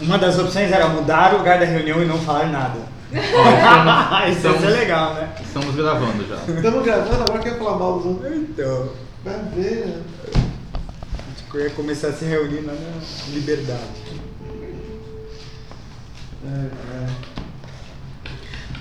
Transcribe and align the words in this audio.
Uma 0.00 0.18
das 0.18 0.38
opções 0.38 0.72
era 0.72 0.88
mudar 0.88 1.34
o 1.34 1.38
lugar 1.38 1.58
da 1.58 1.66
reunião 1.66 2.02
e 2.02 2.06
não 2.06 2.18
falar 2.18 2.46
nada. 2.46 2.78
Isso 4.30 4.46
ia 4.46 4.58
ser 4.58 4.70
legal, 4.70 5.14
né? 5.14 5.28
Estamos 5.40 5.74
gravando 5.74 6.26
já. 6.26 6.36
Estamos 6.36 6.84
gravando, 6.84 7.22
agora 7.22 7.38
quer 7.40 7.58
falar 7.58 7.76
mal 7.76 7.98
dos 7.98 8.06
outros. 8.06 8.32
Então, 8.32 8.88
Vai 9.22 9.38
ver, 9.54 9.86
né? 9.86 10.02
tipo, 11.36 11.58
eu 11.58 11.64
ia 11.64 11.70
começar 11.70 12.08
a 12.08 12.12
se 12.12 12.24
reunir 12.24 12.62
na 12.62 12.72
liberdade. 13.34 13.80
É, 16.42 16.48
é. 16.48 17.06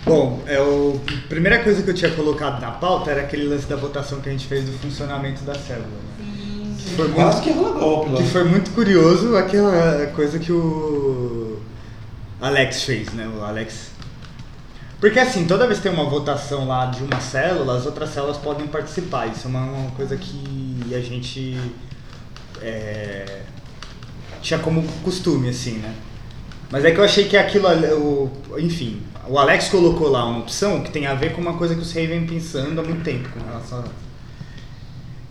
Bom, 0.06 0.42
é 0.48 0.62
o... 0.62 1.02
a 1.26 1.28
primeira 1.28 1.62
coisa 1.62 1.84
que 1.84 1.90
eu 1.90 1.94
tinha 1.94 2.12
colocado 2.12 2.62
na 2.62 2.72
pauta 2.72 3.12
era 3.12 3.22
aquele 3.22 3.48
lance 3.48 3.68
da 3.68 3.76
votação 3.76 4.22
que 4.22 4.30
a 4.30 4.32
gente 4.32 4.48
fez 4.48 4.64
do 4.64 4.72
funcionamento 4.80 5.44
da 5.44 5.56
célula. 5.56 5.88
Né? 5.88 6.19
Que 6.90 6.96
foi 6.96 7.10
Quase 7.10 7.42
muito, 7.42 7.44
que 7.44 7.60
rola 7.60 7.80
golpe 7.80 8.12
lá. 8.12 8.18
que 8.18 8.28
foi 8.30 8.44
muito 8.44 8.72
curioso 8.72 9.36
aquela 9.36 10.08
coisa 10.16 10.40
que 10.40 10.52
o 10.52 11.60
Alex 12.42 12.84
fez, 12.84 13.14
né? 13.14 13.28
O 13.28 13.44
Alex. 13.44 13.92
Porque 15.00 15.20
assim, 15.20 15.46
toda 15.46 15.66
vez 15.66 15.80
que 15.80 15.84
tem 15.84 15.92
uma 15.94 16.10
votação 16.10 16.68
lá 16.68 16.88
de 16.88 17.04
uma 17.04 17.22
célula, 17.22 17.78
as 17.78 17.86
outras 17.86 18.10
células 18.10 18.38
podem 18.38 18.68
participar. 18.68 19.28
Isso 19.28 19.48
é 19.48 19.50
uma, 19.50 19.62
uma 19.62 19.92
coisa 19.92 20.18
que 20.18 20.82
a 20.94 21.00
gente 21.00 21.58
é, 22.62 23.42
tinha 24.42 24.60
como 24.60 24.84
costume, 25.04 25.50
assim, 25.50 25.74
né? 25.74 25.94
Mas 26.72 26.86
é 26.86 26.92
que 26.92 27.00
eu 27.00 27.04
achei 27.04 27.26
que 27.28 27.38
aquilo, 27.38 27.68
o, 27.98 28.60
enfim, 28.60 29.02
o 29.28 29.38
Alex 29.40 29.70
colocou 29.70 30.10
lá 30.10 30.26
uma 30.26 30.40
opção 30.40 30.82
que 30.82 30.92
tem 30.92 31.08
a 31.08 31.14
ver 31.14 31.34
com 31.34 31.42
uma 31.42 31.54
coisa 31.54 31.76
que 31.76 31.82
o 31.82 31.86
Sei 31.86 32.08
vem 32.08 32.26
pensando 32.26 32.80
há 32.80 32.84
muito 32.84 33.04
tempo 33.04 33.30
com 33.30 33.40
relação 33.40 33.80
a... 33.80 33.84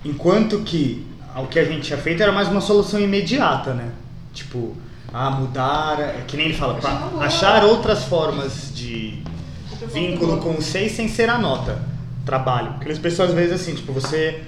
Enquanto 0.05 0.61
que 0.61 1.08
o 1.37 1.47
que 1.47 1.59
a 1.59 1.65
gente 1.65 1.83
tinha 1.83 1.99
feito 1.99 2.23
era 2.23 2.33
mais 2.33 2.49
uma 2.49 2.61
solução 2.61 3.01
imediata, 3.01 3.75
né? 3.75 3.93
Tipo, 4.33 4.77
ah, 5.13 5.31
mudar, 5.31 6.01
é 6.01 6.25
que 6.27 6.37
nem 6.37 6.47
ele 6.47 6.55
fala, 6.55 6.75
pra 6.75 6.91
achar 7.21 7.65
outras 7.65 8.05
formas 8.05 8.73
de 8.75 9.23
vínculo 9.93 10.39
com 10.39 10.51
o 10.51 10.63
SEI 10.63 10.89
sem 10.89 11.09
ser 11.09 11.31
a 11.31 11.39
nota, 11.39 11.81
trabalho. 12.25 12.75
Porque 12.75 12.93
as 12.93 12.99
pessoas 12.99 13.31
às 13.31 13.35
vezes 13.35 13.61
assim, 13.61 13.75
tipo, 13.75 13.93
você 13.93 14.43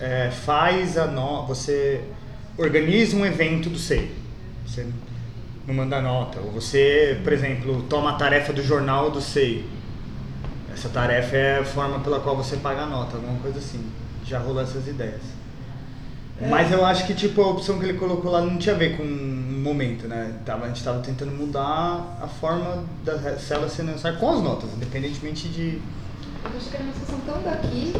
é, 0.00 0.30
faz 0.30 0.96
a 0.96 1.06
nota, 1.06 1.48
você 1.48 2.02
organiza 2.56 3.16
um 3.16 3.26
evento 3.26 3.68
do 3.68 3.78
SEI, 3.78 4.10
você 4.66 4.86
não 5.66 5.74
manda 5.74 6.00
nota. 6.00 6.40
Ou 6.40 6.52
você, 6.52 7.20
por 7.24 7.32
exemplo, 7.32 7.82
toma 7.88 8.10
a 8.10 8.14
tarefa 8.14 8.52
do 8.52 8.62
jornal 8.62 9.10
do 9.10 9.20
SEI. 9.20 9.64
Essa 10.72 10.88
tarefa 10.88 11.36
é 11.36 11.58
a 11.60 11.64
forma 11.64 12.00
pela 12.00 12.20
qual 12.20 12.36
você 12.36 12.56
paga 12.56 12.82
a 12.82 12.86
nota, 12.86 13.16
alguma 13.16 13.38
coisa 13.38 13.58
assim. 13.58 13.84
Já 14.24 14.38
rolou 14.38 14.62
essas 14.62 14.86
ideias. 14.86 15.33
Mas 16.40 16.70
eu 16.72 16.84
acho 16.84 17.06
que 17.06 17.14
tipo, 17.14 17.40
a 17.42 17.48
opção 17.48 17.78
que 17.78 17.84
ele 17.86 17.98
colocou 17.98 18.30
lá 18.30 18.40
não 18.40 18.56
tinha 18.58 18.74
a 18.74 18.78
ver 18.78 18.96
com 18.96 19.02
um 19.04 19.60
momento, 19.62 20.08
né? 20.08 20.32
Tava, 20.44 20.64
a 20.64 20.68
gente 20.68 20.78
estava 20.78 20.98
tentando 21.00 21.30
mudar 21.30 22.18
a 22.20 22.26
forma 22.26 22.84
da 23.04 23.16
célula 23.38 23.68
ser 23.68 23.84
necessária 23.84 24.18
com 24.18 24.30
as 24.30 24.42
notas, 24.42 24.68
independentemente 24.76 25.48
de. 25.48 25.80
Eu 26.44 26.50
achei 26.56 26.70
que 26.70 26.76
era 26.76 26.84
uma 26.84 26.92
discussão 26.92 27.20
tão 27.24 27.42
daqui. 27.42 27.94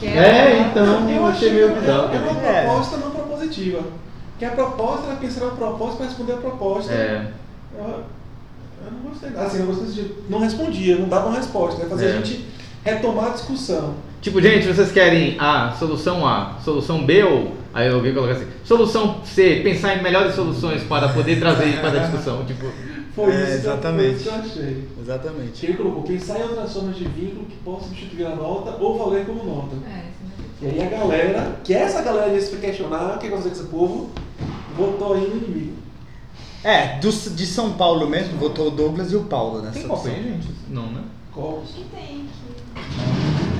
Que 0.00 0.06
É, 0.06 0.16
era- 0.16 0.58
então, 0.60 1.10
eu 1.10 1.26
achei 1.26 1.52
meio 1.52 1.74
bizarro. 1.74 2.14
É 2.14 2.18
uma 2.18 2.40
É. 2.48 2.62
proposta 2.64 2.96
não 2.96 3.10
propositiva. 3.10 3.82
Que 4.38 4.44
a 4.44 4.50
proposta 4.50 5.06
era 5.08 5.16
pensar 5.16 5.44
uma 5.44 5.56
proposta 5.56 5.96
para 5.96 6.06
responder 6.06 6.32
a 6.32 6.36
proposta. 6.36 6.92
É. 6.92 7.26
Eu, 7.76 7.84
eu 7.84 8.92
não 8.92 9.10
gostei. 9.10 9.30
Assim, 9.36 9.60
eu 9.60 9.66
gostei 9.66 9.86
de. 10.04 10.14
Não 10.30 10.38
respondia, 10.40 10.96
não 10.96 11.08
dava 11.08 11.28
uma 11.28 11.36
resposta. 11.36 11.82
Né? 11.82 11.88
Fazia 11.90 12.08
É. 12.08 12.12
a 12.12 12.16
gente 12.16 12.46
retomar 12.84 13.26
a 13.26 13.30
discussão. 13.30 13.94
Tipo, 14.22 14.40
gente, 14.40 14.66
vocês 14.66 14.90
querem 14.90 15.36
A, 15.38 15.72
solução 15.78 16.26
A, 16.26 16.54
solução 16.64 17.04
B 17.04 17.22
ou. 17.24 17.57
Aí 17.78 17.86
eu 17.88 18.02
vi 18.02 18.12
colocar 18.12 18.32
assim, 18.32 18.46
solução 18.64 19.20
C, 19.24 19.60
pensar 19.62 19.96
em 19.96 20.02
melhores 20.02 20.34
soluções 20.34 20.82
para 20.82 21.08
poder 21.10 21.38
trazer 21.38 21.80
para 21.80 21.90
a 21.92 22.06
discussão. 22.06 22.42
Tipo, 22.46 22.66
Foi 23.14 23.32
É, 23.32 23.36
isso, 23.36 23.44
que 23.46 23.52
eu- 23.52 23.56
exatamente. 23.72 24.22
que 24.22 24.28
eu 24.28 24.34
achei. 24.34 24.88
Exatamente. 25.00 25.66
Ele 25.66 25.74
colocou, 25.74 26.02
pensar 26.02 26.38
em 26.40 26.42
outras 26.42 26.72
formas 26.72 26.96
de 26.96 27.04
vínculo 27.04 27.46
que 27.46 27.56
possam 27.58 27.88
substituir 27.88 28.26
a 28.26 28.34
nota 28.34 28.76
ou 28.80 28.98
valer 28.98 29.24
como 29.26 29.44
nota. 29.44 29.76
É, 29.86 29.98
isso 30.08 30.62
E 30.62 30.66
aí 30.66 30.82
a 30.86 30.90
galera, 30.90 31.56
que 31.62 31.72
essa 31.72 32.02
galera 32.02 32.34
disse 32.34 32.50
pra 32.50 32.60
questionar 32.60 33.14
o 33.14 33.18
que 33.18 33.26
aconteceu 33.28 33.50
com 33.52 33.56
esse 33.58 33.66
povo, 33.68 34.10
votou 34.76 35.14
aí 35.14 35.20
no 35.20 35.36
inimigo. 35.36 35.74
É, 36.64 36.98
do, 36.98 37.10
de 37.12 37.46
São 37.46 37.74
Paulo 37.74 38.08
mesmo, 38.08 38.36
votou 38.38 38.66
o 38.68 38.70
Douglas 38.72 39.12
e 39.12 39.16
o 39.16 39.22
Paulo 39.22 39.62
nessa 39.62 39.78
tem 39.78 39.88
opção. 39.90 40.12
gente? 40.12 40.48
Não, 40.68 40.86
né? 40.90 41.02
Qual? 41.32 41.62
que 41.64 41.84
tem. 41.94 42.26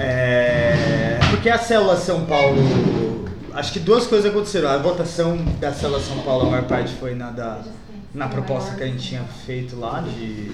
É, 0.00 1.18
porque 1.30 1.48
a 1.48 1.58
célula 1.58 1.96
São 1.96 2.24
Paulo. 2.26 3.27
Acho 3.58 3.72
que 3.72 3.80
duas 3.80 4.06
coisas 4.06 4.30
aconteceram. 4.30 4.68
A 4.68 4.78
votação 4.78 5.36
da 5.58 5.74
célula 5.74 6.00
São 6.00 6.20
Paulo, 6.20 6.46
a 6.46 6.50
maior 6.50 6.66
parte 6.66 6.94
foi 6.94 7.16
na, 7.16 7.30
da, 7.30 7.60
na 8.14 8.28
proposta 8.28 8.76
que 8.76 8.84
a 8.84 8.86
gente 8.86 9.08
tinha 9.08 9.24
feito 9.24 9.74
lá 9.74 10.00
de 10.00 10.52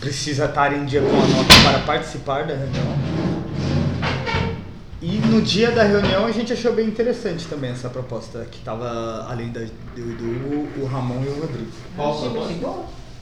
precisa 0.00 0.46
estar 0.46 0.76
em 0.76 0.84
dia 0.84 1.00
com 1.00 1.06
a 1.06 1.26
nota 1.28 1.54
para 1.62 1.78
participar 1.86 2.46
da 2.48 2.54
reunião. 2.54 2.98
E 5.00 5.18
no 5.18 5.40
dia 5.40 5.70
da 5.70 5.84
reunião 5.84 6.26
a 6.26 6.32
gente 6.32 6.52
achou 6.52 6.72
bem 6.72 6.88
interessante 6.88 7.46
também 7.46 7.70
essa 7.70 7.88
proposta, 7.88 8.44
que 8.50 8.58
estava 8.58 9.24
além 9.30 9.50
da, 9.50 9.60
do, 9.60 10.16
do 10.16 10.24
Hugo, 10.24 10.82
o 10.82 10.86
Ramon 10.86 11.22
e 11.22 11.28
o 11.28 11.42
Rodrigo. 11.42 11.70
Qual 11.94 12.20
proposta? 12.22 12.70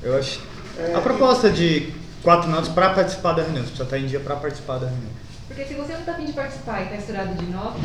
Eu 0.03 0.17
acho. 0.17 0.41
É, 0.79 0.95
a 0.95 1.01
proposta 1.03 1.51
de 1.51 1.93
quatro 2.23 2.49
notas 2.49 2.69
para 2.69 2.89
participar 2.95 3.35
da 3.35 3.43
reunião, 3.43 3.65
você 3.65 3.69
precisa 3.69 3.85
estar 3.85 3.99
em 3.99 4.07
dia 4.07 4.21
para 4.21 4.37
participar 4.37 4.79
da 4.79 4.87
reunião. 4.87 5.30
Porque 5.61 5.75
se 5.75 5.79
você 5.79 5.93
não 5.93 6.01
tá 6.05 6.13
afim 6.13 6.25
de 6.25 6.33
participar 6.33 6.81
e 6.81 6.87
tá 6.87 6.97
estourado 6.97 7.35
de 7.35 7.45
nota, 7.53 7.77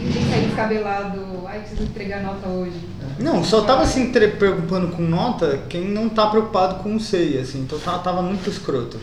ninguém 0.00 0.28
sair 0.28 0.46
descabelado, 0.46 1.44
ai, 1.46 1.60
preciso 1.60 1.84
entregar 1.84 2.20
nota 2.20 2.48
hoje. 2.48 2.80
Não, 3.20 3.44
só 3.44 3.60
tava 3.62 3.86
se 3.86 4.04
preocupando 4.08 4.88
com 4.88 5.00
nota 5.02 5.60
quem 5.68 5.84
não 5.88 6.08
tá 6.08 6.26
preocupado 6.26 6.82
com 6.82 6.96
o 6.96 6.98
SEI, 6.98 7.38
assim, 7.38 7.60
então 7.60 7.78
tava, 7.78 8.00
tava 8.00 8.22
muito 8.22 8.50
escroto. 8.50 8.98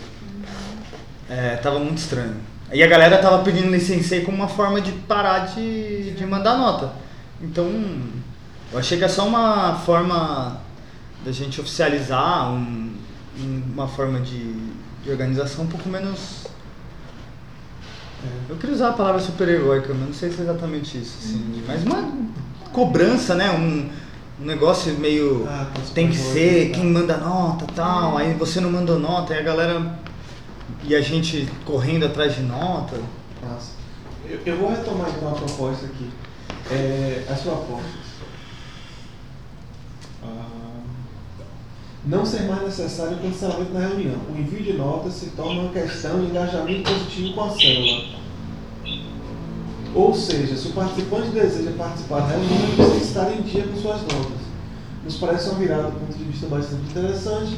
É, 1.30 1.56
tava 1.56 1.80
muito 1.80 2.00
estranho. 2.00 2.36
E 2.74 2.84
a 2.84 2.88
galera 2.88 3.20
tava 3.20 3.42
pedindo 3.42 3.70
licenciei 3.72 4.22
como 4.26 4.36
uma 4.36 4.50
forma 4.50 4.82
de 4.82 4.92
parar 4.92 5.46
de, 5.56 6.12
de 6.12 6.26
mandar 6.26 6.58
nota. 6.58 6.92
Então, 7.42 7.72
eu 8.74 8.78
achei 8.80 8.98
que 8.98 9.06
é 9.06 9.08
só 9.08 9.26
uma 9.26 9.76
forma 9.76 10.60
da 11.24 11.32
gente 11.32 11.62
oficializar 11.62 12.52
um- 12.52 12.94
uma 13.74 13.88
forma 13.88 14.20
de, 14.20 14.52
de 15.06 15.10
organização 15.10 15.64
um 15.64 15.68
pouco 15.68 15.88
menos. 15.88 16.48
Eu 18.50 18.56
queria 18.56 18.76
usar 18.76 18.90
a 18.90 18.94
palavra 18.94 19.22
super-heróica, 19.22 19.94
mas 19.94 20.08
não 20.08 20.14
sei 20.14 20.32
se 20.32 20.40
é 20.40 20.44
exatamente 20.44 20.98
isso, 20.98 21.18
assim, 21.20 21.64
mas 21.68 21.84
uma 21.84 22.12
cobrança, 22.74 23.36
né? 23.36 23.52
Um, 23.52 23.90
um 24.42 24.46
negócio 24.46 24.94
meio. 24.98 25.46
Ah, 25.48 25.68
tá 25.74 25.82
tem 25.94 26.10
que 26.10 26.18
ser 26.18 26.70
tá. 26.70 26.76
quem 26.76 26.92
manda 26.92 27.18
nota 27.18 27.66
tal, 27.76 28.18
aí 28.18 28.34
você 28.34 28.60
não 28.60 28.72
mandou 28.72 29.00
nota, 29.00 29.34
aí 29.34 29.40
a 29.40 29.44
galera. 29.44 30.00
E 30.84 30.96
a 30.96 31.02
gente 31.02 31.48
correndo 31.66 32.06
atrás 32.06 32.36
de 32.36 32.42
nota. 32.42 32.98
Massa. 33.42 33.72
Eu, 34.30 34.40
eu 34.46 34.58
vou 34.58 34.70
retomar 34.70 35.10
então 35.10 35.30
a 35.30 35.36
proposta 35.36 35.86
aqui. 35.86 36.10
É, 36.72 37.26
as 37.30 37.42
propostas. 37.42 38.08
Ah, 40.24 40.57
não 42.08 42.26
ser 42.26 42.44
mais 42.44 42.64
necessário 42.64 43.18
o 43.18 43.20
cancelamento 43.20 43.74
da 43.74 43.80
reunião. 43.80 44.18
O 44.34 44.40
envio 44.40 44.64
de 44.64 44.74
notas 44.74 45.14
se 45.14 45.28
torna 45.32 45.64
uma 45.64 45.74
questão 45.74 46.22
de 46.22 46.28
engajamento 46.28 46.90
positivo 46.90 47.34
com 47.34 47.44
a 47.44 47.50
célula. 47.50 48.18
Ou 49.94 50.14
seja, 50.14 50.56
se 50.56 50.68
o 50.68 50.72
participante 50.72 51.30
deseja 51.30 51.72
participar 51.78 52.22
da 52.22 52.28
reunião, 52.28 52.76
precisa 52.76 53.04
estar 53.04 53.32
em 53.34 53.42
dia 53.42 53.64
com 53.64 53.76
suas 53.76 54.02
notas. 54.02 54.48
Nos 55.04 55.18
parece 55.18 55.50
uma 55.50 55.60
virada 55.60 55.92
do 55.92 56.00
ponto 56.00 56.18
de 56.18 56.24
vista 56.24 56.48
bastante 56.48 56.84
interessante, 56.84 57.58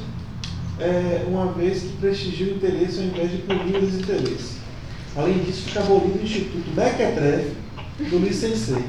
é, 0.79 1.25
uma 1.27 1.51
vez 1.51 1.81
que 1.81 1.89
prestigia 1.97 2.47
o 2.47 2.55
interesse 2.55 2.99
ao 2.99 3.05
invés 3.05 3.31
de 3.31 3.37
punir 3.39 3.75
o 3.75 3.81
desinteresse. 3.81 4.59
Além 5.15 5.39
disso, 5.39 5.63
fica 5.63 5.81
abolido 5.81 6.19
o 6.19 6.23
Instituto 6.23 6.69
Mequetrefe 6.75 7.55
do 8.09 8.19
Licenciei. 8.19 8.85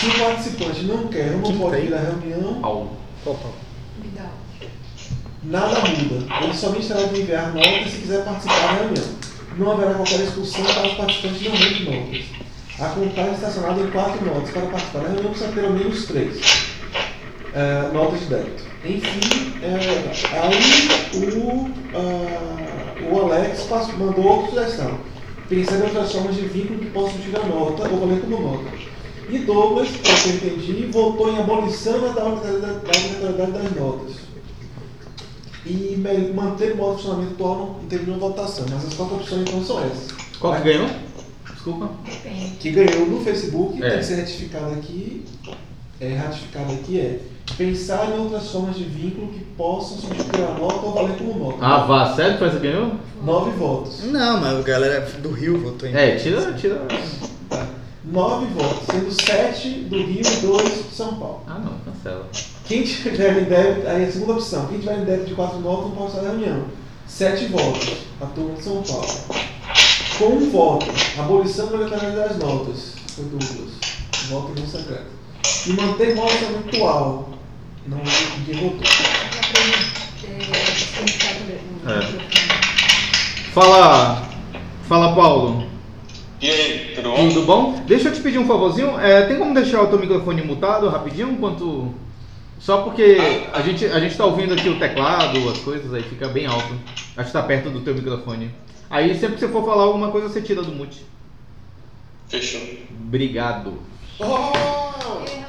Se 0.00 0.06
o 0.06 0.18
participante 0.24 0.84
não 0.84 1.08
quer 1.08 1.32
ou 1.32 1.52
não 1.52 1.58
pode 1.58 1.76
tem? 1.76 1.86
ir 1.86 1.94
à 1.94 1.98
reunião. 1.98 2.60
Vidal. 4.02 4.32
nada 5.42 5.80
muda. 5.80 6.44
Ele 6.44 6.54
somente 6.54 6.86
terá 6.88 7.02
de 7.02 7.20
enviar 7.20 7.54
notas 7.54 7.90
se 7.92 7.98
quiser 7.98 8.24
participar 8.24 8.60
da 8.60 8.72
reunião. 8.82 9.04
Não 9.58 9.72
haverá 9.72 9.94
qualquer 9.94 10.20
expulsão 10.20 10.64
para 10.64 10.86
os 10.86 10.94
participantes 10.94 11.42
não 11.42 11.54
de 11.54 11.84
notas. 11.84 12.24
A 12.80 12.88
contagem 12.88 13.32
estacionada 13.34 13.80
em 13.80 13.90
quatro 13.90 14.24
notas. 14.24 14.50
Para 14.50 14.62
participar 14.62 15.00
da 15.00 15.08
reunião 15.08 15.30
precisa 15.32 15.52
ter 15.52 15.64
ao 15.66 15.70
menos 15.72 16.06
três 16.06 16.40
é, 17.54 17.90
notas 17.92 18.20
de 18.20 18.26
débito. 18.26 18.62
Enfim, 18.82 19.52
é, 19.62 19.74
aí 20.40 21.36
o, 21.36 21.70
ah, 21.94 23.12
o 23.12 23.20
Alex 23.20 23.64
passou- 23.64 23.98
mandou 23.98 24.24
outra 24.24 24.62
sugestão. 24.62 24.98
Pensar 25.50 25.76
em 25.78 25.82
outras 25.82 26.12
formas 26.12 26.36
de 26.36 26.42
vínculo 26.42 26.78
que 26.78 26.86
possam 26.90 27.18
tirar 27.18 27.44
nota 27.44 27.86
ou 27.88 28.00
valer 28.00 28.20
como 28.22 28.40
nota. 28.40 28.70
E 29.30 29.38
Douglas, 29.38 29.88
pelo 29.88 30.16
que 30.16 30.28
eu 30.28 30.34
entendi, 30.56 30.86
votou 30.86 31.32
em 31.32 31.38
abolição 31.38 32.00
da 32.00 32.24
obrigatoriedade 32.26 32.60
da 32.60 32.98
obrigatoriedade 32.98 33.52
das 33.52 33.76
notas. 33.76 34.12
E 35.66 35.96
manter 36.34 36.72
o 36.72 36.76
modo 36.76 36.96
de 36.96 37.02
funcionamento 37.02 37.34
atual 37.34 37.78
não 37.80 37.88
teve 37.88 38.06
nenhuma 38.06 38.28
votação, 38.28 38.64
mas 38.70 38.86
as 38.86 38.94
quatro 38.94 39.16
opções 39.16 39.42
então 39.42 39.64
são 39.64 39.78
essas. 39.84 40.08
Qual 40.40 40.56
que 40.56 40.62
ganhou? 40.62 40.88
Desculpa. 41.52 41.90
Depende. 42.04 42.50
que 42.58 42.70
ganhou 42.70 43.06
no 43.06 43.20
Facebook, 43.22 43.82
É. 43.82 43.90
tem 43.90 43.98
que 43.98 44.04
ser 44.04 44.16
ratificado 44.16 44.72
aqui, 44.72 45.24
é, 46.00 46.14
ratificado 46.14 46.72
aqui 46.72 46.98
é 46.98 47.20
pensar 47.58 48.08
em 48.10 48.18
outras 48.18 48.50
formas 48.50 48.76
de 48.76 48.84
vínculo 48.84 49.28
que 49.28 49.40
possam 49.40 49.98
substituir 49.98 50.44
a 50.44 50.58
nota 50.58 50.86
ou 50.86 50.92
valer 50.94 51.16
como 51.18 51.38
nota. 51.38 51.58
Ah, 51.60 51.84
vá, 51.84 52.14
sério 52.14 52.38
que 52.38 52.50
que 52.50 52.58
ganhou? 52.58 52.92
Nove 53.22 53.50
votos. 53.50 54.04
Não, 54.04 54.40
mas 54.40 54.58
a 54.58 54.62
galera 54.62 55.00
do 55.22 55.30
Rio 55.30 55.58
votou 55.60 55.86
em 55.88 55.94
É, 55.94 56.16
tira, 56.16 56.54
tira. 56.54 56.86
Tá. 57.50 57.66
Nove 58.02 58.46
votos, 58.46 58.86
sendo 58.90 59.12
sete 59.12 59.68
do 59.68 59.98
Rio 59.98 60.22
e 60.22 60.36
dois 60.40 60.88
de 60.88 60.94
São 60.94 61.16
Paulo. 61.16 61.42
Ah 61.46 61.58
não, 61.58 61.78
cancela. 61.80 62.26
Quem 62.64 62.82
tiver 62.82 63.42
em 63.42 63.44
débito, 63.44 63.86
aí 63.88 64.04
a 64.04 64.12
segunda 64.12 64.32
opção, 64.32 64.66
quem 64.68 64.78
tiver 64.78 64.98
em 64.98 65.04
débito 65.04 65.28
de 65.28 65.34
quatro 65.34 65.58
notas 65.60 65.84
não 65.84 65.90
pode 65.90 66.08
estar 66.08 66.22
na 66.22 66.30
reunião. 66.30 66.64
Sete 67.06 67.46
votos, 67.46 67.98
a 68.20 68.26
turma 68.26 68.54
de 68.54 68.62
São 68.62 68.82
Paulo. 68.82 69.06
Com 70.18 70.24
um 70.26 70.50
voto, 70.50 70.86
abolição 71.18 71.66
da 71.66 71.78
letalidade 71.78 72.14
das 72.14 72.38
notas, 72.38 72.94
foi 73.14 73.24
Douglas. 73.26 73.72
Voto 74.28 74.52
não 74.58 74.66
secreto. 74.66 75.20
E 75.66 75.72
manter 75.72 76.14
modo 76.14 76.30
atual. 76.68 77.28
Não 77.86 77.98
ninguém 77.98 78.70
votou. 78.70 78.86
É, 80.24 80.38
o 81.86 81.90
É. 81.90 82.00
Fala. 83.52 84.28
Fala, 84.88 85.14
Paulo. 85.14 85.66
E 86.40 86.50
aí, 86.50 86.92
tudo 86.94 87.10
bom? 87.10 87.28
Tudo 87.28 87.46
bom? 87.46 87.82
Deixa 87.86 88.08
eu 88.08 88.12
te 88.12 88.20
pedir 88.20 88.38
um 88.38 88.46
favorzinho. 88.46 88.98
É, 88.98 89.26
tem 89.26 89.38
como 89.38 89.52
deixar 89.52 89.82
o 89.82 89.88
teu 89.88 89.98
microfone 89.98 90.42
mutado 90.42 90.88
rapidinho 90.88 91.30
enquanto. 91.30 91.94
Só 92.58 92.82
porque 92.82 93.18
a 93.52 93.60
gente, 93.60 93.84
a 93.86 94.00
gente 94.00 94.16
tá 94.16 94.24
ouvindo 94.24 94.54
aqui 94.54 94.68
o 94.68 94.78
teclado, 94.78 95.48
as 95.48 95.58
coisas, 95.58 95.92
aí 95.92 96.02
fica 96.02 96.28
bem 96.28 96.46
alto. 96.46 96.74
Acho 97.16 97.26
que 97.26 97.32
tá 97.32 97.42
perto 97.42 97.70
do 97.70 97.80
teu 97.80 97.94
microfone. 97.94 98.50
Aí 98.88 99.14
sempre 99.18 99.34
que 99.34 99.40
você 99.40 99.48
for 99.48 99.64
falar 99.64 99.84
alguma 99.84 100.10
coisa, 100.10 100.28
você 100.28 100.40
tira 100.40 100.62
do 100.62 100.72
mute. 100.72 101.04
Fechou. 102.28 102.60
Obrigado. 103.06 103.74
Oh! 104.18 105.24
Ei. 105.26 105.40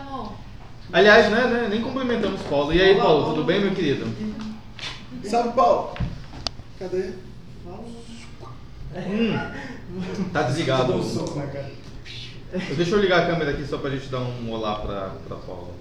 Aliás, 0.93 1.31
né, 1.31 1.47
né, 1.47 1.67
nem 1.69 1.81
cumprimentamos 1.81 2.41
Paulo. 2.43 2.73
E 2.73 2.81
aí, 2.81 2.95
Paulo, 2.97 3.33
tudo 3.33 3.45
bem, 3.45 3.61
meu 3.61 3.71
querido? 3.73 4.05
Salve, 5.23 5.53
Paulo! 5.53 5.95
Cadê? 6.77 7.11
Hum, 8.93 9.39
tá 10.33 10.43
desligado. 10.43 10.93
Dá 10.97 11.03
soco 11.03 11.39
na 11.39 11.47
cara. 11.47 11.71
Deixa 12.75 12.95
eu 12.95 12.99
ligar 13.01 13.23
a 13.23 13.25
câmera 13.27 13.51
aqui 13.51 13.65
só 13.65 13.77
pra 13.77 13.89
gente 13.89 14.07
dar 14.07 14.19
um 14.19 14.51
olá 14.51 14.75
pra, 14.75 15.11
pra 15.27 15.37
Paulo. 15.37 15.73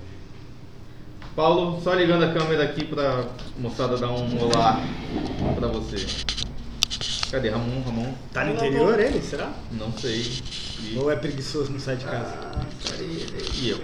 Paulo, 1.34 1.80
só 1.82 1.94
ligando 1.94 2.24
a 2.24 2.32
câmera 2.32 2.64
aqui 2.64 2.84
pra 2.84 3.24
moçada 3.58 3.96
dar 3.96 4.10
um 4.10 4.40
olá 4.40 4.80
pra 5.56 5.68
você. 5.68 6.06
Cadê 7.30 7.48
Ramon? 7.50 7.82
Ramon? 7.82 8.14
Tá 8.32 8.44
no 8.44 8.54
interior 8.54 8.98
ele, 8.98 9.20
será? 9.22 9.52
Não 9.72 9.92
sei. 9.96 10.42
E, 10.80 10.98
Ou 10.98 11.10
é 11.10 11.16
preguiçoso, 11.16 11.70
não 11.70 11.78
sai 11.78 11.96
de 11.96 12.04
casa? 12.04 12.36
e 13.54 13.70
eu? 13.70 13.80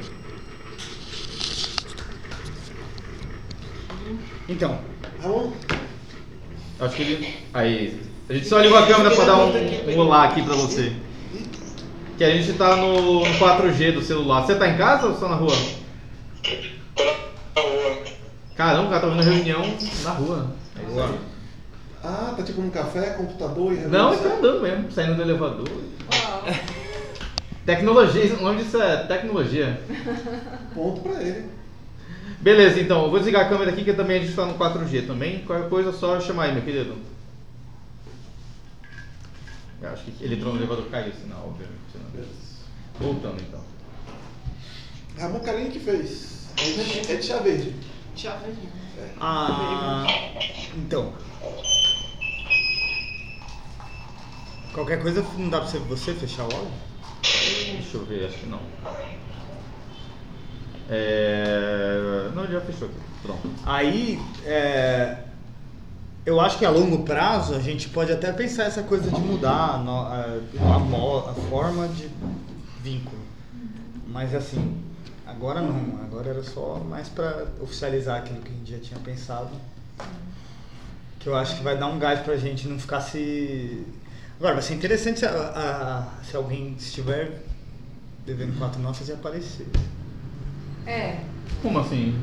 Então, 4.49 4.81
Ramon? 5.23 5.53
Acho 6.81 6.97
que 6.97 7.03
ele. 7.03 7.35
Aí. 7.55 8.01
A 8.29 8.35
gente 8.35 8.49
só 8.49 8.59
ligou 8.59 8.77
a 8.77 8.87
câmera 8.87 9.15
pra 9.15 9.25
dar 9.25 9.37
um, 9.37 9.53
um 9.91 9.99
olá 9.99 10.25
aqui 10.25 10.43
pra 10.43 10.55
você. 10.55 10.93
Que 12.19 12.25
a 12.25 12.31
gente 12.31 12.55
tá 12.55 12.75
no, 12.75 13.21
no 13.21 13.35
4G 13.39 13.93
do 13.93 14.03
celular. 14.03 14.45
Você 14.45 14.57
tá 14.57 14.69
em 14.69 14.77
casa 14.77 15.07
ou 15.07 15.17
só 15.17 15.29
na 15.29 15.37
rua? 15.37 15.55
Tô 16.43 17.05
na 17.55 17.61
rua. 17.61 17.97
Caramba, 18.57 18.87
o 18.87 18.91
cara 18.91 19.01
tá 19.03 19.09
vendo 19.09 19.23
reunião 19.23 19.63
na 20.03 20.11
rua. 20.11 20.51
É 20.77 20.91
isso 20.91 21.01
aí. 21.01 21.19
Ah, 22.03 22.35
tá 22.37 22.43
tipo 22.43 22.61
num 22.61 22.71
café, 22.71 23.11
computador 23.11 23.73
e 23.73 23.77
Não, 23.77 24.13
ele 24.13 24.23
tá 24.23 24.35
andando 24.35 24.61
mesmo, 24.61 24.91
saindo 24.91 25.15
do 25.15 25.23
elevador. 25.23 25.69
Tecnologia, 27.65 28.35
o 28.35 28.43
nome 28.43 28.63
disso 28.63 28.81
é 28.81 28.97
tecnologia. 29.05 29.81
Ponto 30.75 31.01
pra 31.01 31.23
ele. 31.23 31.47
Beleza, 32.41 32.81
então, 32.81 33.05
eu 33.05 33.11
vou 33.11 33.19
desligar 33.19 33.47
a 33.47 33.49
câmera 33.49 33.71
aqui 33.71 33.85
que 33.85 33.93
também 33.93 34.19
a 34.19 34.21
gente 34.21 34.35
tá 34.35 34.47
no 34.47 34.55
4G 34.55 35.07
também. 35.07 35.41
Qualquer 35.41 35.69
coisa 35.69 35.91
é 35.91 35.93
só 35.93 36.21
chamar 36.21 36.45
aí, 36.45 36.53
meu 36.53 36.63
querido. 36.63 37.16
Eu 39.83 39.91
acho 39.91 40.05
que 40.05 40.25
ele 40.25 40.37
entrou 40.37 40.53
no 40.55 40.59
elevador 40.61 40.87
caiu 40.91 41.13
o 41.13 41.17
sinal, 41.17 41.45
obviamente. 41.49 41.77
né? 41.95 42.25
Voltando 42.99 43.41
então. 43.43 43.61
Ramon 45.19 45.41
Carini 45.41 45.71
que 45.71 45.81
fez. 45.81 46.47
É 46.59 46.63
de- 46.65 47.13
É 47.13 47.17
de 47.17 47.23
chá 47.27 47.39
verde. 47.39 47.75
ah, 49.21 50.07
então. 50.75 51.13
Qualquer 54.73 55.01
coisa 55.03 55.23
não 55.39 55.49
dá 55.49 55.61
pra 55.61 55.69
você, 55.69 55.79
você 55.79 56.15
fechar 56.15 56.43
o 56.43 56.55
áudio? 56.55 56.73
Deixa 57.23 57.97
eu 57.97 58.05
ver, 58.05 58.27
acho 58.27 58.39
que 58.39 58.47
não. 58.47 58.61
É... 60.89 62.31
Não, 62.35 62.47
já 62.47 62.61
fechou 62.61 62.89
aqui. 62.89 62.97
Pronto. 63.23 63.51
Aí, 63.65 64.21
é, 64.45 65.25
eu 66.27 66.41
acho 66.41 66.59
que 66.59 66.67
a 66.67 66.71
longo 66.71 67.05
prazo 67.05 67.55
a 67.55 67.61
gente 67.61 67.89
pode 67.89 68.13
até 68.13 68.33
pensar 68.33 68.65
essa 68.65 68.83
coisa 68.83 69.11
de 69.11 69.21
mudar 69.21 69.51
a, 69.51 69.77
a- 69.77 70.75
a 70.75 71.31
a 71.31 71.35
forma 71.49 71.89
de 71.89 72.11
vínculo. 72.83 73.21
Mas 74.09 74.35
assim, 74.35 74.77
agora 75.27 75.61
não. 75.61 76.01
Agora 76.05 76.31
era 76.31 76.43
só 76.43 76.79
mais 76.89 77.09
pra 77.09 77.47
oficializar 77.61 78.19
aquilo 78.19 78.41
que 78.41 78.51
a 78.51 78.55
gente 78.55 78.71
já 78.73 78.79
tinha 78.79 79.01
pensado. 79.01 79.51
Que 81.21 81.29
eu 81.29 81.37
acho 81.37 81.57
que 81.57 81.63
vai 81.63 81.77
dar 81.77 81.87
um 81.89 81.99
gás 81.99 82.21
pra 82.21 82.37
gente 82.37 82.67
não 82.69 82.79
ficar 82.79 83.01
se. 83.01 83.85
Agora, 84.39 84.55
vai 84.55 84.63
ser 84.63 84.75
interessante 84.75 85.21
se, 85.21 85.27
a- 85.27 85.31
a- 85.31 86.25
se 86.25 86.37
alguém 86.37 86.75
estiver 86.79 87.43
devendo 88.27 88.59
quatro 88.59 88.81
notas 88.81 89.09
e 89.09 89.13
aparecer. 89.13 89.67
É. 90.87 91.21
Como 91.63 91.79
assim? 91.79 92.19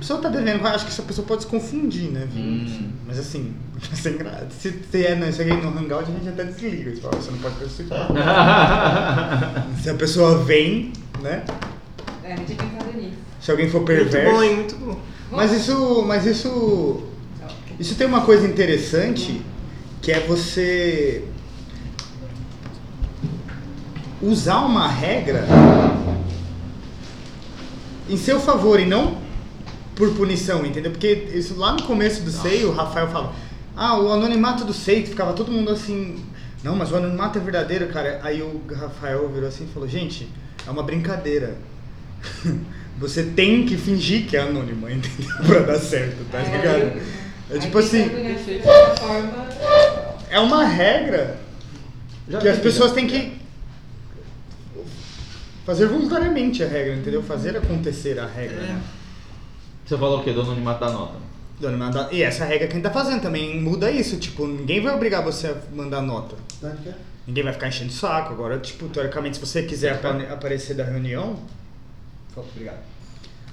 A 0.00 0.02
pessoa 0.02 0.18
tá 0.18 0.30
devendo, 0.30 0.66
acho 0.66 0.86
que 0.86 0.90
essa 0.90 1.02
pessoa 1.02 1.26
pode 1.26 1.42
se 1.42 1.46
confundir, 1.46 2.10
né? 2.10 2.26
Hum. 2.34 2.90
Mas 3.06 3.18
assim, 3.18 3.54
sem 3.92 4.16
graça. 4.16 4.46
Se, 4.58 4.72
se 4.90 5.04
é 5.04 5.14
não, 5.14 5.30
se 5.30 5.42
alguém 5.42 5.60
no 5.60 5.68
Hangout, 5.78 6.10
a 6.10 6.14
gente 6.14 6.26
até 6.30 6.44
desliga. 6.44 6.90
Você, 6.90 7.02
fala, 7.02 7.16
você 7.16 7.30
não 7.30 7.38
pode 7.38 7.54
participar. 7.56 8.08
se 9.82 9.90
a 9.90 9.94
pessoa 9.94 10.38
vem, 10.38 10.94
né? 11.20 11.44
É, 12.24 12.34
não 12.34 12.44
tinha 12.46 12.56
pensado 12.56 12.96
nisso. 12.96 13.12
Se 13.42 13.50
alguém 13.50 13.68
for 13.68 13.82
Muito 13.82 13.88
perverso. 13.88 14.32
bom, 14.32 14.42
hein? 14.42 14.56
Muito 14.56 14.76
bom. 14.76 14.98
Mas 15.30 15.52
isso. 15.52 16.02
Mas 16.06 16.24
isso. 16.24 17.02
Isso 17.78 17.94
tem 17.94 18.06
uma 18.06 18.22
coisa 18.22 18.46
interessante 18.46 19.42
que 20.00 20.12
é 20.12 20.20
você 20.20 21.24
usar 24.22 24.60
uma 24.60 24.88
regra 24.88 25.44
em 28.08 28.16
seu 28.16 28.40
favor 28.40 28.80
e 28.80 28.86
não 28.86 29.28
por 29.94 30.14
punição, 30.14 30.64
entendeu? 30.64 30.90
Porque 30.90 31.28
isso 31.34 31.58
lá 31.58 31.72
no 31.72 31.82
começo 31.82 32.22
do 32.22 32.30
SEI, 32.30 32.64
o 32.64 32.72
Rafael 32.72 33.08
falava, 33.08 33.32
ah, 33.76 33.98
o 33.98 34.12
anonimato 34.12 34.64
do 34.64 34.72
SEI, 34.72 35.02
que 35.02 35.10
ficava 35.10 35.32
todo 35.32 35.50
mundo 35.50 35.70
assim, 35.70 36.24
não, 36.62 36.76
mas 36.76 36.92
o 36.92 36.96
anonimato 36.96 37.38
é 37.38 37.40
verdadeiro, 37.40 37.88
cara. 37.88 38.20
Aí 38.22 38.42
o 38.42 38.62
Rafael 38.72 39.28
virou 39.28 39.48
assim 39.48 39.64
e 39.64 39.72
falou, 39.72 39.88
gente, 39.88 40.28
é 40.66 40.70
uma 40.70 40.82
brincadeira. 40.82 41.56
Você 42.98 43.22
tem 43.22 43.64
que 43.64 43.78
fingir 43.78 44.26
que 44.26 44.36
é 44.36 44.40
anônimo, 44.40 44.88
entendeu? 44.88 45.36
pra 45.46 45.60
dar 45.60 45.78
certo, 45.78 46.22
tá 46.30 46.40
ligado? 46.42 47.00
É 47.50 47.58
tipo 47.58 47.78
assim, 47.78 48.08
é 50.28 50.38
uma 50.38 50.64
regra 50.64 51.40
Já 52.28 52.38
que 52.38 52.48
as 52.48 52.58
pessoas 52.58 52.92
têm 52.92 53.06
que 53.08 53.40
fazer 55.64 55.86
voluntariamente 55.86 56.62
a 56.62 56.68
regra, 56.68 56.94
entendeu? 56.94 57.22
Fazer 57.22 57.56
acontecer 57.56 58.18
a 58.18 58.26
regra, 58.26 58.60
né? 58.60 58.80
Você 59.90 59.98
falou 59.98 60.20
o 60.20 60.22
quê? 60.22 60.32
Do 60.32 60.42
anonimato 60.42 60.78
da 60.84 60.92
nota. 60.92 61.14
Do 61.58 61.66
anonimato. 61.66 62.14
E 62.14 62.22
essa 62.22 62.44
regra 62.44 62.68
que 62.68 62.74
a 62.74 62.76
gente 62.76 62.84
tá 62.84 62.92
fazendo 62.92 63.20
também 63.22 63.60
muda 63.60 63.90
isso, 63.90 64.18
tipo, 64.18 64.46
ninguém 64.46 64.80
vai 64.80 64.94
obrigar 64.94 65.20
você 65.24 65.48
a 65.48 65.56
mandar 65.74 66.00
nota. 66.00 66.36
Quê? 66.60 66.92
Ninguém 67.26 67.42
vai 67.42 67.52
ficar 67.52 67.66
enchendo 67.66 67.90
o 67.90 67.92
saco. 67.92 68.32
Agora, 68.32 68.56
tipo, 68.60 68.88
teoricamente, 68.88 69.36
se 69.38 69.44
você 69.44 69.64
quiser 69.64 69.94
apa- 69.94 70.32
aparecer 70.32 70.74
da 70.74 70.84
reunião, 70.84 71.40
obrigado. 72.36 72.78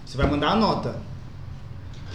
Você 0.05 0.15
vai 0.15 0.27
mandar 0.27 0.49
a 0.49 0.55
nota. 0.55 0.95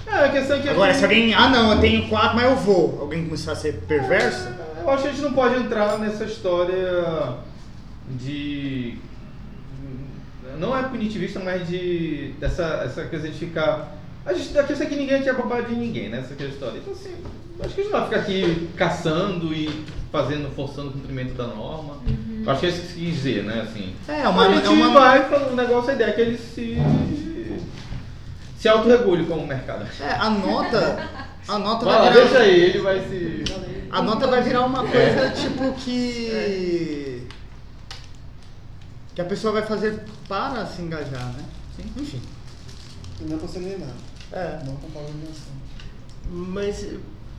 É, 0.06 0.12
a 0.26 0.28
questão 0.30 0.56
é 0.56 0.60
que. 0.60 0.68
Agora, 0.68 0.90
aqui- 0.92 1.00
se 1.00 1.04
alguém, 1.04 1.34
ah 1.34 1.48
não, 1.48 1.72
eu 1.72 1.80
tenho 1.80 2.08
quatro, 2.08 2.36
mas 2.36 2.44
eu 2.44 2.54
vou. 2.56 3.00
Alguém 3.00 3.24
começar 3.24 3.52
a 3.52 3.56
ser 3.56 3.72
perverso, 3.88 4.48
Eu 4.82 4.88
acho 4.90 5.02
que 5.02 5.08
a 5.08 5.12
gente 5.12 5.22
não 5.22 5.32
pode 5.32 5.56
entrar 5.56 5.98
nessa 5.98 6.22
história 6.24 7.38
de. 8.08 8.98
Não 10.60 10.76
é 10.76 10.84
punitivista, 10.84 11.40
mas 11.40 11.66
de. 11.66 12.34
dessa 12.38 12.82
essa 12.84 13.04
coisa 13.06 13.28
de 13.28 13.36
ficar. 13.36 14.00
A 14.24 14.32
gente, 14.32 14.56
a 14.58 14.62
questão 14.64 14.86
é 14.86 14.90
que 14.90 14.96
ninguém 14.96 15.18
aqui 15.18 15.28
é 15.28 15.32
babado 15.32 15.66
de 15.68 15.74
ninguém, 15.74 16.08
né? 16.08 16.18
Essa 16.20 16.34
aqui 16.34 16.44
é 16.44 16.46
a 16.46 16.48
história. 16.50 16.78
Então, 16.78 16.92
assim, 16.92 17.14
acho 17.60 17.74
que 17.74 17.80
a 17.80 17.84
gente 17.84 17.92
não 17.92 18.00
vai 18.00 18.08
ficar 18.08 18.20
aqui 18.20 18.68
caçando 18.76 19.52
e 19.52 19.84
fazendo, 20.12 20.54
forçando 20.54 20.88
o 20.90 20.92
cumprimento 20.92 21.34
da 21.34 21.46
norma. 21.48 21.96
Acho 22.46 22.60
que 22.60 22.66
é 22.66 22.68
isso 22.68 22.82
que 22.82 22.94
quis 22.94 23.14
dizer, 23.14 23.44
né? 23.44 23.62
Assim, 23.62 23.94
É, 24.08 24.28
uma- 24.28 24.46
a 24.46 24.52
gente 24.54 24.66
é 24.66 24.70
uma- 24.70 24.90
vai 24.92 25.28
falando 25.28 25.52
um 25.52 25.56
negócio, 25.56 25.90
a 25.90 25.94
ideia 25.94 26.10
é 26.10 26.12
que 26.12 26.20
ele 26.20 26.38
se. 26.38 26.76
se 28.58 28.68
autorregule 28.68 29.26
como 29.26 29.44
mercado. 29.46 29.86
é, 30.00 30.12
a 30.12 30.30
nota. 30.30 31.10
A 31.48 31.58
nota 31.58 31.84
Vai 31.84 31.94
lá, 31.94 32.00
vai 32.02 32.12
virar. 32.12 32.24
deixa 32.24 32.38
aí, 32.38 32.60
ele 32.60 32.78
vai 32.78 33.00
se. 33.08 33.44
A 33.90 34.00
nota 34.02 34.26
vai 34.28 34.40
virar 34.42 34.64
uma 34.64 34.86
coisa 34.86 35.30
tipo 35.30 35.72
que. 35.74 37.26
que 39.14 39.20
a 39.20 39.24
pessoa 39.24 39.52
vai 39.52 39.62
fazer 39.62 40.00
para 40.28 40.64
se 40.66 40.80
engajar, 40.80 41.26
né? 41.32 41.44
Enfim. 41.96 42.20
E 43.20 43.24
não 43.24 43.36
é 43.36 43.38
pra 43.40 43.48
se 43.48 43.58
alienar. 43.58 43.88
É. 44.32 44.60
Não 44.64 44.74
com 44.76 44.98
alienação. 44.98 45.52
Mas 46.30 46.86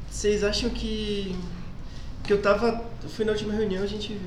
vocês 0.10 0.44
acham 0.44 0.70
que. 0.70 1.36
Que 2.24 2.34
eu 2.34 2.42
tava. 2.42 2.84
Fui 3.10 3.26
na 3.26 3.32
última 3.34 3.54
reunião, 3.54 3.84
a 3.84 3.88
gente 3.88 4.20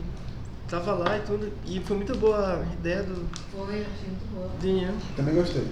tava 0.68 0.92
lá 0.94 1.16
e 1.16 1.20
tudo. 1.22 1.50
E 1.66 1.80
foi 1.80 1.96
muito 1.96 2.14
boa 2.16 2.60
a 2.62 2.72
ideia 2.74 3.02
do 3.02 3.24
Foi, 3.52 3.64
achei 3.66 4.08
muito 4.08 4.34
boa. 4.34 4.50
Daniel. 4.60 4.94
Também 5.16 5.34
gostei. 5.34 5.66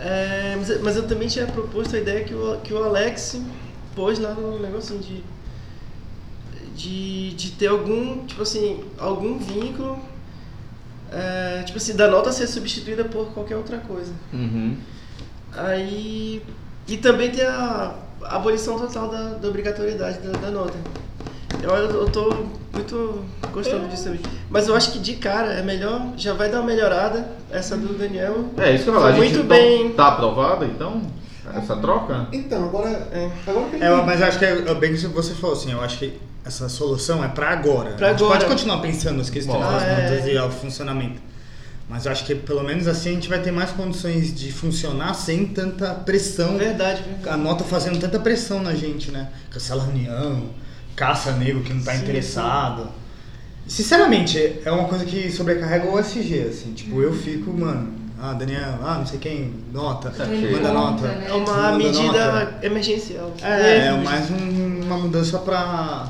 É, 0.00 0.54
mas, 0.56 0.70
eu- 0.70 0.82
mas 0.82 0.96
eu 0.96 1.06
também 1.08 1.28
tinha 1.28 1.46
proposto 1.46 1.96
a 1.96 1.98
ideia 1.98 2.24
que 2.24 2.32
o, 2.34 2.58
que 2.60 2.72
o 2.72 2.82
Alex 2.84 3.40
pôs 3.96 4.18
lá 4.18 4.32
no 4.32 4.58
negocinho 4.60 5.00
de, 5.00 5.22
de, 6.76 7.34
de 7.34 7.50
ter 7.52 7.66
algum, 7.68 8.24
tipo 8.24 8.42
assim, 8.42 8.84
algum 8.98 9.38
vínculo, 9.38 9.98
é, 11.10 11.62
tipo 11.64 11.78
assim, 11.78 11.96
da 11.96 12.08
nota 12.08 12.30
ser 12.32 12.46
substituída 12.46 13.04
por 13.04 13.32
qualquer 13.32 13.56
outra 13.56 13.78
coisa. 13.78 14.12
Uhum. 14.32 14.76
Aí. 15.66 16.42
E 16.86 16.96
também 16.96 17.30
tem 17.30 17.44
a 17.44 17.94
abolição 18.22 18.78
total 18.78 19.08
da, 19.08 19.22
da 19.34 19.48
obrigatoriedade 19.48 20.18
da, 20.20 20.38
da 20.38 20.50
nota. 20.50 20.74
Eu, 21.62 21.70
eu 21.70 22.06
tô 22.10 22.46
muito 22.72 23.24
gostando 23.52 23.88
disso 23.88 24.04
também. 24.04 24.20
Mas 24.48 24.68
eu 24.68 24.74
acho 24.74 24.92
que 24.92 24.98
de 24.98 25.14
cara 25.14 25.52
é 25.52 25.62
melhor, 25.62 26.12
já 26.16 26.32
vai 26.32 26.48
dar 26.48 26.60
uma 26.60 26.66
melhorada 26.66 27.28
essa 27.50 27.76
do 27.76 27.96
Daniel. 27.96 28.46
É, 28.56 28.72
isso 28.72 28.84
que 28.84 28.90
eu 28.90 28.94
falar. 28.94 29.08
A 29.08 29.12
gente 29.12 29.18
muito 29.20 29.34
então 29.40 29.48
bem. 29.48 29.92
tá 29.92 30.08
aprovada, 30.08 30.64
então? 30.64 31.02
Essa 31.54 31.76
troca? 31.76 32.28
Então, 32.32 32.64
agora. 32.64 32.88
É. 32.88 33.30
Agora 33.46 33.70
que 33.70 33.82
É, 33.82 33.90
mas 34.02 34.20
eu 34.20 34.26
acho 34.26 34.38
que 34.38 34.44
é 34.44 34.74
bem 34.74 34.92
que 34.92 35.06
você 35.06 35.34
falou 35.34 35.56
assim, 35.56 35.72
eu 35.72 35.80
acho 35.80 35.98
que 35.98 36.18
essa 36.44 36.68
solução 36.68 37.24
é 37.24 37.28
pra 37.28 37.50
agora. 37.50 37.92
Pra 37.92 38.08
a 38.08 38.10
gente 38.10 38.22
agora. 38.22 38.38
pode 38.38 38.50
continuar 38.50 38.78
pensando 38.78 39.18
nas 39.18 39.30
questões 39.30 39.60
das 39.60 39.82
é. 39.82 40.02
notas 40.02 40.26
e 40.26 40.38
ao 40.38 40.50
funcionamento. 40.50 41.20
Mas 41.88 42.04
eu 42.04 42.12
acho 42.12 42.24
que 42.26 42.34
pelo 42.34 42.62
menos 42.62 42.86
assim 42.86 43.10
a 43.10 43.12
gente 43.14 43.28
vai 43.30 43.40
ter 43.40 43.50
mais 43.50 43.70
condições 43.70 44.34
de 44.34 44.52
funcionar 44.52 45.14
sem 45.14 45.46
tanta 45.46 45.94
pressão. 45.94 46.58
Verdade, 46.58 47.02
verdade. 47.02 47.28
A 47.30 47.36
nota 47.36 47.64
fazendo 47.64 47.98
tanta 47.98 48.18
pressão 48.20 48.62
na 48.62 48.74
gente, 48.74 49.10
né? 49.10 49.28
Cancela 49.50 49.82
a 49.82 49.86
reunião, 49.86 50.50
caça 50.94 51.32
nego 51.32 51.62
que 51.62 51.72
não 51.72 51.82
tá 51.82 51.94
Sim, 51.94 52.02
interessado. 52.02 52.88
Sinceramente, 53.66 54.60
é 54.64 54.70
uma 54.70 54.84
coisa 54.84 55.04
que 55.04 55.30
sobrecarrega 55.30 55.88
o 55.90 55.98
SG, 55.98 56.46
assim. 56.48 56.72
Tipo, 56.72 57.02
eu 57.02 57.12
fico, 57.14 57.52
mano, 57.52 57.92
ah, 58.20 58.32
Daniel, 58.32 58.78
ah, 58.82 58.96
não 58.98 59.06
sei 59.06 59.18
quem, 59.18 59.54
nota, 59.72 60.10
Saquei. 60.12 60.50
manda 60.52 60.72
nota. 60.72 61.06
Né? 61.08 61.26
É 61.28 61.32
uma 61.34 61.52
Manda 61.52 61.72
medida 61.78 62.32
nota. 62.32 62.66
emergencial. 62.66 63.32
É, 63.42 63.78
é 63.88 63.92
mais 63.92 64.30
um- 64.30 64.80
uma 64.84 64.98
mudança 64.98 65.38
pra. 65.38 66.08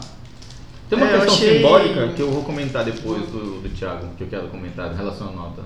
Tem 0.89 0.97
uma 0.99 1.07
É, 1.07 1.13
questão 1.19 1.35
achei- 1.35 1.57
simbólica 1.57 2.09
que 2.09 2.23
eu 2.23 2.31
vou 2.31 2.43
comentar 2.45 2.85
depois 2.85 3.23
do, 3.29 3.61
do 3.63 3.69
Thiago, 3.75 4.07
que 4.17 4.25
eu 4.25 4.29
quero 4.29 4.49
comentar 4.49 4.93
em 4.93 4.97
relação 4.97 5.29
à 5.29 5.33
nota. 5.33 5.63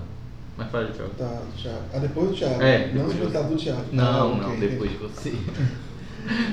Mas 0.57 0.69
fala, 0.69 0.85
Thiago. 0.87 1.11
Tá, 1.17 1.41
Thiago. 1.59 1.79
Ah, 1.93 1.99
depois 1.99 2.29
do 2.29 2.35
Thiago. 2.35 2.61
É, 2.61 2.91
Não 2.93 3.07
de 3.07 3.15
do 3.15 3.55
Thiago. 3.57 3.81
Não, 3.91 4.03
Ah, 4.33 4.35
não, 4.37 4.49
ok. 4.53 4.57
depois 4.69 4.91
de 4.91 4.97
você. 4.97 5.33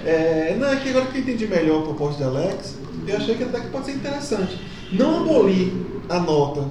É, 0.05 0.57
não, 0.59 0.67
é 0.69 0.77
que 0.77 0.89
agora 0.89 1.07
que 1.07 1.19
eu 1.19 1.23
entendi 1.23 1.47
melhor 1.47 1.81
a 1.83 1.83
proposta 1.85 2.17
de 2.17 2.25
Alex, 2.29 2.77
eu 3.07 3.17
achei 3.17 3.37
que 3.37 3.45
até 3.45 3.61
que 3.61 3.69
pode 3.69 3.87
ser 3.87 3.93
interessante. 3.93 4.59
Não 4.91 5.21
abolir 5.21 5.73
a 6.09 6.19
nota, 6.19 6.65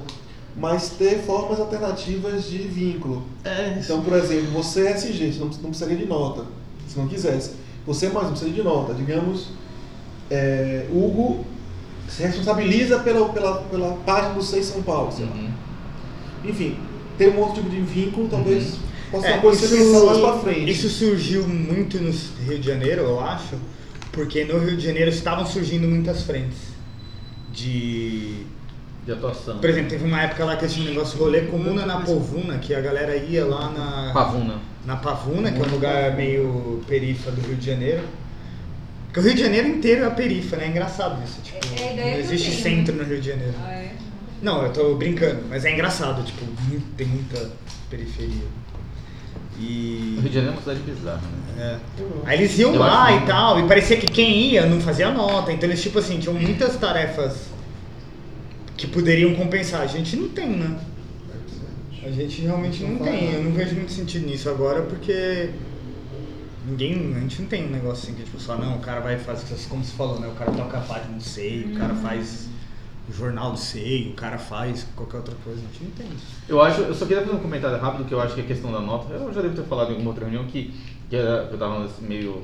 mas 0.58 0.90
ter 0.98 1.20
formas 1.20 1.62
alternativas 1.62 2.50
de 2.50 2.58
vínculo. 2.58 3.24
É, 3.46 3.80
Então, 3.82 4.02
por 4.02 4.12
exemplo, 4.18 4.52
você 4.52 4.88
é 4.88 4.92
SG, 4.92 5.32
você 5.32 5.40
não, 5.40 5.48
não 5.48 5.70
precisaria 5.70 5.96
de 5.96 6.06
nota, 6.08 6.44
se 6.90 7.00
não 7.00 7.08
quisesse. 7.08 7.52
Você 7.88 8.08
é 8.08 8.10
mais 8.10 8.28
um, 8.28 8.32
precisa 8.32 8.52
de 8.52 8.62
nota. 8.64 8.94
Digamos, 8.94 9.48
é, 10.30 10.86
Hugo 10.92 11.46
se 12.10 12.24
responsabiliza 12.24 13.00
pela, 13.00 13.30
pela, 13.30 13.56
pela 13.64 13.94
página 14.06 14.34
do 14.34 14.42
Seis 14.44 14.66
São 14.66 14.82
Paulo, 14.82 15.12
sei 15.12 15.26
lá. 15.26 15.32
Uhum. 15.32 15.50
Enfim, 16.46 16.78
ter 17.18 17.30
um 17.30 17.40
outro 17.40 17.56
tipo 17.56 17.70
de 17.70 17.82
vínculo 17.82 18.28
talvez 18.30 18.78
possa 19.12 19.28
ser 19.28 19.32
É, 19.32 19.36
uma 19.36 19.42
coisa 19.42 19.62
que 19.62 19.68
você 19.68 19.78
pensar 19.78 20.06
mais 20.06 20.18
pra 20.20 20.34
frente. 20.40 20.72
isso 20.72 20.90
surgiu 20.90 21.48
muito 21.48 21.98
no 22.00 22.12
Rio 22.48 22.60
de 22.60 22.68
Janeiro, 22.68 23.02
eu 23.02 23.20
acho, 23.20 23.56
porque 24.12 24.44
no 24.46 24.58
Rio 24.60 24.78
de 24.78 24.86
Janeiro 24.86 25.10
estavam 25.10 25.46
surgindo 25.46 25.88
muitas 25.88 26.24
frentes 26.24 26.58
de. 27.54 28.46
De 29.06 29.14
atuação. 29.14 29.58
Por 29.60 29.70
exemplo, 29.70 29.90
teve 29.90 30.06
uma 30.06 30.22
época 30.22 30.46
lá 30.46 30.56
que 30.58 30.68
tinha 30.68 30.86
um 30.86 30.90
negócio 30.90 31.18
rolê 31.18 31.42
comuna 31.42 31.86
na 31.86 32.02
Povuna, 32.02 32.58
que 32.60 32.76
a 32.76 32.82
galera 32.82 33.16
ia 33.16 33.46
lá 33.46 33.70
na. 33.72 34.12
Pavuna. 34.14 34.56
na 34.86 34.96
Pavuna, 34.98 35.52
que 35.52 35.60
é 35.60 35.64
um 35.66 35.72
lugar 35.72 36.16
meio 36.16 36.82
perifa 36.88 37.32
do 37.32 37.42
Rio 37.42 37.56
de 37.56 37.66
Janeiro. 37.66 38.04
Porque 39.10 39.20
o 39.22 39.24
Rio 39.24 39.34
de 39.36 39.42
Janeiro 39.42 39.68
inteiro 39.68 40.06
é 40.06 40.10
perifa, 40.12 40.56
né? 40.56 40.66
É 40.66 40.68
engraçado 40.70 41.20
isso. 41.24 41.42
Tipo, 41.42 41.58
É 41.82 41.90
a 41.90 41.94
ideia 41.94 42.12
não 42.14 42.20
existe 42.20 42.52
tenho, 42.52 42.62
centro 42.62 42.96
né? 42.96 43.04
no 43.04 43.10
Rio 43.10 43.20
de 43.20 43.28
Janeiro. 43.30 43.54
Ah, 43.66 43.72
é? 43.74 43.92
Não, 44.42 44.64
eu 44.64 44.72
tô 44.72 44.96
brincando, 44.96 45.42
mas 45.50 45.66
é 45.66 45.74
engraçado, 45.74 46.24
tipo, 46.24 46.46
muito- 46.70 46.86
tem 46.96 47.08
muita 47.08 47.50
periferia. 47.90 48.44
O 49.58 49.62
E. 49.62 50.18
Rio 50.22 50.30
de 50.30 50.36
Janeiro 50.36 50.50
é 50.50 50.52
uma 50.52 50.62
cidade 50.62 50.80
bizarra, 50.82 51.22
né? 51.58 51.80
É. 51.98 52.00
Aí 52.26 52.38
eles 52.40 52.58
iam 52.60 52.74
Eu 52.74 52.80
lá 52.80 53.12
e 53.12 53.26
tal, 53.26 53.60
e 53.60 53.68
parecia 53.68 53.98
que 53.98 54.06
quem 54.08 54.52
ia 54.52 54.66
não 54.68 54.80
fazia 54.80 55.12
nota. 55.12 55.52
Então 55.52 55.68
eles, 55.68 55.82
tipo 55.82 56.00
assim, 56.00 56.20
tinham 56.20 56.36
muitas 56.36 56.78
tarefas 56.78 57.50
que 58.78 58.88
poderiam 58.88 59.34
compensar. 59.36 59.82
A 59.82 59.88
gente 59.88 60.16
não 60.16 60.30
tem, 60.30 60.48
né? 60.52 60.78
A 62.06 62.10
gente 62.12 62.42
realmente 62.44 62.82
não 62.84 63.00
tem. 63.00 63.34
Eu 63.34 63.44
não 63.44 63.52
vejo 63.52 63.76
muito 63.76 63.92
sentido 63.92 64.26
nisso 64.26 64.48
agora 64.50 64.84
porque 64.84 65.50
ninguém. 66.70 67.16
A 67.16 67.20
gente 67.20 67.42
não 67.42 67.50
tem 67.50 67.68
um 67.68 67.72
negócio 67.72 68.10
assim 68.10 68.14
que 68.14 68.24
tipo, 68.24 68.40
só 68.40 68.58
não, 68.58 68.78
o 68.78 68.80
cara 68.80 69.02
vai 69.02 69.18
fazer, 69.18 69.56
como 69.68 69.84
você 69.84 69.96
falou, 69.96 70.20
né? 70.20 70.28
O 70.28 70.34
cara 70.34 70.52
toca 70.52 70.78
a 70.78 70.82
página 70.82 71.18
do 71.18 71.24
SEI, 71.24 71.72
o 71.74 71.78
cara 71.78 71.94
faz 71.96 72.50
o 73.10 73.14
jornal 73.14 73.52
do 73.52 73.58
SEI, 73.58 74.10
o 74.12 74.14
cara 74.14 74.38
faz 74.38 74.86
qualquer 74.96 75.18
outra 75.18 75.36
coisa. 75.44 75.60
A 75.60 75.64
gente 75.64 75.84
não 75.84 75.92
tem 75.92 76.08
isso. 76.08 76.28
Eu 76.48 76.62
acho, 76.62 76.82
eu 76.82 76.94
só 76.94 77.06
queria 77.06 77.24
fazer 77.24 77.36
um 77.36 77.42
comentário 77.42 77.78
rápido 77.80 78.06
que 78.06 78.14
eu 78.14 78.22
acho 78.22 78.36
que 78.36 78.42
a 78.42 78.46
questão 78.46 78.72
da 78.72 78.80
nota, 78.80 79.12
eu 79.14 79.34
já 79.34 79.42
devo 79.42 79.56
ter 79.56 79.64
falado 79.64 79.90
em 79.90 79.92
alguma 79.94 80.12
outra 80.12 80.26
reunião 80.26 80.46
que, 80.46 80.72
que 81.10 81.10
que 81.10 81.16
eu 81.54 81.58
tava 81.58 81.90
meio. 82.02 82.44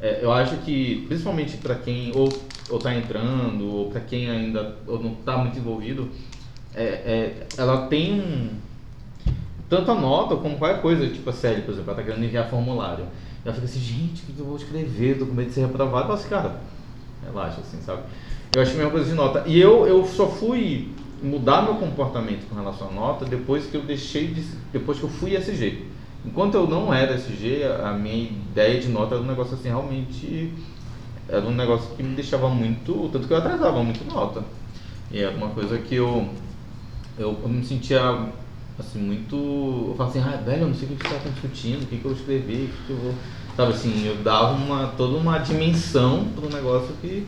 é, 0.00 0.20
eu 0.22 0.32
acho 0.32 0.56
que, 0.58 1.04
principalmente 1.06 1.58
para 1.58 1.74
quem 1.74 2.12
ou, 2.14 2.32
ou 2.70 2.78
tá 2.78 2.94
entrando, 2.94 3.66
ou 3.66 3.90
para 3.90 4.00
quem 4.00 4.30
ainda 4.30 4.76
ou 4.86 4.98
não 4.98 5.14
tá 5.16 5.36
muito 5.36 5.58
envolvido, 5.58 6.08
é, 6.74 6.82
é, 6.82 7.46
ela 7.58 7.86
tem 7.86 8.20
um. 8.20 8.50
Tanto 9.68 9.90
a 9.92 9.94
nota 9.94 10.34
como 10.34 10.56
qualquer 10.58 10.80
coisa, 10.80 11.06
tipo 11.08 11.30
a 11.30 11.32
série, 11.32 11.62
por 11.62 11.72
exemplo, 11.72 11.92
ela 11.92 12.00
tá 12.00 12.04
querendo 12.04 12.24
enviar 12.24 12.48
formulário. 12.50 13.06
Ela 13.44 13.54
fica 13.54 13.66
assim, 13.66 13.80
gente, 13.80 14.22
o 14.22 14.26
que 14.26 14.38
eu 14.38 14.44
vou 14.44 14.56
escrever? 14.56 15.18
Tô 15.18 15.26
com 15.26 15.32
medo 15.32 15.48
de 15.48 15.54
ser 15.54 15.62
reprovado. 15.62 16.06
Falo 16.06 16.18
assim, 16.18 16.28
cara, 16.28 16.60
relaxa, 17.24 17.60
assim, 17.60 17.80
sabe? 17.82 18.02
Eu 18.52 18.62
que 18.62 18.70
é 18.70 18.72
a 18.72 18.76
mesma 18.76 18.90
coisa 18.90 19.08
de 19.08 19.14
nota. 19.14 19.44
E 19.46 19.58
eu, 19.60 19.86
eu 19.86 20.04
só 20.04 20.26
fui 20.26 20.92
mudar 21.22 21.62
meu 21.62 21.74
comportamento 21.76 22.48
com 22.48 22.54
relação 22.54 22.88
à 22.88 22.92
nota 22.92 23.24
depois 23.24 23.66
que 23.66 23.76
eu 23.76 23.82
deixei 23.82 24.28
de. 24.28 24.42
depois 24.72 24.98
que 24.98 25.04
eu 25.04 25.10
fui 25.10 25.36
SG. 25.36 25.86
Enquanto 26.24 26.54
eu 26.54 26.66
não 26.66 26.92
era 26.92 27.14
SG, 27.14 27.62
a 27.82 27.92
minha 27.92 28.24
ideia 28.24 28.80
de 28.80 28.88
nota 28.88 29.14
era 29.14 29.24
um 29.24 29.26
negócio 29.26 29.54
assim, 29.54 29.68
realmente. 29.68 30.52
Era 31.28 31.46
um 31.46 31.54
negócio 31.54 31.94
que 31.96 32.02
me 32.02 32.14
deixava 32.14 32.48
muito. 32.48 33.08
Tanto 33.12 33.26
que 33.26 33.32
eu 33.32 33.38
atrasava 33.38 33.82
muito 33.82 34.04
nota. 34.12 34.42
E 35.10 35.20
era 35.20 35.34
uma 35.34 35.48
coisa 35.50 35.78
que. 35.78 35.94
Eu, 35.94 36.28
eu 37.16 37.48
me 37.48 37.64
sentia 37.64 38.28
assim, 38.80 38.98
muito. 38.98 39.36
Eu 39.36 39.94
falava 39.96 40.18
assim, 40.18 40.28
ah, 40.28 40.36
velho, 40.44 40.62
eu 40.62 40.68
não 40.68 40.74
sei 40.74 40.88
o 40.88 40.96
que 40.96 41.08
você 41.08 41.14
está 41.14 41.30
discutindo, 41.30 41.82
o 41.82 41.86
que, 41.86 41.98
que 41.98 42.04
eu 42.04 42.12
escrevi, 42.12 42.64
o 42.64 42.68
que, 42.68 42.86
que 42.86 42.90
eu 42.90 42.96
vou. 42.96 43.14
Sabe 43.56 43.72
assim, 43.72 44.06
eu 44.06 44.16
dava 44.16 44.52
uma, 44.52 44.88
toda 44.88 45.16
uma 45.16 45.38
dimensão 45.38 46.26
para 46.34 46.46
um 46.46 46.50
negócio 46.50 46.94
que. 47.00 47.26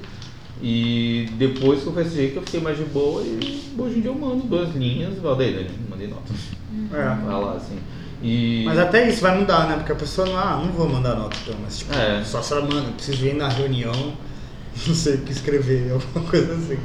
E 0.63 1.29
depois 1.39 1.83
que 1.83 1.89
eu 1.89 2.01
esse 2.01 2.15
jeito, 2.15 2.37
eu 2.37 2.43
fiquei 2.43 2.61
mais 2.61 2.77
de 2.77 2.85
boa 2.85 3.21
e 3.23 3.75
hoje 3.77 3.99
em 3.99 4.01
dia 4.01 4.11
eu 4.11 4.15
mando 4.15 4.45
duas 4.45 4.73
linhas 4.75 5.17
e 5.17 5.21
falo, 5.21 5.35
daí, 5.35 5.53
né? 5.53 5.69
Mandei 5.91 6.07
nota. 6.07 6.33
É. 6.93 7.25
Vai 7.25 7.41
lá, 7.41 7.55
assim. 7.55 7.79
E. 8.23 8.63
Mas 8.65 8.79
até 8.79 9.09
isso 9.09 9.21
vai 9.21 9.37
mudar, 9.39 9.69
né? 9.69 9.77
Porque 9.77 9.93
a 9.93 9.97
pessoa 9.97 10.27
não, 10.27 10.39
ah, 10.39 10.63
não 10.65 10.73
vou 10.73 10.89
mandar 10.89 11.17
nota 11.17 11.37
então, 11.43 11.57
mas 11.63 11.79
tipo, 11.79 11.93
É. 11.93 12.23
só 12.25 12.41
se 12.41 12.53
ela, 12.53 12.63
mano, 12.63 12.89
eu 12.89 12.93
preciso 12.93 13.27
ir 13.27 13.35
na 13.35 13.49
reunião, 13.49 13.93
não 14.87 14.95
sei 14.95 15.17
o 15.17 15.19
que 15.19 15.33
escrever, 15.33 15.91
alguma 15.93 16.31
coisa 16.31 16.55
assim. 16.55 16.79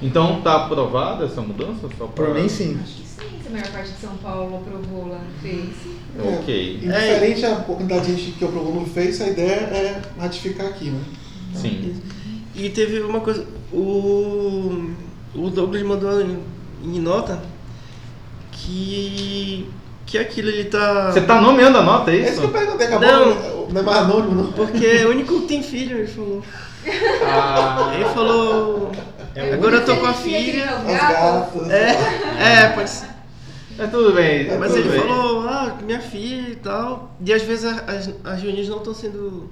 Então 0.00 0.40
tá 0.42 0.64
aprovada 0.64 1.24
essa 1.24 1.40
mudança? 1.40 1.88
Só 1.98 2.06
pra... 2.06 2.26
Por 2.26 2.34
mim 2.34 2.48
sim. 2.48 2.78
Acho 3.26 3.42
que 3.42 3.48
a 3.48 3.50
maior 3.50 3.68
parte 3.68 3.90
de 3.90 4.00
São 4.00 4.16
Paulo 4.16 4.56
aprovou 4.56 5.08
lá 5.08 5.18
no 5.18 5.32
Face. 5.40 6.38
Ok. 6.38 6.80
Indiferente 6.82 7.46
a 7.46 7.56
quantidade 7.56 8.06
de 8.06 8.22
gente 8.22 8.38
que 8.38 8.44
aprovou 8.44 8.74
no 8.74 8.86
Face, 8.86 9.22
a 9.22 9.28
ideia 9.28 9.50
é 9.52 10.02
ratificar 10.18 10.66
aqui, 10.66 10.90
né? 10.90 11.00
Sim. 11.54 12.00
E 12.54 12.70
teve 12.70 13.00
uma 13.00 13.20
coisa, 13.20 13.46
o, 13.72 14.90
o 15.34 15.50
Douglas 15.50 15.82
mandou 15.82 16.20
em, 16.22 16.38
em 16.84 17.00
nota 17.00 17.42
que, 18.52 19.68
que 20.06 20.16
aquilo 20.18 20.48
ele 20.48 20.64
tá... 20.64 21.10
Você 21.12 21.20
tá 21.20 21.40
nomeando 21.40 21.78
a 21.78 21.82
nota, 21.82 22.10
é 22.10 22.16
É 22.16 22.20
isso 22.20 22.30
isso? 22.32 22.40
que 22.40 22.46
eu 22.46 22.50
perguntei, 22.50 22.86
acabou. 22.86 23.08
Não. 23.08 23.56
Não 23.68 23.80
é 23.80 23.84
mais 23.84 23.98
anônimo, 23.98 24.34
não. 24.42 24.52
Porque 24.52 24.86
é 24.86 25.06
o 25.06 25.10
único 25.10 25.40
que 25.42 25.48
tem 25.48 25.62
filho, 25.62 25.98
ele 25.98 26.06
falou. 26.06 26.42
Ah, 27.24 27.92
Ele 27.94 28.04
falou... 28.06 28.92
É 29.34 29.52
agora 29.52 29.76
eu 29.76 29.84
tô 29.84 29.96
com 29.96 30.06
a 30.06 30.14
filha... 30.14 30.52
criado 30.52 30.88
As 30.88 30.98
gatos, 30.98 31.62
gatas. 31.62 31.70
É, 31.70 32.62
é, 32.62 32.68
pode 32.68 32.88
ser. 32.88 33.15
É 33.78 33.86
tudo 33.86 34.12
bem. 34.14 34.58
Mas 34.58 34.72
tudo 34.72 34.80
ele 34.80 34.88
bem. 34.90 35.00
falou, 35.00 35.48
ah, 35.48 35.78
minha 35.84 36.00
filha 36.00 36.50
e 36.50 36.56
tal. 36.56 37.16
E 37.24 37.32
às 37.32 37.42
vezes 37.42 37.64
as, 37.64 38.10
as 38.24 38.42
reuniões 38.42 38.68
não 38.68 38.78
estão 38.78 38.94
sendo 38.94 39.50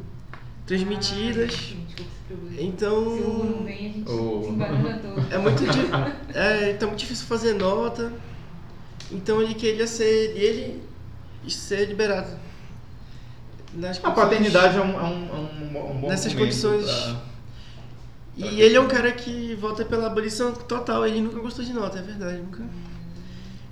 transmitidas. 0.66 1.74
Ah, 2.30 2.34
é? 2.58 2.62
Então. 2.62 3.04
Se 3.16 3.22
o 3.22 3.44
não 3.58 3.64
vem, 3.64 3.74
a 3.74 3.78
gente 3.80 3.98
se 3.98 4.04
todo. 4.04 5.32
É 5.32 5.38
muito, 5.38 5.62
é, 6.34 6.72
tá 6.74 6.86
muito 6.86 6.98
difícil 6.98 7.26
fazer 7.26 7.54
nota. 7.54 8.12
Então 9.12 9.40
ele 9.42 9.54
queria 9.54 9.86
ser 9.86 10.32
ele 10.36 10.82
ser 11.48 11.86
liberado. 11.86 12.30
Nas 13.74 14.02
A 14.02 14.10
paternidade 14.10 14.78
é 14.78 14.80
um, 14.80 14.98
é 14.98 15.02
um, 15.02 15.28
é 15.28 15.34
um, 15.34 15.90
um 15.90 16.00
bom 16.00 16.08
Nessas 16.08 16.32
condições- 16.32 16.84
pra- 16.86 17.20
E 18.36 18.60
ele 18.62 18.76
é 18.76 18.80
um 18.80 18.86
cara 18.88 19.10
que 19.12 19.54
volta 19.56 19.84
pela 19.84 20.06
abolição 20.06 20.52
total, 20.52 21.06
ele 21.06 21.20
nunca 21.20 21.40
gostou 21.40 21.64
de 21.64 21.72
nota, 21.72 21.98
é 21.98 22.02
verdade, 22.02 22.38
nunca. 22.38 22.62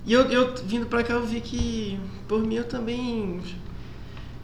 E 0.05 0.11
eu, 0.13 0.21
eu 0.29 0.53
vindo 0.65 0.85
pra 0.87 1.01
cá 1.03 1.13
eu 1.13 1.25
vi 1.25 1.39
que, 1.39 1.99
por 2.27 2.39
mim, 2.45 2.55
eu 2.55 2.65
também 2.65 3.39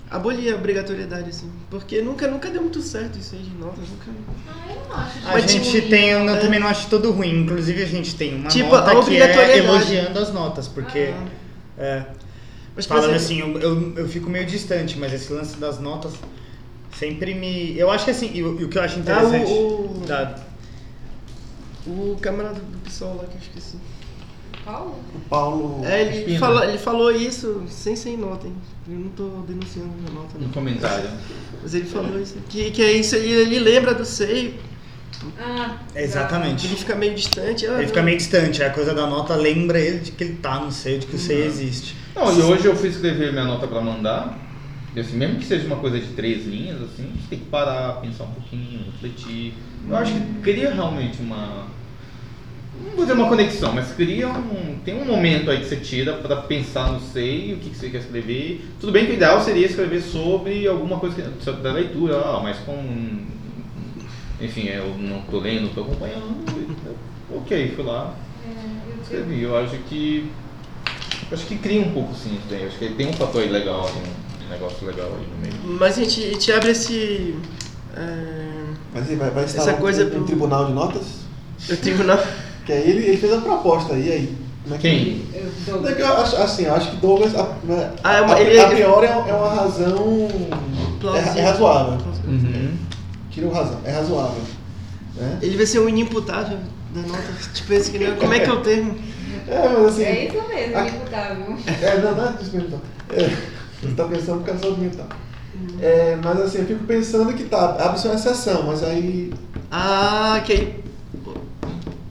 aboli 0.09 0.49
a 0.49 0.55
obrigatoriedade, 0.55 1.29
assim. 1.29 1.51
Porque 1.69 2.01
nunca, 2.01 2.27
nunca 2.27 2.49
deu 2.49 2.61
muito 2.61 2.81
certo 2.81 3.19
isso 3.19 3.35
aí 3.35 3.41
de 3.41 3.49
nota, 3.55 3.79
nunca. 3.81 4.11
Ah, 4.47 4.69
eu 4.69 4.75
não 4.87 4.95
acho. 4.95 5.27
A 5.27 5.31
Mas, 5.33 5.51
gente 5.51 5.71
tipo, 5.71 5.89
tem, 5.89 6.09
eu 6.09 6.29
é- 6.29 6.37
também 6.39 6.59
não 6.59 6.67
acho 6.67 6.87
todo 6.89 7.11
ruim. 7.11 7.41
Inclusive 7.41 7.83
a 7.83 7.85
gente 7.85 8.15
tem 8.15 8.35
uma 8.35 8.47
Tipo, 8.47 8.69
nota 8.71 9.03
que 9.03 9.17
é 9.17 9.57
elogiando 9.57 10.17
as 10.19 10.33
notas, 10.33 10.67
porque 10.67 11.13
Ah. 11.13 11.27
é, 11.77 12.05
Mas, 12.75 12.85
falando 12.85 13.13
exemplo, 13.13 13.25
assim, 13.25 13.39
eu, 13.39 13.59
eu, 13.59 13.97
eu 13.97 14.07
fico 14.07 14.29
meio 14.29 14.45
distante, 14.45 14.97
mas 14.97 15.11
esse 15.13 15.31
lance 15.33 15.57
das 15.57 15.77
notas 15.79 16.13
sempre 16.97 17.33
me. 17.33 17.77
Eu 17.77 17.91
acho 17.91 18.05
que 18.05 18.11
assim, 18.11 18.31
e 18.33 18.41
o, 18.41 18.63
o 18.63 18.69
que 18.69 18.77
eu 18.77 18.81
acho 18.81 18.95
Ah, 18.97 18.99
interessante. 18.99 19.51
o, 19.51 20.01
o, 20.01 20.05
da- 20.07 20.35
o 21.85 22.17
camarada 22.21 22.59
do 22.59 22.77
PSOL 22.79 23.15
lá 23.17 23.25
que 23.25 23.35
eu 23.35 23.41
esqueci. 23.41 23.77
Paulo? 24.71 24.95
O 25.15 25.19
Paulo. 25.29 25.85
É, 25.85 26.01
ele, 26.01 26.17
Espina. 26.19 26.39
falou, 26.39 26.63
ele 26.63 26.77
falou 26.77 27.11
isso 27.11 27.63
sem 27.69 27.95
sem 27.95 28.17
nota, 28.17 28.47
hein? 28.47 28.53
Eu 28.87 28.99
não 28.99 29.09
tô 29.09 29.23
denunciando 29.47 29.89
a 30.07 30.11
nota, 30.11 30.37
Um 30.37 30.41
não. 30.41 30.49
comentário. 30.49 31.09
Mas 31.61 31.73
ele 31.73 31.85
falou 31.85 32.19
isso. 32.21 32.35
Que, 32.49 32.71
que 32.71 32.81
é 32.81 32.91
isso, 32.93 33.15
ele, 33.15 33.31
ele 33.33 33.59
lembra 33.59 33.93
do 33.93 34.05
SEI, 34.05 34.59
Ah, 35.39 35.77
Exatamente. 35.95 36.65
ele 36.67 36.75
fica 36.75 36.95
meio 36.95 37.13
distante. 37.15 37.65
ah, 37.67 37.77
Ele 37.77 37.87
fica 37.87 38.01
meio 38.01 38.17
distante, 38.17 38.63
a 38.63 38.69
coisa 38.69 38.93
da 38.93 39.05
nota 39.07 39.35
lembra 39.35 39.79
ele 39.79 39.99
de 39.99 40.11
que 40.11 40.23
ele 40.23 40.35
tá 40.35 40.59
no 40.59 40.71
seio, 40.71 40.99
de 40.99 41.07
que 41.07 41.15
o 41.15 41.19
seio 41.19 41.45
existe. 41.45 41.95
Não, 42.15 42.31
e 42.37 42.41
hoje 42.41 42.65
eu 42.65 42.75
fui 42.75 42.89
escrever 42.89 43.31
minha 43.31 43.45
nota 43.45 43.67
pra 43.67 43.81
mandar. 43.81 44.37
E 44.95 44.99
assim, 44.99 45.15
mesmo 45.17 45.37
que 45.37 45.45
seja 45.45 45.67
uma 45.67 45.75
coisa 45.75 45.99
de 45.99 46.07
três 46.13 46.45
linhas, 46.47 46.81
assim, 46.81 47.03
a 47.03 47.15
gente 47.15 47.27
tem 47.29 47.39
que 47.39 47.45
parar, 47.45 48.01
pensar 48.01 48.23
um 48.23 48.31
pouquinho, 48.31 48.83
refletir. 48.91 49.53
Eu 49.87 49.95
acho 49.95 50.13
que 50.13 50.21
cria 50.41 50.73
realmente 50.73 51.21
uma. 51.21 51.67
Não 52.83 52.91
vou 52.95 53.05
dizer 53.05 53.13
uma 53.13 53.27
conexão, 53.27 53.73
mas 53.73 53.91
cria 53.93 54.27
um. 54.29 54.77
Tem 54.85 54.95
um 54.95 55.05
momento 55.05 55.51
aí 55.51 55.59
que 55.59 55.65
você 55.67 55.75
tira 55.75 56.13
pra 56.13 56.35
pensar 56.37 56.91
no 56.91 56.99
sei, 56.99 57.53
o 57.53 57.57
que, 57.57 57.69
que 57.71 57.75
você 57.77 57.89
quer 57.89 57.99
escrever. 57.99 58.65
Tudo 58.79 58.91
bem 58.91 59.05
que 59.05 59.11
o 59.11 59.15
ideal 59.15 59.41
seria 59.43 59.65
escrever 59.65 60.01
sobre 60.01 60.65
alguma 60.67 60.97
coisa 60.99 61.15
que, 61.21 61.43
sobre 61.43 61.61
da 61.61 61.73
leitura, 61.73 62.17
ah, 62.17 62.39
mas 62.41 62.57
com. 62.59 62.73
Enfim, 64.41 64.67
eu 64.67 64.95
não 64.97 65.21
tô 65.23 65.39
lendo, 65.39 65.63
não 65.63 65.69
tô 65.69 65.81
acompanhando. 65.81 66.37
Ok, 67.35 67.73
fui 67.75 67.83
lá, 67.83 68.13
É, 68.47 69.01
escrevi. 69.01 69.41
Eu 69.43 69.57
acho 69.57 69.75
que. 69.89 70.31
Acho 71.31 71.45
que 71.45 71.57
cria 71.57 71.81
um 71.81 71.91
pouco 71.91 72.15
sim 72.15 72.39
isso 72.43 72.65
Acho 72.65 72.77
que 72.79 72.89
tem 72.89 73.07
um 73.07 73.13
fator 73.13 73.41
aí 73.43 73.49
legal, 73.49 73.87
um 74.45 74.49
negócio 74.49 74.87
legal 74.87 75.07
aí 75.07 75.27
no 75.27 75.37
meio. 75.37 75.77
Mas 75.79 75.97
a 75.97 76.03
gente, 76.03 76.23
a 76.23 76.31
gente 76.31 76.51
abre 76.51 76.71
esse. 76.71 77.35
É, 77.95 78.63
Mas 78.93 79.07
vai, 79.17 79.29
vai 79.29 79.43
instalar 79.43 79.69
Essa 79.73 79.77
coisa 79.81 80.03
um, 80.05 80.07
um 80.07 80.09
pro- 80.11 80.23
tribunal 80.23 80.65
de 80.67 80.73
notas? 80.73 81.19
o 81.69 81.75
tribunal. 81.77 82.19
Que 82.69 82.73
aí 82.73 82.87
ele, 82.87 83.03
ele 83.07 83.17
fez 83.17 83.33
uma 83.33 83.41
proposta 83.41 83.95
aí, 83.95 84.11
aí. 84.11 84.37
Como 84.61 84.75
é 84.75 84.77
que- 84.77 84.89
Quem? 84.89 85.25
eu, 85.65 85.87
é 85.87 85.93
que 85.95 86.01
eu 86.03 86.17
acho, 86.17 86.35
assim, 86.35 86.65
eu 86.65 86.75
acho 86.75 86.91
que 86.91 86.97
Douglas, 86.97 87.33
a, 87.35 87.43
né, 87.63 87.91
Ah, 88.03 88.17
é 88.17 88.21
uma- 88.21 88.35
a, 88.35 88.41
ele- 88.41 88.59
a 88.59 88.67
priori 88.67 89.07
é 89.07 89.09
é 89.09 89.33
uma 89.33 89.49
razão. 89.55 90.27
É, 91.35 91.39
é 91.39 91.43
razoável. 91.45 91.97
Uhum. 92.27 92.71
Tira 93.31 93.47
o 93.47 93.51
razão, 93.51 93.79
é 93.83 93.91
razoável. 93.91 94.41
Né? 95.15 95.39
Ele 95.41 95.57
vai 95.57 95.65
ser 95.65 95.79
um 95.79 95.89
inimputável 95.89 96.59
da 96.93 97.01
nota. 97.01 97.23
Tipo, 97.55 97.73
esse 97.73 97.89
que 97.89 97.97
não- 97.97 98.15
Como 98.17 98.33
é 98.35 98.39
que 98.39 98.47
é 98.47 98.53
o 98.53 98.61
termo? 98.61 98.95
É, 99.47 99.67
mas 99.67 99.85
assim. 99.87 100.03
É 100.03 100.25
isso 100.27 100.47
mesmo, 100.47 100.77
a- 100.77 100.81
inimputável. 100.87 101.57
É, 101.81 101.97
não, 102.01 102.15
não 102.15 102.25
é 102.27 102.33
isso 102.39 102.55
mesmo. 102.55 102.81
É, 103.11 103.29
você 103.81 103.95
tá 103.95 104.03
pensando 104.03 104.37
por 104.41 104.45
causa 104.45 104.59
da 104.61 104.67
saúde 104.67 104.81
mental. 104.81 105.07
É, 105.81 106.15
mas 106.23 106.39
assim, 106.39 106.59
eu 106.59 106.65
fico 106.67 106.83
pensando 106.83 107.33
que 107.33 107.45
tá, 107.45 107.75
abre-se 107.83 108.05
uma 108.07 108.13
exceção, 108.13 108.61
mas 108.67 108.83
aí. 108.83 109.33
Ah, 109.71 110.39
que 110.45 110.53
aí. 110.53 110.88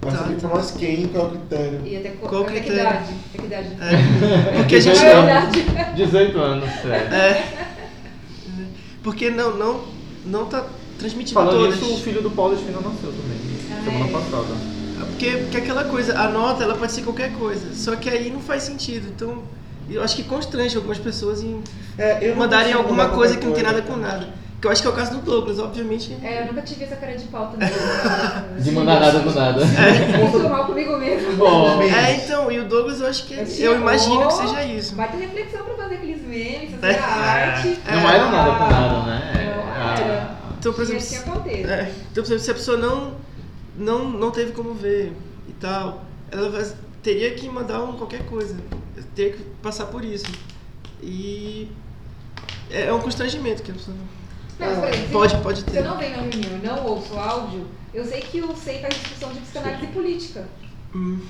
Mas 0.04 0.14
Tá, 0.14 0.24
ali 0.24 0.34
pra 0.36 0.48
nós 0.50 0.70
quem, 0.70 1.06
qual 1.08 1.24
é 1.24 1.28
o 1.28 1.30
critério? 1.32 1.80
E 1.84 1.96
até, 1.96 2.08
Qual 2.10 2.42
até 2.42 2.52
que 2.52 2.60
critério? 2.60 2.80
idade? 2.90 3.14
Até 3.28 3.38
que 3.38 3.46
idade? 3.46 3.68
É, 3.80 4.52
porque 4.58 4.76
a 4.76 4.80
gente 4.80 4.98
É 5.04 5.14
não. 5.14 5.24
verdade. 5.24 5.64
18 5.96 6.38
anos, 6.38 6.70
sério. 6.82 7.14
É. 7.14 7.68
Porque 9.02 9.30
não, 9.30 9.56
não, 9.56 9.80
não 10.26 10.44
tá 10.46 10.66
transmitindo 10.98 11.34
Falando 11.40 11.58
todas. 11.58 11.76
isso, 11.76 11.94
o 11.94 11.98
filho 11.98 12.22
do 12.22 12.30
Paulo 12.30 12.54
Espina 12.54 12.78
nasceu 12.80 13.12
também, 13.12 13.38
Ah, 13.72 13.84
semana 13.84 14.06
é? 14.06 14.12
passada. 14.12 14.54
Porque, 15.10 15.30
porque 15.30 15.56
aquela 15.56 15.84
coisa, 15.84 16.18
a 16.18 16.28
nota 16.28 16.62
ela 16.64 16.74
pode 16.76 16.92
ser 16.92 17.02
qualquer 17.02 17.32
coisa. 17.32 17.74
Só 17.74 17.96
que 17.96 18.08
aí 18.08 18.30
não 18.30 18.40
faz 18.40 18.62
sentido. 18.64 19.08
Então, 19.08 19.42
eu 19.90 20.02
acho 20.02 20.14
que 20.14 20.22
constrange 20.24 20.76
algumas 20.76 20.98
pessoas 20.98 21.42
em 21.42 21.60
É, 21.96 22.32
mandarem 22.34 22.72
alguma 22.72 23.08
coisa 23.08 23.36
que 23.36 23.44
não 23.46 23.52
tem 23.52 23.64
nada 23.64 23.82
com 23.82 23.96
nada. 23.96 24.28
Que 24.60 24.66
eu 24.66 24.70
acho 24.72 24.82
que 24.82 24.88
é 24.88 24.90
o 24.90 24.94
caso 24.94 25.12
do 25.12 25.18
Douglas, 25.22 25.58
obviamente. 25.60 26.16
É, 26.20 26.42
eu 26.42 26.46
nunca 26.46 26.62
tive 26.62 26.84
essa 26.84 26.96
cara 26.96 27.16
de 27.16 27.26
pau 27.28 27.46
também. 27.46 27.68
De 28.60 28.72
mandar 28.72 28.98
nada 28.98 29.20
com 29.20 29.30
nada. 29.30 29.64
Muito 29.64 30.48
mal 30.48 30.66
comigo 30.66 30.96
mesmo. 30.98 31.36
Bom, 31.36 31.80
É, 31.86 32.16
então, 32.16 32.50
e 32.50 32.58
o 32.58 32.64
Douglas 32.64 33.00
eu 33.00 33.06
acho 33.06 33.24
que. 33.26 33.34
Eu 33.34 33.46
Eu, 33.72 33.76
imagino 33.76 34.26
que 34.26 34.32
seja 34.34 34.64
isso. 34.64 34.96
Vai 34.96 35.08
ter 35.12 35.18
reflexão 35.18 35.64
pra 35.64 35.74
fazer 35.76 35.94
aqueles 35.94 36.22
memes, 36.22 36.72
fazer 36.72 36.92
É. 36.94 36.98
arte. 36.98 37.78
Não 37.86 38.10
era 38.10 38.30
nada 38.30 38.50
com 38.58 38.64
nada, 38.70 39.02
né? 39.06 39.54
Não 39.54 39.82
era. 39.92 40.38
Então, 40.58 40.72
por 40.72 40.82
exemplo, 40.82 40.98
assim. 41.02 41.16
É, 41.64 41.92
então, 42.10 42.24
por 42.24 42.32
exemplo, 42.32 42.40
se 42.40 42.50
a 42.50 42.54
pessoa 42.54 42.76
não, 42.76 43.12
não, 43.76 44.10
não 44.10 44.32
teve 44.32 44.50
como 44.50 44.74
ver 44.74 45.12
e 45.48 45.52
tal, 45.52 46.02
ela 46.32 46.50
vai- 46.50 46.66
teria 47.00 47.30
que 47.32 47.48
mandar 47.48 47.80
um, 47.84 47.92
qualquer 47.92 48.24
coisa. 48.26 48.56
Teria 49.14 49.34
que 49.34 49.42
passar 49.62 49.86
por 49.86 50.04
isso. 50.04 50.26
E 51.00 51.70
é, 52.68 52.86
é 52.86 52.92
um 52.92 52.98
constrangimento 53.00 53.62
que 53.62 53.70
a 53.70 53.74
pessoa 53.74 53.96
Não, 53.96 54.17
mas, 54.58 54.78
por 54.78 54.88
exemplo, 54.88 55.08
pode, 55.12 55.36
pode 55.38 55.58
Se 55.60 55.64
ter. 55.66 55.78
eu 55.78 55.84
não 55.84 55.96
venho 55.98 56.16
na 56.16 56.22
reunião 56.22 56.58
e 56.62 56.66
não 56.66 56.86
ouço 56.86 57.14
o 57.14 57.18
áudio, 57.18 57.66
eu 57.94 58.04
sei 58.04 58.20
que 58.20 58.40
o 58.42 58.56
SEI 58.56 58.80
faz 58.80 58.94
discussão 58.94 59.32
de 59.32 59.40
psicanálise 59.40 59.86
política. 59.88 60.48
Hum, 60.94 61.20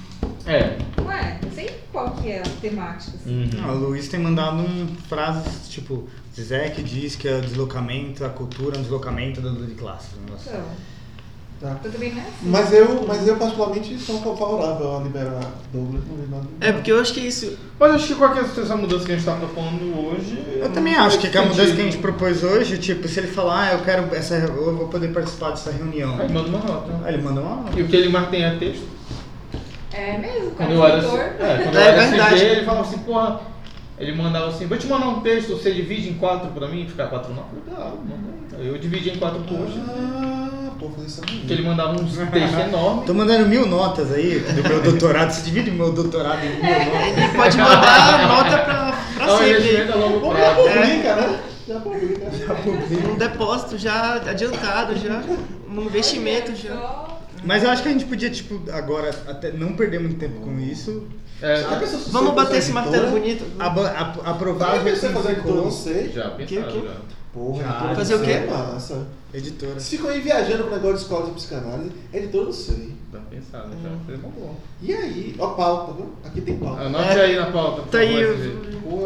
É. 0.46 0.78
Não 0.96 1.10
é? 1.10 1.38
Eu 1.44 1.50
sei 1.52 1.68
qual 1.92 2.12
que 2.12 2.30
é 2.30 2.40
a 2.40 2.60
temática. 2.60 3.16
Assim. 3.16 3.50
Ah, 3.62 3.72
o 3.72 3.78
Luiz 3.78 4.08
tem 4.08 4.20
mandado 4.20 4.58
um, 4.58 4.86
frases 5.08 5.68
tipo: 5.68 6.08
Zizek 6.34 6.82
diz 6.82 7.16
que 7.16 7.28
o 7.28 7.40
deslocamento, 7.40 8.24
a 8.24 8.28
cultura 8.28 8.76
é 8.76 8.78
um 8.78 8.82
deslocamento 8.82 9.40
da 9.40 9.50
luta 9.50 9.66
de 9.66 9.74
classes. 9.74 10.10
Então, 10.24 10.62
Tá. 11.60 11.76
eu 11.82 11.90
também 11.90 12.14
não 12.14 12.18
é 12.18 12.24
assim. 12.24 12.32
Mas 12.42 12.72
eu, 12.72 13.04
mas 13.06 13.26
eu 13.26 13.36
particularmente 13.36 13.98
sou 13.98 14.20
favorável 14.20 14.96
a 14.96 15.02
liberar 15.02 15.40
Douglas, 15.72 16.02
não. 16.30 16.40
É, 16.60 16.70
porque 16.70 16.92
eu 16.92 17.00
acho 17.00 17.12
que 17.12 17.18
é 17.18 17.24
isso. 17.24 17.58
Mas 17.80 17.94
acho 17.96 18.06
que 18.06 18.14
qualquer 18.14 18.44
essa 18.44 18.76
mudança 18.76 19.04
que 19.04 19.12
a 19.12 19.16
gente 19.16 19.28
está 19.28 19.34
propondo 19.34 20.06
hoje. 20.06 20.40
Eu 20.54 20.66
não 20.66 20.72
também 20.72 20.94
acho 20.94 21.18
que 21.18 21.36
a 21.36 21.42
mudança 21.42 21.74
que 21.74 21.80
a 21.80 21.84
gente 21.84 21.98
propôs 21.98 22.44
hoje, 22.44 22.78
tipo, 22.78 23.08
se 23.08 23.18
ele 23.18 23.26
falar, 23.26 23.70
ah, 23.70 23.72
eu 23.72 23.80
quero 23.80 24.14
essa. 24.14 24.36
Eu 24.36 24.76
vou 24.76 24.86
poder 24.86 25.08
participar 25.12 25.50
dessa 25.50 25.72
reunião. 25.72 26.16
Aí 26.20 26.32
manda 26.32 26.48
uma 26.48 26.58
nota. 26.60 26.92
Aí 27.04 27.14
ele 27.14 27.22
manda 27.22 27.40
uma. 27.40 27.64
E 27.76 27.82
o 27.82 27.88
que 27.88 27.96
ele 27.96 28.08
mais 28.08 28.28
tem 28.28 28.44
é 28.44 28.56
texto. 28.56 28.86
É 29.92 30.16
mesmo, 30.16 30.52
Quando 30.52 30.68
cara. 30.68 30.72
eu 30.74 30.84
era, 30.86 30.98
escritor. 30.98 31.20
é, 31.20 31.58
quando 31.64 31.76
É 31.76 31.78
eu 31.78 31.82
era 31.82 32.06
verdade. 32.06 32.34
CG, 32.36 32.44
ele 32.44 32.64
falava 32.64 32.86
assim, 32.86 32.98
porra. 32.98 33.40
Ele 33.98 34.12
mandava 34.14 34.46
assim, 34.46 34.66
vou 34.66 34.78
te 34.78 34.86
mandar 34.86 35.08
um 35.08 35.20
texto, 35.22 35.56
você 35.56 35.72
divide 35.72 36.08
em 36.08 36.14
quatro 36.14 36.50
pra 36.52 36.68
mim, 36.68 36.86
ficar 36.86 37.08
quatro 37.08 37.34
notas. 37.34 37.58
Eu 37.66 37.74
ah, 37.76 38.62
eu 38.62 38.78
dividi 38.78 39.10
em 39.10 39.16
quatro 39.16 39.40
posts. 39.40 39.76
Ah, 39.88 40.37
Que 41.46 41.52
ele 41.52 41.62
mandava 41.62 41.92
uns 42.00 42.16
textos 42.16 42.58
enormes. 42.58 43.06
Tô 43.06 43.14
mandando 43.14 43.48
mil 43.48 43.66
notas 43.66 44.12
aí 44.12 44.38
do 44.40 44.68
meu 44.68 44.80
doutorado. 44.82 45.30
Você 45.32 45.42
divide 45.42 45.70
meu 45.70 45.92
doutorado 45.92 46.38
em 46.44 46.50
mil 46.50 46.62
notas. 46.62 47.18
Ele 47.18 47.28
pode 47.36 47.56
mandar 47.58 48.14
a 48.14 48.28
nota 48.28 48.58
pra, 48.58 48.98
pra 49.16 49.26
É 49.26 49.32
um 49.32 49.38
sempre. 49.38 49.50
investimento 49.50 49.92
a 49.92 49.96
longo 49.96 50.20
Pô, 50.20 50.28
já 50.36 50.54
prazo. 50.54 50.56
publica, 50.68 51.16
né? 51.16 51.40
Já 51.68 51.80
publica. 51.80 52.30
Já 52.30 52.54
publica. 52.54 53.08
Um 53.08 53.16
depósito 53.16 53.78
já 53.78 54.14
adiantado, 54.14 54.96
já. 54.96 55.22
Um 55.68 55.82
investimento 55.82 56.54
já. 56.54 57.04
Mas 57.44 57.62
eu 57.62 57.70
acho 57.70 57.82
que 57.82 57.88
a 57.88 57.92
gente 57.92 58.04
podia, 58.06 58.30
tipo, 58.30 58.60
agora, 58.72 59.10
até 59.28 59.52
não 59.52 59.72
perder 59.74 60.00
muito 60.00 60.16
tempo 60.16 60.40
com 60.40 60.58
isso. 60.58 61.06
É, 61.40 61.56
Já 61.62 61.86
se 61.86 62.10
Vamos 62.10 62.34
bater 62.34 62.58
esse 62.58 62.70
editora? 62.72 62.90
martelo 62.90 63.10
bonito. 63.12 63.44
aba- 63.60 63.88
ap- 63.90 64.26
aprovar 64.26 64.76
Já 64.76 64.82
pensou 64.82 65.10
fazer 65.10 65.32
editora, 65.32 65.54
não 65.56 65.70
sei. 65.70 66.10
já 66.12 66.30
pensaram, 66.30 66.66
Que- 66.72 66.80
que? 66.80 66.86
já. 66.86 66.94
Porra, 67.32 67.62
Já. 67.62 67.70
editora 67.70 67.94
Fazer 67.94 68.14
o 68.14 68.20
quê? 68.22 68.30
É 68.30 68.46
massa. 68.46 69.06
editora. 69.34 69.72
Vocês 69.74 69.88
ficam 69.90 70.08
aí 70.10 70.20
viajando 70.20 70.64
com 70.64 70.70
o 70.70 70.72
negócio 70.72 70.96
de 70.96 71.02
escola 71.02 71.26
de 71.26 71.32
psicanálise, 71.32 71.90
editora 72.12 72.44
não 72.46 72.52
sei. 72.52 72.94
Já 73.12 73.18
pensaram, 73.20 73.70
já. 73.82 73.90
Seria 74.06 74.20
uma 74.20 74.28
boa. 74.30 74.50
E 74.82 74.92
aí? 74.94 75.34
Ó, 75.38 75.46
pauta, 75.48 75.92
viu? 75.94 76.12
Aqui 76.24 76.40
tem 76.42 76.56
pauta. 76.58 76.82
Anote 76.82 77.20
aí 77.20 77.36
na 77.36 77.50
pauta. 77.50 77.82
Tá 77.90 77.98
aí, 77.98 78.14
eu, 78.20 78.32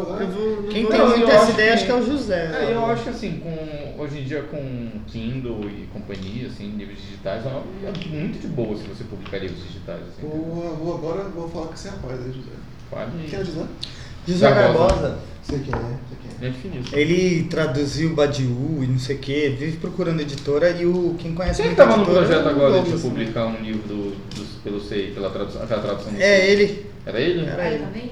agora. 0.01 0.23
eu 0.23 0.29
vou. 0.29 0.63
Quem 0.63 0.85
tem 0.85 0.97
Não, 0.97 1.07
muita 1.09 1.21
eu 1.23 1.27
essa 1.29 1.43
acho 1.43 1.51
ideia 1.51 1.67
que- 1.69 1.73
acho 1.75 1.85
que 1.85 1.91
é 1.91 1.95
o 1.95 2.05
José. 2.05 2.51
É, 2.53 2.73
eu 2.73 2.85
acho 2.85 3.03
que 3.03 3.09
assim, 3.09 3.39
com, 3.39 4.01
hoje 4.01 4.19
em 4.19 4.23
dia 4.23 4.43
com 4.43 4.89
Kindle 5.07 5.61
e 5.69 5.87
companhia, 5.93 6.47
assim, 6.47 6.69
livros 6.77 6.99
digitais, 7.01 7.45
é 7.45 7.49
é 7.49 8.07
muito 8.09 8.39
de 8.41 8.47
boa 8.47 8.75
se 8.77 8.83
você 8.83 9.03
publicar 9.05 9.37
livros 9.39 9.61
digitais. 9.63 10.01
Assim, 10.01 10.21
Pô, 10.27 10.37
vou 10.37 10.95
agora 10.95 11.23
vou 11.29 11.47
falar 11.49 11.67
com 11.67 11.73
esse 11.73 11.87
rapaz 11.89 12.19
aí, 12.19 12.27
José. 12.33 12.51
Pode. 12.89 13.11
Quem 13.29 13.39
é 13.39 13.41
o 13.41 13.45
José? 13.45 13.65
José 14.27 14.53
Barbosa. 14.53 15.17
Sei 15.43 15.59
quem 15.59 15.73
é, 15.73 15.77
sei 15.77 16.17
quem 16.21 16.31
é. 16.47 16.51
Gente 16.51 16.61
finíssima. 16.61 16.97
Ele 16.97 17.43
traduziu 17.49 18.15
Badiou 18.15 18.79
e 18.83 18.87
não 18.87 18.97
sei 18.99 19.15
o 19.15 19.19
que, 19.19 19.49
vive 19.49 19.77
procurando 19.77 20.21
editora 20.21 20.69
e 20.71 20.85
o 20.85 21.15
quem 21.19 21.33
conhece 21.35 21.61
Quem 21.61 21.71
é 21.71 21.75
que 21.75 21.81
muito 21.81 21.89
tava 21.89 21.97
no 21.97 22.03
editora 22.03 22.25
projeto 22.25 22.43
é 22.43 22.47
o 22.47 22.49
agora 22.55 22.71
de 22.73 22.79
Douglas. 22.81 23.01
publicar 23.01 23.45
um 23.47 23.61
livro 23.61 23.81
do, 23.87 24.11
do- 24.35 24.61
pelo 24.63 24.79
SEI, 24.81 25.11
pela 25.11 25.29
tradução, 25.29 25.61
aquela 25.63 25.81
tradução 25.81 26.13
do 26.13 26.21
É 26.21 26.37
SEI? 26.39 26.49
ele. 26.51 26.85
Era 27.05 27.19
ele? 27.19 27.45
Era 27.45 27.65
ele. 27.65 27.75
ele 27.75 27.83
também? 27.85 28.11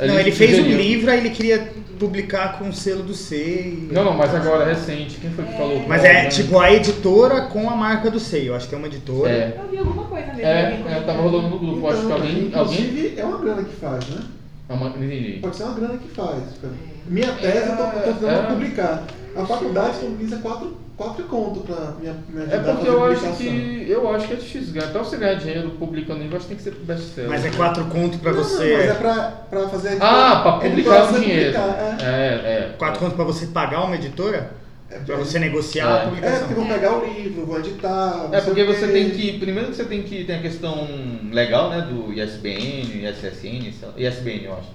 Não, 0.00 0.18
ele 0.20 0.30
fez 0.30 0.52
um 0.52 0.56
sugeriu- 0.62 0.78
livro, 0.78 1.10
aí 1.10 1.18
ele 1.18 1.30
queria 1.30 1.72
publicar 1.98 2.56
com 2.58 2.68
o 2.68 2.72
selo 2.72 3.02
do 3.02 3.14
C. 3.14 3.36
e- 3.36 3.88
Não, 3.92 4.04
não, 4.04 4.16
mas 4.16 4.32
agora 4.32 4.64
é 4.64 4.68
recente. 4.74 5.16
Quem 5.20 5.30
foi 5.30 5.44
que 5.44 5.52
falou? 5.56 5.82
Mas 5.88 6.04
é 6.04 6.26
tipo 6.26 6.58
a 6.60 6.72
editora 6.72 7.42
com 7.42 7.68
a 7.68 7.74
marca 7.74 8.08
do 8.08 8.20
C. 8.20 8.48
Eu 8.48 8.54
acho 8.54 8.66
que 8.66 8.70
tem 8.70 8.78
uma 8.78 8.86
editora. 8.86 9.28
É, 9.30 9.58
Eu 9.60 9.68
vi 9.68 9.78
alguma 9.78 10.04
coisa 10.04 10.26
mesmo. 10.28 10.42
é, 10.42 10.66
alguém 10.78 10.92
é, 10.94 11.00
tava 11.00 11.20
rolando 11.20 11.48
no 11.48 11.58
grupo. 11.58 11.88
acho 11.88 12.06
que 12.06 12.12
alguém. 12.12 12.50
alguém... 12.54 12.80
inclusive, 12.80 13.14
é 13.16 13.24
uma 13.24 13.38
grana 13.38 13.64
que 13.64 13.74
faz, 13.74 14.08
né? 14.08 14.20
É 14.68 14.72
uma- 14.72 14.88
entendi. 14.88 15.38
Pode 15.40 15.56
ser 15.56 15.62
uma 15.64 15.74
grana 15.74 15.96
que 15.98 16.08
faz. 16.08 16.42
cara. 16.60 16.74
Minha 17.06 17.32
tese 17.32 17.68
eu 17.70 17.76
tô 17.76 17.84
tentando 18.00 18.26
É. 18.28 18.42
publicar. 18.42 19.02
A 19.36 19.46
faculdade 19.46 19.90
disponibiliza 19.92 20.36
quatro, 20.38 20.76
quatro 20.96 21.24
conto 21.24 21.60
pra 21.60 21.92
me, 22.00 22.08
me 22.28 22.42
ajudar 22.42 22.56
É 22.56 22.58
a 22.58 22.62
porque 22.64 22.76
fazer 22.86 22.88
eu 22.88 23.04
acho 23.04 23.36
que. 23.36 23.86
Eu 23.88 24.14
acho 24.14 24.26
que 24.26 24.32
é 24.32 24.36
difícil 24.36 24.74
ganhar. 24.74 24.86
Até 24.88 24.98
você 24.98 25.16
ganhar 25.16 25.34
dinheiro 25.34 25.70
publicando 25.78 26.20
livro, 26.20 26.36
acho 26.36 26.46
que 26.46 26.54
tem 26.54 26.56
que 26.58 26.62
ser 26.64 26.84
best-seller. 26.84 27.30
Mas 27.30 27.44
é 27.44 27.50
quatro 27.50 27.84
conto 27.86 28.18
pra 28.18 28.32
Não, 28.32 28.42
você. 28.42 28.70
Não, 28.72 28.76
mas 28.78 28.90
é 28.90 28.94
pra, 28.94 29.14
pra 29.48 29.68
fazer 29.68 29.88
a 29.88 29.90
editora- 29.92 30.12
Ah, 30.12 30.40
pra 30.42 30.50
a 30.50 30.58
publicar 30.60 31.04
o 31.14 31.20
dinheiro. 31.20 31.58
publicar, 31.58 31.98
é. 32.02 32.04
É, 32.04 32.52
é. 32.52 32.74
Quatro 32.76 33.00
conto 33.00 33.14
pra 33.16 33.24
você 33.24 33.46
pagar 33.46 33.84
uma 33.84 33.94
editora? 33.94 34.50
É, 34.90 34.98
Pra 35.00 35.16
você 35.16 35.38
negociar 35.38 35.84
É. 35.86 35.88
a 35.88 36.02
É, 36.02 36.04
publicação. 36.06 36.38
porque 36.40 36.54
vão 36.54 36.66
pegar 36.66 36.98
o 36.98 37.04
livro, 37.12 37.44
vão 37.46 37.58
editar. 37.58 38.28
É 38.32 38.40
porque 38.40 38.64
você 38.64 38.88
tem 38.88 39.10
que. 39.10 39.38
Primeiro 39.38 39.68
que 39.70 39.76
você 39.76 39.84
tem 39.84 40.02
que. 40.02 40.24
Tem 40.24 40.36
a 40.36 40.42
questão 40.42 40.88
legal, 41.30 41.70
né? 41.70 41.82
Do 41.82 42.12
ISBN, 42.12 43.04
ISSN, 43.06 43.68
ISBN, 43.96 44.44
eu 44.44 44.52
acho. 44.54 44.68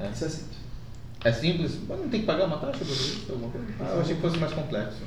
É. 0.00 0.10
Isso 0.12 0.24
é 0.24 0.28
simples. 0.28 0.56
É 1.24 1.32
simples, 1.32 1.72
mas 1.88 1.98
não 1.98 2.08
tem 2.08 2.20
que 2.20 2.26
pagar 2.26 2.44
uma 2.46 2.58
taxa 2.58 2.78
por 2.78 2.86
isso? 2.92 3.26
Alguma 3.30 3.50
coisa? 3.50 3.66
Ah, 3.80 3.92
eu 3.96 4.00
achei 4.00 4.14
que 4.14 4.20
fosse 4.20 4.38
mais 4.38 4.52
complexo. 4.52 4.98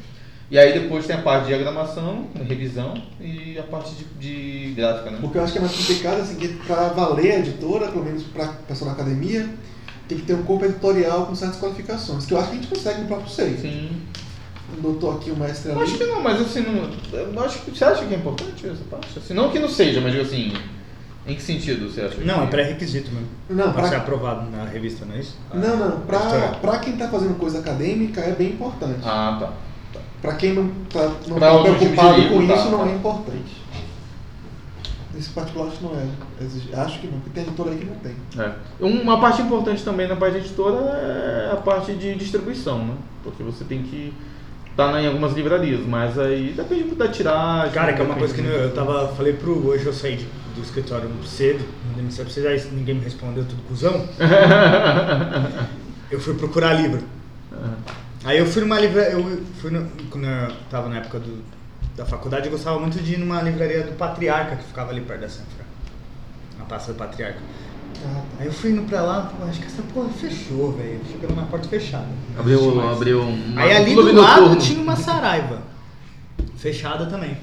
E 0.52 0.58
aí 0.58 0.74
depois 0.74 1.06
tem 1.06 1.16
a 1.16 1.22
parte 1.22 1.44
de 1.44 1.50
diagramação, 1.50 2.28
revisão 2.48 2.96
e 3.22 3.58
a 3.60 3.64
parte 3.64 3.92
de, 3.94 4.04
de 4.68 4.74
gráfica, 4.74 5.12
né? 5.12 5.20
Porque 5.22 5.38
eu 5.38 5.44
acho 5.44 5.54
que 5.54 5.60
é 5.60 5.62
mais 5.62 5.76
complicado, 5.78 6.22
assim, 6.22 6.36
que 6.36 6.48
pra 6.66 6.88
valer 6.90 7.32
a 7.34 7.40
editora, 7.40 7.88
pelo 7.90 8.04
menos 8.04 8.24
pra 8.24 8.48
pessoa 8.68 8.90
na 8.90 8.96
academia, 8.96 9.48
tem 10.08 10.18
que 10.18 10.26
ter 10.26 10.34
um 10.34 10.42
corpo 10.44 10.66
editorial 10.66 11.28
com 11.28 11.36
certas 11.36 11.60
qualificações, 11.62 12.26
que 12.26 12.34
eu 12.34 12.40
acho 12.40 12.50
que 12.50 12.58
a 12.58 12.62
gente 12.62 12.68
consegue 12.68 13.02
no 13.02 13.08
próprio 13.08 13.30
SEI. 13.30 13.58
Sim. 13.62 14.02
Doutor 14.82 15.16
aqui, 15.16 15.32
um 15.32 15.36
mestre 15.36 15.72
Eu 15.72 15.80
acho 15.82 15.98
que 15.98 16.06
não, 16.06 16.22
mas 16.22 16.40
assim, 16.42 16.62
não, 16.62 16.90
eu 17.20 17.44
acho 17.44 17.60
que 17.60 17.72
você 17.72 17.84
acha 17.84 18.06
que 18.06 18.14
é 18.14 18.18
importante 18.18 18.66
essa 18.68 18.84
parte? 18.90 19.18
Assim, 19.20 19.34
não 19.34 19.50
que 19.50 19.60
não 19.60 19.68
seja, 19.68 20.00
mas 20.02 20.12
digo 20.12 20.24
assim, 20.24 20.54
em 21.28 21.36
que 21.36 21.42
sentido 21.42 21.90
você 21.92 22.02
acha? 22.02 22.16
que- 22.16 22.24
Não, 22.24 22.44
é 22.44 22.48
pré-requisito 22.48 23.12
mesmo. 23.12 23.28
Não, 23.50 23.74
Pra 23.74 23.88
ser 23.90 23.96
aprovado 23.96 24.50
na 24.50 24.64
revista, 24.66 25.06
não 25.06 25.16
é 25.16 25.20
isso? 25.20 25.36
não, 25.54 25.78
não, 25.78 26.00
pra, 26.02 26.20
Editora. 26.20 26.48
pra 26.62 26.78
quem 26.80 26.96
tá 26.98 27.08
fazendo 27.10 27.38
coisa 27.38 27.60
acadêmica 27.60 28.22
é 28.22 28.32
bem 28.32 28.50
importante. 28.52 29.00
Ah, 29.04 29.38
tá. 29.40 29.54
Pra 30.22 30.36
quem 30.36 30.54
não 30.54 30.70
tá, 30.92 31.12
não 31.28 31.38
Pra 31.38 31.50
tá 31.52 31.64
tipo 31.64 31.76
preocupado 31.78 32.22
livro, 32.22 32.38
com 32.38 32.48
tá, 32.48 32.56
isso, 32.56 32.70
não 32.70 32.86
é 32.88 32.94
importante. 32.94 33.60
Nesse 35.14 35.30
particular 35.32 35.68
acho 35.68 35.78
que 35.78 35.84
não 35.84 35.92
é. 35.94 36.82
Acho 36.82 37.00
que 37.00 37.08
não, 37.08 37.20
porque 37.20 37.32
tem 37.32 37.44
editora 37.44 37.72
aí 37.72 37.78
que 37.78 37.86
não 37.86 37.96
tem. 37.96 38.16
É. 38.38 38.52
Uma 38.80 39.20
parte 39.20 39.42
importante 39.42 39.84
também 39.84 40.08
na 40.08 40.16
parte 40.16 40.38
editora 40.38 40.78
é 40.78 41.50
a 41.52 41.56
parte 41.58 41.94
de 41.94 42.16
distribuição, 42.16 42.86
né? 42.86 42.94
Porque 43.24 43.42
você 43.44 43.64
tem 43.64 43.82
que 43.84 44.14
estar 44.88 45.02
em 45.02 45.08
algumas 45.08 45.34
livrarias, 45.34 45.82
mas 45.86 46.18
aí 46.18 46.54
depende 46.56 46.84
muito 46.86 46.98
da 46.98 47.08
tiragem. 47.08 47.72
Cara, 47.74 47.94
que 47.94 48.02
é 48.02 48.06
uma 48.06 48.16
coisa 48.16 48.34
que 48.34 48.42
eu 48.42 48.72
tava. 48.74 49.10
Falei 49.10 49.34
pro. 49.34 49.68
Hoje 49.68 49.86
eu 49.86 49.94
saí 49.94 50.16
de- 50.18 50.28
do 50.56 50.62
escritório 50.62 51.10
cedo, 51.26 51.64
mandei 51.90 52.04
mensagem 52.04 52.26
pra 52.26 52.34
vocês, 52.34 52.46
aí 52.66 52.72
ninguém 52.74 52.96
me 52.96 53.02
respondeu, 53.04 53.44
tudo 53.46 53.62
cuzão. 53.68 54.08
Eu 56.12 56.20
fui 56.20 56.34
procurar 56.34 56.74
livro. 56.74 57.04
Aí 58.26 58.38
eu 58.40 58.46
fui 58.48 58.62
numa 58.64 58.80
livraria. 58.80 59.12
Eu 59.12 59.42
fui 59.62 59.70
no, 59.70 59.86
quando 60.10 60.26
eu 60.26 60.52
tava 60.70 60.90
na 60.90 60.98
época 60.98 61.20
do, 61.20 61.44
da 61.96 62.04
faculdade, 62.06 62.46
eu 62.48 62.52
gostava 62.52 62.80
muito 62.80 63.00
de 63.00 63.14
ir 63.14 63.18
numa 63.20 63.42
livraria 63.44 63.84
do 63.84 63.92
Patriarca, 63.92 64.56
que 64.56 64.64
ficava 64.64 64.90
ali 64.92 65.02
perto 65.02 65.22
da 65.22 65.30
Sanfra. 65.30 65.66
Na 66.58 66.66
Praça 66.66 66.92
do 66.94 66.98
Patriarca. 66.98 67.38
Ah, 68.06 68.22
Aí 68.40 68.46
eu 68.48 68.54
fui 68.54 68.72
indo 68.72 68.84
pra 68.84 69.02
lá, 69.02 69.22
pô, 69.38 69.44
acho 69.46 69.60
que 69.60 69.66
essa 69.68 69.82
porra 69.94 70.10
fechou, 70.10 70.72
velho. 70.74 71.02
Chegando 71.12 71.36
na 71.36 71.44
porta 71.44 71.68
fechada. 71.68 72.08
Abriu, 72.38 72.82
abriu 72.90 73.22
um 73.22 73.54
Aí 73.58 73.76
ali 73.76 73.94
do 73.96 74.02
lado 74.22 74.42
noturno. 74.42 74.56
tinha 74.62 74.82
uma 74.82 74.96
Saraiva. 74.96 75.62
Fechada 76.56 77.06
também. 77.08 77.38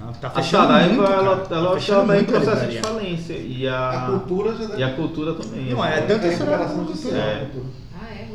Ela 0.00 0.12
Tá 0.14 0.32
A 0.34 0.42
Saraiva, 0.42 0.94
muito, 0.94 1.02
cara. 1.08 1.14
ela, 1.22 1.36
Tá 1.38 1.56
ela 1.56 1.74
fechando 1.74 2.00
também 2.00 2.20
em 2.20 2.22
a 2.22 2.26
processo 2.26 2.66
de 2.70 2.78
falência. 2.80 3.32
E 3.34 3.68
A 3.68 3.90
a, 3.90 4.06
cultura 4.10 4.52
já 4.56 4.64
deve 4.66 4.80
e 4.80 4.82
a 4.82 4.92
cultura 4.94 5.34
também. 5.34 5.70
Não, 5.70 5.84
é 5.84 5.98
assim. 5.98 6.06
tanto 6.08 6.26
é 6.26 6.28
a 6.28 6.38
Saraiva 6.38 6.64
recuperação 6.64 6.76
quanto 6.76 6.92
a 6.92 6.96
social. 6.96 7.20
É. 7.20 7.34
a 7.34 7.38
cultura. 7.40 7.66
Ah, 8.00 8.14
é? 8.14 8.28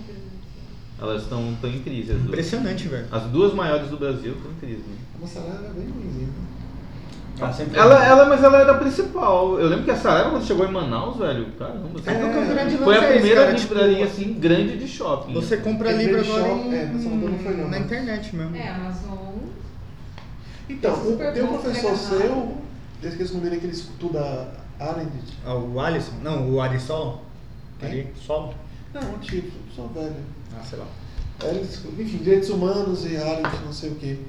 Elas 1.01 1.21
estão 1.23 1.41
em 1.63 1.79
crise. 1.79 2.11
As 2.11 2.17
duas. 2.17 2.27
Impressionante, 2.29 2.87
velho. 2.87 3.05
As 3.11 3.23
duas 3.23 3.53
maiores 3.53 3.89
do 3.89 3.97
Brasil 3.97 4.33
estão 4.33 4.51
em 4.51 4.55
crise. 4.55 4.81
né? 4.87 4.95
Uma 5.19 5.27
Saraiva 5.27 5.65
é 5.65 5.73
bem 5.73 5.89
ruimzinha. 5.89 6.29
Tá 7.37 7.51
sempre- 7.51 7.77
Ela, 7.79 8.05
ela, 8.05 8.25
mas 8.25 8.43
ela 8.43 8.59
era 8.59 8.71
a 8.73 8.77
principal. 8.77 9.59
Eu 9.59 9.67
lembro 9.67 9.85
que 9.85 9.91
a 9.91 9.95
Saraiva, 9.95 10.31
quando 10.31 10.45
chegou 10.45 10.65
em 10.65 10.71
Manaus, 10.71 11.17
velho, 11.17 11.47
caramba. 11.57 11.89
É, 12.05 12.11
assim, 12.11 12.23
o 12.23 12.53
grande 12.53 12.77
foi 12.77 12.97
a 12.97 13.03
é 13.03 13.13
primeira 13.13 13.41
cara, 13.45 13.57
livraria, 13.57 14.07
tipo, 14.07 14.21
assim, 14.23 14.33
grande 14.33 14.77
de 14.77 14.87
shopping. 14.87 15.33
Você 15.33 15.57
compra 15.57 15.91
livro 15.91 16.19
agora 16.19 16.49
em, 16.49 16.73
é, 16.75 16.89
mas 16.91 17.01
Salvador 17.01 17.29
não 17.29 17.39
foi 17.39 17.53
não, 17.55 17.63
na 17.65 17.69
né? 17.71 17.79
internet 17.79 18.35
mesmo. 18.35 18.55
É, 18.55 18.69
Amazon. 18.69 19.17
Então, 20.69 20.93
o, 20.93 21.17
tem 21.33 21.43
um 21.43 21.47
professor 21.47 21.95
super 21.95 22.17
seu, 22.21 22.57
eu 23.01 23.09
esqueci 23.09 23.31
o 23.31 23.33
nome 23.35 23.45
dele, 23.45 23.57
aquele 23.57 23.73
estuda 23.73 24.47
Arendt. 24.79 25.37
Ah, 25.45 25.55
o 25.55 25.79
Alisson? 25.79 26.13
Não, 26.23 26.49
o 26.49 26.61
Ari 26.61 26.79
Solon? 26.79 27.17
Quem? 27.79 27.89
Ari 27.89 28.07
Solon? 28.25 28.53
Não, 28.93 29.01
um 29.01 29.19
tipo, 29.19 29.51
sou 29.75 29.87
velho. 29.89 30.15
Ah, 30.55 30.63
sei 30.63 30.79
lá. 30.79 30.85
Eles, 31.43 31.83
enfim, 31.97 32.17
direitos 32.17 32.49
humanos 32.49 33.05
e 33.05 33.17
Arendt, 33.17 33.63
não 33.65 33.73
sei 33.73 33.89
o 33.91 33.95
quê. 33.95 34.19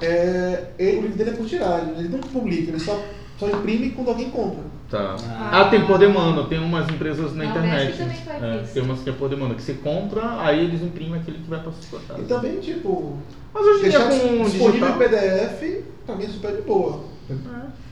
É, 0.00 0.72
ele- 0.78 0.98
o 0.98 1.02
livro 1.02 1.16
dele 1.18 1.30
é 1.30 1.34
por 1.34 1.46
tiragem, 1.46 1.94
ele 1.98 2.08
não 2.08 2.18
publica, 2.18 2.70
ele 2.70 2.80
só, 2.80 3.00
só 3.38 3.48
imprime 3.48 3.90
quando 3.90 4.08
alguém 4.08 4.30
compra. 4.30 4.64
Tá. 4.90 5.16
Ah. 5.28 5.60
Ah, 5.60 5.64
tem 5.70 5.86
por 5.86 5.98
demanda, 5.98 6.44
tem 6.44 6.58
umas 6.58 6.88
empresas 6.88 7.34
na 7.34 7.44
A 7.44 7.46
internet. 7.46 8.02
É, 8.28 8.64
tem 8.74 8.82
umas 8.82 9.00
que 9.00 9.10
é 9.10 9.12
por 9.12 9.28
demanda, 9.28 9.54
que 9.54 9.62
você 9.62 9.74
compra, 9.74 10.40
aí 10.40 10.64
eles 10.64 10.82
imprimem 10.82 11.20
aquele 11.20 11.38
que 11.38 11.48
vai 11.48 11.60
pra 11.60 11.72
sua 11.72 12.00
casa. 12.00 12.20
E 12.20 12.24
também, 12.24 12.58
tipo, 12.60 13.18
Mas 13.54 13.64
hoje 13.64 13.78
em 13.86 13.88
dia 13.90 13.98
deixar 13.98 14.08
com 14.08 14.44
disponível 14.44 14.70
digital. 14.72 14.90
em 14.90 14.98
PDF, 14.98 15.84
pra 16.06 16.14
mim 16.16 16.24
é 16.24 16.28
super 16.28 16.56
de 16.56 16.62
boa. 16.62 17.04
É, 17.30 17.34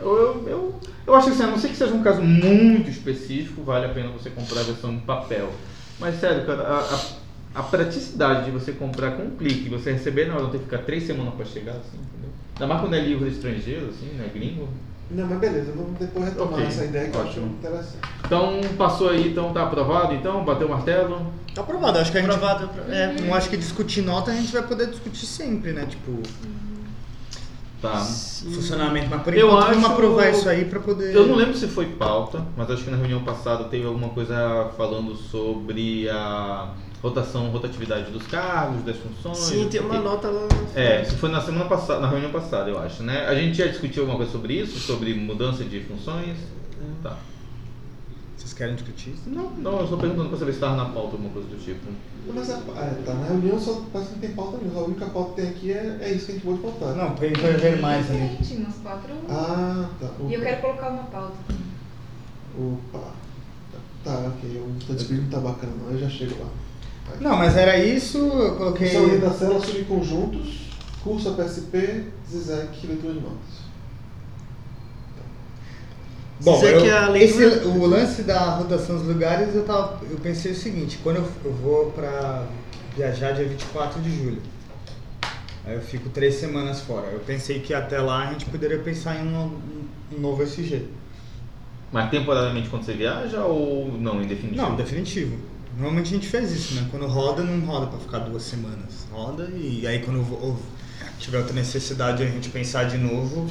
Eu, 0.02 0.16
eu, 0.16 0.48
eu, 0.48 0.74
eu 1.06 1.14
acho 1.14 1.26
que 1.28 1.32
assim, 1.34 1.42
a 1.44 1.46
não 1.46 1.58
ser 1.58 1.68
que 1.68 1.76
seja 1.76 1.94
um 1.94 2.02
caso 2.02 2.20
muito 2.22 2.90
específico, 2.90 3.62
vale 3.62 3.86
a 3.86 3.90
pena 3.90 4.08
você 4.10 4.28
comprar 4.30 4.60
a 4.60 4.64
versão 4.64 4.92
em 4.92 4.98
papel. 5.00 5.50
Mas 5.98 6.16
sério, 6.16 6.44
cara, 6.46 6.62
a, 6.62 6.78
a, 6.94 7.00
a 7.54 7.62
praticidade 7.62 8.44
de 8.44 8.50
você 8.50 8.72
comprar 8.72 9.12
com 9.12 9.24
um 9.24 9.30
clique, 9.36 9.68
você 9.68 9.92
receber 9.92 10.26
na 10.26 10.34
hora, 10.34 10.44
não 10.44 10.50
ter 10.50 10.58
que 10.58 10.64
ficar 10.64 10.78
três 10.78 11.04
semanas 11.04 11.34
pra 11.34 11.44
chegar, 11.44 11.72
assim, 11.72 11.98
entendeu? 11.98 12.30
Ainda 12.54 12.66
mais 12.66 12.80
quando 12.80 12.94
é 12.94 13.00
livro 13.00 13.26
estrangeiro, 13.26 13.88
assim, 13.88 14.06
né, 14.16 14.30
gringo. 14.32 14.68
Não, 15.10 15.26
mas 15.26 15.38
beleza, 15.40 15.72
vamos 15.74 15.98
depois 15.98 16.26
retomar 16.26 16.52
Ok, 16.54 16.66
essa 16.66 16.84
ideia 16.84 17.08
que 17.08 17.16
eu 17.16 17.20
acho 17.22 17.30
ótimo. 17.30 17.46
interessante. 17.58 17.98
Então, 18.24 18.60
passou 18.78 19.08
aí, 19.10 19.28
então 19.30 19.52
tá 19.52 19.64
aprovado, 19.64 20.14
então, 20.14 20.44
bateu 20.44 20.68
o 20.68 20.70
martelo. 20.70 21.32
Tá 21.52 21.62
aprovado, 21.62 21.98
acho 21.98 22.12
que 22.12 22.18
a 22.18 22.20
gente 22.20 22.30
Aprovado, 22.30 22.70
É, 22.88 23.20
não 23.22 23.34
acho 23.34 23.50
que 23.50 23.56
discutir 23.56 24.02
nota 24.02 24.30
a 24.30 24.34
gente 24.34 24.52
vai 24.52 24.62
poder 24.62 24.86
discutir 24.88 25.26
sempre, 25.26 25.72
né? 25.72 25.84
Tipo, 25.86 26.22
Tá. 27.82 27.96
funcionamento. 27.96 29.08
Mas 29.10 29.22
por 29.22 29.34
Eu 29.34 29.48
enquanto 29.48 29.64
vamos 29.68 29.84
acho- 29.84 29.92
aprovar 29.94 30.30
isso 30.30 30.48
aí 30.48 30.64
pra 30.66 30.78
poder. 30.80 31.14
Eu 31.14 31.26
não 31.26 31.34
lembro 31.34 31.56
se 31.56 31.66
foi 31.66 31.86
pauta, 31.86 32.44
mas 32.56 32.70
acho 32.70 32.84
que 32.84 32.90
na 32.90 32.96
reunião 32.98 33.24
passada 33.24 33.64
teve 33.64 33.86
alguma 33.86 34.10
coisa 34.10 34.70
falando 34.76 35.16
sobre 35.16 36.08
a 36.10 36.74
rotação, 37.02 37.50
rotatividade 37.50 38.10
dos 38.10 38.26
cargos, 38.26 38.82
das 38.84 38.96
funções. 38.96 39.38
Sim, 39.38 39.68
tem 39.68 39.80
uma 39.80 40.00
nota 40.00 40.28
lá. 40.28 40.48
É, 40.74 41.02
isso 41.02 41.16
foi 41.16 41.30
na 41.30 41.40
semana 41.40 41.64
passada, 41.64 42.00
na 42.00 42.08
reunião 42.08 42.30
passada, 42.30 42.68
eu 42.68 42.78
acho, 42.78 43.02
né? 43.02 43.26
A 43.26 43.34
gente 43.34 43.56
já 43.56 43.66
discutiu 43.66 44.02
alguma 44.02 44.18
coisa 44.18 44.32
sobre 44.32 44.54
isso, 44.54 44.78
sobre 44.78 45.14
mudança 45.14 45.64
de 45.64 45.80
funções? 45.80 46.36
Tá. 47.02 47.16
Vocês 48.36 48.54
querem 48.54 48.74
discutir 48.74 49.10
isso? 49.10 49.28
Não, 49.28 49.50
não, 49.50 49.80
eu 49.80 49.86
só 49.86 49.96
perguntando 49.96 50.30
pra 50.30 50.38
saber 50.38 50.52
se 50.52 50.56
estava 50.56 50.76
na 50.76 50.86
pauta 50.86 51.12
alguma 51.12 51.30
coisa 51.30 51.48
do 51.48 51.62
tipo. 51.62 51.80
Mas 52.32 52.50
a, 52.50 52.56
ah, 52.56 52.94
tá, 53.04 53.14
na 53.14 53.26
reunião 53.26 53.58
só 53.58 53.82
parece 53.92 54.10
que 54.10 54.16
não 54.16 54.20
tem 54.20 54.32
pauta 54.32 54.58
nenhuma, 54.58 54.80
a 54.80 54.84
única 54.84 55.06
pauta 55.06 55.30
que 55.30 55.40
tem 55.40 55.50
aqui 55.50 55.72
é, 55.72 55.98
é 56.00 56.12
isso 56.12 56.26
que 56.26 56.32
a 56.32 56.34
gente 56.34 56.44
pode 56.44 56.58
votar. 56.60 56.94
Não, 56.94 57.14
vai 57.14 57.30
ver 57.30 57.80
mais 57.80 58.10
ali. 58.10 58.38
Umas 58.56 58.76
quatro. 58.76 59.14
Ah, 59.28 59.88
tá. 60.00 60.10
E 60.28 60.34
eu 60.34 60.40
quero 60.40 60.60
colocar 60.60 60.88
uma 60.88 61.04
pauta. 61.04 61.36
Opa. 62.58 63.12
Tá, 64.04 64.18
ok. 64.18 64.58
O 64.58 65.14
não 65.14 65.28
tá 65.28 65.40
bacana. 65.40 65.72
Eu 65.90 65.98
já 65.98 66.08
chego 66.08 66.42
lá. 66.42 66.50
Não, 67.20 67.36
mas 67.36 67.56
era 67.56 67.78
isso, 67.78 68.18
eu 68.18 68.56
coloquei. 68.56 68.88
Funcionamento 68.88 69.20
da 69.26 69.32
célula 69.32 69.60
subconjuntos, 69.64 70.60
curso 71.02 71.28
APSP, 71.30 72.04
ZIZEC, 72.30 72.86
leitura 72.86 73.14
de 73.14 73.20
notas. 73.20 73.60
Bom, 76.42 76.54
Dizer 76.54 76.74
eu- 76.76 76.82
que 76.82 76.90
a 76.90 77.18
esse, 77.18 77.44
o 77.66 77.86
lance 77.86 78.22
da 78.22 78.40
rotação 78.56 78.96
dos 78.96 79.06
lugares, 79.06 79.54
eu, 79.54 79.62
tava, 79.64 80.00
eu 80.10 80.16
pensei 80.18 80.52
o 80.52 80.54
seguinte, 80.54 80.98
quando 81.02 81.16
eu, 81.16 81.28
eu 81.44 81.52
vou 81.52 81.90
pra 81.92 82.46
viajar 82.96 83.32
dia 83.32 83.44
24 83.46 84.00
de 84.00 84.10
julho, 84.16 84.42
aí 85.66 85.74
eu 85.74 85.82
fico 85.82 86.08
três 86.08 86.36
semanas 86.36 86.80
fora. 86.80 87.08
Eu 87.08 87.20
pensei 87.20 87.60
que 87.60 87.74
até 87.74 88.00
lá 88.00 88.28
a 88.28 88.32
gente 88.32 88.46
poderia 88.46 88.78
pensar 88.78 89.16
em 89.22 89.28
um, 89.28 89.58
um 90.16 90.20
novo 90.20 90.42
SG. 90.42 90.86
Mas 91.92 92.08
temporariamente 92.10 92.70
quando 92.70 92.84
você 92.84 92.94
viaja 92.94 93.44
ou 93.44 93.92
não, 93.98 94.22
em 94.22 94.26
definitivo? 94.26 94.62
Não, 94.62 94.76
definitivo. 94.76 95.36
Normalmente 95.80 96.08
a 96.08 96.16
gente 96.18 96.28
faz 96.28 96.52
isso, 96.52 96.74
né? 96.74 96.86
Quando 96.90 97.06
roda, 97.06 97.42
não 97.42 97.64
roda 97.66 97.86
pra 97.86 97.98
ficar 97.98 98.18
duas 98.20 98.42
semanas. 98.42 99.06
Roda 99.10 99.48
e 99.56 99.86
aí 99.86 100.00
quando 100.00 100.18
ou 100.20 100.60
tiver 101.18 101.38
outra 101.38 101.54
necessidade 101.54 102.18
de 102.18 102.24
a 102.24 102.26
gente 102.26 102.50
pensar 102.50 102.84
de 102.84 102.98
novo, 102.98 103.50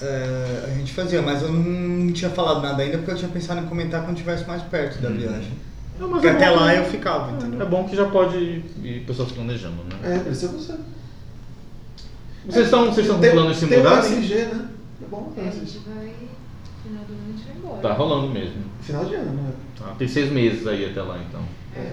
é, 0.00 0.64
a 0.66 0.74
gente 0.78 0.92
fazia, 0.94 1.20
mas 1.20 1.42
eu 1.42 1.52
não 1.52 2.10
tinha 2.12 2.30
falado 2.30 2.62
nada 2.62 2.82
ainda 2.82 2.96
porque 2.98 3.10
eu 3.10 3.16
tinha 3.16 3.30
pensado 3.30 3.60
em 3.60 3.66
comentar 3.66 4.02
quando 4.02 4.16
estivesse 4.16 4.46
mais 4.46 4.62
perto 4.62 4.98
da 5.02 5.10
viagem. 5.10 5.52
Não, 5.98 6.08
mas 6.08 6.20
Porque 6.22 6.26
é 6.28 6.30
até 6.30 6.50
bom 6.50 6.56
lá 6.56 6.72
que- 6.72 6.78
eu 6.78 6.84
ficava, 6.84 7.32
entendeu? 7.32 7.60
É 7.62 7.64
bom 7.64 7.84
que 7.84 7.96
já 7.96 8.04
pode 8.06 8.36
ir 8.36 9.04
pessoas 9.06 9.32
planejando, 9.32 9.82
né? 9.84 10.16
É, 10.16 10.18
precisa 10.20 10.52
você. 10.52 10.74
Vocês 12.46 12.64
estão 12.66 12.84
vocês 12.86 13.06
estão 13.06 13.20
com 13.20 13.30
plano 13.30 13.52
de 13.52 13.58
se 13.58 13.66
tem 13.66 13.78
o? 13.82 13.98
SG, 13.98 14.34
né? 14.44 14.68
É 15.02 15.06
bom 15.10 15.32
É, 15.36 15.40
a 15.40 15.50
gente 15.50 15.78
vai. 15.86 16.12
Final 16.86 17.04
do 17.04 17.12
ano 17.12 17.22
a 17.28 17.32
gente 17.36 17.46
vai 17.48 17.56
embora. 17.56 17.82
Tá 17.82 17.92
rolando 17.94 18.28
mesmo. 18.32 18.62
Final 18.80 19.04
de 19.04 19.14
ano, 19.14 19.32
né? 19.42 19.52
Tá, 19.78 19.94
tem 19.98 20.08
seis 20.08 20.30
meses 20.30 20.66
aí 20.66 20.84
até 20.90 21.02
lá, 21.02 21.18
então. 21.18 21.40
É. 21.76 21.92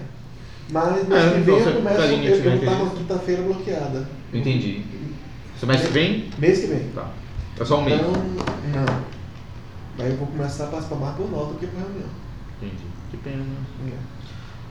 Mas 0.70 1.08
mês 1.08 1.24
É, 1.24 1.30
que 1.34 1.40
então, 1.40 1.56
vem 1.56 1.66
eu 1.66 1.74
começo, 1.74 1.98
Karine 1.98 2.26
eu, 2.28 2.36
tiver 2.38 2.54
eu 2.56 2.60
tava 2.66 2.76
interesse. 2.78 2.96
quinta-feira 2.98 3.42
bloqueada. 3.44 4.08
Entendi. 4.34 4.82
Semestre 5.60 5.88
que 5.88 5.94
vem? 5.94 6.30
Mês 6.38 6.60
que 6.60 6.68
vem. 6.68 6.90
Tá. 6.96 7.08
É 7.60 7.66
só 7.66 7.80
um 7.80 7.84
mês. 7.84 8.00
Então, 8.00 8.12
não. 8.14 9.04
Daí 9.98 10.10
eu 10.12 10.18
vou 10.18 10.28
começar 10.28 10.66
a 10.66 10.68
participar 10.68 10.96
mais 10.96 11.16
por 11.16 11.30
nota 11.30 11.54
do 11.54 11.60
que 11.60 11.68
por 11.68 11.80
reunião. 11.80 12.10
Entendi. 12.62 12.84
Que 13.12 13.18
pena. 13.18 13.44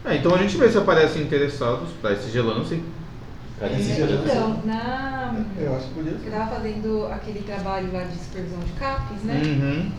É. 0.04 0.12
É, 0.12 0.16
então 0.16 0.34
a 0.34 0.38
gente 0.38 0.56
vê 0.56 0.68
se 0.68 0.78
aparecem 0.78 1.22
interessados 1.22 1.90
pra 2.00 2.12
esse 2.12 2.30
gelance. 2.30 2.82
É, 3.60 3.66
então, 3.68 4.60
na. 4.64 5.36
Eu 5.56 5.76
acho 5.76 5.86
que 5.88 5.94
podia 5.94 6.10
Eu 6.12 6.18
ser. 6.18 6.30
tava 6.30 6.56
fazendo 6.56 7.06
aquele 7.12 7.42
trabalho 7.42 7.92
lá 7.92 8.02
de 8.02 8.16
supervisão 8.18 8.58
de 8.58 8.72
CAPES, 8.72 9.22
né? 9.22 9.40
Uhum. 9.44 9.92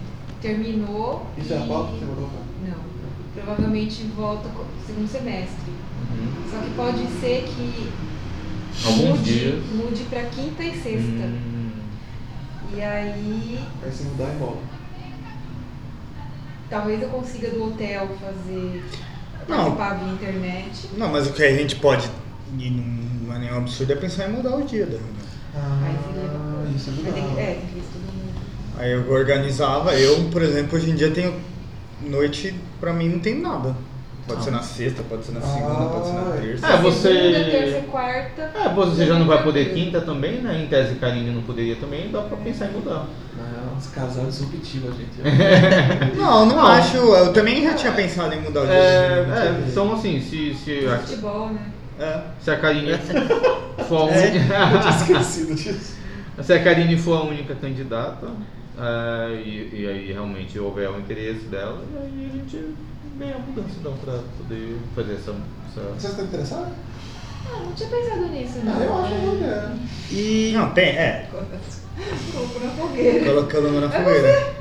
Terminou. 0.44 1.26
Isso 1.38 1.54
é 1.54 1.58
a 1.58 1.66
e- 1.66 1.68
pauta 1.68 1.94
que 1.94 2.00
você 2.00 2.06
mandou? 2.06 2.30
Não. 2.68 2.84
Provavelmente 3.34 4.04
volta 4.16 4.50
segundo 4.86 5.08
semestre. 5.10 5.72
Uhum. 6.12 6.52
Só 6.52 6.58
que 6.60 6.70
pode 6.76 7.08
ser 7.20 7.44
que 7.46 7.90
Alguns 8.86 9.20
mude, 9.20 9.24
dias. 9.40 9.66
mude 9.74 10.04
pra 10.04 10.24
quinta 10.24 10.64
e 10.64 10.72
sexta. 10.74 11.24
Hum. 11.26 11.72
E 12.76 12.82
aí 12.82 13.60
Aí 13.84 13.92
se 13.92 14.04
mudar 14.04 14.32
e 14.32 14.36
embora. 14.36 14.58
talvez 16.70 17.02
eu 17.02 17.10
consiga 17.10 17.50
do 17.50 17.64
hotel 17.66 18.08
fazer 18.20 18.84
Não. 19.48 19.56
participar 19.76 19.94
via 20.00 20.14
internet. 20.14 20.90
Não, 20.98 21.10
mas 21.12 21.28
o 21.28 21.34
que 21.34 21.44
a 21.44 21.56
gente 21.56 21.76
pode, 21.78 22.10
e 22.58 22.70
não 22.70 23.34
é 23.36 23.40
nenhum 23.40 23.58
absurdo, 23.60 23.94
é 23.94 23.96
pensar 23.96 24.30
em 24.30 24.34
mudar 24.34 24.56
o 24.58 24.64
dia 24.66 24.86
da 24.86 24.98
reunião. 24.98 25.14
Aí 25.86 25.96
seria 26.08 26.30
bacana. 26.30 26.70
isso 26.76 26.90
é 26.90 26.94
Mas 26.94 27.04
tem 27.14 27.24
que- 27.24 27.30
legal. 27.30 27.40
É, 27.40 27.46
tem 27.54 27.62
que 27.68 27.76
mundo. 27.76 28.03
Aí 28.78 28.92
eu 28.92 29.12
organizava, 29.12 29.94
eu, 29.96 30.24
por 30.32 30.42
exemplo, 30.42 30.78
hoje 30.78 30.90
em 30.90 30.96
dia 30.96 31.12
tenho 31.12 31.34
noite, 32.02 32.54
pra 32.80 32.92
mim 32.94 33.10
não 33.10 33.20
tem 33.20 33.40
nada. 33.40 33.76
Pode 34.26 34.42
ser 34.46 34.52
na 34.52 34.62
sexta, 34.62 35.04
pode 35.04 35.26
ser 35.26 35.34
na 35.34 35.42
segunda, 35.42 35.84
pode 35.90 36.08
ser 36.08 36.14
na 36.14 36.22
Ah, 36.22 36.38
terça. 36.42 36.68
É, 36.68 36.78
você- 36.78 37.10
Segunda, 37.14 37.52
terça 37.52 37.78
e 37.78 37.82
quarta. 37.92 38.42
É, 38.56 38.70
você 38.74 39.06
já 39.06 39.20
não 39.20 39.28
vai 39.28 39.44
poder 39.44 39.74
quinta 39.74 40.00
também, 40.00 40.42
né? 40.42 40.64
Em 40.64 40.68
tese 40.68 40.96
Karine 40.96 41.30
não 41.30 41.42
poderia 41.42 41.76
também, 41.76 42.10
dá 42.10 42.22
pra 42.22 42.38
pensar 42.38 42.68
em 42.68 42.72
mudar. 42.72 43.06
Não, 43.36 43.78
os 43.78 43.88
casal 43.88 44.26
disruptivo, 44.26 44.88
a 44.88 44.92
gente. 44.92 46.16
Não, 46.16 46.46
não, 46.46 46.56
Não. 46.56 46.68
acho. 46.68 46.96
Eu 46.96 47.34
também 47.34 47.62
já 47.64 47.74
tinha 47.74 47.92
pensado 47.92 48.34
em 48.34 48.40
mudar 48.42 48.62
o 48.62 48.66
dia. 48.66 48.74
É, 48.76 48.78
é, 48.78 49.44
reunião. 49.44 49.68
então 49.70 49.94
assim, 49.94 50.22
se, 50.22 50.54
se, 50.56 50.88
a, 50.88 51.00
Futebol, 51.00 51.50
né? 51.50 51.62
É. 52.00 52.20
se 52.40 52.50
a 52.50 52.56
Karine 52.58 52.94
for 53.90 54.10
a 54.10 54.16
Eu 54.16 54.22
única. 54.30 54.80
tinha 54.80 54.96
esquecido 55.20 55.54
disso. 55.56 55.98
Se 56.42 56.52
a 56.52 56.64
Karine 56.64 56.98
for 56.98 57.16
a 57.20 57.24
única 57.26 57.54
candidata, 57.54 58.26
é, 58.80 59.36
e, 59.36 59.82
e 59.82 59.88
aí 59.88 60.12
realmente 60.12 60.58
houver 60.60 60.90
o 60.90 61.00
interesse 61.00 61.46
dela, 61.46 61.82
e 61.94 61.98
aí 61.98 62.32
a 62.32 62.38
gente 62.38 62.76
vê 63.18 63.26
a 63.26 63.38
mudança 63.38 63.76
então 63.80 63.94
pra 64.04 64.20
poder 64.38 64.78
fazer 64.96 65.14
essa. 65.14 65.36
essa... 65.68 65.82
Você 66.00 66.08
está 66.08 66.24
interessado? 66.24 66.72
Ah, 67.46 67.60
não 67.64 67.74
tinha 67.74 67.90
pensado 67.90 68.26
nisso, 68.30 68.60
não. 68.64 68.74
Ah, 68.74 68.84
eu 68.84 69.04
acho 69.04 69.16
boa 69.16 69.36
ideia. 69.36 69.72
E 70.12 70.52
Não, 70.56 70.70
tem, 70.72 70.90
é. 70.90 71.30
Colocou 72.32 72.62
na 72.62 72.70
fogueira. 72.72 73.26
Colocando 73.26 73.82
na 73.82 73.90
fogueira. 73.90 74.54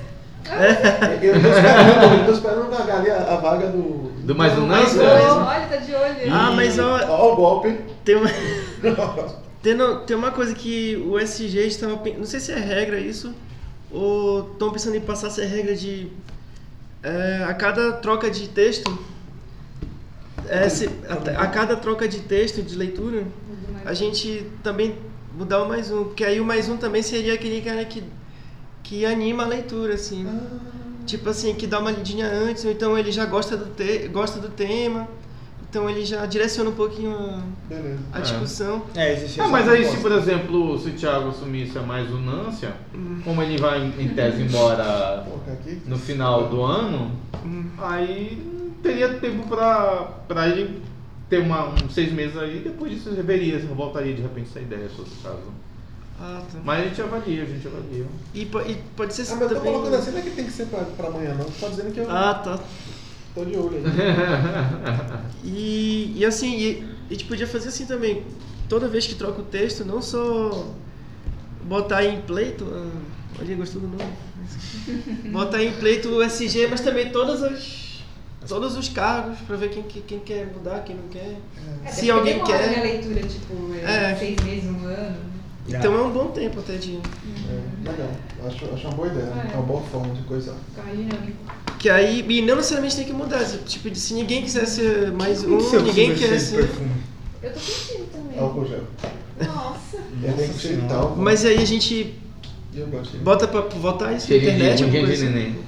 Eu 1.22 1.40
tô 1.40 1.48
esperando, 1.48 2.18
eu 2.18 2.27
tô 2.27 2.33
esperando 2.33 2.70
vagar 2.70 2.98
ali 2.98 3.11
a, 3.11 3.16
a 3.16 3.37
vaga 3.37 3.68
do. 3.68 4.12
Do 4.25 4.35
mais 4.35 4.59
um 4.59 4.66
Mais 4.66 4.94
não? 4.94 5.46
Olha, 5.46 5.66
tá 5.66 5.77
de 5.77 5.94
olho. 5.94 6.16
Ah, 6.31 6.51
mas 6.51 6.79
ó, 6.79 7.01
Ó 7.09 7.33
o 7.33 7.37
golpe. 7.37 7.79
tem 8.05 8.16
uma, 8.16 8.29
tem, 9.62 9.77
tem 10.07 10.16
uma 10.16 10.33
coisa 10.33 10.55
que 10.55 10.96
o 11.09 11.18
SG 11.18 11.66
estava 11.66 11.98
não 12.18 12.27
sei 12.27 12.40
se 12.40 12.53
é 12.53 12.59
regra 12.59 12.98
isso 12.98 13.33
ou 13.92 14.52
estão 14.52 14.70
pensando 14.70 14.96
em 14.96 15.00
passar 15.00 15.26
essa 15.28 15.44
regra 15.44 15.74
de 15.76 16.09
é, 17.02 17.44
a 17.46 17.52
cada 17.55 17.92
troca 17.92 18.31
de 18.31 18.48
texto 18.48 18.96
é, 20.48 20.68
se- 20.68 20.88
a, 21.09 21.42
a 21.42 21.46
cada 21.48 21.76
troca 21.76 22.09
de 22.09 22.20
texto 22.20 22.62
de 22.62 22.74
leitura 22.76 23.24
a 23.85 23.94
gente 23.94 24.46
também 24.62 24.96
mudar 25.37 25.62
o 25.62 25.68
mais 25.68 25.90
um 25.90 26.05
porque 26.05 26.24
aí 26.24 26.40
o 26.40 26.44
mais 26.44 26.68
um 26.68 26.76
também 26.76 27.02
seria 27.02 27.35
aquele 27.35 27.61
cara 27.61 27.85
que 27.85 28.02
que 28.83 29.07
anima 29.07 29.44
a 29.44 29.46
leitura 29.46 29.94
assim. 29.94 30.26
Tipo 31.07 31.31
assim 31.31 31.55
que 31.55 31.66
dá 31.66 31.78
uma 31.78 31.90
lidinha 31.90 32.26
antes 32.26 32.64
ou 32.64 32.70
então 32.70 32.96
ele 32.98 33.11
já 33.12 33.24
gosta 33.26 33.57
do 33.57 33.66
te, 33.70 34.09
gosta 34.09 34.38
do 34.40 34.48
tema 34.48 35.09
então 35.72 35.88
ele 35.88 36.04
já 36.04 36.26
direciona 36.26 36.68
um 36.68 36.74
pouquinho 36.74 37.16
a, 37.16 37.40
Beleza. 37.66 37.98
a 38.12 38.18
É. 38.18 38.20
discussão 38.20 38.82
É, 38.94 39.14
existe 39.14 39.40
Ah, 39.40 39.48
mas 39.48 39.66
aí 39.66 39.87
se, 39.87 39.96
por 40.02 40.12
exemplo, 40.12 40.78
se 40.78 40.90
o 40.90 40.92
Thiago 40.92 41.30
assumisse 41.30 41.78
a 41.78 41.82
mais 41.82 42.11
unância, 42.11 42.74
como 43.24 43.42
ele 43.42 43.56
vai 43.56 43.80
em 43.98 44.08
tese 44.11 44.42
embora 44.42 45.26
no 45.87 45.96
final 45.98 46.46
do 46.48 46.62
ano, 46.62 47.12
Hum. 47.42 47.70
aí 47.78 48.38
teria 48.82 49.14
tempo 49.14 49.48
pra, 49.48 50.11
pra 50.28 50.46
ele 50.46 50.82
ter 51.30 51.38
uma, 51.38 51.70
uns 51.70 51.94
seis 51.94 52.12
meses 52.12 52.37
aí, 52.37 52.61
depois 52.62 52.92
disso 52.92 53.11
reveria, 53.14 53.58
voltaria 53.74 54.12
de 54.12 54.20
repente 54.20 54.50
essa 54.50 54.61
ideia, 54.61 54.87
se 54.90 54.96
fosse 54.96 55.12
o 55.20 55.22
caso. 55.22 55.62
Ah, 56.20 56.42
tá. 56.52 56.58
Mas 56.62 56.80
a 56.80 56.85
gente 56.88 57.00
avalia, 57.02 57.42
a 57.42 57.46
gente 57.46 57.66
avalia. 57.66 58.04
E, 58.35 58.42
e 58.42 58.76
pode 58.94 59.14
ser 59.14 59.22
Ah, 59.22 59.37
mas 59.37 59.40
eu 59.40 59.48
tô 59.48 59.54
também... 59.54 59.72
colocando 59.72 59.94
assim, 59.96 60.11
não 60.11 60.18
é 60.18 60.22
que 60.22 60.30
tem 60.32 60.44
que 60.44 60.52
ser 60.52 60.66
pra, 60.66 60.80
pra 60.80 61.08
amanhã, 61.08 61.35
não. 61.35 61.46
Tô 61.46 61.68
dizendo 61.70 61.92
que 61.92 61.98
eu 62.00 62.11
Ah, 62.11 62.35
tá. 62.35 62.58
Tô 63.35 63.45
de 63.45 63.57
olho 63.57 63.77
aí. 63.77 63.83
E, 65.45 66.12
e 66.16 66.25
assim, 66.25 66.57
e, 66.57 66.85
a 67.11 67.12
gente 67.12 67.25
podia 67.25 67.47
fazer 67.47 67.68
assim 67.68 67.85
também. 67.87 68.23
Toda 68.68 68.87
vez 68.88 69.07
que 69.07 69.14
troca 69.16 69.40
o 69.40 69.45
texto, 69.45 69.85
não 69.85 70.01
só 70.01 70.68
botar 71.64 72.05
em 72.05 72.21
pleito. 72.23 72.66
Ah, 72.73 72.90
olha, 73.40 73.57
gostou 73.57 73.81
do 73.83 73.88
nome? 73.88 75.33
botar 75.33 75.62
em 75.62 75.73
pleito 75.73 76.09
o 76.11 76.23
SG, 76.23 76.68
mas 76.71 76.81
também 76.81 77.11
todas 77.11 77.42
as. 77.42 77.83
Todos 78.49 78.77
os 78.77 78.88
cargos 78.88 79.38
pra 79.47 79.55
ver 79.57 79.71
quem, 79.71 79.83
que- 79.85 80.01
quem 80.01 80.18
quer 80.18 80.47
mudar, 80.53 80.81
quem 80.81 80.97
não 80.97 81.09
quer. 81.09 81.37
É, 81.85 81.88
Se 81.90 82.11
alguém 82.11 82.35
demora, 82.38 82.59
quer- 82.59 82.71
Né, 82.71 82.79
a 82.79 82.83
leitura, 82.83 83.21
tipo, 83.23 83.73
é, 83.75 84.12
É. 84.12 84.16
seis 84.16 84.37
meses, 84.45 84.64
um 84.71 84.85
ano. 84.87 85.16
Então 85.68 85.95
é 85.95 86.03
um 86.03 86.11
bom 86.11 86.27
tempo 86.33 86.59
até 86.59 86.77
de. 86.77 86.97
É, 86.97 87.88
legal. 87.90 88.11
Acho, 88.47 88.64
acho 88.75 88.87
uma 88.88 88.97
boa 88.97 89.09
ideia. 89.09 89.27
É. 89.27 89.53
É 89.53 89.57
uma 89.57 89.62
boa 89.62 89.81
forma 89.83 90.12
de 90.14 90.23
coisar. 90.23 90.57
Que 91.83 91.90
aí. 91.90 92.25
E 92.29 92.40
não 92.40 92.55
necessariamente 92.55 92.95
tem 92.95 93.05
que 93.05 93.12
mudar. 93.12 93.45
Tipo, 93.66 93.92
se 93.95 94.14
ninguém 94.14 94.42
quiser 94.42 94.66
ser 94.66 95.11
mais 95.11 95.42
um, 95.42 95.59
ninguém 95.83 96.14
quer 96.14 96.38
ser. 96.38 96.59
perfume. 96.59 96.90
Eu 97.42 97.53
tô 97.53 97.59
sentindo 97.59 98.07
também. 98.12 98.38
Álcool 98.38 98.66
gel. 98.66 98.85
Nossa. 99.45 99.97
Ele 100.23 100.33
tem 100.33 100.49
que 100.49 100.55
ser 100.55 100.68
Senhora. 100.68 100.88
tal. 100.88 101.16
Mas 101.16 101.45
aí 101.45 101.59
a 101.59 101.64
gente 101.64 102.14
eu 102.73 102.87
gosto 102.87 103.18
bota 103.18 103.49
pra 103.49 103.62
votar 103.62 104.16
isso 104.16 104.31
na 104.31 104.37
internet, 104.37 104.85
de 104.85 104.90
coisa 104.90 105.12
assim. 105.12 105.25
neném. 105.25 105.59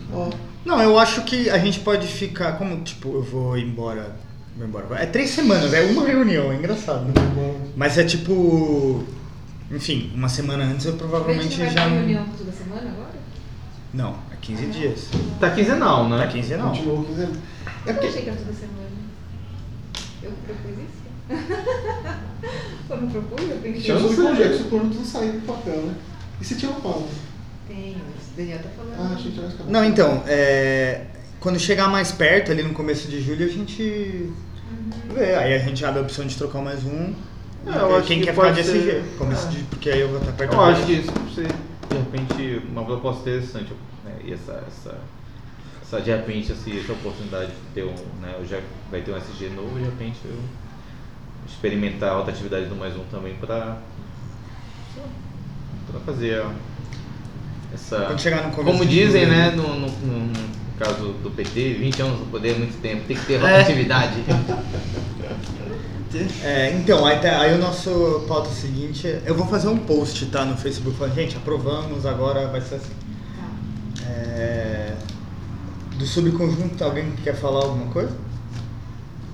Não, 0.64 0.81
eu 0.81 0.96
acho 0.98 1.22
que 1.22 1.50
a 1.50 1.59
gente 1.59 1.81
pode 1.81 2.07
ficar, 2.07 2.53
como 2.53 2.83
tipo, 2.85 3.12
eu 3.12 3.22
vou 3.22 3.59
embora. 3.59 4.14
Vou 4.57 4.68
embora. 4.68 4.87
É 5.03 5.07
três 5.07 5.31
semanas, 5.31 5.74
é 5.74 5.83
uma 5.83 6.07
reunião, 6.07 6.53
é 6.53 6.55
engraçado. 6.55 7.07
Né? 7.07 7.12
Mas 7.77 7.98
é 7.98 8.05
tipo. 8.05 9.03
Enfim, 9.68 10.12
uma 10.14 10.29
semana 10.29 10.62
antes 10.62 10.87
eu 10.87 10.92
provavelmente 10.92 11.57
gente 11.57 11.59
vai 11.59 11.70
já. 11.70 11.87
reunião 11.88 12.24
toda 12.38 12.53
semana 12.53 12.88
agora? 12.88 13.14
Não, 13.92 14.11
é 14.31 14.33
15 14.44 14.66
dias. 14.66 15.09
Tá 15.40 15.50
quinzenal, 15.50 16.09
né? 16.09 16.18
Tá 16.18 16.26
15 16.26 16.57
não. 16.57 16.68
continuou 16.68 17.04
15 17.04 17.22
anos. 17.22 17.38
É 17.87 17.90
Eu 17.90 17.94
porque 17.94 18.07
achei 18.09 18.22
que 18.22 18.28
era 18.28 18.38
toda 18.38 18.52
semana. 18.52 18.85
Eu 20.22 20.33
propus 20.46 20.70
isso? 20.72 21.04
eu 22.90 23.00
não 23.00 23.09
propus? 23.09 23.50
Eu 23.50 23.57
pensei. 23.57 23.80
tinha 23.80 23.96
um 23.96 24.14
projeto, 24.14 24.68
plano 24.68 24.90
tudo 24.90 25.04
saiu 25.07 25.33
do 25.33 25.46
papel, 25.46 25.76
né? 25.76 25.94
E 26.40 26.44
se 26.44 26.57
tinha 26.57 26.70
uma 26.70 26.80
pauta? 26.80 27.09
Tenho, 27.66 27.96
o 27.96 28.37
Daniel 28.37 28.59
tá 28.59 28.68
falando. 28.76 29.12
Ah, 29.12 29.14
achei 29.14 29.33
que 29.33 29.38
tinha. 29.38 29.66
Não, 29.66 29.85
então, 29.85 30.22
é, 30.26 31.07
quando 31.40 31.59
chegar 31.59 31.88
mais 31.88 32.12
perto, 32.12 32.52
ali 32.52 32.62
no 32.62 32.74
começo 32.74 33.09
de 33.09 33.22
julho, 33.22 33.46
a 33.46 33.48
gente 33.48 34.30
vê. 35.14 35.35
Aí 35.37 35.54
a 35.54 35.59
gente 35.59 35.83
abre 35.87 36.00
a 36.00 36.02
opção 36.02 36.26
de 36.26 36.37
trocar 36.37 36.61
mais 36.61 36.85
um. 36.85 37.14
É, 37.66 37.78
eu 37.80 37.96
acho 37.96 38.07
Quem 38.07 38.18
que 38.18 38.26
quer 38.26 38.35
ficar 38.35 38.48
pode 38.48 38.62
de 38.62 38.68
ser- 38.68 38.76
SG. 38.76 38.90
É. 38.90 39.50
de, 39.50 39.62
porque 39.64 39.88
aí 39.88 40.00
eu 40.00 40.09
vou 40.09 40.18
estar 40.18 40.33
perto 40.33 40.52
Eu 40.52 40.61
acho 40.64 40.85
que 40.85 40.92
isso 40.92 41.12
ser, 41.35 41.48
de 41.88 41.96
repente, 41.96 42.62
uma 42.70 42.85
proposta 42.85 43.22
interessante. 43.22 43.72
Essa, 44.32 44.62
essa, 44.66 44.94
essa, 45.82 46.00
de 46.00 46.10
repente, 46.10 46.52
assim, 46.52 46.78
essa 46.78 46.92
oportunidade 46.92 47.46
de 47.52 47.56
ter 47.74 47.84
um, 47.84 47.94
né? 48.20 48.34
Eu 48.38 48.46
já 48.46 48.60
vai 48.90 49.02
ter 49.02 49.12
um 49.12 49.16
SG 49.16 49.50
novo, 49.50 49.78
de 49.78 49.84
repente 49.84 50.18
eu 50.24 50.38
experimentar 51.46 52.10
a 52.10 52.16
outra 52.16 52.32
atividade 52.32 52.66
do 52.66 52.74
mais 52.76 52.94
um 52.96 53.04
também 53.10 53.34
para 53.34 53.76
para 55.90 56.00
fazer 56.00 56.44
essa. 57.72 58.06
Como 58.64 58.84
dizem, 58.87 59.26
né, 59.26 59.50
no, 59.50 59.74
no, 59.74 59.87
no- 59.88 60.54
caso 60.78 61.12
do 61.22 61.30
PT, 61.30 61.74
20 61.74 62.02
anos 62.02 62.18
no 62.20 62.26
poder 62.26 62.54
é 62.56 62.58
muito 62.58 62.80
tempo, 62.80 63.04
tem 63.06 63.16
que 63.16 63.24
ter 63.26 63.34
É. 63.34 63.62
Twitter. 63.62 64.24
É, 66.44 66.72
então, 66.72 67.04
aí, 67.04 67.18
tá- 67.18 67.40
aí 67.40 67.54
o 67.54 67.58
nosso 67.58 68.24
pauta 68.28 68.48
seguinte, 68.48 69.04
é- 69.06 69.22
eu 69.26 69.34
vou 69.34 69.46
fazer 69.48 69.66
um 69.66 69.78
post, 69.78 70.26
tá, 70.26 70.44
no 70.44 70.56
Facebook, 70.56 70.96
falando, 70.96 71.14
gente, 71.16 71.37
aprovamos, 71.37 72.06
agora 72.06 72.46
vai 72.46 72.60
ser 72.60 72.76
assim. 72.76 72.92
Tá. 74.04 74.10
É, 74.10 74.92
do 75.96 76.06
subconjunto, 76.06 76.82
alguém 76.84 77.12
quer 77.22 77.34
falar 77.34 77.64
alguma 77.64 77.86
coisa? 77.92 78.12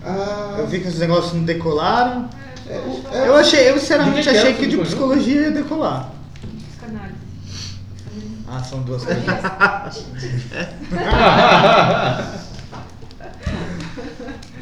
Ah, 0.05 0.57
Eu 0.59 0.67
vi 0.67 0.81
que 0.81 0.89
os 0.89 0.99
negócios 0.99 1.33
não 1.35 1.45
decolaram. 1.45 2.29
é, 2.69 2.79
o- 2.79 3.03
é- 3.13 3.29
Eu 3.29 3.37
achei, 3.37 3.71
eu 3.71 3.79
sinceramente 3.79 4.29
achei 4.29 4.55
que 4.55 4.67
de 4.67 4.77
psicologia 4.79 5.43
ia 5.43 5.51
decolar. 5.51 6.11
Psicanálise. 6.69 7.15
Ah, 8.49 8.63
são 8.63 8.83
duas 8.83 9.05
coisas. 9.05 9.25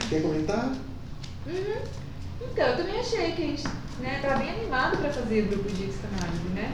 Quer 0.09 0.23
comentar? 0.23 0.73
Uhum. 1.47 1.77
Então, 2.41 2.67
eu 2.67 2.77
também 2.77 3.01
achei 3.01 3.33
que 3.33 3.43
a 3.43 3.47
gente 3.47 3.65
né, 4.01 4.19
tava 4.23 4.37
bem 4.39 4.51
animado 4.51 4.97
pra 4.99 5.11
fazer 5.11 5.43
grupo 5.43 5.69
de 5.71 5.85
psicanálise, 5.85 6.49
né? 6.55 6.73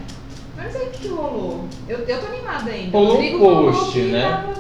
Mas 0.57 0.65
não 0.67 0.73
sei 0.73 0.89
o 0.89 0.91
que, 0.91 1.09
rolou. 1.09 1.69
Eu, 1.89 1.99
eu 1.99 2.21
tô 2.21 2.27
animada 2.27 2.71
ainda. 2.71 2.97
Rolou 2.97 3.21
O 3.21 3.69
um 3.69 3.73
post, 3.73 3.99
né? 4.01 4.55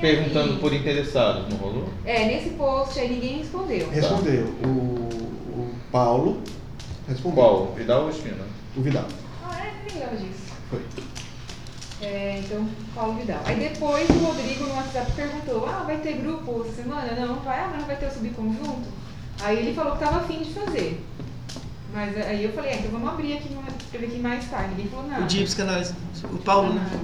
Perguntando 0.00 0.52
aí. 0.52 0.58
por 0.58 0.72
interessados, 0.72 1.48
não 1.48 1.56
rolou? 1.58 1.88
É, 2.04 2.26
nesse 2.26 2.50
post 2.50 2.98
aí 2.98 3.08
ninguém 3.08 3.38
respondeu. 3.38 3.90
Respondeu. 3.90 4.44
O, 4.64 4.68
o 4.68 5.74
Paulo 5.90 6.40
respondeu. 7.08 7.42
Qual? 7.42 7.72
Vidal 7.74 8.02
ou 8.04 8.10
Espina? 8.10 8.44
O 8.76 8.80
Vidal. 8.80 9.06
Ah, 9.44 9.58
é? 9.60 9.72
Nem 9.90 10.00
lembro 10.00 10.16
disso. 10.18 10.52
Foi. 10.70 10.80
É, 12.00 12.40
então, 12.44 12.64
Paulo 12.94 13.14
Vidal. 13.14 13.40
Aí 13.44 13.56
depois 13.56 14.08
o 14.08 14.24
Rodrigo 14.24 14.66
no 14.66 14.74
WhatsApp 14.74 15.10
perguntou, 15.12 15.66
ah, 15.66 15.82
vai 15.84 15.96
ter 15.96 16.18
grupo 16.18 16.64
essa 16.64 16.82
semana? 16.82 17.12
Não, 17.18 17.34
não 17.34 17.40
vai, 17.40 17.58
ah, 17.58 17.68
mas 17.70 17.80
não 17.80 17.86
vai 17.86 17.96
ter 17.96 18.06
o 18.06 18.12
subconjunto? 18.12 18.88
Aí 19.40 19.58
ele 19.58 19.74
falou 19.74 19.92
que 19.92 20.04
tava 20.04 20.18
afim 20.18 20.42
de 20.42 20.52
fazer. 20.52 21.04
Mas 21.98 22.16
aí 22.16 22.44
eu 22.44 22.52
falei, 22.52 22.70
ah, 22.70 22.76
então 22.76 22.92
vamos 22.92 23.08
abrir 23.08 23.32
aqui, 23.32 23.48
escrever 23.80 24.06
aqui 24.06 24.18
mais 24.20 24.48
tarde. 24.48 24.70
Ninguém 24.70 24.86
falou 24.86 25.08
nada. 25.08 25.24
O 25.24 25.26
de 25.26 25.42
psicanálise. 25.42 25.94
O 26.22 26.38
Paulo, 26.38 26.72
né? 26.72 27.00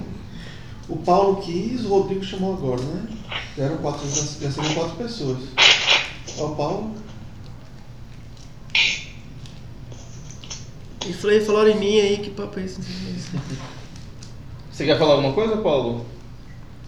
O 0.87 0.95
Paulo 0.95 1.41
quis, 1.41 1.83
o 1.83 1.89
Rodrigo 1.89 2.23
chamou 2.23 2.53
agora, 2.53 2.81
né? 2.81 3.05
Eram 3.57 3.75
quatro, 3.79 4.07
já 4.07 4.21
já 4.21 4.51
seriam 4.51 4.73
quatro 4.73 4.95
pessoas. 4.95 5.49
Ó, 6.37 6.45
o 6.45 6.55
Paulo. 6.55 6.95
E 11.05 11.11
falei, 11.11 11.41
falaram 11.41 11.71
em 11.71 11.77
mim 11.77 11.99
aí, 11.99 12.17
que 12.19 12.29
papo 12.29 12.57
é 12.57 12.63
esse? 12.63 12.79
Você 14.71 14.85
quer 14.85 14.97
falar 14.97 15.15
alguma 15.15 15.33
coisa, 15.33 15.57
Paulo? 15.57 16.05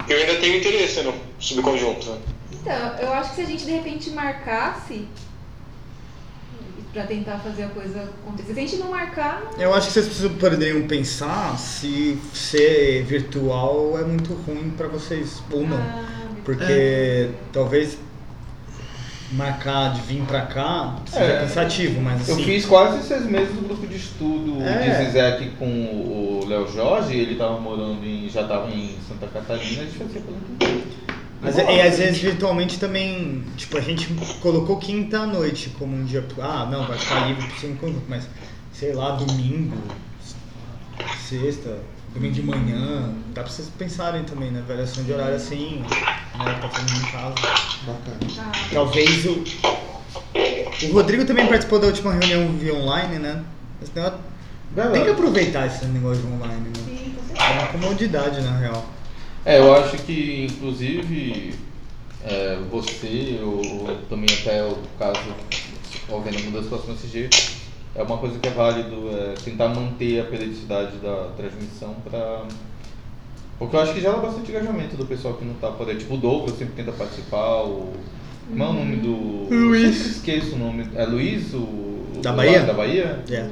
Eu 0.08 0.17
ainda 0.17 0.39
tenho 0.39 0.60
interesse 0.60 1.02
no 1.02 1.13
subconjunto. 1.39 2.17
Então, 2.54 2.74
eu 3.02 3.12
acho 3.12 3.32
que 3.32 3.36
se 3.36 3.41
a 3.41 3.46
gente 3.46 3.65
de 3.65 3.72
repente 3.72 4.12
marcasse 4.12 5.10
pra 6.93 7.04
tentar 7.04 7.38
fazer 7.39 7.63
a 7.63 7.67
coisa 7.69 8.02
acontecer. 8.23 8.54
Se 8.54 8.60
a 8.60 8.62
gente 8.63 8.76
não 8.78 8.89
marcar, 8.91 9.43
não. 9.54 9.62
Eu 9.62 9.73
acho 9.73 9.88
que 9.88 9.93
vocês 9.93 10.06
precisam- 10.08 10.34
poderiam 10.36 10.88
pensar 10.88 11.58
se 11.58 12.17
ser 12.34 13.04
virtual 13.04 13.97
é 14.00 14.04
muito 14.04 14.34
ruim 14.34 14.71
pra 14.76 14.88
vocês 14.88 15.41
ou 15.52 15.67
não. 15.67 15.78
Ah, 15.78 16.04
Porque 16.43 17.30
talvez 17.52 17.97
marcar 19.34 19.93
de 19.93 20.02
vir 20.02 20.21
pra 20.23 20.41
cá 20.43 20.95
seja 21.06 21.26
É. 21.26 21.39
cansativo, 21.41 22.00
mas 22.02 22.28
Eu 22.30 22.36
assim. 22.36 22.45
fiz 22.45 22.65
quase 22.65 23.06
seis 23.06 23.26
meses 23.26 23.54
do 23.54 23.62
grupo 23.67 23.86
de 23.86 23.97
estudo 23.97 24.62
É. 24.63 24.89
de 25.00 25.06
Zizek 25.06 25.50
com 25.60 25.65
o 25.65 26.45
Léo 26.47 26.65
Jorge, 26.71 27.17
ele 27.17 27.36
tava 27.36 27.60
morando 27.60 28.06
em. 28.06 28.30
já 28.30 28.47
tava 28.47 28.71
em 28.71 28.95
Santa 29.06 29.28
Catarina, 29.28 29.82
a 29.82 29.86
gente 29.86 29.97
fazia 29.97 30.21
internet. 30.21 30.77
Mas 31.41 31.58
é- 31.58 31.76
e 31.78 31.82
às 31.82 31.97
vezes 31.97 32.17
virtualmente 32.19 32.80
também, 32.80 33.43
tipo, 33.56 33.78
a 33.78 33.82
gente 33.82 34.08
colocou 34.41 34.78
quinta 34.78 35.19
à 35.19 35.28
noite 35.28 35.69
como 35.78 35.95
um 35.95 36.04
dia. 36.04 36.26
Ah, 36.39 36.67
não, 36.69 36.86
vai 36.88 36.97
ficar 36.97 37.28
livre 37.28 37.45
pro 37.47 37.60
seu 37.60 37.76
conjunto, 37.76 38.06
mas 38.10 38.23
sei 38.73 38.93
lá, 38.93 39.12
domingo, 39.12 39.78
sexta, 41.28 41.78
domingo 42.13 42.34
de 42.34 42.43
manhã, 42.43 43.13
dá 43.34 43.43
pra 43.43 43.52
vocês 43.52 43.69
pensarem 43.78 44.23
também 44.23 44.52
na 44.52 44.62
variação 44.62 45.04
de 45.04 45.12
horário 45.13 45.36
assim, 45.36 45.80
né? 46.38 46.58
Tá 46.62 46.69
fazendo 46.69 47.02
em 47.08 47.12
casa. 47.12 47.36
Bacana. 47.86 48.17
Tá. 48.36 48.52
Talvez 48.73 49.26
o. 49.26 49.43
O 50.89 50.93
Rodrigo 50.93 51.26
também 51.26 51.47
participou 51.47 51.80
da 51.80 51.88
última 51.88 52.12
reunião 52.13 52.52
via 52.54 52.73
online, 52.73 53.17
né? 53.19 53.43
Esse 53.82 53.91
negócio- 53.95 54.19
Tem 54.91 55.04
que 55.04 55.10
aproveitar 55.10 55.65
esse 55.67 55.86
negócio 55.86 56.21
de 56.21 56.28
online, 56.34 56.62
né? 56.69 56.73
Sim, 56.86 57.15
com 57.15 57.34
É 57.34 57.38
certeza. 57.39 57.60
uma 57.60 57.67
comodidade 57.67 58.41
na 58.41 58.58
real. 58.58 58.86
É, 59.48 59.60
eu 59.60 59.74
acho 59.74 59.96
que 60.00 60.46
inclusive 60.52 61.54
é, 62.22 62.60
você, 62.70 63.40
ou, 63.42 63.96
também 64.10 64.28
até 64.42 64.62
o 64.62 64.76
caso, 65.00 65.22
alguém 66.12 66.34
da 66.34 66.40
mudança 66.40 66.68
próxima 66.68 66.96
SG, 66.96 67.30
é 67.96 68.04
uma 68.04 68.18
coisa 68.18 68.38
que 68.38 68.46
é 68.46 68.52
válido, 68.52 69.10
é 69.10 69.36
tentar 69.36 69.70
manter 69.70 70.20
a 70.20 70.26
periodicidade 70.26 70.98
da 70.98 71.30
transmissão 71.38 71.96
para 72.04 72.44
Porque 73.58 73.74
eu 73.74 73.80
acho 73.80 73.94
que 73.94 74.02
gera 74.02 74.18
bastante 74.18 74.52
engajamento 74.52 74.98
do 74.98 75.06
pessoal 75.06 75.36
que 75.36 75.46
não 75.46 75.54
tá 75.54 75.72
por 75.72 75.88
aí. 75.88 75.96
Tipo 75.96 76.16
o 76.16 76.18
Douglas 76.18 76.58
sempre 76.58 76.76
tenta 76.76 76.92
participar, 76.92 77.64
o. 77.64 77.94
Como 78.50 78.64
é 78.64 78.68
o 78.68 78.74
nome 78.74 78.98
do. 78.98 79.48
Luiz. 79.50 79.84
Eu 79.84 80.12
esqueço 80.12 80.56
o 80.56 80.60
nome. 80.60 80.90
É 80.94 81.06
Luiz, 81.06 81.54
o. 81.54 82.20
Da 82.22 82.34
o 82.34 82.36
Bahia? 82.36 82.64
Da 82.64 82.74
Bahia? 82.74 83.24
É. 83.30 83.50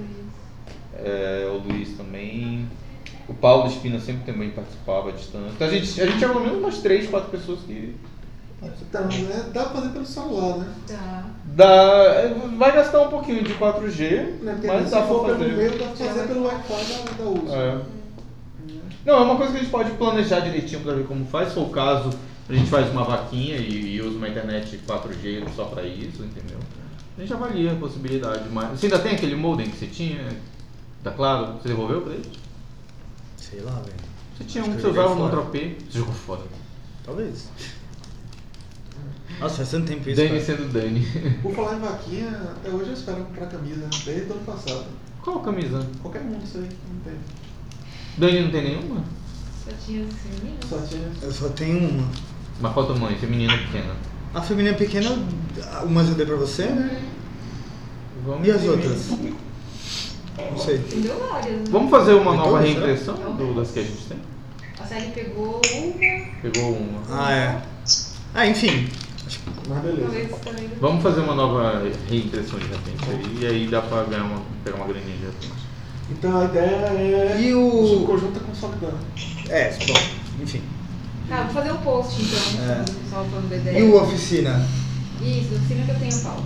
É, 0.98 1.50
o 1.50 1.66
Luiz 1.66 1.96
também. 1.96 2.68
O 3.28 3.34
Paulo 3.34 3.68
Espina 3.68 4.00
sempre 4.00 4.32
também 4.32 4.52
participava 4.52 5.10
à 5.10 5.12
distância. 5.12 5.52
Então 5.56 5.68
a 5.68 5.72
gente, 5.72 6.02
a 6.02 6.06
gente 6.06 6.18
tinha 6.18 6.30
pelo 6.30 6.42
menos 6.42 6.58
umas 6.60 6.78
3, 6.78 7.10
4 7.10 7.30
pessoas 7.30 7.60
que. 7.62 7.96
Então, 8.62 9.06
né? 9.06 9.50
Dá 9.54 9.64
pra 9.66 9.82
fazer 9.82 9.90
pelo 9.90 10.06
celular, 10.06 10.58
né? 10.58 10.68
Tá. 10.88 11.26
Dá, 11.46 12.34
vai 12.58 12.72
gastar 12.72 13.02
um 13.02 13.10
pouquinho 13.10 13.44
de 13.44 13.54
4G, 13.54 14.42
Né? 14.42 14.60
Mas 14.66 14.86
se 14.86 14.92
dá 14.92 14.98
pra 14.98 15.08
for 15.08 15.26
pelo 15.26 15.38
fazer. 15.40 15.52
meio, 15.52 15.72
dá 15.72 15.86
pra 15.86 15.96
fazer 16.08 16.28
pelo 16.28 16.46
Wi-Fi 16.46 16.94
da, 16.94 17.24
da 17.24 17.30
uso. 17.30 17.54
É. 17.54 17.82
Não, 19.06 19.14
é 19.18 19.22
uma 19.22 19.36
coisa 19.36 19.52
que 19.52 19.58
a 19.58 19.62
gente 19.62 19.72
pode 19.72 19.92
planejar 19.92 20.40
direitinho 20.40 20.82
pra 20.82 20.94
ver 20.94 21.06
como 21.06 21.26
faz. 21.26 21.50
Se 21.50 21.56
for 21.56 21.64
o 21.68 21.70
caso, 21.70 22.10
a 22.50 22.54
gente 22.54 22.70
faz 22.70 22.90
uma 22.92 23.04
vaquinha 23.04 23.58
e, 23.58 23.96
e 23.96 24.02
usa 24.02 24.18
uma 24.18 24.28
internet 24.30 24.80
4G 24.88 25.44
só 25.56 25.66
pra 25.66 25.84
isso, 25.84 26.24
entendeu? 26.24 26.58
A 27.18 27.22
gente 27.22 27.34
avalia 27.34 27.72
a 27.74 27.76
possibilidade. 27.76 28.50
Mas 28.52 28.80
você 28.80 28.88
ainda 28.88 29.00
tem 29.00 29.14
aquele 29.14 29.36
modem 29.36 29.70
que 29.70 29.78
você 29.78 29.86
tinha? 29.88 30.28
Tá 31.04 31.12
claro? 31.12 31.54
Você 31.62 31.68
devolveu 31.68 32.02
pra 32.02 32.14
ele? 32.14 32.30
Sei 33.56 33.63
lá, 33.63 33.72
velho. 33.72 33.96
Você 34.38 34.44
tinha 34.44 34.63
Acho 34.63 34.72
um 34.72 34.76
que 34.76 34.80
eu 34.86 34.91
você 34.91 34.98
joguei 34.98 35.02
usava 35.13 35.24
no 35.24 35.30
fora. 35.30 35.41
AP? 35.44 35.78
Você 35.89 35.98
jogou 36.00 36.13
fora. 36.13 36.41
Talvez. 37.06 37.48
Nossa, 39.39 39.56
faz 39.56 39.72
tanto 39.72 39.88
tempo 39.88 40.10
isso. 40.10 40.18
Dani 40.18 40.30
cara. 40.30 40.44
sendo 40.44 40.74
Dani. 40.74 41.08
Por 41.41 41.56
falar 41.56 41.78
em 41.78 41.80
vaquinha, 41.80 42.30
até 42.30 42.70
hoje 42.70 42.88
eu 42.89 42.94
espero 42.94 43.24
comprar 43.24 43.46
camisa, 43.48 43.88
desde 44.04 44.30
o 44.30 44.34
ano 44.34 44.44
passado. 44.46 44.86
Qual 45.24 45.39
camisa? 45.39 45.88
Qualquer 46.02 46.22
um 46.24 46.38
disso 46.38 46.58
aí, 46.58 46.70
não 46.91 47.00
tem. 47.00 47.13
Dani 48.18 48.41
não 48.41 48.52
tem 48.52 48.63
nenhuma? 48.63 49.04
Só 49.63 49.72
tinha 49.86 50.00
menino? 50.00 50.58
Só 50.68 50.80
tinha. 50.82 51.10
Eu 51.22 51.32
só 51.32 51.48
tenho 51.50 51.89
uma. 51.89 52.10
Mas 52.60 52.74
qual 52.74 52.88
tamanho? 52.88 53.18
Feminina 53.18 53.58
pequena. 53.58 53.96
A 54.34 54.41
feminina 54.41 54.76
pequena, 54.76 55.12
umas 55.86 56.10
eu 56.10 56.15
dei 56.15 56.26
pra 56.26 56.36
você, 56.36 56.65
né? 56.65 57.02
Vamos 58.26 58.46
E 58.46 58.52
as 58.52 58.63
outras? 58.65 59.12
Não 60.38 60.58
sei. 60.58 60.76
Entendeu 60.78 61.28
várias, 61.32 61.58
né? 61.60 61.63
Vamos 61.69 61.89
fazer 61.91 62.13
uma 62.13 62.34
nova 62.36 62.50
todas, 62.50 62.65
reimpressão 62.65 63.15
do, 63.15 63.54
das 63.56 63.71
que 63.71 63.80
a 63.80 63.84
gente 63.84 64.06
tem? 64.08 64.17
A 64.80 64.86
série 64.86 65.08
pegou 65.12 65.62
uma, 65.74 66.41
Pegou 66.41 66.71
uma. 66.78 67.02
Ah, 67.10 67.32
é. 67.34 67.62
Ah, 68.34 68.45
enfim. 68.48 68.88
Mas 69.67 69.82
beleza. 69.82 70.30
Vamos 70.80 71.02
fazer 71.02 71.21
uma 71.21 71.34
nova 71.36 71.84
reimpressão 72.10 72.60
de 72.60 72.65
repente 72.67 73.04
aí, 73.10 73.38
e 73.41 73.45
aí 73.48 73.67
dá 73.67 73.82
pra 73.82 74.04
ganhar 74.04 74.24
uma, 74.24 74.41
pegar 74.63 74.76
uma 74.78 74.86
graninha 74.88 75.15
de 75.17 75.26
repente. 75.26 75.65
Então 76.12 76.39
a 76.41 76.45
ideia 76.45 76.69
é. 76.69 77.41
E 77.41 77.54
o- 77.56 77.82
O 77.82 77.88
subconjunto 77.88 78.39
tá 78.39 78.45
consolidando. 78.45 78.98
É, 79.50 79.69
bom, 79.88 80.43
enfim. 80.43 80.62
Tá, 81.28 81.43
vou 81.43 81.54
fazer 81.54 81.71
um 81.71 81.78
post 81.78 82.21
então, 82.21 82.63
É. 82.69 82.84
pessoal 82.84 83.26
falando 83.26 83.50
da 83.50 83.56
ideia. 83.56 83.80
E 83.80 83.84
o 83.84 83.95
oficina? 84.04 84.67
Isso, 85.24 85.56
oficina 85.56 85.84
que 85.86 85.91
eu 85.91 86.00
tenho 86.00 86.21
pauta. 86.21 86.43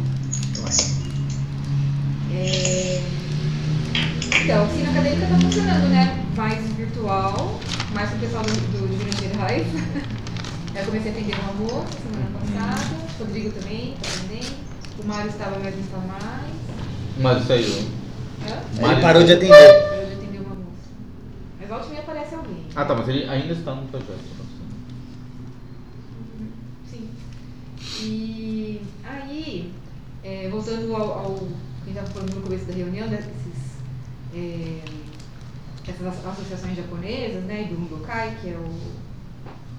É... 2.32 3.02
Então, 4.44 4.62
a 4.62 4.64
oficina 4.64 4.90
acadêmica 4.92 5.28
tá 5.28 5.36
funcionando, 5.36 5.90
né? 5.90 6.26
Mais 6.36 6.64
virtual, 6.76 7.60
mais 7.94 8.10
com 8.10 8.16
o 8.16 8.20
pessoal 8.20 8.44
do, 8.44 8.52
do 8.52 8.88
de 8.88 8.96
Minas 9.04 9.20
Gerais. 9.20 9.68
Eu 10.76 10.86
comecei 10.86 11.12
a 11.12 11.14
atender 11.16 11.36
uma 11.40 11.54
moça 11.54 11.88
semana 12.04 12.30
passada, 12.40 12.96
o 13.20 13.24
Rodrigo 13.24 13.52
também, 13.52 13.96
tá 14.02 14.10
atendendo. 14.10 14.56
O 15.04 15.08
Mário 15.08 15.30
estava, 15.30 15.60
mas 15.60 15.74
não 15.76 15.82
está 15.82 15.98
mais. 15.98 16.54
Mas 17.18 17.44
isso 17.44 17.54
aí, 17.54 17.90
Hã? 18.48 18.82
Mário- 18.82 18.92
Ele 18.96 19.02
parou 19.02 19.24
de 19.24 19.34
atender. 19.34 19.54
Eu 19.54 20.08
já 20.08 20.14
atendi 20.14 20.38
uma 20.38 20.56
moça. 20.56 20.90
Mas 21.60 21.70
volta 21.70 21.86
e 21.86 21.90
meia 21.90 22.02
aparece 22.02 22.36
alguém. 22.36 22.64
Ah 22.76 22.86
tá, 22.86 22.96
mas 22.96 23.08
ele 23.10 23.30
ainda 23.30 23.54
está 23.54 23.76
no 23.76 23.88
projeto. 23.88 24.40
Sim. 26.90 27.10
E 28.02 28.82
aí, 29.04 29.72
é, 30.24 30.48
voltando 30.50 30.96
ao, 30.96 31.02
ao 31.20 31.36
que 31.36 31.42
a 31.42 31.86
gente 31.88 31.98
estava 31.98 32.08
falando 32.10 32.36
no 32.36 32.42
começo 32.42 32.66
da 32.66 32.74
reunião, 32.74 33.08
desses, 33.10 33.26
é, 34.34 34.80
essas 35.88 36.08
as- 36.08 36.26
associações 36.26 36.76
japonesas, 36.76 37.44
né, 37.46 37.64
e 37.64 37.74
do 37.74 37.82
Undokai, 37.82 38.38
que 38.42 38.50
é 38.50 38.54
o, 38.58 38.70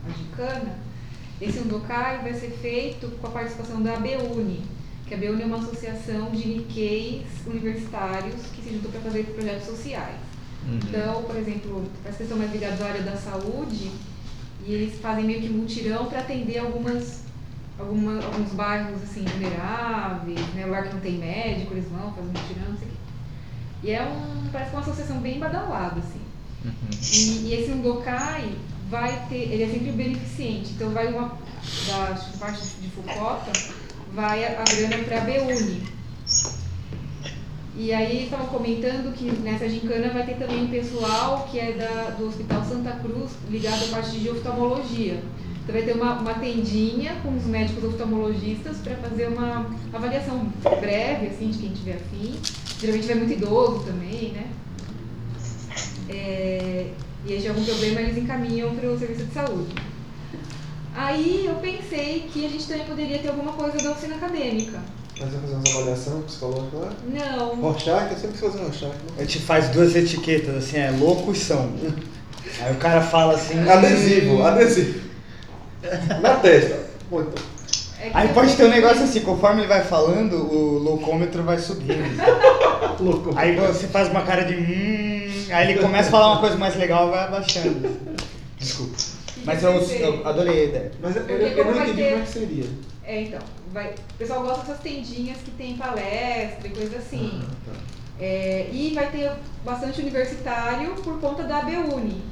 a 0.08 0.10
Gicana, 0.16 0.78
esse 1.40 1.58
Undokai 1.60 2.18
vai 2.22 2.34
ser 2.34 2.50
feito 2.50 3.08
com 3.20 3.26
a 3.26 3.30
participação 3.30 3.82
da 3.82 3.94
ABUNI, 3.94 4.62
que 5.06 5.14
a 5.14 5.16
BUNI 5.16 5.42
é 5.42 5.46
uma 5.46 5.58
associação 5.58 6.30
de 6.30 6.46
Nikkeis 6.48 7.24
universitários 7.46 8.34
que 8.54 8.62
se 8.62 8.74
juntam 8.74 8.90
para 8.90 9.00
fazer 9.00 9.24
projetos 9.24 9.66
sociais. 9.66 10.16
Então, 10.88 11.22
por 11.22 11.36
exemplo, 11.36 11.84
as 12.06 12.14
pessoas 12.16 12.38
mais 12.38 12.52
ligadas 12.52 12.80
à 12.82 12.86
área 12.86 13.02
da 13.02 13.16
saúde, 13.16 13.90
e 14.66 14.72
eles 14.74 15.00
fazem 15.00 15.24
meio 15.24 15.40
que 15.40 15.48
mutirão 15.48 16.04
para 16.06 16.20
atender 16.20 16.58
algumas, 16.58 17.22
alguma, 17.78 18.22
alguns 18.22 18.52
bairros 18.52 19.02
assim, 19.02 19.24
vulneráveis, 19.24 20.38
né? 20.54 20.66
lugar 20.66 20.86
que 20.86 20.94
não 20.94 21.00
tem 21.00 21.16
médico, 21.16 21.72
eles 21.72 21.88
vão 21.88 22.12
fazer 22.12 22.28
mutirão, 22.28 22.68
não 22.70 22.76
sei. 22.78 22.88
E 23.82 23.90
é 23.90 24.02
um, 24.02 24.48
parece 24.52 24.70
é 24.70 24.74
uma 24.74 24.82
associação 24.82 25.18
bem 25.18 25.38
badalada, 25.38 26.00
assim. 26.00 26.20
E, 27.12 27.48
e 27.48 27.54
esse 27.54 27.70
Undokai 27.70 28.52
vai 28.90 29.26
ter, 29.28 29.52
ele 29.52 29.62
é 29.62 29.68
sempre 29.68 29.92
beneficente, 29.92 30.72
então 30.72 30.90
vai 30.90 31.08
uma, 31.08 31.38
da 31.86 32.20
parte 32.38 32.62
de 32.80 32.88
Fukuoka, 32.88 33.52
vai 34.12 34.44
a, 34.44 34.60
a 34.60 34.64
grana 34.64 35.04
para 35.04 35.18
a 35.18 35.24
BUNI. 35.24 36.00
E 37.76 37.94
aí 37.94 38.24
estavam 38.24 38.48
comentando 38.48 39.14
que 39.14 39.24
nessa 39.40 39.68
gincana 39.68 40.10
vai 40.10 40.26
ter 40.26 40.34
também 40.34 40.66
pessoal 40.66 41.48
que 41.50 41.58
é 41.58 41.72
da, 41.72 42.10
do 42.10 42.26
Hospital 42.26 42.64
Santa 42.64 42.90
Cruz, 42.96 43.30
ligado 43.48 43.84
à 43.84 43.88
parte 43.88 44.18
de 44.18 44.28
oftalmologia. 44.28 45.22
Então 45.62 45.74
vai 45.74 45.82
ter 45.82 45.92
uma, 45.92 46.18
uma 46.18 46.34
tendinha 46.34 47.14
com 47.22 47.34
os 47.34 47.44
médicos 47.44 47.84
oftalmologistas 47.84 48.78
para 48.78 48.96
fazer 48.96 49.28
uma 49.28 49.70
avaliação 49.92 50.52
breve, 50.80 51.28
assim, 51.28 51.50
de 51.50 51.58
quem 51.58 51.70
tiver 51.70 51.94
afim. 51.94 52.34
Geralmente 52.80 53.06
vai 53.06 53.16
muito 53.16 53.32
idoso 53.32 53.80
também, 53.84 54.32
né? 54.32 54.46
É, 56.08 56.86
e 57.26 57.32
aí, 57.32 57.38
de 57.40 57.48
algum 57.48 57.64
problema, 57.64 58.00
eles 58.00 58.16
encaminham 58.16 58.74
para 58.74 58.88
o 58.90 58.98
serviço 58.98 59.24
de 59.24 59.34
saúde. 59.34 59.74
Aí 60.94 61.46
eu 61.46 61.54
pensei 61.56 62.28
que 62.32 62.44
a 62.44 62.48
gente 62.48 62.66
também 62.66 62.84
poderia 62.84 63.18
ter 63.18 63.28
alguma 63.28 63.52
coisa 63.52 63.78
da 63.78 63.92
oficina 63.92 64.16
acadêmica. 64.16 64.80
Mas 65.20 65.30
vai 65.30 65.40
fazer 65.42 65.54
uma 65.54 65.62
avaliação 65.80 66.22
psicológica 66.22 66.76
lá? 66.78 66.92
Não. 67.06 67.54
Rorschach, 67.60 68.10
eu 68.12 68.18
sempre 68.18 68.32
quis 68.32 68.40
fazer 68.40 68.58
Rorschach. 68.58 68.92
né? 68.92 69.12
A 69.18 69.20
gente 69.20 69.38
faz 69.40 69.68
duas 69.68 69.94
etiquetas, 69.94 70.56
assim, 70.56 70.78
é 70.78 70.90
louco 70.90 71.30
e 71.32 71.36
são. 71.36 71.70
Aí 72.60 72.72
o 72.72 72.76
cara 72.76 73.02
fala 73.02 73.34
assim. 73.34 73.58
Adesivo, 73.68 74.42
adesivo. 74.42 75.00
Na 76.22 76.36
testa. 76.36 76.90
Muito. 77.10 77.40
É 78.02 78.10
Aí 78.14 78.28
pode 78.28 78.56
ter 78.56 78.64
um 78.64 78.70
negócio 78.70 79.02
assim, 79.04 79.20
conforme 79.20 79.60
ele 79.60 79.68
vai 79.68 79.84
falando, 79.84 80.34
o 80.36 80.78
loucômetro 80.78 81.42
vai 81.42 81.58
subindo. 81.58 82.00
Louco. 82.98 83.32
Aí 83.36 83.54
você 83.56 83.86
faz 83.88 84.08
uma 84.08 84.22
cara 84.22 84.42
de 84.44 84.54
hum, 84.54 85.46
aí 85.52 85.70
ele 85.70 85.80
começa 85.80 86.08
a 86.08 86.10
falar 86.10 86.32
uma 86.32 86.40
coisa 86.40 86.56
mais 86.56 86.76
legal 86.76 87.08
e 87.08 87.10
vai 87.10 87.24
abaixando. 87.24 87.90
Desculpa. 88.58 88.96
Mas 89.44 89.62
eu, 89.62 89.72
eu 89.72 90.26
adorei 90.26 90.60
a 90.60 90.64
ideia. 90.64 90.92
Mas 91.00 91.16
eu, 91.16 91.22
eu, 91.28 91.38
eu 91.46 91.64
não 91.64 91.76
entendi 91.76 91.94
ter- 91.96 92.10
como 92.10 92.22
é 92.22 92.24
que 92.26 92.32
seria. 92.32 92.64
É, 93.04 93.20
então. 93.22 93.40
Vai, 93.72 93.88
o 93.90 94.14
pessoal 94.18 94.42
gosta 94.42 94.60
dessas 94.66 94.80
tendinhas 94.82 95.38
que 95.38 95.50
tem 95.52 95.76
palestra 95.76 96.66
e 96.66 96.70
coisa 96.70 96.96
assim. 96.98 97.42
Ah, 97.42 97.54
tá. 97.66 97.72
É, 98.20 98.68
e 98.72 98.92
vai 98.94 99.10
ter 99.10 99.30
bastante 99.64 100.00
universitário 100.00 100.94
por 100.96 101.18
conta 101.20 101.42
da 101.44 101.58
ABUNI, 101.58 102.22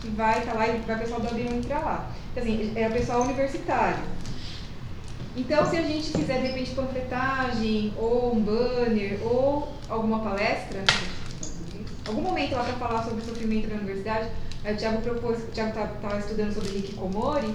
que 0.00 0.08
vai 0.08 0.38
estar 0.40 0.52
lá 0.54 0.68
e 0.68 0.78
vai 0.86 0.98
pessoal 0.98 1.20
da 1.20 1.30
ABUNI 1.30 1.62
para 1.66 1.78
lá. 1.78 2.10
Então, 2.32 2.42
assim, 2.42 2.72
é 2.76 2.88
o 2.88 2.92
pessoal 2.92 3.22
universitário. 3.22 3.98
Então, 5.40 5.64
se 5.68 5.76
a 5.76 5.82
gente 5.82 6.10
fizer, 6.10 6.38
de 6.42 6.48
repente, 6.48 6.70
panfletagem, 6.72 7.94
ou 7.96 8.36
um 8.36 8.40
banner, 8.40 9.18
ou 9.24 9.72
alguma 9.88 10.20
palestra, 10.20 10.84
algum 12.06 12.20
momento 12.20 12.52
lá 12.54 12.62
para 12.62 12.74
falar 12.74 13.02
sobre 13.04 13.22
o 13.22 13.24
sofrimento 13.24 13.68
na 13.68 13.76
universidade, 13.76 14.28
aí 14.62 14.74
o 14.74 14.76
Thiago 14.76 15.00
propôs, 15.00 15.38
o 15.38 15.46
Thiago 15.46 15.70
estava 15.70 16.18
estudando 16.18 16.52
sobre 16.52 16.68
Hikikomori, 16.78 17.54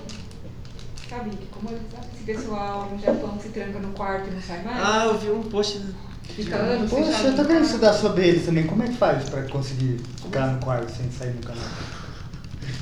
sabe 1.07 1.29
Hikikomori? 1.29 1.77
Sabe? 1.91 2.07
Esse 2.15 2.23
pessoal 2.23 2.89
no 2.91 2.99
Japão 2.99 3.37
que 3.37 3.43
se 3.43 3.49
tranca 3.49 3.77
no 3.79 3.93
quarto 3.93 4.29
e 4.29 4.33
não 4.33 4.41
sai 4.41 4.63
mais, 4.63 4.77
Ah, 4.83 5.05
eu 5.05 5.17
vi 5.19 5.29
um 5.29 5.43
post. 5.43 5.79
fica 6.23 6.55
anos 6.55 6.89
Poxa, 6.89 7.27
eu 7.27 7.35
tô 7.35 7.45
querendo 7.45 7.65
estudar 7.65 7.93
sobre 7.93 8.27
eles 8.27 8.45
também. 8.45 8.65
Como 8.65 8.81
é 8.81 8.87
que 8.87 8.97
faz 8.97 9.29
pra 9.29 9.43
conseguir 9.43 10.01
ficar 10.23 10.47
no 10.47 10.59
quarto 10.59 10.91
sem 10.91 11.09
sair 11.11 11.33
do 11.33 11.45
canal? 11.45 11.63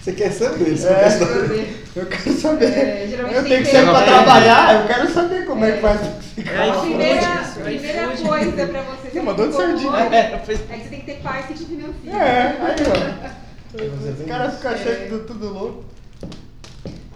Você 0.03 0.11
quer 0.11 0.31
saber? 0.33 0.77
Você 0.77 0.87
É. 0.87 0.95
quer 0.95 1.09
saber? 1.11 1.35
Saber. 1.47 1.83
Eu 1.95 2.05
quero 2.07 2.33
saber. 2.33 2.65
É, 2.65 3.05
eu 3.05 3.43
tenho 3.43 3.57
que 3.59 3.63
que 3.63 3.71
sair 3.71 3.85
pra 3.89 4.01
trabalhar, 4.03 4.81
eu 4.81 4.87
quero 4.87 5.09
saber 5.13 5.45
como 5.45 5.63
é, 5.63 5.71
que 5.71 5.77
É. 5.77 5.81
faz 5.81 6.01
ficar. 6.35 6.51
É, 6.51 6.69
A 6.69 6.73
primeira, 6.81 7.21
isso, 7.21 7.59
a 7.59 7.63
primeira 7.63 8.07
coisa 8.17 8.67
pra 8.67 8.81
você 8.81 9.09
Você 9.09 9.21
mandou 9.21 9.47
de 9.47 9.55
sardinha. 9.55 9.97
É, 10.13 10.37
pois- 10.45 10.59
é 10.69 10.73
que 10.75 10.83
você 10.83 10.89
tem 10.89 10.99
que 10.99 11.05
ter 11.05 11.21
pais 11.21 11.45
que 11.45 11.53
te 11.53 11.63
financiam. 11.65 12.19
É, 12.21 12.47
aí 12.59 12.75
ó. 12.89 13.33
Os 13.75 14.27
caras 14.27 14.47
isso. 14.53 14.57
ficam 14.57 14.71
achando 14.73 15.25
tudo 15.25 15.53
louco. 15.53 15.85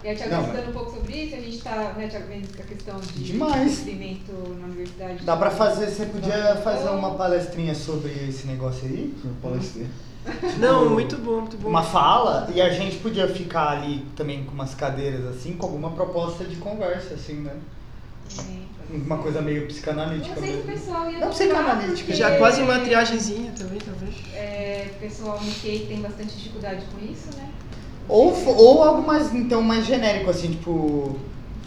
E 0.04 0.14
Thiago 0.14 0.30
Não, 0.32 0.42
tá 0.44 0.48
estudando 0.48 0.68
um 0.68 0.72
pouco 0.72 0.94
sobre 0.94 1.12
isso, 1.16 1.34
a 1.34 1.40
gente 1.40 1.58
tá, 1.58 1.92
né, 1.96 2.06
Thiago, 2.08 2.26
vendo 2.28 2.48
a 2.58 2.62
questão 2.62 2.96
de 3.00 3.22
Demais. 3.24 3.84
na 3.86 4.64
universidade. 4.66 5.24
Dá 5.24 5.36
pra 5.36 5.50
fazer, 5.50 5.86
você 5.88 6.06
podia 6.06 6.56
fazer 6.64 6.88
uma 6.90 7.14
palestrinha 7.16 7.74
sobre 7.74 8.12
esse 8.28 8.46
negócio 8.46 8.84
aí? 8.86 9.12
Palestina. 9.42 9.86
Não, 10.58 10.90
muito 10.90 11.16
bom, 11.18 11.40
muito 11.40 11.56
bom. 11.56 11.68
Uma 11.68 11.82
fala, 11.82 12.48
e 12.54 12.60
a 12.60 12.70
gente 12.70 12.96
podia 12.98 13.28
ficar 13.28 13.70
ali 13.70 14.04
também 14.16 14.44
com 14.44 14.52
umas 14.52 14.74
cadeiras 14.74 15.24
assim, 15.26 15.52
com 15.54 15.66
alguma 15.66 15.90
proposta 15.90 16.44
de 16.44 16.56
conversa, 16.56 17.14
assim, 17.14 17.34
né? 17.34 17.52
É. 18.38 18.68
Uma 18.90 19.18
coisa 19.18 19.42
meio 19.42 19.66
psicanalítica 19.66 20.34
não 20.34 20.42
sei 20.42 20.52
se 20.54 20.58
o 20.60 20.62
pessoal 20.62 21.10
ia 21.10 21.18
Não 21.18 21.28
psicanalítica. 21.28 21.96
porque 21.98 22.14
Já 22.14 22.38
quase 22.38 22.62
uma 22.62 22.78
triagemzinha 22.80 23.52
também, 23.58 23.78
talvez. 23.78 24.14
É, 24.34 24.86
o 24.96 25.00
pessoal 25.00 25.38
no 25.42 25.52
Kei 25.52 25.86
tem 25.86 26.00
bastante 26.00 26.34
dificuldade 26.36 26.82
com 26.92 27.04
isso, 27.04 27.28
né? 27.36 27.50
Ou, 28.08 28.32
ou 28.56 28.82
algo 28.82 29.06
mais, 29.06 29.34
então, 29.34 29.60
mais 29.60 29.84
genérico, 29.84 30.30
assim, 30.30 30.52
tipo, 30.52 31.18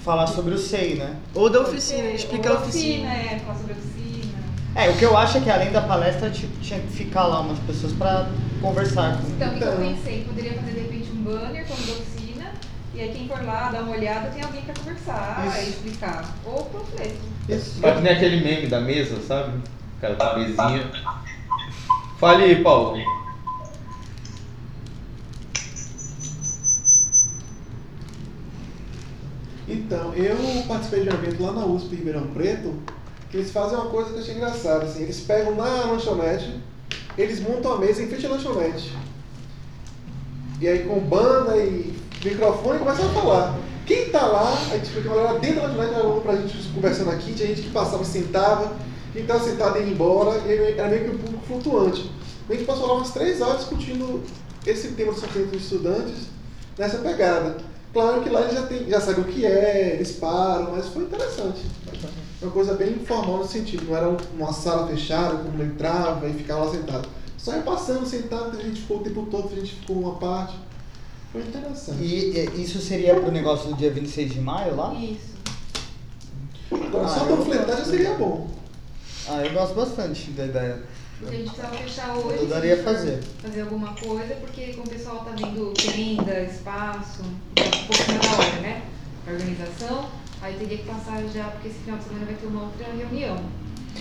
falar 0.04 0.26
sobre 0.26 0.56
o 0.56 0.58
SEI, 0.58 0.96
né? 0.96 1.16
Ou 1.36 1.48
da 1.48 1.62
oficina, 1.62 2.10
explicar 2.10 2.50
a 2.50 2.54
Ou 2.54 2.60
oficina. 2.62 3.14
é, 3.14 3.40
falar 3.46 3.58
sobre 3.60 3.74
a 3.74 3.76
oficina. 3.76 4.01
É, 4.76 4.90
o 4.90 4.98
que 4.98 5.04
eu 5.04 5.18
acho 5.18 5.38
é 5.38 5.42
que 5.42 5.50
além 5.50 5.72
da 5.72 5.82
palestra, 5.82 6.30
tipo, 6.30 6.58
tinha 6.62 6.80
que 6.80 6.88
ficar 6.88 7.26
lá 7.26 7.42
umas 7.42 7.60
pessoas 7.60 7.92
pra 7.94 8.30
conversar 8.62 9.18
com 9.18 9.28
Então, 9.30 9.50
o 9.50 9.58
que 9.58 9.64
eu 9.64 9.74
Então. 9.74 9.94
pensei? 9.96 10.24
Poderia 10.24 10.54
fazer 10.54 10.72
de 10.72 10.80
repente 10.80 11.12
um 11.12 11.24
banner 11.24 11.66
como 11.68 11.86
da 11.86 11.92
oficina, 11.94 12.52
e 12.96 13.02
aí 13.02 13.12
quem 13.14 13.28
for 13.28 13.44
lá, 13.44 13.70
dar 13.70 13.82
uma 13.82 13.92
olhada, 13.92 14.30
tem 14.30 14.42
alguém 14.42 14.62
pra 14.62 14.74
conversar 14.74 15.44
Isso. 15.48 15.58
e 15.58 15.70
explicar. 15.70 16.26
Ou 16.46 16.64
panfleto. 16.66 17.16
Isso. 17.50 17.80
Mas 17.82 17.96
que 17.96 18.02
nem 18.02 18.14
aquele 18.14 18.42
meme 18.42 18.68
da 18.68 18.80
mesa, 18.80 19.20
sabe? 19.22 19.58
O 19.58 20.02
cara 20.02 20.16
com 20.16 20.24
a 20.24 20.38
mesinha. 20.38 20.92
Fale 22.18 22.44
aí, 22.44 22.64
Paulo. 22.64 22.98
Então, 29.68 30.14
eu 30.14 30.36
participei 30.68 31.04
de 31.04 31.10
um 31.10 31.14
evento 31.14 31.42
lá 31.44 31.52
na 31.54 31.66
USP 31.66 31.96
Ribeirão 31.96 32.28
Preto, 32.28 32.74
que 33.32 33.38
eles 33.38 33.52
fazem 33.52 33.78
uma 33.78 33.90
coisa 33.90 34.10
que 34.10 34.18
eu 34.18 34.22
achei 34.22 34.36
engraçada, 34.36 34.84
assim, 34.84 35.04
eles 35.04 35.22
pegam 35.22 35.56
na 35.56 35.86
lanchonete, 35.86 36.60
eles 37.18 37.40
montam 37.40 37.74
a 37.74 37.78
mesa 37.78 38.04
em 38.04 38.08
frente 38.08 38.26
à 38.26 38.30
lanchonete. 38.30 38.94
E 40.60 40.68
aí 40.68 40.84
com 40.84 41.00
banda 41.00 41.56
e 41.58 41.98
microfone 42.24 42.80
começam 42.80 43.10
a 43.10 43.14
falar. 43.14 43.58
Quem 43.86 44.10
tá 44.10 44.26
lá, 44.26 44.54
a 44.72 44.78
gente 44.78 44.90
fica 44.90 45.14
lá 45.14 45.34
dentro 45.34 45.62
da 45.62 45.68
lanchonete, 45.68 46.00
olhou 46.02 46.22
pra 46.22 46.36
gente 46.36 46.68
conversando 46.74 47.10
aqui, 47.12 47.34
tinha 47.34 47.48
gente 47.48 47.62
que 47.62 47.70
passava 47.70 48.04
sentava, 48.04 48.74
quem 49.14 49.26
tava 49.26 49.44
sentado 49.44 49.80
ia 49.80 49.86
embora, 49.86 50.38
e 50.46 50.78
era 50.78 50.90
meio 50.90 51.06
que 51.06 51.16
um 51.16 51.18
público 51.18 51.44
flutuante. 51.48 52.12
A 52.50 52.54
gente 52.54 52.66
passou 52.66 52.88
lá 52.88 52.96
umas 52.96 53.12
três 53.12 53.40
horas 53.40 53.60
discutindo 53.60 54.22
esse 54.68 54.90
tema 54.90 55.14
do 55.14 55.20
sofrimento 55.20 55.52
dos 55.52 55.64
estudantes 55.64 56.28
nessa 56.78 56.98
pegada. 56.98 57.58
Claro 57.94 58.22
que 58.22 58.30
lá 58.30 58.42
eles 58.42 58.54
já, 58.54 58.68
já 58.90 59.02
sabem 59.02 59.24
o 59.24 59.28
que 59.28 59.46
é, 59.46 59.94
eles 59.96 60.12
param, 60.14 60.72
mas 60.72 60.88
foi 60.88 61.04
interessante. 61.04 61.62
Uma 62.42 62.52
coisa 62.52 62.74
bem 62.74 62.94
informal 62.94 63.38
no 63.38 63.48
sentido, 63.48 63.86
não 63.88 63.96
era 63.96 64.10
um- 64.10 64.18
uma 64.36 64.52
sala 64.52 64.88
fechada, 64.88 65.38
todo 65.38 65.52
mundo 65.52 65.64
entrava 65.64 66.28
e 66.28 66.34
ficava 66.34 66.66
lá 66.66 66.72
sentado. 66.72 67.08
Só 67.38 67.54
ia 67.56 67.62
passando, 67.62 68.06
sentado, 68.06 68.58
a 68.58 68.62
gente 68.62 68.82
ficou 68.82 68.98
o 68.98 69.04
tempo 69.04 69.28
todo, 69.30 69.50
a 69.52 69.56
gente 69.56 69.76
ficou 69.76 69.98
uma 70.00 70.16
parte. 70.16 70.56
Foi 71.32 71.42
interessante. 71.42 72.02
E, 72.04 72.36
e 72.56 72.64
isso 72.64 72.80
seria 72.80 73.16
pro 73.20 73.32
negócio 73.32 73.70
do 73.70 73.76
dia 73.76 73.92
26 73.92 74.34
de 74.34 74.42
maio 74.42 74.76
lá? 74.76 74.94
Isso. 74.96 75.32
Agora, 76.72 77.06
Ah, 77.06 77.08
só 77.10 77.26
panfletagem 77.26 77.68
gosto. 77.76 77.90
seria 77.90 78.14
bom. 78.16 78.50
Ah, 79.28 79.46
eu 79.46 79.54
gosto 79.54 79.76
bastante 79.76 80.32
da 80.32 80.46
ideia. 80.46 80.84
Porque 81.20 81.36
a 81.36 81.38
gente 81.40 81.50
precisava 81.52 81.78
fechar 81.78 82.16
hoje. 82.18 82.38
Eu 82.40 82.48
daria 82.48 82.74
a 82.74 82.84
fazer. 82.84 83.24
Fazer 83.42 83.62
alguma 83.62 83.94
coisa, 83.94 84.34
porque 84.36 84.74
como 84.74 84.88
o 84.88 84.90
pessoal 84.90 85.20
tá 85.24 85.32
vendo 85.38 85.74
tenda, 85.74 86.40
espaço, 86.42 87.22
tá 87.56 87.62
um 87.84 87.86
pouco 87.88 88.04
cima 88.04 88.20
da 88.20 88.32
hora, 88.32 88.60
né? 88.62 88.84
A 89.28 89.32
organização, 89.32 90.10
aí 90.42 90.56
teria 90.56 90.78
que 90.78 90.84
passar 90.86 91.22
já, 91.34 91.44
porque 91.46 91.68
esse 91.70 91.80
final 91.80 91.98
de 92.00 92.04
semana 92.06 92.26
vai 92.26 92.36
ter 92.36 92.48
uma 92.48 92.64
outra 92.64 92.86
reunião. 92.98 93.38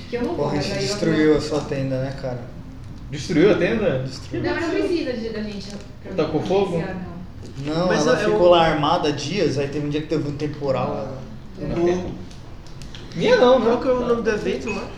Que 0.09 0.17
eu 0.17 0.23
não 0.23 0.29
vou, 0.35 0.37
Porra, 0.47 0.59
a 0.59 0.63
gente 0.63 0.73
aí 0.79 0.79
destruiu 0.87 1.37
a 1.37 1.41
sua 1.41 1.61
tenda, 1.63 2.03
né, 2.03 2.17
cara? 2.21 2.41
Destruiu 3.11 3.51
a 3.53 3.55
tenda? 3.57 4.05
Não, 4.33 4.55
mas 4.55 4.63
não 4.63 4.71
precisa 4.71 5.13
de, 5.15 5.29
da 5.31 5.43
gente. 5.43 5.69
pra 6.03 6.13
Tá 6.25 6.31
com 6.31 6.41
fogo? 6.43 6.79
não. 6.79 7.75
Não, 7.75 7.87
Mas 7.89 8.07
ela 8.07 8.19
é 8.21 8.25
ficou 8.25 8.43
o- 8.47 8.51
lá 8.51 8.63
armada 8.67 9.13
dias, 9.13 9.59
aí 9.59 9.69
teve 9.69 9.87
um 9.87 9.91
dia 9.91 10.01
que 10.01 10.07
teve 10.07 10.27
um 10.29 10.37
temporal. 10.37 11.19
Do- 11.59 12.15
Minha 13.17 13.37
não, 13.37 13.61
Qual 13.61 13.75
né? 13.77 13.83
que 13.83 13.89
é 13.89 13.93
o 13.93 14.01
nome 14.07 14.23
do 14.23 14.31
evento 14.31 14.71
lá? 14.71 14.89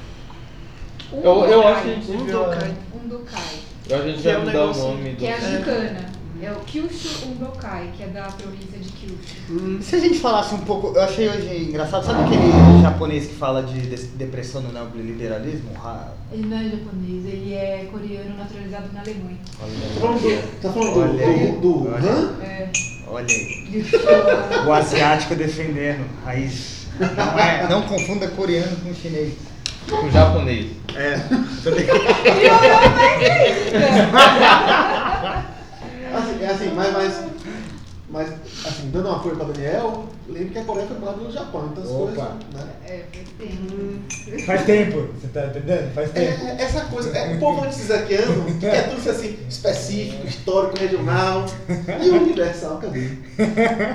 Um 1.13 1.21
Eu, 1.23 1.45
eu 1.47 1.67
acho 1.69 1.83
que 1.83 1.91
a 1.91 1.95
gente 1.95 2.11
Um 2.13 2.17
devia... 2.19 2.33
Dokai. 2.35 2.75
Um 2.95 3.09
Dokai. 3.09 3.43
Eu 3.89 3.97
acho 3.97 4.05
que 4.05 4.11
a 4.11 4.15
gente 4.15 4.29
é 4.29 4.33
vai 4.37 4.45
mudar 4.45 4.65
o 4.67 4.75
nome 4.77 5.11
do... 5.11 5.17
Que 5.17 5.27
é 5.27 5.35
a 5.35 5.41
gincana. 5.41 6.12
É 6.43 6.51
o 6.51 6.57
Kyushu 6.57 7.29
Undokai, 7.29 7.91
que 7.97 8.03
é 8.03 8.07
da 8.09 8.23
província 8.25 8.77
de 8.79 8.89
Kyushu. 8.91 9.81
Se 9.83 9.95
a 9.95 9.99
gente 10.01 10.19
falasse 10.19 10.53
um 10.55 10.59
pouco, 10.59 10.89
eu 10.97 11.01
achei 11.03 11.29
hoje 11.29 11.67
engraçado, 11.69 12.05
sabe 12.05 12.25
aquele 12.25 12.83
japonês 12.83 13.27
que 13.29 13.35
fala 13.35 13.63
de 13.63 13.79
depressão 14.17 14.61
no 14.61 14.73
neoliberalismo? 14.73 15.71
Ha- 15.77 16.09
Ele 16.33 16.47
não 16.47 16.57
é 16.59 16.65
japonês, 16.65 17.25
ele 17.27 17.55
é 17.55 17.89
coreano 17.93 18.37
naturalizado 18.37 18.89
na 18.93 19.01
Alemanha. 19.01 19.39
Tá 19.57 19.67
falando 20.01 20.21
do, 20.21 20.61
tá 20.61 20.73
falando 20.73 20.95
do, 20.95 21.01
Olha 21.01 21.27
aí. 21.27 21.53
do, 21.53 21.61
do 21.61 21.89
Olha. 21.93 22.11
Han? 22.11 22.33
É, 22.43 22.71
Olha 23.07 23.27
aí. 23.29 23.85
O 24.67 24.73
asiático 24.73 25.35
defendendo, 25.37 26.05
raiz. 26.25 26.87
Não, 26.99 27.39
é, 27.39 27.69
não 27.69 27.83
confunda 27.83 28.27
coreano 28.29 28.77
com 28.79 28.93
chinês. 28.95 29.35
Com 29.89 30.11
japonês. 30.11 30.73
É, 30.97 31.17
sabe- 31.63 31.87
Assim, 35.33 35.53
é 36.43 36.51
assim, 36.51 36.73
mas, 36.75 36.93
mas, 36.93 37.25
mas 38.09 38.29
assim, 38.67 38.91
dando 38.91 39.09
um 39.09 39.13
apoio 39.13 39.37
pra 39.37 39.47
Daniel, 39.47 40.07
lembre 40.29 40.51
que 40.51 40.59
a 40.59 40.65
Coreia 40.65 40.87
foi 40.87 40.99
morada 40.99 41.19
no 41.19 41.33
Japão, 41.33 41.69
então 41.73 41.83
as 41.83 41.91
Opa. 41.91 42.05
coisas. 42.05 42.25
Né? 42.55 42.73
É, 42.87 43.05
faz 43.13 43.29
tempo. 43.39 44.47
faz 44.47 44.65
tempo, 44.65 45.09
você 45.21 45.29
tá 45.29 45.47
entendendo? 45.47 45.95
Faz 45.95 46.11
É, 46.11 46.13
tempo. 46.13 46.47
é, 46.47 46.63
essa 46.63 46.81
coisa, 46.87 47.17
é, 47.17 47.35
o 47.35 47.39
povo 47.39 47.65
antizaquiano 47.65 48.45
que 48.45 48.59
quer 48.61 48.91
tudo 48.91 49.11
assim, 49.11 49.39
específico, 49.49 50.27
histórico, 50.27 50.77
regional. 50.79 51.47
E 52.05 52.09
o 52.11 52.23
universal, 52.23 52.79
cadê? 52.79 53.09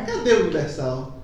Cadê 0.06 0.34
o 0.34 0.42
universal? 0.42 1.17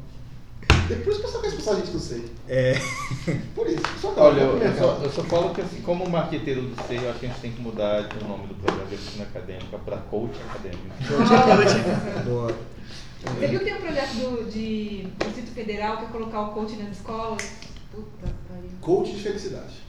É 0.89 0.95
por 0.95 1.11
isso 1.11 1.19
que 1.21 1.25
eu 1.25 1.31
só 1.31 1.39
quero 1.39 1.47
expulsar 1.47 1.73
a 1.73 1.77
gente 1.77 1.91
do 1.91 1.99
SEI. 1.99 2.25
É. 2.49 2.73
Por 3.55 3.67
isso. 3.67 3.84
Só 4.01 4.13
Olha, 4.17 4.41
eu, 4.41 4.57
eu 4.57 4.77
só, 4.77 4.99
eu 5.01 5.11
só 5.11 5.23
falo 5.23 5.53
que 5.53 5.61
assim, 5.61 5.81
como 5.81 6.09
marqueteiro 6.09 6.61
do 6.61 6.75
SEI, 6.88 6.97
eu 6.97 7.09
acho 7.09 7.19
que 7.19 7.25
a 7.25 7.29
gente 7.29 7.41
tem 7.41 7.51
que 7.51 7.61
mudar 7.61 8.09
o 8.21 8.27
nome 8.27 8.47
do 8.47 8.55
programa 8.55 8.86
de 8.88 8.95
oficina 8.95 9.23
acadêmica 9.23 9.77
para 9.77 9.97
coach 9.97 10.36
acadêmico. 10.49 10.84
Boa. 12.25 12.55
Você 13.23 13.47
viu 13.47 13.59
que 13.59 13.65
tem 13.65 13.75
um 13.75 13.81
projeto 13.81 14.13
do, 14.15 14.51
de, 14.51 15.07
do 15.17 15.25
Distrito 15.25 15.51
Federal 15.51 15.97
que 15.97 16.05
é 16.05 16.07
colocar 16.07 16.41
o 16.41 16.53
coach 16.53 16.75
nas 16.75 16.97
escolas? 16.97 17.41
Puta 17.91 18.34
pariu. 18.49 18.69
Coach 18.81 19.11
de 19.11 19.23
felicidade. 19.23 19.84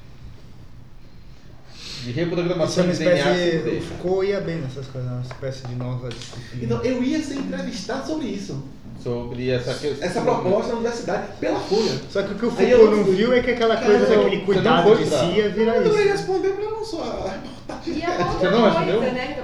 De 2.04 2.10
é 2.10 2.12
reprogramação 2.12 2.84
uma 2.84 2.92
de 2.92 2.98
DNA. 2.98 3.78
O 3.78 3.82
Foucault 3.82 4.26
ia 4.26 4.40
bem 4.40 4.58
nessas 4.58 4.86
coisas, 4.86 5.10
uma 5.10 5.22
espécie 5.22 5.66
de 5.66 5.74
nova 5.74 6.08
disciplina. 6.08 6.64
Então 6.64 6.84
eu 6.84 7.02
ia 7.02 7.20
ser 7.20 7.38
entrevistado 7.38 8.06
sobre 8.06 8.26
isso. 8.26 8.62
Sobre 9.02 9.50
essa 9.50 9.74
questão. 9.74 10.06
Essa 10.08 10.20
proposta 10.22 10.68
da 10.70 10.74
universidade 10.76 11.22
pela 11.38 11.60
Folha. 11.60 11.92
Só 12.10 12.22
que 12.22 12.32
o 12.32 12.34
que 12.36 12.46
o 12.46 12.50
Foucault 12.50 12.96
não 12.96 13.04
fui. 13.04 13.14
viu 13.16 13.32
é 13.34 13.40
que 13.40 13.50
aquela 13.50 13.74
Cara, 13.76 13.86
coisa 13.86 14.06
daquele 14.06 14.40
cuidado 14.42 14.96
de 14.96 15.04
si 15.06 15.24
ia 15.36 15.48
virar 15.50 15.76
isso. 15.82 15.94
responder 16.08 16.48
porque 16.50 16.64
eu 16.66 16.70
não 16.70 16.84
sou 16.84 17.02
a 17.02 17.04
reportagem. 17.04 17.44
E 17.98 18.02
a 18.04 18.10
outra 18.10 18.24
Você 18.24 18.50
não 18.50 18.60
coisa, 18.62 18.78
respondeu? 18.78 19.00
né, 19.12 19.34
que 19.34 19.40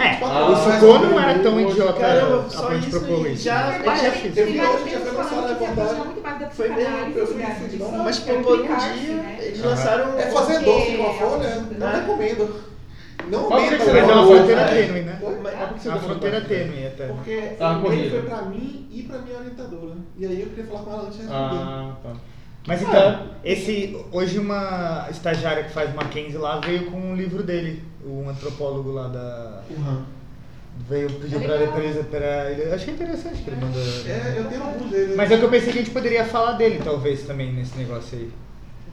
É, 0.00 0.18
Ah, 0.22 0.48
o 0.48 0.52
pra 0.52 0.56
Foucault 0.56 1.06
não 1.06 1.20
era 1.20 1.38
tão 1.40 1.60
idiota 1.60 2.00
Caramba, 2.00 2.46
a 2.46 2.50
só 2.50 2.62
ponto 2.62 2.78
de 2.78 2.88
isso 2.88 3.00
propor 3.00 3.26
isso. 3.30 3.42
já- 3.44 3.70
verdade, 3.70 4.00
já 4.02 4.10
tem, 4.10 4.20
fiz. 4.20 4.36
eu 4.36 4.46
vi 4.46 4.58
vários 4.58 4.74
hoje 4.82 4.84
que 4.90 4.96
foi 5.00 5.12
lançada 5.12 5.40
a 5.40 5.48
reportagem. 5.48 5.94
da 5.94 6.50
Foi 6.50 6.68
mesmo, 6.68 7.18
eu 7.18 7.24
isso 7.24 7.34
de 7.68 7.76
Mas 8.04 8.18
que 8.20 8.30
é 8.30 8.34
por 8.34 8.60
um 8.60 8.62
dia, 8.62 9.14
né? 9.14 9.38
eles 9.40 9.60
Aham. 9.60 9.68
lançaram. 9.70 10.18
É 10.18 10.22
fazer 10.30 10.58
doce 10.60 10.96
com 10.96 11.06
a 11.06 11.14
folha, 11.14 11.64
não 11.78 11.86
Ah. 11.86 11.90
recomendo. 11.96 12.73
Não 13.30 13.44
Qual 13.44 13.58
que 13.60 13.64
aumenta 13.66 13.84
você 13.84 13.92
Mas 13.92 14.02
é 14.02 14.12
fronteira 14.12 14.64
tênue, 14.68 15.00
né? 15.02 15.18
Mas- 15.42 15.54
que 15.54 15.58
É 15.58 15.82
demorou 15.82 16.00
fronteira 16.08 16.40
tênue 16.42 16.86
até. 16.86 17.06
Porque 17.06 17.36
Tá 17.58 17.68
o 17.68 17.72
e-mail 17.72 17.82
corrido. 17.84 18.10
foi 18.10 18.22
pra 18.22 18.42
mim 18.42 18.88
e 18.92 19.02
pra 19.02 19.18
minha 19.18 19.38
orientadora. 19.38 19.94
E 20.18 20.26
aí 20.26 20.40
eu 20.40 20.46
queria 20.48 20.64
falar 20.66 20.80
com 20.82 20.90
ela 20.92 21.02
antes 21.02 21.16
de 21.16 21.22
responder. 21.22 21.56
Ah, 21.62 21.96
tá. 22.02 22.12
Mas 22.66 22.80
então, 22.82 23.26
esse, 23.44 24.04
hoje 24.10 24.38
uma 24.38 25.06
estagiária 25.10 25.64
que 25.64 25.70
faz 25.72 25.94
Mackenzie 25.94 26.38
lá 26.38 26.60
veio 26.60 26.90
com 26.90 26.98
um 26.98 27.14
livro 27.14 27.42
dele, 27.42 27.84
um 28.06 28.28
antropólogo 28.28 28.90
lá 28.92 29.08
da. 29.08 29.62
O 29.70 29.80
RAM. 29.82 30.06
Veio 30.88 31.08
pedir 31.08 31.40
pra 31.40 31.54
ele, 31.56 31.66
pra 31.68 31.80
ele, 31.84 32.02
pra 32.04 32.50
ele. 32.50 32.72
Achei 32.72 32.94
interessante 32.94 33.42
que 33.42 33.50
ele 33.50 33.60
mandou. 33.60 33.80
É, 33.80 34.34
eu 34.38 34.44
tenho 34.46 34.62
alguns 34.62 34.90
deles. 34.90 35.14
Mas 35.16 35.30
é 35.30 35.36
que 35.38 35.44
eu 35.44 35.50
pensei 35.50 35.72
que 35.72 35.78
a 35.78 35.82
gente 35.82 35.92
poderia 35.92 36.24
falar 36.24 36.52
dele, 36.52 36.80
talvez, 36.82 37.22
também, 37.22 37.52
nesse 37.52 37.76
negócio 37.78 38.18
aí. 38.18 38.30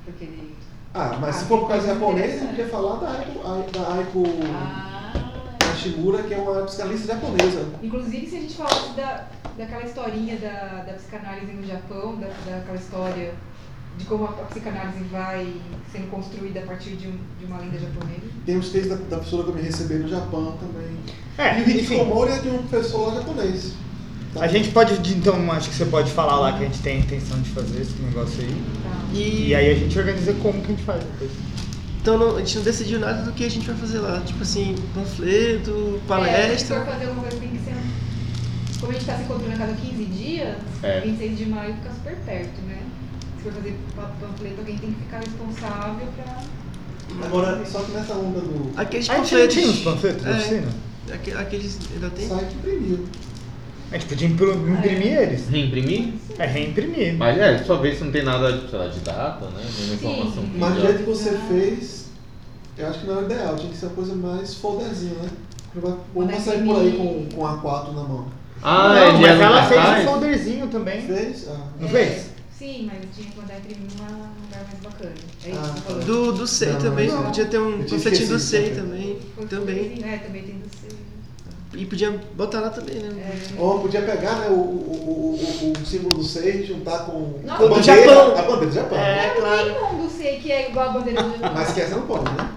Porque 0.05 0.25
ele... 0.25 0.53
Ah, 0.93 1.17
mas 1.21 1.35
se 1.37 1.45
for 1.45 1.59
por 1.59 1.69
causa 1.69 1.87
japonês, 1.87 2.41
eu 2.41 2.47
podia 2.49 2.67
falar 2.67 2.95
da 2.97 3.11
Aiko, 3.11 3.71
da 3.71 3.93
Aiko 3.93 4.23
Ah, 4.53 5.13
Hashimura, 5.71 6.21
que 6.23 6.33
é 6.33 6.37
uma 6.37 6.63
psicanalista 6.63 7.13
japonesa. 7.13 7.65
Inclusive, 7.81 8.27
se 8.27 8.35
a 8.35 8.39
gente 8.41 8.55
falasse 8.55 8.89
da, 8.91 9.25
daquela 9.57 9.83
historinha 9.83 10.37
da, 10.37 10.83
da 10.85 10.93
psicanálise 10.93 11.51
no 11.53 11.65
Japão, 11.65 12.15
da, 12.17 12.27
daquela 12.45 12.77
história 12.77 13.33
de 13.97 14.05
como 14.05 14.25
a, 14.25 14.29
a 14.29 14.45
psicanálise 14.45 15.03
vai 15.05 15.53
sendo 15.91 16.09
construída 16.09 16.59
a 16.59 16.63
partir 16.63 16.91
de, 16.97 17.07
um, 17.07 17.17
de 17.39 17.45
uma 17.45 17.57
lenda 17.59 17.77
japonesa. 17.79 18.21
Tem 18.45 18.57
os 18.57 18.69
textos 18.69 18.97
da, 18.97 19.15
da 19.15 19.23
pessoa 19.23 19.43
que 19.45 19.49
eu 19.49 19.55
me 19.55 19.61
recebi 19.61 19.93
no 19.95 20.09
Japão 20.09 20.57
também. 20.57 20.97
É, 21.37 21.59
e 21.59 21.63
o. 21.63 21.69
Hikikomori 21.69 22.31
é 22.33 22.39
de 22.39 22.49
um 22.49 22.57
professor 22.63 23.07
lá 23.07 23.15
japonês. 23.15 23.73
Tá? 24.33 24.43
A 24.45 24.47
gente 24.47 24.69
pode, 24.69 24.93
então, 25.13 25.51
acho 25.51 25.69
que 25.69 25.75
você 25.75 25.85
pode 25.85 26.11
falar 26.11 26.39
lá 26.39 26.53
que 26.53 26.63
a 26.63 26.67
gente 26.67 26.79
tem 26.79 26.97
a 26.97 26.99
intenção 26.99 27.39
de 27.41 27.49
fazer 27.49 27.81
esse 27.81 27.93
negócio 28.01 28.41
aí. 28.41 28.55
Tá. 28.83 28.99
E, 29.13 29.47
E 29.49 29.55
aí 29.55 29.69
a 29.71 29.75
gente 29.75 29.97
organiza 29.99 30.33
como 30.41 30.59
que 30.61 30.67
a 30.71 30.75
gente 30.75 30.83
faz 30.83 31.03
depois. 31.03 31.31
Então 32.01 32.17
não- 32.17 32.35
a 32.37 32.39
gente 32.39 32.55
não 32.55 32.63
decidiu 32.63 32.99
nada 32.99 33.21
do 33.23 33.31
que 33.33 33.43
a 33.43 33.49
gente 33.49 33.67
vai 33.67 33.75
fazer 33.75 33.99
lá. 33.99 34.21
Tipo 34.25 34.41
assim, 34.41 34.75
panfleto, 34.95 35.71
É, 35.71 35.83
se 35.83 35.91
for 35.99 35.99
palestra. 36.07 36.85
fazer 36.85 37.05
alguma 37.05 37.21
coisa, 37.23 37.37
tem 37.37 37.49
que 37.49 37.57
ser. 37.59 37.75
Como 38.79 38.91
a 38.91 38.93
gente 38.95 39.01
está 39.01 39.17
se 39.17 39.23
encontrando 39.23 39.53
a 39.53 39.57
cada 39.57 39.73
15 39.73 40.05
dias, 40.05 40.55
É. 40.81 41.01
26 41.01 41.37
de 41.37 41.45
maio 41.47 41.73
fica 41.75 41.91
super 41.93 42.15
perto, 42.25 42.61
né? 42.67 42.79
Se 43.37 43.43
for 43.43 43.53
fazer 43.53 43.77
pa- 43.95 44.11
panfleto, 44.19 44.55
alguém 44.59 44.77
tem 44.77 44.91
que 44.93 44.99
ficar 45.01 45.19
responsável 45.19 46.07
pra. 46.15 46.41
Agora, 47.27 47.63
só 47.65 47.81
que 47.81 47.91
nessa 47.91 48.13
onda 48.13 48.39
do 48.39 48.71
Aqueles 48.77 49.09
A 49.09 49.17
gente 49.17 49.33
não 49.33 49.41
panfletos. 49.41 49.53
tinha 49.55 49.83
panfletos 49.83 50.23
da 50.23 50.29
É, 50.31 50.33
oficina? 50.37 50.67
aque- 51.13 51.31
Aqueles. 51.33 51.77
Ainda 51.93 52.09
tem? 52.09 52.27
site 52.29 52.55
imprimiu. 52.55 53.05
A 53.91 53.97
gente 53.97 54.05
podia 54.07 54.27
imprimir 54.27 55.17
eles. 55.19 55.49
Reimprimir? 55.49 56.13
É, 56.39 56.45
reimprimir. 56.45 57.13
Mas 57.17 57.37
é, 57.37 57.57
só 57.63 57.75
ver 57.75 57.95
se 57.95 58.03
não 58.05 58.11
tem 58.11 58.23
nada 58.23 58.67
sei 58.69 58.79
lá, 58.79 58.87
de 58.87 58.99
data, 59.01 59.45
né? 59.49 59.63
Nenhuma 59.79 59.97
Sim. 59.97 60.07
informação 60.11 60.43
que 60.43 60.57
Mas 60.57 60.73
do 60.75 60.79
já- 60.81 60.85
jeito 60.87 60.97
que 60.99 61.09
você 61.09 61.37
fez, 61.49 62.05
eu 62.77 62.87
acho 62.87 62.99
que 62.99 63.07
não 63.07 63.17
era 63.17 63.25
ideal. 63.25 63.55
Tinha 63.57 63.69
que 63.69 63.77
ser 63.77 63.85
uma 63.87 63.95
coisa 63.95 64.15
mais 64.15 64.53
folderzinha, 64.55 65.13
né? 65.21 65.29
Vamos 65.75 65.99
Quando 66.13 66.39
sair 66.39 66.63
por 66.65 66.79
aí 66.79 66.91
com, 66.93 67.35
com 67.35 67.41
A4 67.45 67.87
na 67.93 68.03
mão. 68.03 68.27
Ah, 68.63 68.89
não, 68.89 69.07
ele 69.09 69.17
mas 69.19 69.39
ela 69.41 69.65
fez 69.65 69.81
um 69.81 70.05
folderzinho 70.09 70.67
também. 70.67 71.01
Fez? 71.01 71.47
Ah. 71.49 71.59
Não 71.79 71.87
É, 71.87 71.91
fez? 71.91 72.31
Sim, 72.57 72.89
mas 72.91 72.99
tinha 73.15 73.29
que 73.31 73.37
mandar 73.39 73.57
imprimir 73.57 73.87
num 73.97 74.05
lugar 74.45 74.65
mais 74.67 74.79
bacana. 74.83 75.13
É 75.45 75.49
isso 75.49 75.59
Ah, 75.63 75.73
que 75.73 75.81
falou. 75.81 76.01
Do, 76.03 76.31
do 76.33 76.47
SEI 76.47 76.73
Não, 76.73 76.79
também, 76.79 77.07
não. 77.09 77.23
podia 77.23 77.45
ter 77.45 77.57
um 77.59 77.83
panfletinho 77.83 78.27
do 78.29 78.39
SEI 78.39 78.69
também. 78.69 79.17
também. 79.37 79.47
Também. 79.47 80.03
É, 80.13 80.17
também 80.17 80.43
tem 80.43 80.55
do 80.59 80.69
seu. 80.79 80.80
E 81.73 81.85
podia 81.85 82.11
botar 82.35 82.59
lá 82.59 82.69
também, 82.69 82.95
né? 82.95 83.09
É. 83.57 83.61
Ou 83.61 83.79
podia 83.79 84.01
pegar 84.01 84.35
né, 84.39 84.47
o, 84.49 84.53
o, 84.53 84.55
o, 84.55 85.67
o, 85.69 85.81
o 85.81 85.85
símbolo 85.85 86.15
do 86.17 86.23
SEI 86.23 86.57
e 86.63 86.65
juntar 86.65 87.05
com 87.05 87.39
Não, 87.45 87.55
a 87.55 87.57
do 87.57 87.69
bandeira, 87.69 88.03
Japão. 88.13 88.37
a 88.37 88.41
bandeira 88.41 88.65
do 88.65 88.71
Japão. 88.73 88.97
É, 88.97 89.27
Não, 89.33 89.41
claro. 89.41 89.73
tem 89.73 89.83
um 89.83 89.97
do 90.03 90.09
sei 90.09 90.39
que 90.39 90.51
é 90.51 90.69
igual 90.69 90.89
a 90.89 90.91
bandeira 90.93 91.23
do 91.23 91.31
Japão. 91.31 91.51
Mas 91.53 91.71
que 91.73 91.81
essa 91.81 91.95
não 91.95 92.05
pode, 92.07 92.25
né? 92.33 92.51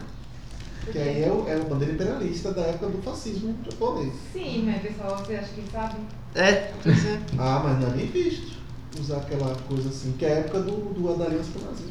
Que 0.90 0.98
aí 0.98 1.22
é, 1.22 1.28
o, 1.30 1.48
é 1.48 1.54
a 1.54 1.58
bandeira 1.60 1.94
imperialista 1.94 2.52
da 2.52 2.62
época 2.62 2.86
do 2.88 3.02
fascismo 3.02 3.54
japonês. 3.64 4.12
Sim, 4.32 4.64
mas 4.66 4.82
pessoal, 4.82 5.16
você 5.18 5.36
acha 5.36 5.48
que 5.54 5.62
sabe? 5.70 5.94
É, 6.34 6.72
pois 6.82 7.06
é. 7.06 7.18
Ah, 7.38 7.62
mas 7.64 7.80
não 7.80 7.88
é 7.92 7.96
nem 7.96 8.06
visto 8.06 8.52
usar 9.00 9.18
aquela 9.18 9.54
coisa 9.68 9.88
assim, 9.88 10.12
que 10.18 10.24
é 10.26 10.28
a 10.28 10.38
época 10.40 10.60
do, 10.60 10.72
do 10.92 11.16
da 11.16 11.24
Aliança 11.26 11.50
pro 11.52 11.62
Brasil. 11.62 11.86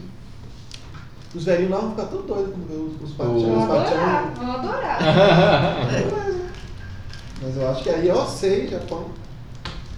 Os 1.34 1.44
velhinhos 1.46 1.72
lá 1.72 1.78
vão 1.80 1.90
ficar 1.92 2.06
tudo 2.06 2.24
doidos 2.24 2.54
quando 2.54 2.68
ver 2.68 2.76
os, 3.04 3.10
os 3.10 3.16
Vão 3.16 3.68
partidos. 3.68 3.98
adorar, 3.98 4.34
vão 4.36 4.52
adorar. 4.52 5.88
Mas 7.44 7.58
eu 7.58 7.68
acho 7.70 7.84
que 7.84 7.90
aí 7.90 8.08
eu 8.08 8.26
sei, 8.26 8.68
Japão. 8.68 9.08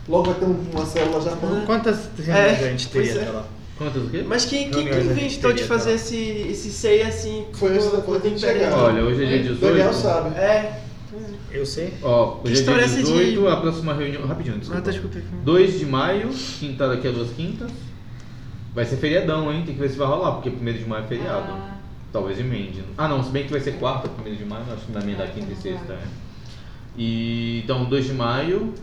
Logo 0.07 0.25
vai 0.31 0.35
ter 0.35 0.45
um- 0.45 0.65
uma 0.73 0.85
célula 0.85 1.21
Japão. 1.21 1.63
Quantas 1.65 2.09
reuniões 2.17 2.61
É, 2.61 2.65
a 2.67 2.69
gente 2.71 2.89
teria 2.89 3.11
é. 3.11 3.21
até 3.21 3.29
lá? 3.31 3.45
Quantas 3.77 4.03
o 4.03 4.09
quê? 4.09 4.23
Mas 4.25 4.45
quem, 4.45 4.69
quem, 4.71 4.87
quem 4.87 4.99
inventou 5.01 5.51
de 5.51 5.63
fazer 5.63 5.89
tá? 5.89 5.95
esse, 5.95 6.15
esse 6.15 6.71
SEI 6.71 7.01
assim? 7.03 7.45
Foi 7.53 7.75
isso 7.77 7.93
depois 7.95 8.21
de 8.23 8.39
chegar. 8.39 8.71
Olha, 8.73 9.03
hoje 9.03 9.23
é 9.23 9.27
dia 9.27 9.39
18. 9.43 9.59
Daniel 9.59 9.93
sabe. 9.93 10.35
É. 10.37 10.81
Eu 11.51 11.65
sei. 11.65 11.93
Ó, 12.01 12.37
Que 12.37 12.47
hoje 12.49 12.53
é 12.55 12.59
história 12.59 12.81
é 12.81 12.85
dia 12.87 12.93
essa 12.99 13.03
de- 13.03 13.11
18, 13.25 13.47
a 13.47 13.57
próxima 13.57 13.93
reunião. 13.93 14.25
Rapidinho, 14.25 14.55
Ah, 14.55 14.59
desculpa. 14.59 14.81
tá, 14.81 14.91
desculpa. 14.91 15.19
2 15.43 15.79
de 15.79 15.85
maio, 15.85 16.29
quinta 16.59 16.87
daqui 16.87 17.07
a 17.07 17.11
duas 17.11 17.29
quintas. 17.31 17.71
Vai 18.73 18.85
ser 18.85 18.97
feriadão, 18.97 19.51
hein? 19.51 19.63
Tem 19.65 19.73
que 19.75 19.81
ver 19.81 19.89
se 19.89 19.97
vai 19.97 20.07
rolar, 20.07 20.33
porque 20.33 20.49
1 20.49 20.73
de 20.73 20.85
maio 20.85 21.03
é 21.03 21.07
feriado. 21.07 21.51
Ah, 21.51 21.71
Talvez 22.11 22.39
emende. 22.39 22.81
Ah 22.97 23.09
não, 23.09 23.21
se 23.21 23.29
bem 23.29 23.43
que 23.43 23.51
vai 23.51 23.59
ser 23.59 23.73
quarta, 23.73 24.09
1 24.25 24.35
de 24.35 24.45
maio, 24.45 24.63
acho 24.73 24.85
que 24.85 24.91
vai 24.93 25.03
emendar 25.03 25.29
quinta 25.33 25.51
e 25.51 25.55
sexta, 25.55 25.93
é. 25.93 25.99
E 26.97 27.61
então 27.63 27.85
2 27.85 28.05
de 28.05 28.13
maio 28.13 28.73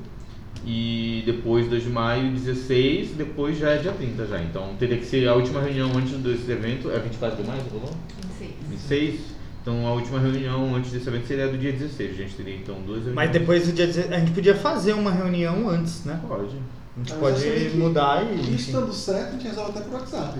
e 0.64 1.22
depois 1.26 1.68
2 1.68 1.84
de 1.84 1.88
maio 1.88 2.30
16, 2.32 3.10
depois 3.10 3.58
já 3.58 3.70
é 3.70 3.78
dia 3.78 3.92
30 3.92 4.26
já. 4.26 4.40
Então 4.42 4.74
teria 4.78 4.98
que 4.98 5.04
ser 5.06 5.26
a 5.28 5.34
última 5.34 5.60
reunião 5.60 5.90
antes 5.96 6.12
desse 6.18 6.50
evento, 6.50 6.90
é 6.90 6.98
24 6.98 7.42
de 7.42 7.48
maio, 7.48 7.62
você 7.62 7.70
falou? 7.70 7.90
não 8.22 8.30
sei. 8.38 8.54
26. 8.70 9.20
Então 9.62 9.86
a 9.86 9.92
última 9.92 10.18
reunião 10.18 10.74
antes 10.74 10.90
desse 10.90 11.08
evento 11.08 11.26
seria 11.26 11.48
do 11.48 11.56
dia 11.56 11.72
16. 11.72 12.10
A 12.10 12.14
gente 12.14 12.34
teria 12.34 12.56
então 12.56 12.74
duas 12.76 13.04
reuniões. 13.04 13.14
Mas 13.14 13.30
depois 13.30 13.66
do 13.66 13.72
dia 13.72 13.86
16, 13.86 14.12
a 14.12 14.18
gente 14.18 14.32
podia 14.32 14.54
fazer 14.56 14.92
uma 14.92 15.10
reunião 15.10 15.68
antes, 15.68 16.04
né? 16.04 16.20
Pode. 16.26 16.56
A 16.94 16.98
gente 17.00 17.10
Mas 17.12 17.20
pode 17.20 17.42
que 17.70 17.76
mudar 17.78 18.22
e. 18.22 18.54
Isso 18.54 18.68
estando 18.70 18.92
certo, 18.92 19.28
a 19.28 19.32
gente 19.32 19.48
resolve 19.48 19.70
até 19.70 19.80
por 19.80 19.94
WhatsApp. 19.94 20.38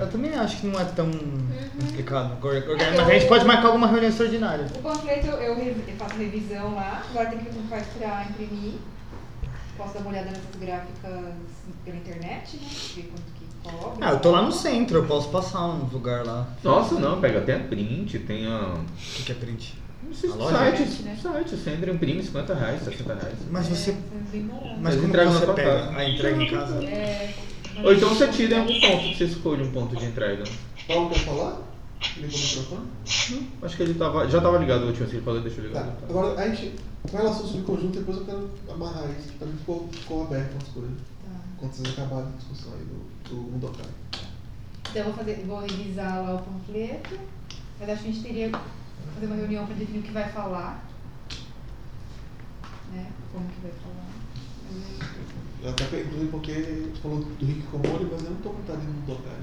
Eu 0.00 0.10
também 0.10 0.32
acho 0.34 0.60
que 0.60 0.66
não 0.68 0.78
é 0.80 0.84
tão 0.84 1.06
Uhum. 1.06 1.48
complicado. 1.80 2.38
Mas 2.40 3.00
a 3.00 3.12
gente 3.12 3.26
pode 3.26 3.44
marcar 3.44 3.66
alguma 3.66 3.88
reunião 3.88 4.08
extraordinária. 4.08 4.66
O 4.76 4.78
panfleto 4.78 5.26
eu, 5.26 5.34
eu 5.58 5.74
faço 5.98 6.14
revisão 6.16 6.74
lá, 6.76 7.02
agora 7.10 7.30
tem 7.30 7.38
que 7.40 7.50
faz 7.68 7.84
pra 7.98 8.26
imprimir. 8.30 8.74
Posso 9.76 9.94
dar 9.94 10.00
uma 10.00 10.10
olhada 10.10 10.26
nessas 10.26 10.60
gráficas 10.60 11.34
pela 11.84 11.96
internet, 11.96 12.56
né? 12.56 12.68
Ver 12.96 13.02
quanto 13.12 13.32
que 13.34 13.46
cobra. 13.76 14.06
Ah, 14.08 14.10
eu 14.12 14.18
tô 14.20 14.30
lá 14.30 14.42
no 14.42 14.52
centro, 14.52 14.98
eu 14.98 15.04
posso 15.06 15.28
passar 15.30 15.66
um 15.66 15.84
lugar 15.92 16.24
lá. 16.24 16.46
Nossa, 16.62 16.94
não, 16.96 17.20
pega 17.20 17.38
até 17.38 17.58
print, 17.58 18.18
tem 18.20 18.46
a. 18.46 18.74
O 18.74 18.84
que, 19.14 19.22
que 19.24 19.32
é 19.32 19.34
print? 19.34 19.78
Esses 20.10 20.30
sites, 20.32 21.00
Né? 21.00 21.18
sites, 21.20 21.60
você 21.60 21.70
entra 21.70 21.90
e 21.90 21.94
imprime 21.94 22.22
50 22.22 22.54
reais, 22.54 22.82
60 22.82 23.14
reais. 23.14 23.38
Mas 23.50 23.66
você. 23.68 23.90
É, 23.90 23.94
bem 24.32 24.42
barato. 24.46 24.66
Mas 24.80 24.94
como 24.94 25.00
que 25.04 25.08
entregam 25.08 25.32
na 25.32 25.38
você 25.38 25.44
tua 25.46 25.54
pega 25.54 25.70
casa. 25.70 25.96
a 25.96 26.08
entrega 26.08 26.42
em 26.42 26.50
casa? 26.50 26.84
É, 26.84 27.34
Ou 27.84 27.92
então 27.92 28.08
você 28.08 28.28
tira 28.28 28.56
em 28.56 28.58
algum 28.60 28.80
ponto, 28.80 29.16
você 29.16 29.24
escolhe 29.24 29.62
um 29.62 29.70
ponto 29.72 29.96
de 29.96 30.04
entrega. 30.04 30.44
Paulo 30.86 31.10
quer 31.10 31.18
falar? 31.20 31.60
Ligou 32.16 32.38
o 32.38 32.42
microfone? 32.42 32.86
Acho 33.62 33.76
que 33.76 33.82
ele 33.82 33.94
tava. 33.94 34.28
Já 34.28 34.40
tava 34.40 34.58
ligado 34.58 34.82
o 34.82 34.86
último, 34.86 35.06
assim, 35.06 35.16
ele 35.16 35.24
falou, 35.24 35.40
deixa 35.40 35.60
eu 35.60 35.66
ligar. 35.66 35.84
Tá. 35.86 35.92
Agora, 36.08 36.40
a 36.40 36.48
gente, 36.48 36.74
com 37.02 37.16
relação 37.16 37.42
ao 37.42 37.48
subconjunto, 37.48 37.98
depois 37.98 38.18
eu 38.18 38.24
quero 38.24 38.50
amarrar 38.70 39.04
isso, 39.18 39.28
que 39.32 39.38
pra 39.38 39.46
mim 39.48 39.56
ficou, 39.58 39.88
ficou 39.92 40.22
aberto 40.24 40.56
as 40.62 40.68
coisas. 40.68 40.92
Tá. 40.92 41.40
Quando 41.58 41.72
vocês 41.72 41.88
acabarem 41.98 42.28
a 42.32 42.36
discussão 42.36 42.72
aí 42.72 42.84
do, 42.84 43.34
do 43.34 43.50
Mudokai. 43.52 43.86
Então 44.90 45.02
eu 45.02 45.04
vou, 45.04 45.14
fazer, 45.14 45.44
vou 45.46 45.60
revisar 45.60 46.22
lá 46.22 46.34
o 46.36 46.38
panfleto, 46.38 47.18
mas 47.78 47.90
acho 47.90 48.02
que 48.02 48.08
a 48.08 48.12
gente 48.12 48.22
teria 48.24 48.48
que 48.48 48.58
fazer 49.18 49.26
uma 49.26 49.36
reunião 49.36 49.66
para 49.66 49.74
definir 49.74 49.98
o 49.98 50.02
que 50.02 50.12
vai 50.12 50.28
falar. 50.28 50.84
Né? 52.92 53.06
Como 53.32 53.48
que 53.48 53.60
vai 53.60 53.72
falar. 53.72 54.06
Eu 55.62 55.70
até 55.70 55.84
perguntei 55.86 56.28
porque 56.28 56.52
você 56.52 57.00
falou 57.02 57.18
do 57.18 57.44
Rick 57.44 57.62
Komori, 57.62 58.08
mas 58.10 58.22
eu 58.24 58.30
não 58.30 58.36
tô 58.36 58.50
com 58.50 58.56
vontade 58.58 58.80
de 58.80 58.86
Mudokai. 58.86 59.40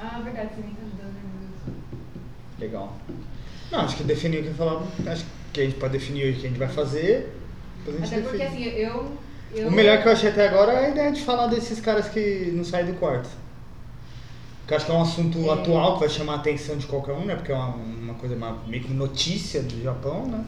Ah, 0.00 0.20
verdade, 0.24 0.54
você 0.54 0.62
nem 0.62 0.74
tá 0.74 0.82
dando 0.96 1.12
né? 1.12 1.74
Legal. 2.58 2.96
Não, 3.70 3.80
acho 3.80 3.96
que 3.96 4.04
definir 4.04 4.40
o 4.40 4.42
que 4.44 4.48
eu 4.48 4.54
falava. 4.54 4.86
Acho 5.10 5.26
que 5.52 5.60
a 5.60 5.64
gente 5.64 5.76
pode 5.76 5.92
definir 5.92 6.30
o 6.30 6.40
que 6.40 6.46
a 6.46 6.48
gente 6.48 6.58
vai 6.58 6.68
fazer. 6.68 7.36
Depois 7.78 8.02
a 8.02 8.06
gente 8.06 8.14
Até 8.14 8.22
porque 8.22 8.38
define. 8.38 8.68
assim, 8.68 8.78
eu, 8.78 9.18
eu. 9.54 9.68
O 9.68 9.72
melhor 9.72 10.00
que 10.02 10.08
eu 10.08 10.12
achei 10.12 10.30
até 10.30 10.48
agora 10.48 10.72
é 10.72 10.86
a 10.86 10.90
ideia 10.90 11.12
de 11.12 11.22
falar 11.22 11.48
desses 11.48 11.80
caras 11.80 12.08
que 12.08 12.50
não 12.54 12.64
saem 12.64 12.86
do 12.86 12.94
quarto. 12.94 13.28
Porque 14.64 14.72
eu 14.72 14.76
acho 14.78 14.86
que 14.86 14.92
é 14.92 14.94
um 14.94 15.02
assunto 15.02 15.38
É. 15.38 15.52
atual 15.52 15.94
que 15.94 16.00
vai 16.00 16.08
chamar 16.08 16.32
a 16.32 16.36
atenção 16.36 16.76
de 16.78 16.86
qualquer 16.86 17.12
um, 17.12 17.26
né? 17.26 17.34
Porque 17.36 17.52
é 17.52 17.54
uma, 17.54 17.74
uma 17.74 18.14
coisa 18.14 18.34
uma- 18.34 18.58
meio 18.66 18.82
que 18.82 18.94
notícia 18.94 19.62
do 19.62 19.82
Japão, 19.82 20.26
né? 20.26 20.42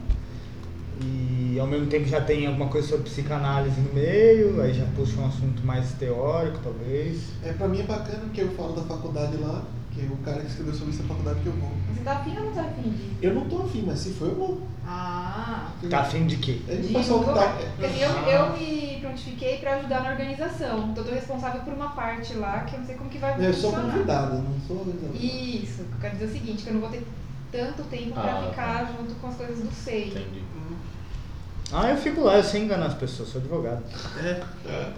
E 1.03 1.59
ao 1.59 1.67
mesmo 1.67 1.85
tempo 1.85 2.07
já 2.07 2.19
tem 2.21 2.47
alguma 2.47 2.67
coisa 2.67 2.87
sobre 2.87 3.03
psicanálise 3.03 3.79
no 3.79 3.93
meio, 3.93 4.59
aí 4.59 4.73
já 4.73 4.85
puxa 4.95 5.19
um 5.21 5.27
assunto 5.27 5.63
mais 5.63 5.91
teórico, 5.93 6.57
talvez. 6.63 7.19
É, 7.43 7.53
pra 7.53 7.67
mim 7.67 7.79
é 7.81 7.83
bacana 7.83 8.23
que 8.33 8.41
eu 8.41 8.49
falo 8.49 8.73
da 8.73 8.81
faculdade 8.81 9.37
lá, 9.37 9.63
que 9.97 10.13
o 10.13 10.17
cara 10.17 10.41
que 10.41 10.47
escreveu 10.47 10.73
sobre 10.73 10.91
isso 10.93 11.01
é 11.01 11.05
a 11.05 11.07
faculdade 11.07 11.39
que 11.41 11.47
eu 11.47 11.53
vou. 11.53 11.71
Você 11.93 12.01
tá 12.03 12.11
afim 12.13 12.37
ou 12.37 12.45
não 12.45 12.51
tá 12.51 12.61
afim 12.61 12.81
de? 12.89 13.17
Eu 13.21 13.33
não 13.33 13.49
tô 13.49 13.61
afim, 13.63 13.83
mas 13.87 13.99
se 13.99 14.11
for 14.11 14.27
eu 14.29 14.35
vou. 14.35 14.67
Ah. 14.85 15.69
Tá 15.89 15.99
afim 16.01 16.25
de 16.27 16.37
quê? 16.37 16.61
É 16.67 16.75
De 16.75 16.93
pessoal 16.93 17.19
que 17.23 17.33
tá. 17.33 17.57
eu, 17.81 18.09
eu 18.29 18.57
me 18.57 18.99
prontifiquei 19.01 19.57
pra 19.57 19.75
ajudar 19.75 20.03
na 20.03 20.11
organização. 20.11 20.89
Então 20.89 21.03
eu 21.03 21.09
tô 21.09 21.15
responsável 21.15 21.61
por 21.61 21.73
uma 21.73 21.89
parte 21.89 22.33
lá 22.35 22.61
que 22.61 22.75
eu 22.75 22.79
não 22.79 22.85
sei 22.85 22.95
como 22.95 23.09
que 23.09 23.17
vai 23.17 23.33
Eu 23.45 23.53
sou 23.53 23.71
funcionar. 23.71 23.93
convidada, 23.93 24.35
não 24.35 24.55
sou 24.67 24.79
organizador. 24.79 25.15
Isso, 25.21 25.81
eu 25.81 25.87
quero 25.99 26.13
dizer 26.17 26.25
o 26.25 26.31
seguinte, 26.31 26.63
que 26.63 26.69
eu 26.69 26.73
não 26.75 26.81
vou 26.81 26.89
ter 26.89 27.03
tanto 27.51 27.83
tempo 27.83 28.11
pra 28.13 28.39
Ah, 28.39 28.47
ficar 28.49 28.93
junto 28.97 29.15
com 29.15 29.27
as 29.27 29.35
coisas 29.35 29.59
do 29.59 29.71
SEI. 29.73 30.09
Entendi. 30.09 30.43
Ah, 31.71 31.89
eu 31.89 31.97
fico 31.97 32.21
lá, 32.21 32.37
eu 32.37 32.43
sei 32.43 32.63
enganar 32.63 32.85
as 32.85 32.93
pessoas, 32.93 33.27
sou 33.29 33.41
advogado. 33.41 33.83
É. 34.19 34.41
Beleza. 34.63 34.93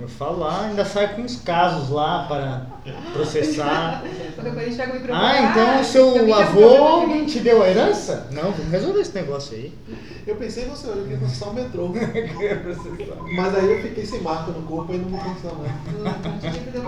Eu 0.00 0.08
falo 0.08 0.38
lá, 0.40 0.66
ainda 0.66 0.84
saio 0.84 1.08
com 1.16 1.22
uns 1.22 1.36
casos 1.40 1.90
lá 1.90 2.26
para 2.28 2.66
processar. 3.12 4.02
Qualquer 4.34 4.54
coisa 4.54 4.60
a 4.60 4.64
gente 4.64 4.76
pega 4.76 4.92
o 4.92 4.94
microfone. 4.94 5.26
Ah, 5.26 5.50
então 5.50 5.80
o 5.80 5.84
seu 5.84 6.34
avô 6.34 7.24
te 7.26 7.40
deu 7.40 7.62
a 7.62 7.68
herança? 7.68 8.28
Não, 8.30 8.52
vamos 8.52 8.70
resolver 8.70 9.00
esse 9.00 9.14
negócio 9.14 9.56
aí. 9.56 9.72
Eu 10.26 10.36
pensei 10.36 10.64
em 10.64 10.68
você, 10.68 10.86
eu 10.88 11.02
queria 11.02 11.18
processar 11.18 11.46
o 11.50 11.54
metrô. 11.54 11.88
Mas 13.34 13.54
aí 13.56 13.70
eu 13.70 13.82
fiquei 13.82 14.06
sem 14.06 14.20
marca 14.20 14.52
no 14.52 14.62
corpo 14.62 14.94
e 14.94 14.98
não 14.98 15.08
vou 15.08 15.18
processar 15.20 15.54
mais. 15.56 15.72
Eu 16.44 16.50
tinha 16.52 16.62
que 16.64 16.70
fazer 16.70 16.78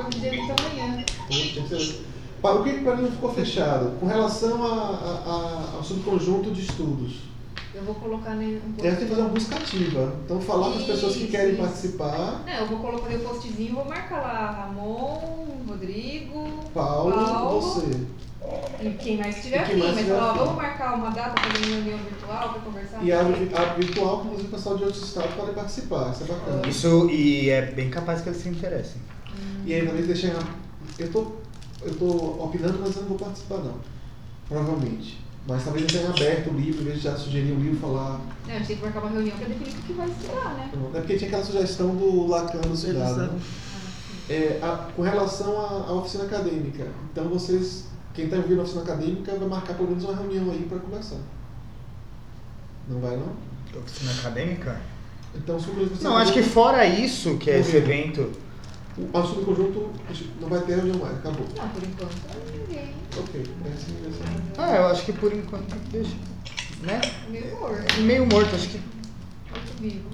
o 2.42 2.62
que 2.64 2.72
que 2.74 2.84
pra 2.84 2.96
mim 2.96 3.02
não 3.02 3.10
ficou 3.12 3.32
fechado? 3.34 3.98
Com 3.98 4.06
relação 4.06 4.64
a- 4.64 4.68
a- 4.68 5.30
a- 5.30 5.76
ao 5.76 5.84
subconjunto 5.84 6.50
de 6.50 6.62
estudos. 6.62 7.30
Eu 7.72 7.82
vou 7.84 7.94
colocar 7.94 8.30
um 8.32 8.38
Deve 8.76 8.96
ter 8.96 9.04
que 9.04 9.10
fazer 9.10 9.20
uma 9.20 9.30
busca 9.30 9.56
ativa. 9.56 10.14
Então 10.24 10.40
falar 10.40 10.70
para 10.70 10.80
as 10.80 10.86
pessoas 10.86 11.16
que 11.16 11.28
querem 11.28 11.52
isso. 11.52 11.62
participar, 11.62 12.42
Não, 12.44 12.52
eu 12.52 12.66
vou 12.66 12.78
colocar 12.78 13.14
o 13.14 13.18
postzinho, 13.20 13.74
vou 13.76 13.84
marcar 13.84 14.20
lá 14.20 14.50
Ramon, 14.50 15.46
Rodrigo, 15.68 16.48
Paulo, 16.74 17.12
Paulo. 17.12 17.60
você. 17.60 18.06
e 18.80 18.90
quem 18.94 19.18
mais 19.18 19.36
estiver 19.36 19.76
mais 19.76 19.94
Mas 19.94 20.08
falar, 20.08 20.32
vamos 20.32 20.56
marcar 20.56 20.94
uma 20.94 21.10
data 21.10 21.30
para 21.30 21.58
uma 21.58 21.66
reunião 21.66 21.98
virtual 21.98 22.48
para 22.48 22.60
conversar? 22.60 23.04
E 23.04 23.12
a, 23.12 23.20
a 23.20 23.74
virtual, 23.74 24.22
inclusive 24.24 24.48
o 24.48 24.50
pessoal 24.50 24.76
de 24.76 24.84
outros 24.84 25.04
estados 25.04 25.34
pode 25.34 25.52
participar, 25.52 26.10
isso 26.10 26.24
é 26.24 26.26
bacana. 26.26 26.68
Isso, 26.68 27.10
e 27.10 27.50
é 27.50 27.62
bem 27.62 27.88
capaz 27.88 28.20
que 28.20 28.30
eles 28.30 28.42
se 28.42 28.48
interessem. 28.48 29.00
E 29.64 29.74
aí 29.74 29.86
também 29.86 30.02
deixei. 30.02 30.32
Eu 30.98 31.12
tô, 31.12 31.32
eu 31.82 31.94
tô 31.94 32.06
opinando, 32.44 32.78
mas 32.80 32.96
eu 32.96 33.02
não 33.02 33.10
vou 33.10 33.18
participar 33.18 33.58
não. 33.58 33.74
Provavelmente. 34.48 35.30
Mas 35.49 35.64
talvez 35.64 35.86
deixar 35.86 36.07
em 36.07 36.11
aberto 36.11 36.51
o 36.51 36.55
livro, 36.59 36.82
em 36.82 36.84
vez 36.84 36.99
de 36.99 37.05
já 37.05 37.16
sugerir 37.16 37.53
um 37.53 37.59
livro 37.61 37.78
falar. 37.80 38.20
Não, 38.47 38.55
a 38.55 38.59
gente 38.59 38.66
tem 38.68 38.76
que 38.76 38.82
marcar 38.84 39.01
uma 39.01 39.11
reunião 39.11 39.36
para 39.36 39.49
definir 39.49 39.70
o 39.74 39.82
que 39.82 39.93
vai 39.95 40.09
estudar, 40.09 40.55
né? 40.55 40.70
É 40.95 40.99
porque 41.01 41.16
tinha 41.16 41.28
aquela 41.28 41.45
sugestão 41.45 41.97
do 41.97 42.26
Lacan 42.26 42.61
do 42.61 42.76
Cidade. 42.76 43.18
Né? 43.20 43.41
É, 44.28 44.59
a- 44.62 44.88
com 44.95 45.03
relação 45.03 45.59
à, 45.59 45.88
à 45.88 45.93
oficina 45.95 46.24
acadêmica. 46.24 46.86
Então 47.11 47.24
vocês, 47.28 47.86
quem 48.14 48.26
está 48.26 48.36
ouvindo 48.36 48.61
a 48.61 48.62
oficina 48.62 48.82
acadêmica, 48.84 49.34
vai 49.34 49.49
marcar 49.49 49.74
pelo 49.74 49.88
menos 49.88 50.05
uma 50.05 50.14
reunião 50.14 50.51
aí 50.53 50.66
para 50.68 50.78
conversar. 50.78 51.18
Não 52.88 53.01
vai 53.01 53.16
não? 53.16 53.32
Oficina 53.80 54.12
acadêmica? 54.12 54.80
Então 55.34 55.57
o 55.57 55.61
subconjunto. 55.61 56.03
Não, 56.05 56.16
acho 56.16 56.32
que 56.32 56.43
fora 56.43 56.84
isso, 56.86 57.36
que 57.38 57.51
é 57.51 57.59
esse 57.61 57.76
evento. 57.76 58.30
O, 59.12 59.18
o 59.18 59.26
subconjunto 59.26 59.90
não 60.40 60.48
vai 60.48 60.61
ter 60.62 60.76
reunião 60.76 60.98
mais, 60.98 61.16
acabou. 61.16 61.46
Não, 61.57 61.68
por 61.70 61.82
enquanto 61.82 62.14
ninguém. 62.53 62.94
Ok, 63.18 63.46
é 63.64 63.68
assim 63.72 63.92
mesmo. 64.03 64.24
Ah, 64.59 64.76
eu 64.76 64.86
acho 64.86 65.05
que 65.05 65.12
por 65.12 65.32
enquanto 65.32 65.74
deixa. 65.90 66.14
Né? 66.82 67.01
Meio 67.28 67.59
morto. 67.59 68.01
Meio 68.03 68.26
morto, 68.26 68.55
acho 68.55 68.68
que. 68.68 68.78
Morto 69.51 69.72
vivo. 69.80 70.09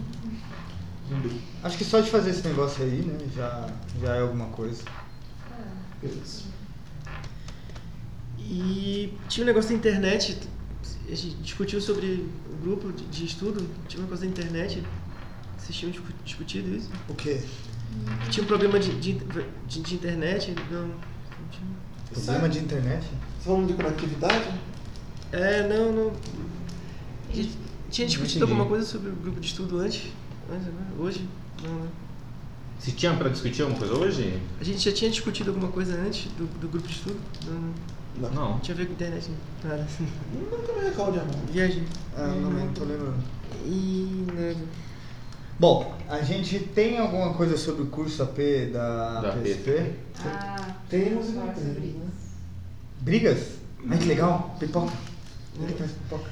Zumbi. 1.08 1.40
Acho 1.62 1.78
que 1.78 1.84
só 1.84 2.00
de 2.00 2.10
fazer 2.10 2.30
esse 2.30 2.46
negócio 2.46 2.84
aí, 2.84 3.02
né? 3.02 3.18
Já, 3.34 3.68
já 4.00 4.16
é 4.16 4.20
alguma 4.20 4.46
coisa. 4.46 4.82
Beleza. 6.02 6.44
E 8.38 9.12
tinha 9.28 9.44
um 9.44 9.46
negócio 9.46 9.70
da 9.70 9.76
internet, 9.76 10.38
a 11.06 11.14
gente 11.14 11.36
discutiu 11.36 11.80
sobre 11.80 12.28
o 12.52 12.56
grupo 12.62 12.92
de, 12.92 13.04
de 13.06 13.24
estudo, 13.24 13.66
tinha 13.88 14.00
um 14.00 14.04
negócio 14.04 14.24
da 14.24 14.30
internet, 14.30 14.82
vocês 15.58 15.76
tinham 15.76 15.90
discu- 15.90 16.12
discutido 16.24 16.76
isso? 16.76 16.90
O 17.08 17.14
quê? 17.14 17.42
Tinha 18.30 18.44
um 18.44 18.46
problema 18.46 18.78
de, 18.78 18.94
de, 19.00 19.12
de, 19.12 19.80
de 19.80 19.94
internet, 19.94 20.54
não, 20.70 20.88
não 20.88 20.94
tinha. 21.50 21.66
Problema 22.12 22.48
de 22.48 22.58
internet? 22.58 23.04
Você 23.04 23.44
falando 23.44 23.66
de 23.66 23.74
conectividade? 23.74 24.50
É, 25.32 25.68
não, 25.68 25.92
não. 25.92 26.12
Gente 27.32 27.56
tinha 27.90 28.06
discutido 28.06 28.44
alguma 28.44 28.66
coisa 28.66 28.84
sobre 28.84 29.10
o 29.10 29.14
grupo 29.14 29.40
de 29.40 29.46
estudo 29.46 29.78
antes? 29.78 30.12
antes 30.52 30.66
né? 30.66 30.86
Hoje? 30.98 31.28
Não, 31.62 31.74
né? 31.80 31.88
Se 32.78 32.92
tinha 32.92 33.14
pra 33.14 33.28
discutir 33.28 33.62
alguma 33.62 33.78
coisa 33.78 33.94
hoje? 33.94 34.40
A 34.60 34.64
gente 34.64 34.78
já 34.78 34.92
tinha 34.92 35.10
discutido 35.10 35.50
alguma 35.50 35.68
coisa 35.68 35.94
antes 35.98 36.30
do, 36.32 36.46
do 36.60 36.68
grupo 36.68 36.86
de 36.86 36.94
estudo? 36.94 37.18
Não, 37.46 37.54
não. 37.54 37.74
Não. 38.20 38.30
Não. 38.30 38.50
Não 38.52 38.58
tinha 38.60 38.74
a 38.74 38.78
ver 38.78 38.86
com 38.86 38.92
internet, 38.92 39.30
não. 39.30 39.70
nada. 39.70 39.86
Nunca 40.32 40.72
me 40.72 40.84
recordo 40.88 41.12
de 41.12 41.18
amor. 41.20 41.34
Viagem. 41.52 41.84
Ah, 42.16 42.26
não, 42.26 42.50
não 42.50 42.72
tô 42.72 42.84
lembrando. 42.84 43.22
E. 43.64 44.26
nada. 44.34 44.85
Bom, 45.58 45.94
a 46.08 46.20
gente 46.20 46.58
tem 46.58 46.98
alguma 46.98 47.32
coisa 47.32 47.56
sobre 47.56 47.82
o 47.82 47.86
curso 47.86 48.22
AP 48.22 48.38
da, 48.72 49.20
Da 49.20 49.32
PSP? 49.32 49.92
Ah, 50.24 50.74
Temos 50.88 51.28
né? 51.30 51.54
Brigas? 53.00 53.38
Ai, 53.88 53.98
que 53.98 54.04
legal. 54.04 54.54
Pipoca. 54.58 54.92
Ele 55.58 55.72
faz 55.72 55.92
pipoca. 55.92 56.30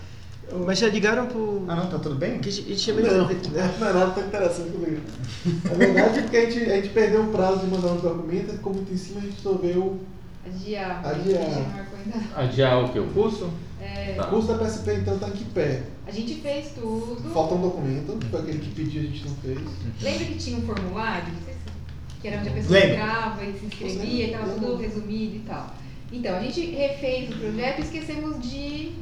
Mas 0.67 0.79
já 0.79 0.89
ligaram 0.89 1.27
pro. 1.27 1.65
Ah, 1.69 1.77
não, 1.77 1.89
tá 1.89 1.99
tudo 1.99 2.17
bem? 2.17 2.39
Que 2.39 2.51
a 2.51 2.53
gente 2.53 2.67
a 2.67 2.69
gente 2.69 2.83
tinha 2.83 2.97
Não, 2.97 3.27
medo. 3.27 3.49
não 3.81 3.89
é 3.89 3.93
nada 3.95 4.11
tão 4.11 4.27
interessante 4.27 4.71
comigo. 4.71 5.01
A 5.71 5.75
verdade 5.75 6.19
é 6.19 6.23
porque 6.23 6.37
a 6.37 6.51
gente, 6.51 6.71
a 6.71 6.77
gente 6.77 6.89
perdeu 6.91 7.23
o 7.23 7.29
prazo 7.29 7.61
de 7.61 7.67
mandar 7.67 7.93
uns 7.93 8.03
documentos, 8.03 8.53
ficou 8.53 8.75
muito 8.75 8.93
em 8.93 8.97
cima, 8.97 9.21
a 9.21 9.23
gente 9.23 9.37
resolveu 9.37 9.99
Adiar. 10.47 11.01
Adiar. 11.07 11.87
A. 12.35 12.41
Adiar 12.43 12.85
o 12.85 12.89
que? 12.93 12.99
O 12.99 13.09
curso? 13.09 13.51
É, 13.81 14.15
Tá. 14.17 14.27
O 14.27 14.31
curso 14.31 14.49
da 14.49 14.59
PSP 14.65 14.95
então 14.97 15.19
tá 15.19 15.27
aqui 15.27 15.45
pé. 15.47 15.83
a 16.07 16.11
gente 16.11 16.35
fez 16.37 16.73
tudo. 16.75 17.31
Falta 17.33 17.55
um 17.55 17.61
documento, 17.63 18.19
foi 18.31 18.41
aquele 18.41 18.59
que 18.59 18.71
pediu 18.71 19.03
a 19.03 19.05
gente 19.05 19.29
não 19.29 19.35
fez. 19.37 19.59
Lembra 20.03 20.25
que 20.27 20.35
tinha 20.37 20.59
um 20.59 20.63
formulário? 20.63 21.33
Não 21.33 21.43
sei 21.45 21.55
se- 21.55 22.21
Que 22.21 22.29
era 22.29 22.41
onde 22.41 22.49
a 22.49 22.53
pessoa 22.53 22.79
Lembro. 22.79 22.95
entrava 22.95 23.45
e 23.45 23.59
se 23.59 23.67
inscrevia, 23.67 24.27
estava 24.27 24.53
tudo 24.55 24.77
resumido 24.77 25.37
e 25.37 25.39
tal. 25.41 25.75
Então, 26.13 26.37
a 26.37 26.41
gente 26.41 26.71
refez 26.71 27.31
o 27.31 27.39
projeto 27.39 27.79
e 27.79 27.83
esquecemos 27.83 28.41
de 28.51 28.93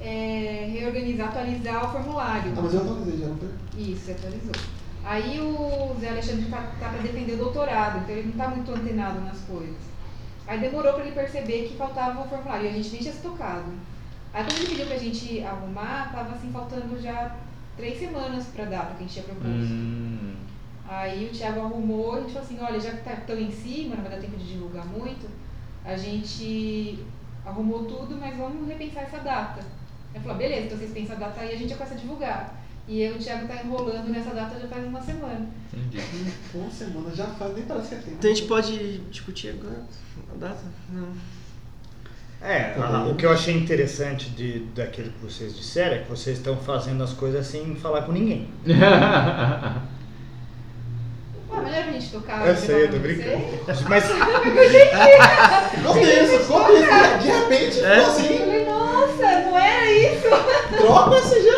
é, 0.00 0.68
reorganizar, 0.72 1.28
atualizar 1.28 1.84
o 1.88 1.92
formulário. 1.92 2.52
Ah, 2.56 2.60
mas 2.62 2.74
eu 2.74 2.80
atualizei 2.80 3.18
já, 3.18 3.26
não 3.26 3.36
foi? 3.36 3.48
Isso, 3.78 4.10
atualizou. 4.10 4.52
Aí 5.04 5.40
o 5.40 5.96
Zé 6.00 6.08
Alexandre 6.10 6.46
tá, 6.50 6.72
tá 6.80 6.88
para 6.88 7.02
defender 7.02 7.34
o 7.34 7.36
doutorado, 7.38 7.98
então 8.00 8.16
ele 8.16 8.28
não 8.28 8.44
tá 8.44 8.48
muito 8.50 8.72
antenado 8.72 9.20
nas 9.20 9.38
coisas. 9.40 9.91
Aí 10.46 10.58
demorou 10.58 10.94
para 10.94 11.04
ele 11.04 11.14
perceber 11.14 11.68
que 11.68 11.76
faltava 11.76 12.22
o 12.22 12.28
formulário 12.28 12.66
e 12.66 12.68
a 12.68 12.72
gente 12.72 12.90
nem 12.90 13.00
tinha 13.00 13.14
se 13.14 13.22
tocado. 13.22 13.72
Aí 14.32 14.44
quando 14.44 14.58
ele 14.58 14.68
pediu 14.68 14.86
pra 14.86 14.96
gente 14.96 15.42
arrumar, 15.44 16.10
tava 16.12 16.34
assim 16.34 16.50
faltando 16.50 17.00
já 17.00 17.36
três 17.76 17.98
semanas 17.98 18.46
pra 18.46 18.64
data 18.64 18.94
que 18.94 19.04
a 19.04 19.06
gente 19.06 19.12
tinha 19.12 19.24
proposto. 19.24 19.72
Hum. 19.72 20.34
Aí 20.88 21.26
o 21.26 21.32
Thiago 21.32 21.60
arrumou 21.60 22.16
e 22.16 22.18
a 22.18 22.20
gente 22.22 22.32
falou 22.32 22.46
assim, 22.46 22.58
olha, 22.60 22.80
já 22.80 22.90
que 22.90 23.08
estão 23.08 23.38
em 23.38 23.50
cima, 23.50 23.96
não 23.96 24.02
vai 24.02 24.12
dar 24.12 24.20
tempo 24.20 24.36
de 24.36 24.52
divulgar 24.52 24.84
muito, 24.86 25.28
a 25.84 25.96
gente 25.96 26.98
arrumou 27.44 27.84
tudo, 27.84 28.16
mas 28.16 28.36
vamos 28.36 28.68
repensar 28.68 29.02
essa 29.02 29.18
data. 29.18 29.64
Ele 30.14 30.22
falou, 30.22 30.38
beleza, 30.38 30.66
então 30.66 30.78
vocês 30.78 30.92
pensam 30.92 31.16
a 31.16 31.18
data 31.18 31.40
aí, 31.40 31.54
a 31.54 31.56
gente 31.56 31.70
já 31.70 31.76
começa 31.76 31.94
a 31.94 31.98
divulgar. 31.98 32.61
E 32.88 33.02
aí 33.06 33.12
o 33.12 33.18
Thiago 33.18 33.46
tá 33.46 33.62
enrolando 33.62 34.08
nessa 34.08 34.30
data 34.34 34.58
já 34.60 34.66
faz 34.66 34.84
uma 34.84 35.00
semana. 35.00 35.46
Entendi. 35.72 36.02
Uma 36.54 36.70
semana 36.70 37.14
já 37.14 37.26
faz, 37.26 37.54
nem 37.54 37.64
parece 37.64 37.88
que 37.90 37.94
é 37.94 37.98
tempo. 37.98 38.10
Então 38.18 38.30
a 38.30 38.34
gente 38.34 38.46
pode 38.48 38.98
discutir 39.10 39.50
agora 39.50 39.82
a 40.34 40.36
data? 40.38 40.60
Não. 40.90 41.08
É, 42.40 42.74
a- 42.76 43.04
o 43.08 43.14
que 43.14 43.24
eu 43.24 43.30
achei 43.30 43.56
interessante 43.56 44.28
de, 44.30 44.60
daquilo 44.74 45.10
que 45.12 45.24
vocês 45.24 45.56
disseram 45.56 45.94
é 45.94 45.98
que 46.00 46.10
vocês 46.10 46.38
estão 46.38 46.56
fazendo 46.56 47.02
as 47.04 47.12
coisas 47.12 47.46
sem 47.46 47.76
falar 47.76 48.02
com 48.02 48.10
ninguém. 48.10 48.48
Não 51.48 51.66
era 51.68 51.82
pra 51.84 51.92
gente 51.92 52.10
tocar? 52.10 52.46
Eu 52.48 52.56
sei, 52.56 52.84
eu 52.84 52.90
tô 52.90 52.98
brincando. 52.98 53.44
Mas 53.88 54.04
tenso, 55.94 56.38
ficou 56.40 56.64
tenso. 56.64 57.18
De 57.20 57.28
repente 57.28 57.78
Eu 57.78 58.06
assim, 58.06 58.38
falei, 58.38 58.64
nossa, 58.64 59.40
não 59.42 59.58
era 59.58 59.92
isso? 59.92 60.28
troca 60.78 61.16
esse 61.18 61.42
G 61.42 61.51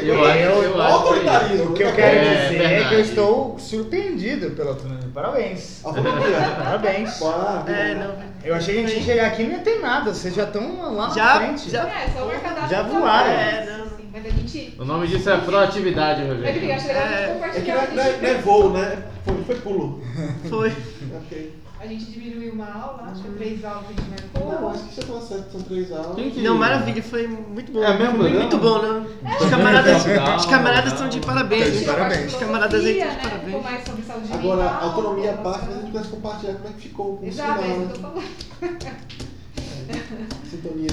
Eu 0.00 0.24
acho- 0.24 0.38
eu 0.38 0.82
acho 0.82 0.94
autoritarismo. 0.94 1.70
o 1.70 1.72
que 1.74 1.82
eu 1.82 1.86
né? 1.88 1.92
quero 1.96 2.16
É, 2.16 2.48
dizer 2.48 2.56
é 2.56 2.68
que 2.68 2.74
eu 2.74 2.78
verdade. 2.88 3.02
estou 3.02 3.58
surpreendido 3.58 4.50
pela 4.50 4.70
autonomia. 4.70 5.08
Parabéns. 5.14 5.80
Parabéns. 5.82 7.20
É, 7.68 7.94
não. 7.94 8.14
Eu 8.44 8.54
achei 8.54 8.74
que 8.74 8.80
a 8.84 8.86
gente 8.88 8.98
ia 8.98 9.04
chegar 9.04 9.26
aqui 9.26 9.42
e 9.42 9.46
não 9.46 9.52
ia 9.54 9.58
ter 9.60 9.80
nada. 9.80 10.14
Vocês 10.14 10.34
já 10.34 10.44
estão 10.44 10.94
lá 10.94 11.08
na 11.08 11.14
Já- 11.14 11.36
frente. 11.36 11.70
já- 11.70 11.82
É, 11.88 12.08
só. 12.08 12.68
Já 12.68 12.82
voaram. 12.82 13.30
É, 13.30 13.66
não. 13.66 13.86
Sim, 13.86 14.08
Mas 14.12 14.26
a 14.26 14.28
gente... 14.30 14.74
O 14.78 14.84
nome 14.84 15.06
disso 15.08 15.28
é 15.28 15.36
proatividade, 15.36 16.22
eu 16.22 16.32
acho 16.32 16.40
legal 16.42 16.56
a 16.56 16.78
gente 16.78 16.90
É, 16.90 17.48
É 17.56 17.60
que 17.60 17.70
é, 17.70 17.74
não 17.74 18.02
é- 18.02 18.16
não 18.22 18.28
é 18.28 18.34
voo, 18.34 18.70
né? 18.70 18.98
Foi, 19.24 19.44
foi 19.44 19.56
pulo. 19.56 20.02
Foi. 20.48 20.72
Ok. 21.16 21.52
A 21.86 21.88
gente 21.88 22.04
diminuiu 22.06 22.52
uma 22.52 22.66
aula, 22.66 23.10
acho 23.12 23.22
que 23.22 23.28
três 23.30 23.64
aulas 23.64 23.84
que 23.86 23.92
a 23.92 24.16
gente 24.16 24.24
Não, 24.34 24.46
marcou. 24.48 24.68
acho 24.70 24.82
que 24.84 24.94
você 24.96 25.00
tá 25.02 25.20
certo, 25.20 25.52
são 25.52 25.60
três 25.62 25.92
aulas. 25.92 26.16
Que- 26.16 26.42
Não, 26.42 26.58
maravilha, 26.58 27.00
foi 27.02 27.26
muito 27.28 27.70
bom. 27.70 27.84
É 27.84 27.96
mesmo, 27.96 28.18
Foi 28.18 28.30
não? 28.30 28.40
muito 28.40 28.58
bom, 28.58 28.82
né? 28.82 29.06
Os 29.40 29.48
camaradas, 29.50 30.04
os 30.38 30.46
camaradas 30.46 30.92
estão 30.92 31.08
de 31.08 31.20
parabéns. 31.20 31.78
De 31.78 31.84
parabéns. 31.84 32.32
Os 32.32 32.38
camaradas 32.40 32.84
aí 32.84 32.98
estão 32.98 33.06
né? 33.14 33.14
de 33.14 33.20
Ficou 33.20 33.30
parabéns. 33.30 33.62
mais 33.62 33.84
sobre 33.86 34.02
saúde 34.02 34.32
Agora, 34.32 34.62
mental. 34.64 34.82
autonomia 34.88 35.38
mas 35.44 35.56
a 35.68 35.72
gente 35.74 35.90
pudesse 35.92 36.08
compartilhar 36.10 36.54
como 36.54 36.66
é 36.66 36.72
que 36.72 36.80
ficou 36.80 37.06
o 37.22 37.26
Exato, 37.26 37.60
é 37.60 37.62
final, 37.62 37.78
isso 37.78 37.92
que 37.92 37.98
eu 37.98 38.02
né? 38.02 38.14
tô 38.60 38.80
falando. 38.90 39.06
Sintonia. 40.50 40.90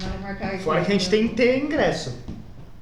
Vai 0.00 0.18
marcar. 0.22 0.58
Fora 0.60 0.84
que 0.84 0.92
a 0.92 0.94
gente 0.94 1.10
tem 1.10 1.28
que 1.28 1.34
ter 1.34 1.58
ingresso. 1.64 2.14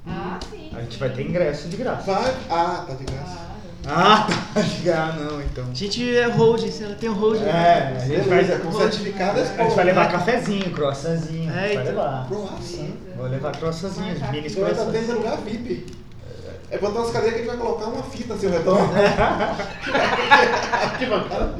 Ah, 0.05 0.39
sim. 0.51 0.69
A 0.75 0.81
gente 0.81 0.97
vai 0.99 1.09
ter 1.09 1.27
ingresso 1.27 1.67
de 1.67 1.77
graça. 1.77 2.11
Vai. 2.13 2.35
Ah, 2.49 2.85
tá 2.87 2.93
de 2.93 3.03
graça. 3.03 3.33
Claro. 3.35 3.46
Ah, 3.87 4.27
tá. 4.27 4.61
Ah, 4.89 5.13
não, 5.19 5.41
então. 5.41 5.65
A 5.69 5.73
gente 5.73 6.17
é 6.17 6.25
holding, 6.27 6.71
ela 6.83 6.95
tem 6.95 7.09
um 7.09 7.13
holding. 7.13 7.43
É, 7.45 7.93
a 7.95 7.99
gente 7.99 8.27
vai, 8.27 8.43
Beleza, 8.43 8.59
com 8.59 8.71
certificado 8.71 9.39
a 9.39 9.43
gente 9.43 9.75
vai 9.75 9.85
levar 9.85 10.11
cafezinho, 10.11 10.71
croissantzinho. 10.71 11.49
É, 11.51 11.53
vai 11.53 11.71
então. 11.73 11.85
levar. 11.85 12.27
Croácia. 12.27 12.85
Vou 13.15 13.27
levar 13.27 13.51
croissantzinhos, 13.57 14.21
mini 14.31 14.49
Você 14.49 14.59
vai 14.59 14.71
estar 14.71 14.83
croissants. 14.85 15.07
tendo 15.07 15.17
lugar 15.17 15.37
VIP. 15.37 15.85
É 16.69 16.77
botar 16.77 16.99
umas 16.99 17.11
cadeiras 17.11 17.41
que 17.41 17.47
a 17.49 17.53
gente 17.53 17.57
vai 17.57 17.65
colocar 17.65 17.85
uma 17.89 18.03
fita 18.03 18.33
assim 18.33 18.47
ao 18.47 18.53
redor. 18.53 18.77
que 20.97 21.05
bancada. 21.05 21.55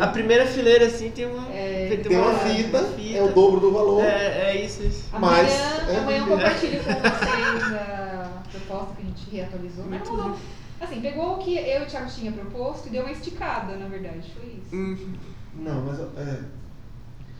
A 0.00 0.06
primeira 0.06 0.46
fileira 0.46 0.86
assim 0.86 1.10
tem 1.10 1.26
uma. 1.26 1.46
É, 1.54 2.00
Tem 2.02 2.16
uma 2.16 2.38
fita, 2.38 2.78
é 2.78 3.22
o 3.22 3.28
dobro 3.28 3.60
do 3.60 3.70
valor. 3.72 4.02
É, 4.02 4.52
é 4.52 4.64
isso, 4.64 4.82
isso. 4.82 5.04
Amanhã, 5.12 5.42
Mas, 5.42 5.88
é 5.90 5.96
amanhã 5.98 6.18
eu 6.18 6.26
compartilho 6.26 6.78
com 6.82 6.92
vocês 6.92 7.74
a 7.74 8.30
proposta 8.50 8.94
que 8.96 9.02
a 9.02 9.04
gente 9.04 9.30
reatualizou. 9.30 9.84
Mas 9.88 10.00
Muito 10.00 10.12
mudou. 10.12 10.36
Assim, 10.84 11.00
pegou 11.00 11.34
o 11.34 11.38
que 11.38 11.56
eu 11.56 11.80
e 11.80 11.82
o 11.82 11.86
Thiago 11.86 12.10
tinha 12.10 12.30
proposto 12.30 12.86
e 12.86 12.90
deu 12.90 13.02
uma 13.02 13.10
esticada, 13.10 13.76
na 13.76 13.88
verdade. 13.88 14.30
Foi 14.34 14.46
isso. 14.46 14.74
Hum. 14.74 15.14
Não, 15.56 15.80
mas 15.82 16.00
é. 16.00 16.40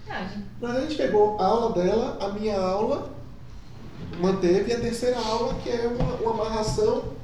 Ah, 0.08 0.24
gente, 0.24 0.44
Mas 0.60 0.76
a 0.76 0.80
gente 0.80 0.96
pegou 0.96 1.38
a 1.40 1.44
aula 1.44 1.74
dela, 1.74 2.18
a 2.20 2.28
minha 2.30 2.58
aula, 2.58 3.10
manteve 4.18 4.70
e 4.70 4.74
a 4.74 4.80
terceira 4.80 5.18
aula, 5.18 5.54
que 5.62 5.70
é 5.70 5.86
uma, 5.86 6.14
uma 6.16 6.30
amarração 6.32 7.14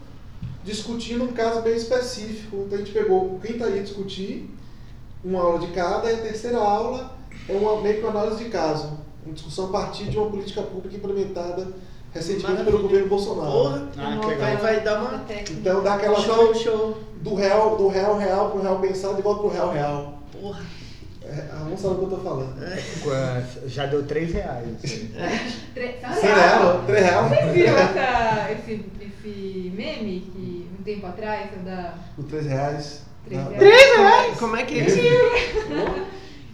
discutindo 0.64 1.24
um 1.24 1.32
caso 1.32 1.62
bem 1.62 1.76
específico. 1.76 2.64
Então 2.66 2.78
a 2.78 2.82
gente 2.82 2.92
pegou 2.92 3.38
quem 3.40 3.52
está 3.52 3.66
aí 3.66 3.82
discutir, 3.82 4.50
uma 5.24 5.40
aula 5.40 5.58
de 5.58 5.72
cada, 5.72 6.10
e 6.10 6.14
a 6.14 6.22
terceira 6.22 6.58
aula 6.58 7.16
é 7.48 7.52
uma, 7.52 7.80
meio 7.80 7.96
que 7.96 8.00
uma 8.02 8.10
análise 8.10 8.44
de 8.44 8.50
caso. 8.50 8.98
Uma 9.24 9.34
discussão 9.34 9.66
a 9.66 9.72
partir 9.72 10.04
de 10.04 10.18
uma 10.18 10.30
política 10.30 10.62
pública 10.62 10.96
implementada 10.96 11.68
recentemente 12.12 12.64
pelo 12.64 12.78
governo 12.82 13.08
Bolsonaro. 13.08 13.50
Porra, 13.50 13.88
Ah, 13.98 14.18
que 14.20 14.26
vai, 14.26 14.34
legal. 14.36 14.56
vai 14.58 14.80
dar 14.80 15.00
uma. 15.00 15.18
técnica. 15.20 15.52
Então 15.52 15.82
dá 15.82 15.94
aquela 15.94 16.20
Show, 16.20 16.54
show. 16.54 16.98
do 17.22 17.34
real, 17.34 17.76
do 17.76 17.88
real 17.88 18.16
real 18.18 18.50
pro 18.50 18.62
real 18.62 18.78
pensado 18.80 19.18
e 19.18 19.22
volta 19.22 19.40
pro 19.40 19.50
real 19.50 19.70
real. 19.72 20.18
Porra. 20.32 20.60
É, 21.22 21.44
a 21.52 21.56
moça 21.64 21.82
sabe 21.82 21.94
o 21.94 21.98
que 21.98 22.04
eu 22.04 22.18
tô 22.18 22.24
falando. 22.24 22.54
Qua- 23.04 23.42
Já 23.66 23.86
deu 23.86 24.04
3 24.04 24.32
reais. 24.32 24.66
tá 26.00 26.12
Sem 26.14 26.28
real. 26.28 26.38
real, 26.38 26.82
três 26.86 27.04
real. 27.04 27.28
Vocês 27.28 27.52
viram 27.52 27.76
essa, 27.78 28.50
esse, 28.52 28.84
esse 29.00 29.72
meme 29.76 30.20
que 30.34 30.68
um 30.76 30.82
tempo 30.82 31.06
atrás, 31.06 31.50
o 31.54 31.64
da 31.64 31.94
Por 32.16 32.24
3 32.24 32.46
reais. 32.46 33.02
Três 33.26 33.40
Não. 33.44 33.50
reais. 33.52 34.38
Como 34.40 34.56
é 34.56 34.64
que 34.64 34.80
é 34.80 34.86
isso? 34.86 34.98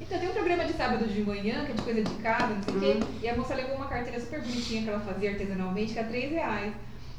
Então 0.06 0.20
tem 0.20 0.28
um 0.28 0.32
programa 0.32 0.64
de 0.64 0.72
sábado 0.74 1.04
de 1.04 1.20
manhã, 1.20 1.64
que 1.64 1.72
é 1.72 1.74
de 1.74 1.82
coisa 1.82 2.02
de 2.02 2.14
casa, 2.22 2.54
não 2.54 2.62
sei 2.62 2.74
o 2.74 2.80
quê, 2.80 3.06
e 3.22 3.28
a 3.28 3.36
moça 3.36 3.56
levou 3.56 3.74
uma 3.74 3.88
carteira 3.88 4.20
super 4.20 4.40
bonitinha 4.40 4.82
que 4.82 4.88
ela 4.88 5.00
fazia 5.00 5.30
artesanalmente, 5.30 5.92
que 5.92 5.98
era 5.98 6.08
3 6.08 6.30
reais. 6.30 6.72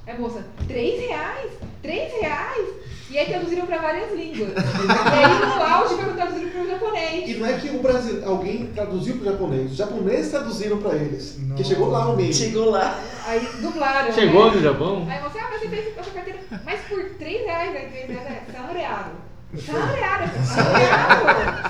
Aí 0.06 0.16
a 0.16 0.18
moça, 0.18 0.46
3 0.70 1.02
reais? 1.02 1.52
3 1.82 2.14
reais? 2.22 2.68
E 3.10 3.18
aí 3.18 3.26
traduziram 3.26 3.66
pra 3.66 3.80
várias 3.80 4.14
línguas. 4.14 4.52
e 4.56 5.26
aí 5.26 5.40
no 5.40 5.64
auge 5.64 5.96
foi 5.96 6.14
traduzido 6.14 6.50
pro 6.50 6.70
japonês. 6.70 7.30
E 7.30 7.34
não 7.34 7.46
é 7.46 7.54
que 7.60 7.70
o 7.72 7.82
Brasil, 7.82 8.26
alguém 8.26 8.68
traduziu 8.68 9.18
para 9.18 9.22
o 9.22 9.32
japonês, 9.34 9.72
os 9.72 9.78
japoneses 9.78 10.32
traduziram 10.32 10.78
para 10.78 10.96
eles. 10.96 11.32
Que 11.34 11.42
Nossa. 11.42 11.64
chegou 11.66 11.90
lá 11.90 12.06
no 12.06 12.16
meio. 12.16 12.34
Chegou 12.34 12.70
lá. 12.70 13.04
Aí 13.26 13.46
dublaram. 13.62 14.14
Chegou 14.14 14.46
né? 14.46 14.56
no 14.56 14.62
Japão? 14.62 15.08
Aí 15.10 15.22
você, 15.22 15.40
ah, 15.40 15.48
mas 15.52 15.60
você 15.60 15.68
fez 15.68 15.98
essa 15.98 16.12
carteira, 16.12 16.40
mas 16.64 16.80
por 16.88 17.04
3 17.04 17.46
reais, 17.46 17.76
aí 17.76 17.90
3 17.90 18.08
reais 18.08 18.28
é. 18.28 19.27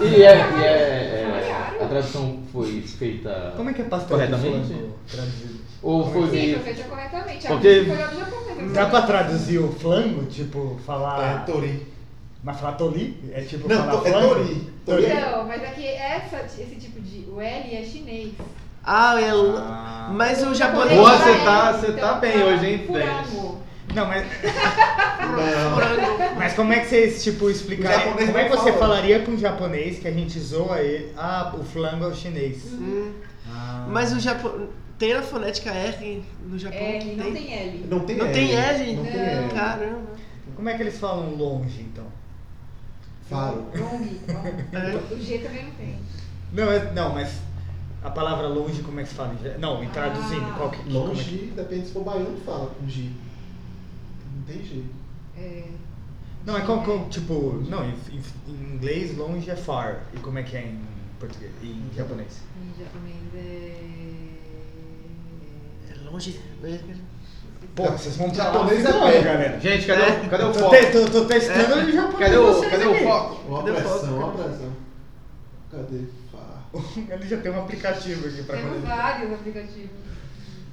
E, 0.02 0.24
é, 0.24 0.36
e 0.36 0.64
é, 0.64 0.68
é, 0.68 1.78
a 1.82 1.88
tradução 1.88 2.40
foi 2.52 2.82
feita 2.82 3.54
Como 3.56 3.70
é 3.70 3.74
que 3.74 3.82
é 3.82 3.86
pastel 3.86 4.18
de 4.20 4.26
corretamente? 4.28 4.68
flango 4.68 4.94
traduzido? 5.10 5.58
Ou 5.82 6.12
foi 6.12 6.22
Sim, 6.30 6.54
foi 6.56 6.74
feita 6.74 6.90
corretamente. 6.90 7.48
A 7.48 7.50
Porque- 7.52 7.82
música 7.82 7.96
foi 7.96 8.04
lá 8.06 8.08
do 8.12 8.20
Japão 8.20 8.56
mesmo. 8.56 8.74
Dá 8.74 8.86
pra 8.88 9.02
traduzir 9.04 9.60
o 9.60 9.72
flango? 9.72 10.26
Tipo, 10.26 10.78
É, 10.80 10.84
falar. 10.84 11.46
Tori. 11.46 11.88
Mas 12.44 12.60
falar 12.60 12.74
toli? 12.74 13.32
É 13.34 13.42
tipo 13.42 13.68
Não, 13.70 13.78
falar 13.78 13.92
to- 14.02 14.08
é 14.08 14.12
flango? 14.12 14.28
tori. 14.36 14.72
Tori. 14.86 15.08
Não, 15.08 15.46
mas 15.48 15.64
aqui 15.64 15.88
essa, 15.88 16.38
esse 16.46 16.76
tipo 16.76 17.00
de. 17.02 17.26
O 17.30 17.40
L 17.42 17.76
é 17.76 17.84
chinês. 17.84 18.34
Ah, 18.84 19.20
é. 19.22 19.30
Ah. 19.32 20.10
Mas 20.14 20.40
o 20.42 20.46
Boa, 20.46 20.56
japonês. 20.56 20.98
você 21.00 21.40
tá- 21.46 21.74
você 21.74 21.88
Então, 21.88 22.00
tá 22.10 22.14
bem 22.16 22.44
hoje, 22.44 22.66
hein, 22.66 22.84
Furango. 22.88 23.58
Não, 23.96 24.06
mas, 24.06 24.26
Não. 25.22 26.36
mas 26.36 26.54
como 26.54 26.74
é 26.74 26.80
que 26.82 26.88
vocês, 26.88 27.24
tipo, 27.24 27.50
explicaram? 27.50 28.14
Como 28.14 28.38
é 28.38 28.44
que 28.44 28.50
você 28.50 28.72
fala. 28.74 28.78
falaria 28.80 29.20
com 29.22 29.32
um 29.32 29.38
japonês 29.38 30.00
que 30.00 30.08
a 30.08 30.12
gente 30.12 30.40
zoa 30.40 30.80
ele? 30.82 31.12
Ah, 31.18 31.54
o 31.58 31.64
flango 31.64 32.04
é 32.04 32.08
o 32.08 32.16
chinês. 32.16 32.66
Hum. 32.74 33.14
Ah. 33.50 33.86
Mas 33.90 34.14
o 34.14 34.20
Japão. 34.20 34.68
Tem 35.00 35.14
a 35.14 35.22
fonética 35.22 35.70
R 35.70 36.24
no 36.44 36.58
Japão? 36.58 36.80
R, 36.80 37.16
não 37.16 37.32
tem 37.32 37.54
L. 37.54 37.86
Não 37.88 38.00
tem 38.00 38.18
Não 38.18 38.26
L. 38.26 38.34
tem 38.34 38.56
L? 38.56 38.96
Não 38.96 39.06
tem. 39.06 39.16
L. 39.22 39.50
Caramba. 39.54 40.00
Como 40.56 40.70
é 40.70 40.74
que 40.76 40.82
eles 40.82 40.98
falam 40.98 41.36
longe, 41.36 41.82
então? 41.82 42.06
Faro. 43.30 43.66
Long, 43.76 44.00
long. 44.00 44.78
É. 44.80 45.14
O 45.14 45.20
G 45.22 45.38
também 45.38 45.66
não 45.66 45.72
tem. 45.72 45.96
Não, 46.52 46.72
é- 46.72 46.92
não, 46.94 47.14
mas 47.14 47.30
a 48.04 48.10
palavra 48.10 48.48
longe, 48.48 48.82
como 48.82 49.00
é 49.00 49.04
que 49.04 49.10
se 49.10 49.16
fala? 49.16 49.36
Não, 49.60 49.80
me 49.80 49.86
traduzindo, 49.88 50.46
Ah. 50.50 50.54
qual 50.58 50.72
que 50.72 50.78
como 50.78 50.90
é 50.90 50.92
que- 50.92 50.98
Longe, 50.98 51.54
depende 51.56 51.86
se 51.88 51.94
for 51.94 52.04
baiano, 52.04 52.36
fala 52.44 52.72
com 52.80 52.88
G. 52.90 53.12
Não 54.48 54.56
tem 54.56 54.64
G. 54.66 54.84
É, 55.38 55.64
Não, 56.46 56.58
é 56.58 56.62
qual, 56.62 56.82
qual- 56.84 57.08
tipo, 57.10 57.64
não, 57.70 57.84
em, 57.86 57.94
em- 58.12 58.24
em 58.52 58.76
inglês 58.76 59.16
longe 59.18 59.50
é 59.50 59.56
far. 59.56 60.04
E 60.14 60.20
como 60.20 60.40
é 60.40 60.44
que 60.44 60.56
é 60.58 60.62
em 60.62 60.80
português? 61.20 61.52
Em 61.62 61.90
japonês? 61.96 62.40
em 62.62 62.84
japonês 62.84 63.18
é. 63.36 63.72
É 65.92 66.10
longe. 66.10 66.40
né? 66.62 66.80
Pô, 67.76 67.84
vocês 67.92 68.16
vão 68.18 68.30
pra 68.32 68.44
Japonês 68.46 68.84
é 68.86 68.92
pé. 68.92 69.22
galera. 69.22 69.60
Gente, 69.60 69.86
cadê, 69.86 70.02
o, 70.26 70.30
cadê 70.30 70.44
o 70.46 70.52
Tô, 70.54 70.60
foco? 70.60 70.76
tô, 70.92 71.06
tô 71.12 71.26
testando 71.26 71.76
o 71.76 71.92
japonês. 71.92 72.20
Cadê 72.20 72.38
o, 72.38 72.46
vocês 72.54 72.72
cadê 72.72 72.86
o 72.86 73.04
foco? 73.04 73.48
Uma 73.48 73.58
Cadê 73.60 73.72
o 73.72 73.76
pressão, 73.76 74.00
foco? 74.00 74.14
uma 74.16 74.32
pressão. 74.32 74.74
Cadê? 75.72 76.02
Ele 77.14 77.28
já 77.28 77.38
tem 77.38 77.52
um 77.52 77.62
aplicativo 77.62 78.28
aqui 78.28 78.44
pra 78.44 78.58
ele... 78.60 78.80
vários 78.86 79.34
aplicativos. 79.34 79.90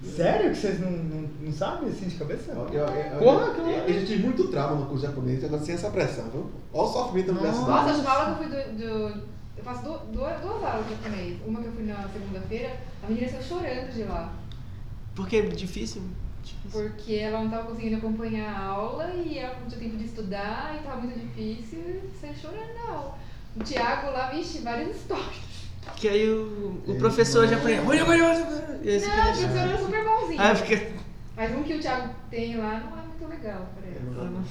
Sério 0.04 0.50
que 0.50 0.56
vocês 0.56 0.80
não, 0.80 0.90
não, 0.90 1.28
não 1.40 1.52
sabem 1.52 1.88
assim 1.88 2.06
de 2.08 2.16
cabeça? 2.16 2.52
Eu, 2.52 2.68
eu, 2.72 2.86
eu, 2.86 3.18
Porra, 3.18 3.44
eu, 3.46 3.54
que 3.54 3.60
eu, 3.60 3.66
eu 3.94 4.00
já 4.00 4.06
tive 4.06 4.22
muito 4.22 4.48
trauma 4.48 4.80
no 4.80 4.86
curso 4.86 5.06
japonês, 5.06 5.42
agora 5.44 5.62
sem 5.62 5.74
essa 5.74 5.90
pressão, 5.90 6.28
viu? 6.30 6.50
Olha 6.72 6.88
o 6.88 6.92
sofrimento 6.92 7.26
da 7.26 7.40
universidade. 7.40 7.70
Nossa, 7.70 7.90
a 7.90 7.94
última 7.94 8.10
aula 8.12 8.24
que 8.24 8.44
eu 8.44 8.48
fui 8.48 8.56
do. 8.56 8.78
do- 8.78 9.34
eu 9.56 9.62
faço 9.64 9.82
du- 9.84 9.98
duas, 10.12 10.40
duas 10.40 10.62
aulas 10.64 10.84
de 10.86 10.94
japonês. 10.94 11.38
Uma 11.46 11.60
que 11.60 11.66
eu 11.68 11.72
fui 11.72 11.84
na 11.84 12.08
segunda-feira, 12.08 12.76
a 13.02 13.06
menina 13.08 13.28
saiu 13.28 13.42
chorando 13.42 13.92
de 13.92 14.02
lá. 14.02 14.32
Porque 15.14 15.36
é 15.36 15.42
difícil. 15.42 16.02
difícil. 16.42 16.70
Porque 16.90 17.14
ela 17.14 17.38
não 17.38 17.46
estava 17.46 17.68
conseguindo 17.68 17.96
acompanhar 17.96 18.52
a 18.52 18.66
aula 18.66 19.10
e 19.14 19.38
ela 19.38 19.56
não 19.60 19.68
tinha 19.68 19.80
tempo 19.80 19.96
de 19.96 20.04
estudar 20.04 20.72
e 20.74 20.78
estava 20.78 21.00
muito 21.00 21.18
difícil 21.18 21.78
e 21.78 22.10
saiu 22.20 22.34
chorando 22.34 22.74
na 22.74 22.92
aula. 22.94 23.18
O 23.56 23.62
Thiago 23.62 24.10
lá, 24.10 24.30
vixe, 24.30 24.58
várias 24.58 24.90
histórias. 24.96 25.53
Que 25.96 26.08
aí 26.08 26.28
o, 26.30 26.82
o 26.86 26.96
professor 26.98 27.46
já 27.46 27.56
aprende. 27.56 27.86
Olha, 27.86 28.04
olha, 28.06 28.24
olha. 28.24 28.78
E 28.82 28.90
aí 28.90 29.00
você 29.00 29.06
Não, 29.06 29.14
o 29.14 29.22
professor 29.22 29.58
era 29.58 29.78
super 29.78 30.04
bonzinho. 30.04 30.40
Ah, 30.42 30.54
fica. 30.54 30.92
Mas 31.36 31.54
um 31.56 31.62
que 31.62 31.74
o 31.74 31.80
Thiago 31.80 32.14
tem 32.30 32.56
lá 32.56 32.80
não 32.80 32.98
é 32.98 33.02
muito 33.02 33.26
legal, 33.28 33.68
parece. 33.74 33.98
Eu 34.04 34.12
não- 34.12 34.44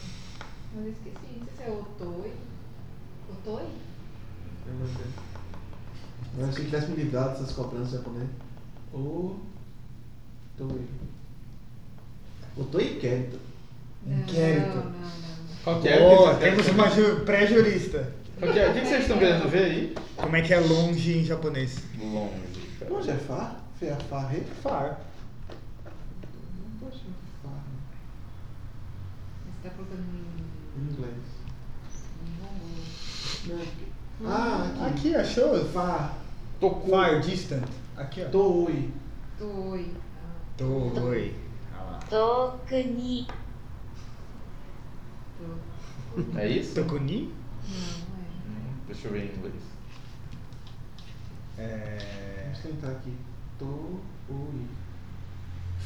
Mas 0.75 0.85
eu 0.85 0.91
esqueci, 0.91 1.39
não 1.39 1.45
sei 1.45 1.55
se 1.55 1.63
é 1.63 1.71
Otoi. 1.71 2.31
Otoi? 3.31 3.63
eu 4.67 4.73
não 4.73 4.87
sei. 4.87 5.05
Mas 6.37 6.55
se 6.55 6.61
eu 6.61 6.65
tivesse 6.65 6.87
me 6.91 6.95
livrado 6.97 7.29
dessas 7.31 7.51
cobranças 7.51 7.91
japonês. 7.93 8.27
Tô 10.57 10.63
aí. 10.65 10.87
Eu 12.57 12.63
tô 12.65 12.79
inquérito. 12.79 13.39
Inquérito. 14.05 14.67
Não, 14.67 14.83
não, 14.85 14.91
não. 14.91 15.03
Qual 15.63 15.81
que 15.81 15.87
é? 15.89 16.01
Ó, 16.01 16.31
O 16.33 16.37
que 16.37 16.39
vocês 16.39 16.39
temos 16.39 16.65
querem- 16.65 16.79
uma 16.79 16.89
ju- 16.89 17.25
pré-jurista. 17.25 18.13
O 18.43 18.51
que, 18.51 18.59
é? 18.59 18.67
é 18.67 18.73
que 18.73 18.85
vocês 18.85 19.01
estão 19.03 19.17
querendo 19.17 19.49
ver 19.49 19.63
aí? 19.63 19.95
Como 20.17 20.35
é 20.35 20.41
que 20.41 20.53
é 20.53 20.59
longe 20.59 21.17
em 21.19 21.23
japonês? 21.23 21.77
Longe. 21.97 22.89
Longe 22.89 23.09
é 23.09 23.15
far? 23.15 23.63
É 23.81 23.95
far, 24.09 24.35
é 24.35 24.41
far. 24.61 25.01
Você 26.81 26.97
está 29.57 29.69
colocando 29.69 30.03
em 30.77 30.91
inglês. 30.91 31.15
Em 33.47 34.27
Ah, 34.27 34.87
aqui, 34.87 35.15
aqui 35.15 35.15
achou? 35.15 35.65
Far. 35.69 36.17
Tocou. 36.59 36.89
Far 36.89 37.21
distant. 37.21 37.67
Aqui, 37.95 38.23
ó. 38.23 38.29
Toei. 38.29 38.91
Toei. 39.37 39.91
Toei. 40.57 41.35
Ah. 41.73 41.99
Tokuni. 42.09 43.27
É 46.35 46.47
isso? 46.47 46.75
Tokuni? 46.75 47.33
Não. 47.67 48.02
Deixa 48.93 49.07
eu 49.07 49.11
ver 49.13 49.23
em 49.25 49.35
inglês. 49.37 49.55
É... 51.57 52.43
Vamos 52.45 52.59
tentar 52.59 52.91
aqui. 52.91 53.13
Toei. 53.57 54.67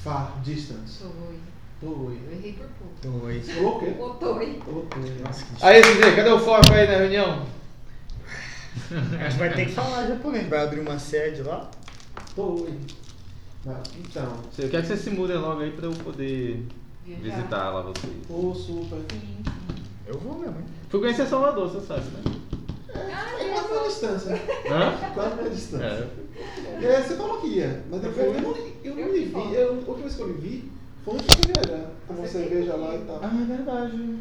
Far, 0.04 0.42
distance. 0.44 1.04
é. 1.04 1.08
Toi. 1.08 1.40
Toei. 1.80 2.20
Eu 2.26 2.32
errei 2.34 2.54
por 2.54 2.68
pouco. 2.68 3.20
Toi. 3.20 3.42
Você 3.42 3.54
falou 3.54 3.78
o 3.78 3.80
quê? 3.80 3.96
Otoi. 4.00 4.60
Toei. 4.64 5.22
Nossa, 5.24 5.46
que 5.46 5.66
Aí, 5.66 5.82
CZ, 5.82 6.16
cadê 6.16 6.30
o 6.30 6.40
foco 6.40 6.74
aí 6.74 6.88
na 6.88 6.98
reunião? 6.98 7.46
A 8.92 9.30
gente 9.30 9.40
vai 9.40 9.54
ter 9.54 9.66
que 9.66 9.72
falar 9.72 10.08
japonês. 10.08 10.48
Vai 10.48 10.64
abrir 10.64 10.80
uma 10.82 11.00
sede 11.00 11.42
lá. 11.44 11.70
Toei. 12.36 12.80
Mas, 13.66 13.78
Então. 13.98 14.42
Eu 14.58 14.70
quero 14.70 14.82
que 14.84 14.88
vocês 14.90 15.00
se 15.02 15.10
mudem 15.12 15.38
logo 15.38 15.62
aí 15.62 15.72
pra 15.72 15.86
eu 15.86 15.92
poder 15.94 16.66
Viajar. 17.06 17.24
visitar 17.24 17.70
lá 17.70 17.82
vocês. 17.82 18.14
Ô, 18.30 18.54
super. 18.54 19.00
Sim, 19.12 19.20
sim. 19.20 19.44
Eu 20.06 20.20
vou 20.20 20.40
mesmo, 20.40 20.58
hein? 20.58 20.66
Fui 20.90 21.00
conhecer 21.02 21.26
Salvador, 21.26 21.70
você 21.70 21.86
sabe, 21.86 22.06
né? 22.12 22.38
É 22.94 23.62
quase 23.62 23.74
a 23.74 23.88
distância. 23.88 24.36
Hã? 24.70 25.14
Quase 25.14 25.40
a 25.40 25.50
distância. 25.50 26.10
É. 26.82 26.86
É, 26.86 27.02
você 27.02 27.16
falou 27.16 27.42
que 27.42 27.48
ia, 27.48 27.84
mas 27.90 28.02
depois 28.02 28.26
eu 28.28 28.42
não, 28.42 28.56
eu 28.84 28.96
não 28.96 29.14
lhe 29.14 29.26
vi. 29.26 29.54
Eu, 29.56 29.70
a 29.70 29.72
última 29.74 29.96
vez 29.98 30.16
que 30.16 30.22
eu 30.22 30.28
lhe 30.28 30.34
vi 30.34 30.72
foi 31.04 31.16
antes 31.16 31.36
de 31.36 31.42
viajar. 31.44 31.92
Tomou 32.08 32.28
cerveja 32.28 32.76
lá 32.76 32.96
e 32.96 33.00
tal. 33.00 33.20
Ah, 33.24 33.32
é 33.42 33.46
verdade. 33.46 34.20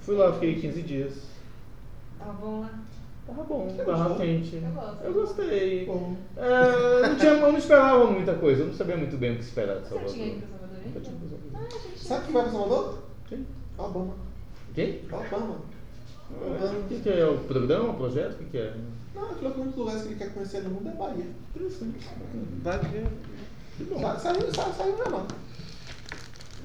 Fui 0.00 0.16
lá, 0.16 0.32
fiquei 0.32 0.54
15 0.60 0.82
dias. 0.82 1.12
Tá 2.18 2.26
bom 2.26 2.60
lá. 2.60 2.70
Tava 3.26 3.42
bom, 3.44 3.68
Você 3.68 3.84
tava 3.84 4.14
quente. 4.16 4.56
Eu 4.56 4.70
gosto. 4.72 5.04
Eu 5.04 5.12
gostei. 5.12 5.86
Bom. 5.86 6.16
É, 6.36 7.08
não 7.08 7.16
tinha, 7.16 7.30
eu 7.32 7.52
não 7.52 7.58
esperava 7.58 8.10
muita 8.10 8.34
coisa, 8.34 8.62
eu 8.62 8.66
não 8.68 8.74
sabia 8.74 8.96
muito 8.96 9.16
bem 9.18 9.32
o 9.34 9.36
que 9.36 9.42
esperar 9.44 9.76
de 9.76 9.82
Você 9.82 9.88
Salvador. 9.90 10.14
tinha 10.14 10.26
ido 10.26 10.46
pra 10.46 10.58
Salvador 10.58 10.76
ainda? 10.84 11.00
tinha 11.00 11.14
ido 11.14 11.28
pra 11.28 11.60
Salvador. 11.60 11.78
Ah, 11.84 11.98
Sabe 11.98 12.24
quem 12.24 12.32
vai 12.32 12.42
pra 12.42 12.52
Salvador? 12.52 12.98
Quem? 13.28 13.46
Obama. 13.78 14.14
Quem? 14.74 15.00
Obama. 15.12 15.56
O 16.32 16.88
que, 16.88 17.00
que 17.00 17.08
é? 17.08 17.24
O 17.26 17.38
programa, 17.38 17.90
o 17.90 17.94
projeto? 17.94 18.32
O 18.34 18.36
que, 18.38 18.44
que 18.46 18.58
é? 18.58 18.74
Não, 19.14 19.26
ele 19.30 19.34
falou 19.36 19.52
que 19.52 19.60
um 19.60 19.66
dos 19.66 19.76
lugares 19.76 20.02
que 20.02 20.08
ele 20.08 20.14
quer 20.16 20.32
conhecer 20.32 20.62
no 20.62 20.70
mundo 20.70 20.88
é 20.88 20.92
Bahia. 20.92 21.26
Interessante. 21.54 21.98
Vai 22.62 22.78
ver. 22.78 23.06
Sa- 24.00 24.18
Saiu, 24.18 24.54
saiu, 24.54 24.72
saiu 24.74 24.96
já 24.98 25.04
não. 25.10 25.26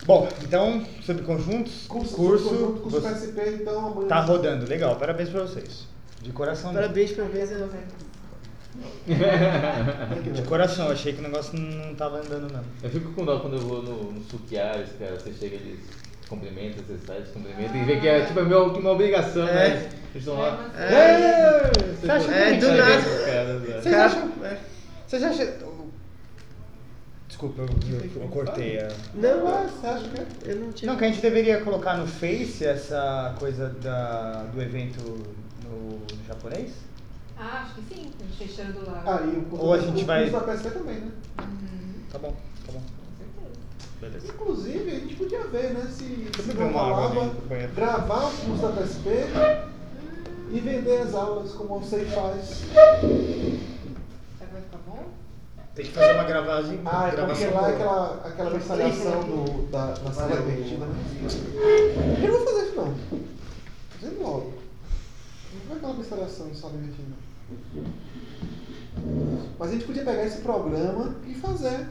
Bom, 0.05 0.29
então, 0.43 0.85
sobre 1.03 1.23
conjuntos, 1.23 1.87
Curso, 1.87 2.15
curso, 2.15 2.49
curso, 2.49 2.73
curso 2.81 3.01
você- 3.01 3.09
PSP, 3.31 3.61
então 3.61 3.87
amanhã. 3.87 4.07
tá 4.07 4.21
rodando. 4.21 4.67
Legal, 4.67 4.95
parabéns 4.97 5.29
pra 5.29 5.41
vocês. 5.41 5.87
De 6.21 6.31
coração. 6.31 6.71
mesmo. 6.71 6.81
Parabéns 6.83 7.11
pra 7.11 7.25
vez. 7.25 7.49
De 10.35 10.41
coração, 10.43 10.89
achei 10.91 11.13
que 11.13 11.19
o 11.19 11.23
negócio 11.23 11.57
não 11.59 11.95
tava 11.95 12.19
andando 12.19 12.51
não. 12.51 12.63
Eu 12.83 12.89
fico 12.89 13.11
com 13.13 13.23
dó 13.25 13.39
quando 13.39 13.55
eu 13.55 13.61
vou 13.61 13.81
no, 13.81 14.11
no 14.11 14.23
Sukiares, 14.23 14.89
cara, 14.99 15.17
você 15.19 15.31
chega 15.33 15.55
eles 15.55 15.79
cumprimentam, 16.27 16.83
você 16.83 16.97
sai, 17.05 17.23
cumprimenta 17.33 17.77
e 17.77 17.83
vê 17.83 17.99
que 17.99 18.07
é 18.07 18.25
tipo 18.25 18.39
é 18.39 18.43
meu, 18.43 18.73
que 18.73 18.79
uma 18.79 18.91
obrigação, 18.91 19.47
É. 19.47 19.53
né? 19.53 19.89
Eles 20.13 20.27
estão 20.27 20.35
lá. 20.39 20.69
É, 20.77 20.83
É, 20.93 21.71
Você 22.01 22.11
acha 22.11 22.31
É, 22.31 22.53
que 22.53 22.59
do 22.61 22.71
nada. 22.71 23.01
Vocês 23.81 23.95
acham- 23.95 24.31
é. 24.43 24.57
Vocês 25.07 25.23
acham... 25.23 25.75
Desculpa, 27.27 27.63
eu, 27.63 27.67
eu- 27.91 28.21
eu 28.21 28.27
cortei 28.29 28.79
a... 28.79 28.87
Não, 29.13 29.47
Ah, 29.47 29.63
você 29.67 29.87
acha 29.87 30.07
que 30.07 30.19
é? 30.49 30.53
eu 30.53 30.55
não 30.61 30.71
tinha. 30.71 30.89
Não, 30.91 30.97
que 30.97 31.03
a 31.03 31.07
gente 31.07 31.21
deveria 31.21 31.59
colocar 31.61 31.97
no 31.97 32.07
Face 32.07 32.63
essa 32.65 33.35
coisa 33.37 33.67
da, 33.81 34.43
do 34.53 34.61
evento 34.61 35.01
no, 35.63 35.99
no 35.99 36.05
japonês? 36.27 36.71
Ah, 37.37 37.63
acho 37.65 37.75
que 37.75 37.93
sim. 37.93 38.11
A 38.19 38.23
gente 38.23 38.37
fechando 38.37 38.85
lá. 38.89 39.03
Ah, 39.05 39.19
e 39.25 39.37
o 39.37 39.47
Ou 39.59 39.73
a 39.73 39.77
o 39.77 39.81
gente 39.81 40.05
vai- 40.05 40.29
da 40.29 40.39
PSP 40.39 40.69
também, 40.69 40.95
né? 40.95 41.11
Uhum, 41.41 41.93
Tá 42.09 42.19
bom, 42.19 42.31
tá 42.65 42.71
bom. 42.71 42.81
Beleza. 44.01 44.27
Inclusive, 44.27 44.91
a 44.91 44.99
gente 44.99 45.15
podia 45.15 45.43
ver, 45.47 45.73
né? 45.73 45.87
Se, 45.89 46.03
se 46.03 46.49
eu 46.49 46.55
não 46.55 46.73
banheiro. 47.47 47.73
gravar 47.73 48.27
o 48.27 48.31
curso 48.31 48.61
da 48.61 48.81
PSP 48.81 49.09
e 50.51 50.59
vender 50.59 51.01
as 51.01 51.13
aulas 51.13 51.51
como 51.53 51.79
você 51.79 52.05
faz. 52.05 52.45
Será 52.45 52.99
que 53.01 54.53
vai 54.53 54.61
ficar 54.61 54.77
bom? 54.85 55.03
Tem 55.73 55.85
que 55.85 55.91
fazer 55.91 56.13
uma 56.13 56.23
gravagem, 56.23 56.79
Ah, 56.85 57.07
é 57.07 57.11
porque 57.11 57.15
gravação 57.15 57.53
lá 57.53 57.69
é 57.69 57.73
aquela, 57.73 58.27
aquela 58.27 58.49
mensalhação 58.51 59.23
do, 59.23 59.71
da, 59.71 59.87
da 59.87 60.11
sala 60.11 60.35
invertida, 60.41 60.85
né? 60.85 60.95
Eu 62.23 62.31
não 62.31 62.37
vou 62.37 62.45
fazer 62.47 62.67
isso 62.67 62.75
não. 62.75 62.95
Fazendo 63.99 64.21
logo. 64.21 64.53
Não 65.53 65.67
vai 65.67 65.77
aquela 65.77 65.93
mensalhação 65.93 66.49
de 66.49 66.57
sala 66.57 66.73
invertida. 66.75 67.15
Mas 69.59 69.69
a 69.69 69.73
gente 69.73 69.85
podia 69.85 70.03
pegar 70.03 70.25
esse 70.25 70.41
programa 70.41 71.15
e 71.27 71.33
fazer 71.35 71.87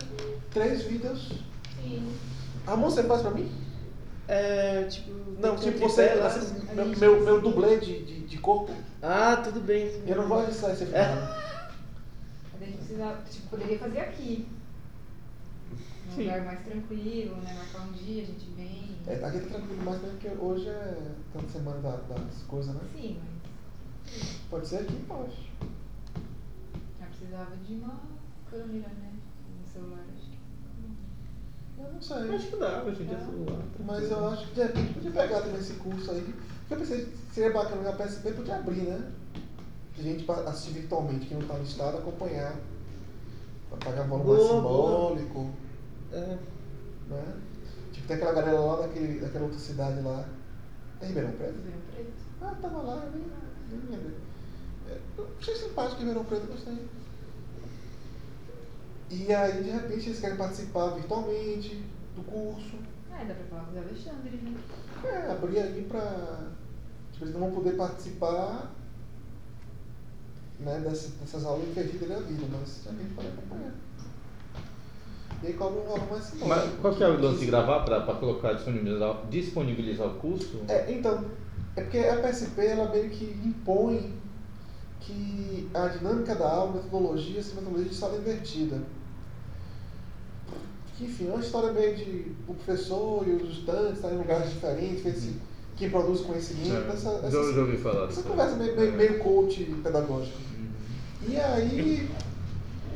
três 0.52 0.82
vídeos. 0.84 1.32
Sim. 1.84 2.16
Amor, 2.66 2.90
você 2.90 3.02
faz 3.04 3.20
pra 3.22 3.30
mim? 3.30 3.50
É, 4.26 4.84
tipo. 4.84 5.12
Não, 5.38 5.56
tipo 5.56 5.78
você, 5.80 6.02
assim, 6.02 6.64
meu, 6.74 6.86
meu, 6.96 7.20
meu 7.24 7.40
dublê 7.42 7.78
de, 7.78 8.04
de, 8.04 8.20
de 8.26 8.38
corpo. 8.38 8.72
Ah, 9.02 9.36
tudo 9.36 9.60
bem. 9.60 9.86
Eu 10.06 10.16
não 10.16 10.28
gosto 10.28 10.50
de 10.50 10.54
sair 10.56 10.76
sem 10.76 10.86
É. 10.94 11.04
filmar. 11.06 11.70
Mas 12.54 12.62
a 12.62 12.64
gente 12.64 12.76
precisa, 12.78 13.18
tipo, 13.30 13.48
poderia 13.48 13.78
fazer 13.78 14.00
aqui. 14.00 14.48
Num 16.06 16.14
Sim. 16.14 16.22
lugar 16.22 16.44
mais 16.44 16.60
tranquilo, 16.64 17.36
né? 17.36 17.52
Marcar 17.54 17.88
um 17.88 17.92
dia, 17.92 18.22
a 18.22 18.26
gente 18.26 18.46
vem. 18.56 18.96
É, 19.06 19.14
aqui 19.22 19.40
tá 19.40 19.58
tranquilo 19.58 19.82
mais 19.84 20.00
né, 20.00 20.08
porque 20.12 20.28
hoje 20.42 20.68
é 20.68 20.94
tanta 21.32 21.48
semana 21.50 21.78
da- 21.80 21.96
das 22.14 22.42
coisas, 22.48 22.74
né? 22.74 22.80
Sim, 22.96 23.18
mas 23.20 23.34
Pode 24.48 24.66
ser 24.68 24.76
aqui? 24.76 24.94
Pode. 25.08 25.50
já 27.00 27.06
precisava 27.06 27.56
de 27.56 27.74
uma 27.74 28.00
câmera, 28.50 28.88
né? 28.88 29.12
No 29.60 29.66
celular. 29.66 30.03
Eu 31.86 31.92
não 31.92 32.02
sei. 32.02 32.34
Acho 32.34 32.46
que 32.48 32.56
dá, 32.56 32.82
hoje 32.82 33.02
em 33.02 33.06
dia 33.06 33.16
é 33.16 33.20
celular. 33.20 33.58
Mas 33.84 34.10
eu 34.10 34.28
acho 34.28 34.46
que 34.48 34.54
de 34.54 34.62
repente 34.62 34.94
podia 34.94 35.10
pegar 35.10 35.40
também 35.42 35.60
esse 35.60 35.72
curso 35.74 36.10
aí. 36.10 36.20
Porque 36.22 36.74
eu 36.74 36.78
pensei 36.78 37.04
que 37.06 37.34
seria 37.34 37.52
bacana 37.52 37.90
a 37.90 37.92
PSP 37.92 38.32
podia 38.32 38.56
abrir, 38.56 38.82
né? 38.82 39.12
De 39.94 40.02
gente 40.02 40.24
pra 40.24 40.34
assistir 40.48 40.72
virtualmente, 40.80 41.26
quem 41.26 41.38
não 41.38 41.46
tá 41.46 41.54
no 41.54 41.64
estado, 41.64 41.98
acompanhar. 41.98 42.56
Pra 43.68 43.78
pagar 43.78 44.06
valor 44.08 44.24
mais 44.26 44.38
Boa, 44.48 44.60
boa. 44.62 45.08
simbólico, 45.18 45.50
É. 46.12 46.38
né? 47.10 47.34
Tipo, 47.92 48.06
tem 48.08 48.16
aquela 48.16 48.32
galera 48.32 48.60
lá 48.60 48.76
daquele, 48.82 49.20
daquela 49.20 49.44
outra 49.44 49.58
cidade 49.58 50.00
lá. 50.00 50.24
É 51.00 51.06
Ribeirão 51.06 51.30
Preto? 51.32 51.54
Ribeirão 51.56 51.80
Preto. 51.92 52.12
Ah, 52.42 52.54
tava 52.60 52.82
lá, 52.82 53.04
eu 53.04 53.10
nem, 53.12 53.22
nem 53.70 53.78
me 53.80 53.90
lembrei. 53.96 54.16
É, 54.90 54.98
eu 55.18 55.28
achei 55.38 55.54
simpático 55.54 56.00
Ribeirão 56.00 56.24
Preto, 56.24 56.46
gostei. 56.46 56.74
E 59.16 59.32
aí, 59.32 59.62
de 59.62 59.70
repente, 59.70 60.08
eles 60.08 60.18
querem 60.18 60.36
participar 60.36 60.88
virtualmente 60.88 61.80
do 62.16 62.22
curso. 62.22 62.76
Ah, 63.12 63.22
dá 63.22 63.34
pra 63.34 63.44
falar 63.44 63.62
com 63.66 63.76
o 63.76 63.78
Alexandre, 63.78 64.36
né? 64.42 64.56
É, 65.04 65.30
abrir 65.30 65.60
aí 65.60 65.86
pra. 65.88 66.50
Tipo, 67.12 67.24
eles 67.24 67.34
não 67.34 67.42
vão 67.42 67.52
poder 67.52 67.76
participar 67.76 68.72
né, 70.58 70.80
dessas, 70.80 71.12
dessas 71.12 71.44
aulas 71.44 71.68
invertidas 71.68 72.08
da 72.08 72.18
vida, 72.20 72.44
mas 72.50 72.88
a 72.88 72.90
gente 72.90 73.14
pode 73.14 73.28
acompanhar. 73.28 73.74
E 75.42 75.46
aí 75.46 75.52
cobra 75.52 75.80
um 75.80 75.84
valor 75.84 76.10
mais 76.10 76.24
simbólico. 76.24 76.66
Mas 76.66 76.80
qual 76.80 76.94
que 76.94 77.04
é 77.04 77.08
o 77.08 77.20
lance 77.20 77.38
de 77.38 77.46
gravar 77.46 77.84
pra 77.84 78.00
colocar, 78.14 78.54
disponibilizar, 78.54 79.26
disponibilizar 79.30 80.06
o 80.08 80.14
curso? 80.14 80.60
É, 80.68 80.90
então, 80.90 81.24
é 81.76 81.82
porque 81.82 81.98
a 81.98 82.16
PSP 82.16 82.66
ela 82.66 82.90
meio 82.90 83.10
que 83.10 83.24
impõe 83.44 84.12
que 84.98 85.70
a 85.72 85.86
dinâmica 85.86 86.34
da 86.34 86.48
aula, 86.48 86.72
a 86.72 86.74
metodologia, 86.82 87.38
essa 87.38 87.54
metodologia 87.54 87.90
de 87.90 87.94
sala 87.94 88.16
invertida. 88.16 88.82
Que, 90.96 91.04
enfim, 91.04 91.28
é 91.28 91.30
uma 91.30 91.40
história 91.40 91.72
meio 91.72 91.96
de 91.96 92.32
o 92.46 92.54
professor 92.54 93.26
e 93.26 93.32
os 93.32 93.50
estudantes 93.50 93.96
estarem 93.96 94.16
em 94.16 94.20
lugares 94.20 94.50
diferentes, 94.50 95.04
esse, 95.04 95.34
quem 95.76 95.90
produz 95.90 96.20
conhecimento, 96.20 96.88
essa, 96.92 97.20
já, 97.20 97.26
essa, 97.26 97.52
já 97.52 97.60
ouvi 97.60 97.76
falar. 97.76 98.08
essa 98.08 98.22
conversa 98.22 98.56
meio, 98.56 98.76
meio, 98.76 98.92
meio 98.92 99.18
coach 99.18 99.64
pedagógica. 99.82 100.36
Uhum. 100.56 100.68
E 101.28 101.36
aí, 101.40 102.08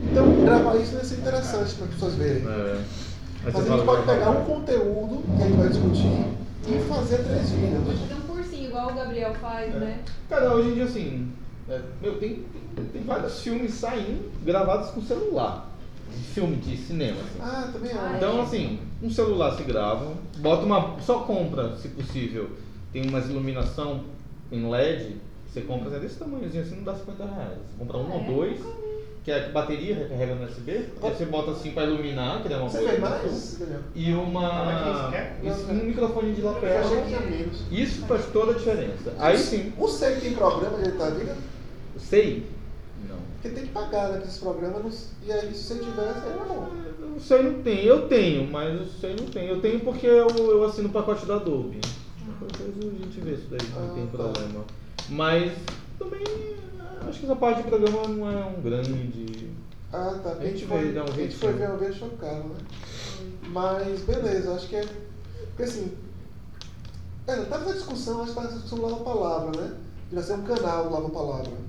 então, 0.01 0.44
gravar 0.44 0.76
isso 0.76 0.94
vai 0.94 1.05
ser 1.05 1.16
interessante 1.16 1.74
para 1.74 1.86
as 1.86 1.92
pessoas 1.92 2.14
verem. 2.14 2.46
É. 2.46 2.84
Mas 3.44 3.57
a 3.57 3.62
gente 3.62 3.84
pode 3.84 4.07
pegar 4.07 4.30
um 4.30 4.44
conteúdo 4.44 5.24
que 5.36 5.42
a 5.42 5.46
gente 5.46 5.57
vai 5.57 5.68
discutir 5.68 6.38
e 6.68 6.88
fazer 6.88 7.18
três 7.24 7.51
vídeos. 7.51 8.01
Fazer 8.01 8.14
um 8.14 8.26
cursinho, 8.26 8.68
igual 8.68 8.90
o 8.90 8.94
Gabriel 8.94 9.34
faz, 9.34 9.74
É. 9.74 9.78
né? 9.78 10.01
Cara, 10.28 10.55
hoje 10.55 10.68
em 10.70 10.74
dia 10.74 10.84
assim, 10.84 11.32
é, 11.68 11.80
meu, 12.01 12.18
tem, 12.18 12.44
tem, 12.76 12.84
tem 12.84 13.03
vários 13.03 13.40
filmes 13.40 13.74
saindo 13.74 14.30
gravados 14.44 14.90
com 14.90 15.03
celular. 15.03 15.67
Filme 16.18 16.56
de 16.56 16.76
cinema. 16.76 17.16
assim. 17.20 17.38
Ah, 17.40 17.70
também 17.72 17.90
é. 17.90 18.16
Então 18.16 18.40
assim, 18.42 18.78
um 19.02 19.10
celular 19.10 19.56
se 19.56 19.62
grava, 19.64 20.14
bota 20.38 20.64
uma. 20.64 21.00
Só 21.00 21.20
compra, 21.20 21.76
se 21.76 21.88
possível. 21.88 22.50
Tem 22.92 23.06
umas 23.08 23.28
iluminação 23.28 24.04
em 24.50 24.68
LED, 24.68 25.16
você 25.46 25.60
compra 25.62 25.94
é 25.96 26.00
desse 26.00 26.18
tamanhozinho 26.18 26.62
assim, 26.62 26.76
não 26.76 26.84
dá 26.84 26.94
50 26.94 27.24
reais. 27.24 27.58
Você 27.58 27.78
compra 27.78 27.98
um 27.98 28.06
Ah, 28.10 28.14
ou 28.14 28.20
é? 28.20 28.24
dois, 28.24 28.58
que 29.24 29.30
é 29.30 29.50
bateria, 29.50 29.94
recarrega 29.94 30.34
no 30.36 30.46
USB, 30.46 30.70
aí 31.02 31.14
você 31.14 31.26
bota 31.26 31.50
assim 31.50 31.72
pra 31.72 31.84
iluminar, 31.84 32.42
que 32.42 32.50
é 32.52 32.56
uma 32.56 32.68
Você 32.68 32.78
coisa. 32.78 32.92
vê 32.94 32.98
mais, 32.98 33.56
Daniel? 33.58 33.80
E 33.94 34.12
uma. 34.14 34.64
Você 35.42 35.48
esse- 35.48 35.70
um 35.70 35.84
microfone 35.84 36.32
de 36.32 36.40
lapela. 36.40 36.82
Isso 37.70 38.06
faz 38.06 38.24
toda 38.32 38.52
a 38.52 38.54
diferença. 38.54 39.12
Aí 39.18 39.36
sim, 39.36 39.72
O 39.78 39.86
SEI 39.86 40.16
tem 40.20 40.32
programa 40.32 40.78
de 40.78 40.90
vídeo? 40.90 41.34
sei. 41.98 42.46
Não. 43.39 43.43
Porque 43.43 43.49
tem 43.51 43.66
que 43.66 43.72
pagar, 43.72 44.09
né, 44.11 44.20
esses 44.22 44.39
programas. 44.39 44.82
não- 44.82 45.26
E 45.28 45.32
aí, 45.32 45.55
se 45.55 45.62
você 45.62 45.74
tivesse, 45.76 46.26
aí 46.26 46.32
era 46.32 46.45
bom. 46.45 46.68
O 47.16 47.20
sei 47.20 47.43
não 47.43 47.62
tem, 47.62 47.84
eu 47.84 48.09
tenho, 48.09 48.51
mas 48.51 48.80
o 48.80 48.84
sei 48.84 49.14
não 49.14 49.26
tem. 49.26 49.47
Eu 49.49 49.61
tenho 49.61 49.80
porque 49.80 50.07
eu, 50.07 50.28
eu 50.28 50.64
assino 50.64 50.89
o 50.89 50.93
pacote 50.93 51.26
da 51.26 51.36
Adobe. 51.36 51.80
Depois 52.26 52.93
a 52.95 53.05
gente 53.05 53.20
vê 53.20 53.32
isso 53.34 53.47
daí, 53.51 53.61
não 53.74 53.91
Ah, 53.91 53.95
tem 53.95 54.07
tá. 54.07 54.16
problema. 54.18 54.64
Mas 55.09 55.53
também 55.99 56.22
acho 57.09 57.18
que 57.20 57.24
essa 57.26 57.36
parte 57.36 57.62
do 57.62 57.68
programa 57.68 58.09
não 58.09 58.30
é 58.30 58.45
um 58.45 58.61
grande. 58.61 59.49
Ah, 59.93 60.18
tá. 60.22 60.32
A 60.39 60.45
gente 60.45 60.66
foi, 60.66 60.84
vai 60.84 60.93
dar 60.93 61.03
um 61.03 61.12
a 61.14 61.16
gente 61.16 61.36
foi 61.36 61.53
ver 61.55 61.89
achou 61.89 62.11
caro, 62.11 62.45
né? 62.45 62.57
Mas 63.49 64.01
beleza, 64.03 64.55
acho 64.55 64.68
que 64.68 64.76
é. 64.76 64.86
Porque 65.49 65.62
assim. 65.62 65.93
É, 67.26 67.36
tá 67.36 67.57
essa 67.57 67.72
discussão, 67.74 68.22
acho 68.22 68.30
que 68.32 68.36
tá 68.36 68.43
essa 68.45 68.53
discussão 68.55 68.78
do 68.78 68.84
Lava 68.86 69.05
Palavra, 69.05 69.61
né? 69.61 69.74
Devia 70.11 70.24
ser 70.24 70.32
um 70.34 70.43
canal 70.43 70.91
Lava 70.91 71.09
Palavra. 71.11 71.67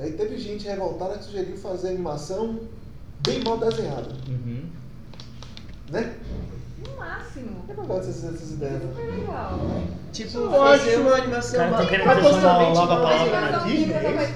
Aí 0.00 0.12
teve 0.12 0.38
gente 0.38 0.66
revoltada 0.66 1.18
que 1.18 1.24
sugeriu 1.24 1.56
fazer 1.56 1.88
animação 1.88 2.60
bem 3.26 3.42
mal 3.44 3.58
desenhada, 3.58 4.10
Uhum. 4.28 4.62
né? 5.90 6.14
No 6.86 6.96
máximo. 6.96 7.64
Eu 7.68 7.76
não 7.76 7.84
gosto 7.86 8.06
dessas, 8.06 8.30
dessas 8.32 8.50
ideias. 8.52 8.80
Super 8.82 9.14
legal. 9.18 9.58
Tipo, 10.12 10.50
fazer 10.50 10.90
acho- 10.92 11.00
uma 11.00 11.14
animação 11.16 11.58
Cara, 11.60 11.70
tô 11.70 11.76
mal- 11.82 11.86
querendo 11.88 12.04
transformar 12.06 12.14
o 12.14 12.22
propositalmente 12.22 12.78
Lava 12.78 12.94
mal 12.94 13.02
Palavra 13.02 13.40
na 13.50 13.58
Disney, 13.58 13.92
vai, 13.92 14.34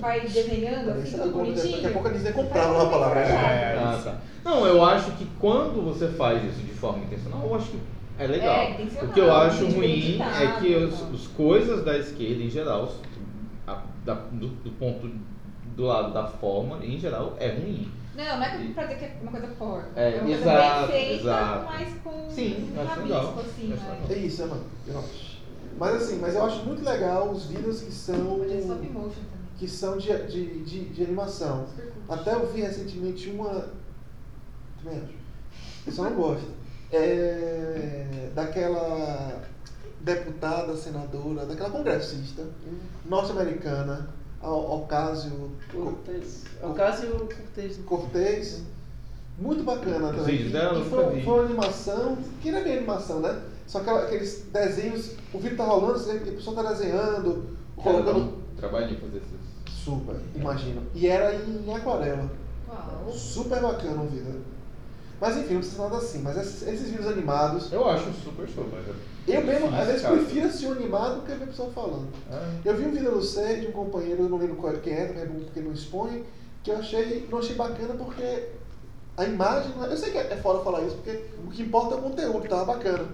vai 0.00 0.20
desenhando 0.20 0.90
assim, 0.90 1.18
tudo 1.18 1.30
bonitinho. 1.32 1.72
daqui 1.72 1.86
a 1.86 1.90
pouco 1.90 2.08
a 2.08 2.10
Disney 2.12 2.32
comprava 2.32 2.72
uma 2.72 2.90
palavra. 2.90 3.20
É, 3.20 3.78
Ah, 3.78 4.00
tá. 4.02 4.14
Não, 4.44 4.64
eu 4.66 4.84
acho 4.84 5.10
que 5.12 5.26
quando 5.40 5.82
você 5.84 6.08
faz 6.08 6.42
isso 6.44 6.60
de 6.64 6.72
forma 6.74 7.04
intencional, 7.04 7.42
eu 7.44 7.54
acho 7.56 7.66
que 7.70 7.78
é 8.18 8.26
legal. 8.26 8.54
É, 8.54 8.76
o 9.02 9.08
que 9.08 9.20
eu 9.20 9.32
acho 9.34 9.66
ruim 9.66 10.20
é 10.20 10.60
que 10.60 10.74
os 11.12 11.26
coisas 11.26 11.84
da 11.84 11.98
esquerda, 11.98 12.42
em 12.42 12.50
geral, 12.50 12.92
da- 14.08 14.14
do, 14.14 14.48
do 14.48 14.70
ponto 14.78 15.10
do 15.76 15.84
lado 15.84 16.12
da 16.14 16.26
forma, 16.26 16.84
em 16.84 16.98
geral, 16.98 17.36
é 17.38 17.50
ruim. 17.50 17.92
Não, 18.16 18.24
não 18.24 18.42
é 18.42 18.72
pra 18.74 18.84
dizer 18.86 18.98
que 18.98 19.04
é 19.04 19.18
uma 19.22 19.30
coisa 19.30 19.46
porca. 19.48 19.88
É, 19.94 20.14
uma 20.14 20.20
coisa 20.20 20.40
exato, 20.42 20.92
bem 20.92 21.00
feita, 21.06 21.22
exato. 21.22 21.64
mas 21.66 21.94
com 22.02 22.30
Sim, 22.30 22.72
um 22.74 22.80
acho 22.80 23.00
legal. 23.02 23.26
rabisco, 23.26 23.40
assim, 23.50 23.66
né? 23.68 24.06
É 24.08 24.14
isso, 24.14 24.42
é, 24.42 24.46
mano. 24.46 24.64
Eu 24.86 24.98
acho. 24.98 25.38
Mas 25.78 25.94
assim, 25.94 26.18
mas 26.18 26.34
eu 26.34 26.44
acho 26.44 26.64
muito 26.64 26.84
legal 26.84 27.30
os 27.30 27.46
vídeos 27.46 27.80
que 27.82 27.92
são. 27.92 28.40
É 28.42 29.08
que 29.58 29.68
são 29.68 29.98
de, 29.98 30.26
de, 30.26 30.62
de, 30.64 30.84
de 30.86 31.02
animação. 31.04 31.66
Até 32.08 32.32
eu 32.34 32.50
vi 32.52 32.62
recentemente 32.62 33.28
uma. 33.30 33.68
Também 34.82 34.98
acho. 34.98 35.14
Eu 35.86 35.92
só 35.92 36.04
não 36.04 36.14
gosto. 36.14 36.50
É, 36.90 38.30
daquela 38.34 39.42
deputada, 40.00 40.76
senadora, 40.76 41.44
daquela 41.46 41.70
congressista 41.70 42.44
norte-americana, 43.06 44.08
Ocasio 44.42 45.50
Cortez. 45.72 46.44
Ocasio 46.62 47.10
Cortez. 47.10 47.76
Cortez. 47.84 48.62
Muito 49.38 49.62
bacana 49.62 50.10
Os 50.10 50.16
também. 50.16 50.36
vídeos 50.36 50.52
dela, 50.52 50.78
e 50.80 50.84
foi, 50.90 51.22
foi 51.22 51.32
uma 51.34 51.44
animação, 51.44 52.18
que 52.42 52.50
não 52.50 52.58
é 52.58 52.64
bem 52.64 52.76
animação, 52.78 53.20
né? 53.20 53.40
Só 53.68 53.78
aquela- 53.78 54.02
aqueles 54.04 54.44
desenhos, 54.52 55.12
o 55.32 55.38
vídeo 55.38 55.56
tá 55.56 55.64
rolando, 55.64 55.98
você 55.98 56.14
vê 56.14 56.18
que 56.24 56.30
a 56.30 56.32
pessoa 56.32 56.56
tá 56.62 56.72
desenhando, 56.72 57.56
colocando. 57.76 58.32
Trabalho 58.56 58.98
fazer 58.98 59.18
isso. 59.18 59.74
Super, 59.84 60.16
imagino. 60.34 60.82
E 60.94 61.06
era 61.06 61.34
em 61.36 61.72
aquarela. 61.74 62.28
Uau. 62.68 63.12
Super 63.12 63.60
bacana 63.62 64.02
o 64.02 64.06
vídeo. 64.08 64.42
Mas 65.20 65.36
enfim, 65.36 65.54
não 65.54 65.60
precisa 65.60 65.82
nada 65.82 65.96
assim. 65.96 66.22
Mas 66.22 66.36
esses, 66.36 66.62
esses 66.66 66.90
vídeos 66.90 67.06
animados, 67.08 67.72
Eu 67.72 67.88
acho 67.88 68.12
super 68.12 68.48
show, 68.48 68.66
mas 68.72 68.86
eu 68.86 68.94
mesmo, 69.44 69.66
às 69.76 69.86
vezes, 69.86 70.02
prefiro 70.06 70.46
assistir 70.46 70.66
um 70.66 70.72
animado 70.72 71.16
do 71.16 71.22
que 71.26 71.32
ver 71.32 71.44
a 71.44 71.46
pessoa 71.48 71.70
falando. 71.70 72.08
é. 72.30 72.68
Eu 72.68 72.76
vi 72.76 72.84
um 72.86 72.92
vídeo 72.92 73.10
no 73.12 73.22
sei 73.22 73.60
de 73.60 73.66
um 73.66 73.72
companheiro, 73.72 74.22
eu 74.22 74.28
não 74.28 74.38
lembro 74.38 74.56
qual- 74.56 74.72
quem 74.74 74.92
é, 74.94 75.06
também 75.06 75.26
porque 75.44 75.60
não 75.60 75.72
expõe, 75.72 76.24
que 76.62 76.70
eu 76.70 76.78
achei, 76.78 77.26
não 77.30 77.38
achei 77.38 77.54
bacana 77.56 77.94
porque 77.94 78.48
a 79.16 79.24
imagem. 79.24 79.72
Eu 79.90 79.96
sei 79.96 80.12
que 80.12 80.18
é 80.18 80.36
fora 80.36 80.60
falar 80.60 80.82
isso, 80.82 80.96
porque 80.96 81.20
o 81.46 81.50
que 81.50 81.62
importa 81.62 81.94
é 81.94 81.98
o 81.98 82.02
conteúdo, 82.02 82.48
tava 82.48 82.64
bacana. 82.74 83.06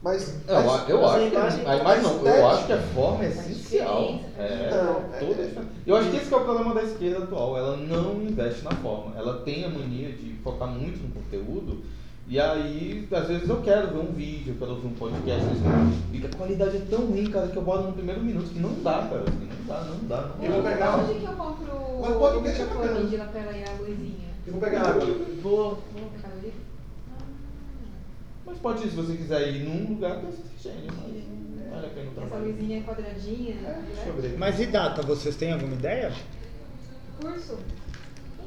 Mas. 0.00 0.34
Eu, 0.46 0.54
mas- 0.62 0.88
eu 0.88 1.00
mas 1.00 1.10
a 1.10 1.14
acho 1.16 1.26
imagem- 1.26 1.60
que 1.64 1.68
a 1.70 1.76
imagem 1.76 2.02
não, 2.02 2.10
eu 2.12 2.16
estética- 2.18 2.46
acho 2.48 2.66
que 2.66 2.72
a 2.72 2.78
forma 2.78 3.24
é 3.24 3.28
essencial. 3.28 4.20
É, 4.38 4.70
Não, 4.70 4.94
toda 5.28 5.42
é-. 5.42 5.52
Eu 5.86 5.96
acho 5.96 6.10
que 6.10 6.16
esse 6.16 6.28
que 6.28 6.34
é 6.34 6.36
o 6.36 6.44
problema 6.44 6.74
da 6.74 6.82
esquerda 6.82 7.24
atual. 7.24 7.56
Ela 7.58 7.76
não 7.76 8.22
investe 8.22 8.64
na 8.64 8.70
forma. 8.72 9.12
Ela 9.16 9.40
tem 9.40 9.64
a 9.64 9.68
mania 9.68 10.10
de 10.12 10.34
focar 10.44 10.68
muito 10.68 11.02
no 11.02 11.12
conteúdo. 11.12 11.82
E 12.30 12.38
aí, 12.38 13.08
às 13.10 13.26
vezes 13.26 13.48
eu 13.48 13.56
quero 13.62 13.88
ver 13.88 13.98
um 14.00 14.12
vídeo, 14.12 14.52
eu 14.52 14.58
quero 14.58 14.80
ver 14.80 14.86
um 14.86 14.92
podcast, 14.92 15.46
às 15.46 15.58
vezes, 15.58 15.98
e 16.12 16.26
a 16.26 16.36
qualidade 16.36 16.76
é 16.76 16.80
tão 16.80 17.06
ruim, 17.06 17.24
cara, 17.30 17.48
que 17.48 17.56
eu 17.56 17.62
boto 17.62 17.84
no 17.84 17.92
primeiro 17.94 18.22
minuto 18.22 18.50
que 18.50 18.58
não 18.58 18.74
dá, 18.82 19.08
cara. 19.10 19.22
Assim, 19.26 19.48
não 19.48 19.66
dá, 19.66 19.80
não 19.84 20.08
dá. 20.08 20.30
Não 20.38 20.44
Eu 20.44 20.52
vou 20.52 20.62
pegar- 20.62 20.98
Onde 20.98 21.14
que 21.20 21.24
eu 21.24 21.32
compro 21.32 21.66
Mas 22.02 22.10
o 22.10 22.18
pode 22.18 22.40
microfone 22.42 23.16
lapela 23.16 23.52
e 23.56 23.64
a 23.64 23.72
luzinha? 23.80 24.28
Eu 24.46 24.52
vou 24.52 24.60
pegar 24.60 24.80
água. 24.82 25.06
Vou 25.42 25.76
pegar 25.76 26.27
ali? 26.27 26.27
Mas 28.48 28.58
pode 28.58 28.86
ir, 28.86 28.90
se 28.90 28.96
você 28.96 29.14
quiser 29.16 29.48
ir 29.52 29.64
num 29.64 29.94
lugar, 29.94 30.20
tem 30.20 30.30
esse 30.30 30.42
gênio, 30.58 30.90
mas 30.96 31.24
não 31.24 31.70
vale 31.70 31.86
a 31.86 31.90
pena 31.90 32.10
Essa 32.26 32.36
luzinha 32.36 32.78
é 32.78 32.82
quadradinha, 32.82 33.50
É, 33.52 33.54
né? 33.60 33.84
deixa 33.94 34.08
eu 34.08 34.14
ver. 34.16 34.38
Mas 34.38 34.58
e 34.60 34.66
data, 34.66 35.02
vocês 35.02 35.36
têm 35.36 35.52
alguma 35.52 35.74
ideia? 35.74 36.12
Curso? 37.20 37.58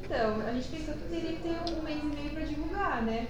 Então, 0.02 0.40
a 0.40 0.52
gente 0.52 0.68
pensou 0.68 0.94
que 0.94 1.08
teria 1.08 1.32
que 1.36 1.42
ter 1.42 1.72
um 1.72 1.82
mês 1.82 2.00
e 2.02 2.06
meio 2.06 2.30
pra 2.30 2.44
divulgar, 2.44 3.02
né? 3.02 3.28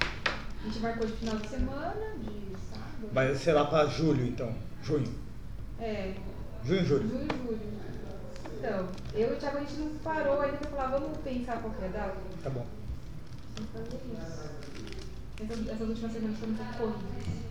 A 0.00 0.64
gente 0.66 0.78
marcou 0.80 1.06
de 1.06 1.12
final 1.14 1.36
de 1.36 1.48
semana, 1.48 1.94
de 2.18 2.56
sábado. 2.70 3.08
Vai 3.12 3.34
ser 3.34 3.52
lá 3.54 3.64
pra 3.64 3.86
julho, 3.86 4.26
então. 4.26 4.52
Junho. 4.82 5.12
É, 5.80 6.12
Junho, 6.64 6.84
julho. 6.84 7.08
julho, 7.08 7.28
julho. 7.46 7.60
Então, 8.58 8.86
eu 9.14 9.30
e 9.30 9.32
o 9.32 9.36
Thiago 9.36 9.56
a 9.58 9.60
gente 9.60 9.74
não 9.74 9.90
parou 9.98 10.40
ainda 10.40 10.56
pra 10.58 10.70
falar, 10.70 10.98
vamos 10.98 11.16
pensar 11.18 11.62
qual 11.62 11.72
que 11.74 11.82
é 11.84 11.86
a 11.86 11.90
data? 11.90 12.16
Tá 12.42 12.50
bom. 12.50 12.66
Vamos 13.56 13.70
fazer 13.72 14.00
isso. 14.12 14.57
Essas, 15.42 15.68
essas 15.68 15.88
últimas 15.88 16.12
semanas 16.12 16.38
foram 16.38 16.54
pouco 16.54 16.76
corridas. 16.78 17.48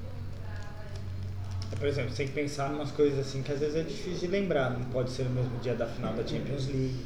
Por 1.79 1.87
exemplo, 1.87 2.09
você 2.11 2.17
tem 2.17 2.27
que 2.27 2.33
pensar 2.33 2.71
em 2.71 2.75
umas 2.75 2.91
coisas 2.91 3.19
assim 3.19 3.43
que 3.43 3.51
às 3.51 3.59
vezes 3.59 3.75
é 3.75 3.83
difícil 3.83 4.19
de 4.19 4.27
lembrar. 4.27 4.71
Não 4.71 4.83
pode 4.85 5.11
ser 5.11 5.23
no 5.23 5.29
mesmo 5.31 5.57
dia 5.59 5.75
da 5.75 5.85
final 5.85 6.13
da 6.13 6.25
Champions 6.25 6.67
League. 6.67 7.05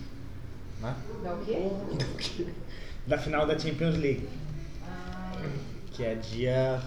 Né? 0.79 0.95
Dá 1.23 1.33
o 1.33 1.37
quê? 1.39 2.47
Da 3.05 3.17
final 3.17 3.45
da 3.45 3.57
Champions 3.59 3.97
League. 3.97 4.27
Ah, 4.87 5.31
Que 5.91 6.03
é 6.05 6.15
dia. 6.15 6.81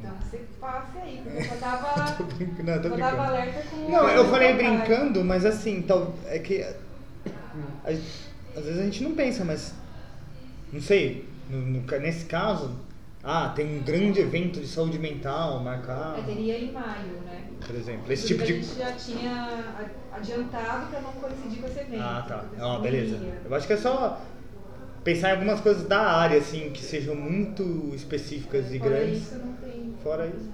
então 0.00 0.14
você 0.18 0.44
passe 0.60 0.98
aí, 0.98 1.20
porque 1.22 1.38
eu 1.38 1.44
só 1.44 1.54
dava, 1.60 2.12
Tô 2.16 2.24
brincando, 2.24 2.62
não, 2.70 2.82
tô 2.82 2.88
brincando. 2.90 3.20
alerta 3.20 3.62
com 3.70 3.90
Não, 3.90 4.08
eu 4.08 4.24
falei 4.28 4.54
brincando, 4.54 5.24
mas 5.24 5.44
assim, 5.44 5.82
tal, 5.82 6.14
é 6.26 6.38
que. 6.38 6.62
às 7.84 8.64
vezes 8.64 8.78
a 8.80 8.84
gente 8.84 9.04
não 9.04 9.14
pensa, 9.14 9.44
mas. 9.44 9.72
Não 10.72 10.80
sei, 10.80 11.28
no- 11.50 11.60
no 11.80 11.98
nesse 12.00 12.24
caso, 12.26 12.70
ah, 13.22 13.50
tem 13.54 13.78
um 13.78 13.82
grande 13.82 14.20
evento 14.20 14.60
de 14.60 14.66
saúde 14.66 14.98
mental 14.98 15.60
marcado. 15.62 16.20
É, 16.20 16.22
teria 16.22 16.58
em 16.58 16.72
maio, 16.72 17.12
né? 17.24 17.44
Por 17.66 17.74
exemplo, 17.76 18.12
esse 18.12 18.28
Tudo 18.34 18.44
tipo 18.44 18.44
de. 18.46 18.52
A 18.52 18.56
gente 18.62 18.78
já 18.78 18.92
tinha 18.92 19.88
adiantado 20.12 20.86
pra 20.90 21.00
não 21.00 21.12
coincidir 21.12 21.60
com 21.60 21.66
esse 21.68 21.80
evento. 21.80 22.02
Ah, 22.02 22.24
tá. 22.28 22.38
porque 22.38 22.56
Ó, 22.56 22.58
senão 22.68 22.82
beleza. 22.82 23.18
Eu 23.44 23.54
acho 23.54 23.66
que 23.66 23.72
é 23.72 23.76
só 23.76 24.20
pensar 25.02 25.30
em 25.30 25.32
algumas 25.32 25.60
coisas 25.60 25.86
da 25.88 26.00
área, 26.00 26.38
assim, 26.38 26.70
que 26.70 26.82
sejam 26.82 27.14
muito 27.14 27.62
específicas 27.94 28.72
e 28.72 28.78
Fora 28.78 28.90
grandes. 28.90 29.22
isso, 29.22 29.34
não 29.38 29.52
tem. 29.54 29.94
Fora 30.02 30.26
isso. 30.26 30.50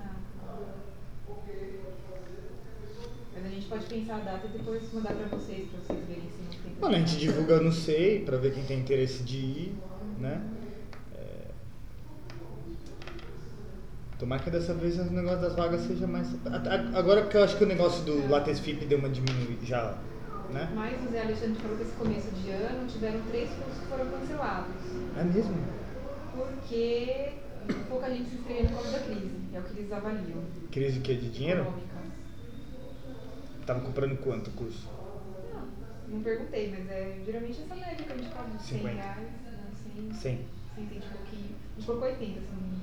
Mas 3.35 3.45
a 3.45 3.49
gente 3.49 3.67
pode 3.67 3.87
pensar 3.87 4.17
a 4.17 4.19
data 4.21 4.47
e 4.47 4.59
depois 4.59 4.83
mandar 4.93 5.15
pra 5.15 5.27
vocês, 5.39 5.69
pra 5.69 5.81
vocês 5.81 6.07
verem 6.07 6.23
se 6.31 6.43
não 6.43 6.51
tem. 6.63 6.73
Mano, 6.81 6.95
a 6.95 6.99
gente 6.99 7.17
divulga 7.19 7.61
no 7.61 7.73
SEI 7.73 8.21
pra 8.25 8.37
ver 8.37 8.53
quem 8.55 8.65
tem 8.65 8.79
interesse 8.81 9.23
de 9.23 9.37
ir, 9.37 9.75
né? 10.19 10.41
É... 11.17 11.47
Tomara 14.21 14.43
que 14.43 14.51
dessa 14.51 14.75
vez 14.75 14.99
o 14.99 15.05
negócio 15.05 15.41
das 15.41 15.57
vagas 15.57 15.81
seja 15.81 16.07
mais. 16.07 16.29
Agora 16.95 17.23
porque 17.23 17.39
eu 17.39 17.43
acho 17.43 17.57
que 17.57 17.65
o 17.65 17.67
negócio 17.67 18.05
do 18.05 18.29
Lattes 18.29 18.61
FIP 18.61 18.85
deu 18.85 18.99
uma 18.99 19.09
diminuída 19.09 19.65
já, 19.65 19.97
né? 20.51 20.71
Mas 20.75 21.03
o 21.03 21.11
Zé 21.11 21.23
Alexandre 21.23 21.59
falou 21.63 21.79
que 21.79 21.85
esse 21.85 21.93
começo 21.95 22.31
de 22.33 22.51
ano 22.51 22.87
tiveram 22.87 23.23
três 23.31 23.49
cursos 23.49 23.79
que 23.81 23.87
foram 23.87 24.11
cancelados. 24.11 24.75
É 25.17 25.25
mesmo? 25.25 25.57
Porque 26.37 27.33
pouca 27.89 28.11
gente 28.11 28.29
se 28.29 28.37
inscreveu 28.37 28.67
por 28.67 28.75
causa 28.75 28.93
da 28.93 28.99
crise. 28.99 29.31
É 29.55 29.59
o 29.59 29.63
que 29.63 29.79
eles 29.79 29.93
avaliam. 29.93 30.43
Crise 30.71 31.01
que 31.01 31.15
de 31.15 31.31
dinheiro? 31.31 31.63
Econômica. 31.63 31.97
Tava 33.65 33.81
comprando 33.81 34.19
quanto 34.19 34.49
o 34.49 34.53
curso? 34.53 34.87
Não, 35.55 36.17
não 36.17 36.23
perguntei, 36.23 36.71
mas 36.71 36.91
é 36.91 37.17
geralmente 37.25 37.63
essa 37.63 37.75
média 37.75 38.05
que 38.05 38.13
a 38.13 38.17
gente 38.17 38.29
fala 38.29 38.49
de 38.51 38.63
100 38.63 38.79
50. 38.81 39.03
reais, 39.03 39.19
né, 39.19 39.71
100, 39.97 40.13
100. 40.13 40.13
100 40.15 40.39
cento 40.77 40.95
e 40.95 41.01
pouquinho. 41.01 41.55
A 41.55 41.81
gente 41.81 41.87
colocou 41.87 42.09
80, 42.09 42.41
se 42.41 42.47
não 42.53 42.69
me 42.69 42.80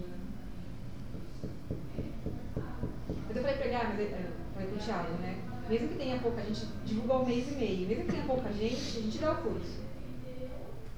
Mas 3.27 3.35
eu 3.35 3.41
falei 3.41 3.57
pra 3.57 3.65
ele, 3.65 3.75
ah, 3.75 3.89
mas 3.89 3.99
é, 3.99 4.27
falei 4.53 4.67
pro 4.69 4.77
Thiago, 4.79 5.13
né? 5.21 5.37
Mesmo 5.69 5.87
que 5.89 5.95
tenha 5.95 6.17
pouca, 6.19 6.41
a 6.41 6.45
gente 6.45 6.65
divulga 6.85 7.17
um 7.17 7.25
mês 7.25 7.47
e 7.49 7.51
meio. 7.55 7.87
Mesmo 7.87 8.05
que 8.05 8.11
tenha 8.11 8.23
pouca 8.25 8.51
gente, 8.53 8.97
a 8.97 9.01
gente 9.01 9.17
dá 9.17 9.31
o 9.33 9.35
curso. 9.37 9.87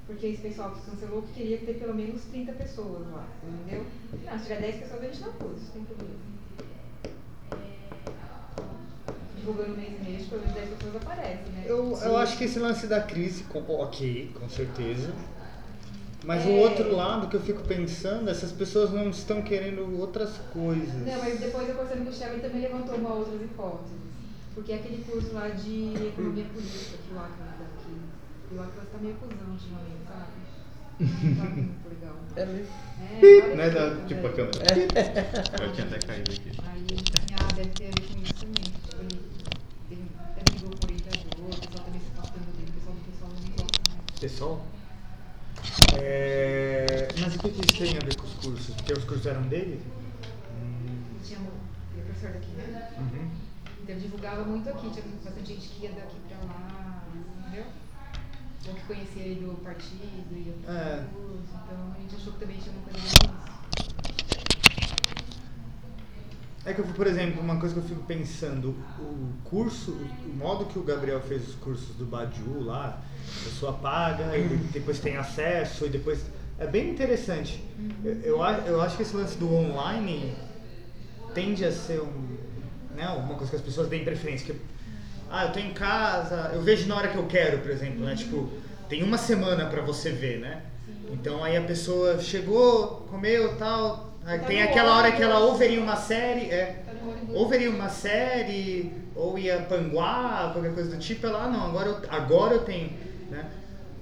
Porque 0.05 0.25
esse 0.27 0.41
pessoal 0.41 0.71
que 0.71 0.81
cancelou 0.89 1.21
que 1.21 1.33
queria 1.33 1.57
ter 1.59 1.75
pelo 1.75 1.93
menos 1.93 2.23
30 2.25 2.51
pessoas 2.53 3.07
lá, 3.11 3.27
entendeu? 3.43 3.85
Não, 4.25 4.37
se 4.37 4.43
tiver 4.43 4.61
10 4.61 4.75
pessoas, 4.77 5.01
a 5.01 5.05
gente 5.05 5.19
dá 5.21 5.27
o 5.29 5.33
curso, 5.33 5.65
não 5.65 5.71
tem 5.71 5.83
problema. 5.85 6.19
Divulgando 9.37 9.73
um 9.73 9.77
mês 9.77 9.93
e 9.99 10.03
meio, 10.03 10.15
acho 10.17 10.23
que 10.25 10.29
pelo 10.31 10.41
menos 10.41 10.55
10 10.55 10.69
pessoas 10.69 10.95
aparecem, 10.95 11.45
né? 11.53 11.63
Eu, 11.67 11.97
eu 12.03 12.17
acho 12.17 12.37
que 12.37 12.43
esse 12.43 12.59
lance 12.59 12.87
da 12.87 13.01
crise, 13.01 13.43
com- 13.43 13.59
ok, 13.59 14.31
com 14.39 14.49
certeza. 14.49 15.13
Mas 16.25 16.45
o 16.45 16.49
É. 16.49 16.59
outro 16.59 16.93
lado 16.95 17.27
que 17.27 17.35
eu 17.35 17.41
fico 17.41 17.61
pensando, 17.63 18.29
essas 18.29 18.51
pessoas 18.51 18.91
não 18.91 19.09
estão 19.09 19.41
querendo 19.41 19.97
outras 19.99 20.31
coisas. 20.51 20.93
Não, 20.93 21.17
mas 21.17 21.39
depois 21.39 21.69
eu 21.69 21.75
conversando 21.75 22.03
com 22.05 22.11
o 22.11 22.29
ele 22.33 22.41
também 22.41 22.61
levantou 22.61 22.95
uma 22.95 23.13
outras 23.13 23.41
hipóteses. 23.41 23.97
Porque 24.53 24.73
é 24.73 24.75
aquele 24.75 25.03
curso 25.03 25.33
lá 25.33 25.47
de 25.47 25.93
economia 25.95 26.43
política 26.45 26.97
que 27.07 27.13
o 27.13 27.17
Atlas 27.17 27.49
dá 27.57 27.65
aqui. 27.65 27.95
E 28.51 28.55
o 28.55 28.61
Atlas 28.61 28.85
tá 28.91 28.97
meio 28.99 29.15
cuzão 29.15 29.51
ultimamente, 29.51 30.03
sabe? 30.07 30.49
Não 30.99 31.35
tá 31.35 31.49
muito 31.55 31.87
legal. 31.87 32.15
É 32.35 32.45
mesmo. 32.45 32.67
É, 32.99 33.39
várias 33.39 33.57
Né, 33.57 33.69
da, 33.69 34.05
tipo 34.05 34.21
né? 34.21 34.27
a 34.27 34.33
câmera. 34.33 35.63
Eu 35.63 35.71
tinha 35.73 35.87
até 35.87 35.99
caído 35.99 36.31
aqui. 36.31 36.51
Aí, 36.67 36.85
ah, 37.39 37.53
deve 37.55 37.69
ter 37.69 37.85
a 37.85 38.01
ver 38.01 38.07
com 38.13 38.21
isso 38.21 38.33
também. 38.33 38.63
Tipo, 38.63 38.95
ele, 38.99 39.21
ele 39.91 40.05
até 40.19 40.41
brigou 40.51 40.69
com 40.71 40.83
o 40.83 40.89
orientador, 40.89 41.45
o 41.45 41.59
pessoal 41.61 41.85
também 41.85 42.01
se 42.01 42.07
afastando 42.17 42.51
dele, 42.57 42.69
o 42.69 42.73
pessoal 42.73 42.95
do 42.95 43.11
pessoal 43.11 43.31
não 43.31 43.51
gosta 43.55 43.81
mais. 43.87 44.19
Pessoal? 44.19 44.65
É... 45.93 47.07
Mas 47.19 47.35
o 47.35 47.39
que, 47.39 47.49
que 47.49 47.65
isso 47.65 47.77
tem 47.77 47.97
a 47.97 47.99
ver 48.01 48.15
com 48.15 48.25
os 48.27 48.33
cursos? 48.33 48.75
Porque 48.75 48.93
os 48.93 49.03
cursos 49.05 49.25
eram 49.25 49.41
dele? 49.43 49.81
Hum, 50.51 51.19
Tinha 51.23 51.39
um 51.39 52.03
professor 52.05 52.31
daqui, 52.33 52.51
né? 52.51 52.91
uhum. 52.97 53.29
Então 53.81 53.95
eu 53.95 54.01
divulgava 54.01 54.43
muito 54.43 54.69
aqui, 54.69 54.89
tinha 54.91 55.03
bastante 55.23 55.47
gente 55.47 55.67
que 55.69 55.83
ia 55.85 55.91
daqui 55.91 56.17
pra 56.27 56.37
lá, 56.45 57.03
entendeu? 57.39 57.65
Ou 58.67 58.73
que 58.75 58.81
conhecia 58.83 59.23
ele 59.23 59.45
do 59.45 59.55
partido, 59.63 60.35
ia 60.35 60.53
pro 60.63 60.71
É. 60.71 61.05
curso, 61.13 61.43
então 61.63 61.93
a 61.95 61.99
gente 61.99 62.15
achou 62.15 62.33
que 62.33 62.39
também 62.39 62.57
tinha 62.57 62.75
uma 62.75 62.83
coisa 62.83 62.99
a 62.99 63.01
ver 63.01 63.17
com 63.17 63.33
isso. 63.35 63.59
É 66.65 66.73
que, 66.73 66.81
por 66.81 67.07
exemplo, 67.07 67.41
uma 67.41 67.57
coisa 67.57 67.73
que 67.73 67.79
eu 67.79 67.87
fico 67.87 68.03
pensando, 68.03 68.75
o 68.99 69.29
curso, 69.45 69.91
o 69.91 70.35
modo 70.35 70.65
que 70.65 70.77
o 70.77 70.83
Gabriel 70.83 71.21
fez 71.21 71.47
os 71.47 71.55
cursos 71.55 71.95
do 71.95 72.05
Badiu 72.05 72.63
lá, 72.63 73.01
a 73.41 73.43
pessoa 73.45 73.73
paga 73.73 74.37
e 74.37 74.47
depois 74.71 74.99
tem 74.99 75.15
acesso 75.15 75.85
e 75.85 75.89
depois. 75.89 76.19
É 76.57 76.67
bem 76.67 76.89
interessante. 76.89 77.63
Eu, 78.03 78.37
eu, 78.67 78.81
acho 78.81 78.97
que 78.97 79.03
esse 79.03 79.15
lance 79.15 79.37
do 79.37 79.53
online 79.53 80.35
tende 81.33 81.63
a 81.63 81.71
ser 81.71 82.01
um, 82.01 82.37
né, 82.93 83.07
uma 83.07 83.35
coisa 83.35 83.49
que 83.49 83.55
as 83.55 83.61
pessoas 83.61 83.87
deem 83.87 84.03
preferência. 84.03 84.53
Que, 84.53 84.59
ah, 85.29 85.45
eu 85.45 85.53
tô 85.53 85.59
em 85.59 85.71
casa, 85.71 86.51
eu 86.53 86.61
vejo 86.61 86.87
na 86.87 86.97
hora 86.97 87.07
que 87.07 87.17
eu 87.17 87.25
quero, 87.27 87.59
por 87.59 87.71
exemplo, 87.71 88.03
né? 88.03 88.15
Tipo, 88.15 88.49
tem 88.89 89.01
uma 89.03 89.17
semana 89.17 89.67
pra 89.67 89.81
você 89.81 90.11
ver, 90.11 90.39
né? 90.39 90.63
Então 91.11 91.43
aí 91.43 91.55
a 91.55 91.61
pessoa 91.61 92.19
chegou, 92.19 93.07
comeu 93.09 93.55
tal, 93.57 94.08
aí 94.29 94.39
Tá 94.39 94.45
tem 94.45 94.61
aquela 94.61 94.95
hora 94.97 95.11
que 95.11 95.21
ela 95.23 95.39
ou 95.39 95.55
veria 95.55 95.81
uma 95.81 95.95
série, 95.95 96.49
é, 96.51 96.83
Tá 96.85 96.93
no 96.93 97.11
ônibus. 97.11 97.35
ou 97.35 97.47
veria 97.49 97.69
uma 97.69 97.89
série, 97.89 98.93
ou 99.15 99.37
ia 99.39 99.61
panguar, 99.63 100.53
qualquer 100.53 100.73
coisa 100.73 100.91
do 100.95 100.99
tipo, 100.99 101.25
ela, 101.25 101.45
ah, 101.45 101.49
não, 101.49 101.65
agora 101.67 101.89
eu, 101.89 101.99
agora 102.09 102.53
eu 102.55 102.63
tenho, 102.63 102.91
né? 103.31 103.49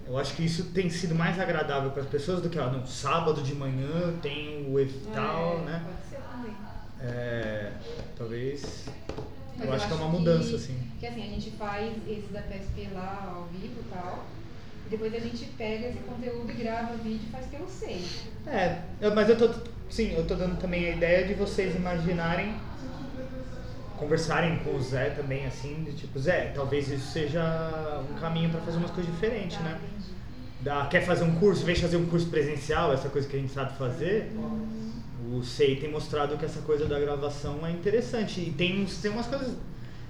Eu 0.06 0.18
acho 0.18 0.36
que 0.36 0.46
isso 0.46 0.66
tem 0.72 0.90
sido 0.90 1.14
mais 1.16 1.38
agradável 1.40 1.92
para 1.92 2.02
as 2.02 2.08
pessoas 2.08 2.42
do 2.42 2.50
que, 2.50 2.58
ó, 2.58 2.70
no 2.70 2.86
sábado 2.88 3.42
de 3.42 3.54
manhã 3.54 3.90
eu 4.04 4.18
tenho 4.22 4.72
o 4.72 4.80
ev- 4.80 5.06
tal, 5.14 5.60
É, 5.60 5.66
né? 5.66 5.84
Pode 5.86 6.10
ser 6.10 6.22
também. 6.32 6.56
É, 7.02 7.72
talvez. 8.18 8.86
Mas 9.58 9.68
eu 9.68 9.74
acho 9.74 9.88
que 9.88 9.94
é 9.94 9.96
uma 9.96 10.08
mudança, 10.08 10.50
que, 10.50 10.56
assim. 10.56 10.78
Que 11.00 11.08
assim, 11.08 11.22
a 11.24 11.26
gente 11.30 11.52
faz 11.52 11.94
esse 12.08 12.28
da 12.32 12.42
PSP 12.42 12.90
lá 12.94 13.34
ao 13.36 13.46
vivo 13.46 13.82
e 13.82 13.90
tal. 13.94 14.26
Depois 14.90 15.14
a 15.14 15.20
gente 15.20 15.46
pega 15.58 15.88
esse 15.88 16.00
conteúdo 16.00 16.52
e 16.52 16.56
grava 16.56 16.96
vídeo 16.98 17.28
e 17.28 17.32
faz 17.32 17.48
pelo 17.48 17.68
SEI. 17.68 18.12
É, 18.46 18.82
eu- 19.02 19.14
mas 19.14 19.30
eu 19.30 19.38
tô. 19.38 19.50
Sim, 19.90 20.14
eu 20.14 20.26
tô 20.26 20.36
dando 20.36 20.58
também 20.60 20.86
a 20.88 20.92
ideia 20.96 21.26
de 21.28 21.34
vocês 21.34 21.76
imaginarem, 21.76 22.62
conversarem 23.96 24.60
com 24.60 24.76
o 24.76 24.82
Zé 24.82 25.10
também, 25.12 25.46
assim, 25.46 25.84
de 25.84 25.94
tipo, 25.94 26.20
Zé, 26.20 26.52
talvez 26.54 26.90
isso 26.90 27.12
seja 27.12 28.06
um 28.10 28.14
caminho 28.14 28.50
pra 28.52 28.62
fazer 28.62 28.78
umas 28.78 28.92
coisas 28.92 29.12
diferentes, 29.12 29.60
né? 29.60 29.80
Dá, 30.60 30.88
quer 30.88 31.02
fazer 31.06 31.24
um 31.24 31.36
curso, 31.36 31.66
vem 31.66 31.76
fazer 31.76 31.98
um 31.98 32.08
curso 32.08 32.30
presencial, 32.30 32.94
essa 32.94 33.10
coisa 33.10 33.28
que 33.28 33.36
a 33.38 33.40
gente 33.40 33.54
sabe 33.54 33.78
fazer. 33.78 34.32
O 35.32 35.44
SEI 35.44 35.78
tem 35.78 35.92
mostrado 35.92 36.38
que 36.38 36.46
essa 36.46 36.62
coisa 36.62 36.86
da 36.88 37.00
gravação 37.00 37.66
é 37.66 37.72
interessante. 37.72 38.42
E 38.42 38.52
tem, 38.54 38.86
tem 38.86 39.12
umas 39.12 39.28
coisas. 39.28 39.56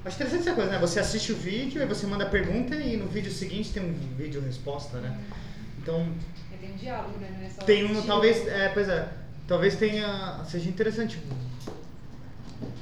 Acho 0.07 0.15
interessante 0.15 0.41
essa 0.47 0.53
coisa, 0.55 0.71
né? 0.71 0.79
Você 0.79 0.99
assiste 1.01 1.33
o 1.33 1.35
vídeo, 1.35 1.81
aí 1.81 1.87
você 1.87 2.07
manda 2.07 2.23
a 2.23 2.29
pergunta 2.29 2.75
e 2.75 2.95
no 2.95 3.07
vídeo 3.07 3.29
seguinte 3.31 3.73
tem 3.73 3.83
um 3.83 3.93
vídeo 4.15 4.41
resposta, 4.41 4.99
né? 4.99 5.19
Então 5.81 6.07
É, 6.53 6.55
tem 6.57 6.71
um 6.71 6.77
diálogo, 6.77 7.19
né? 7.19 7.29
Não 7.37 7.45
é 7.45 7.49
só 7.49 7.61
tem 7.63 7.83
um. 7.83 7.87
assistir. 7.91 8.07
Talvez. 8.07 8.47
É, 8.47 8.69
pois 8.69 8.87
é. 8.87 9.07
Talvez 9.47 9.75
tenha. 9.75 10.41
Seja 10.45 10.69
interessante. 10.69 11.19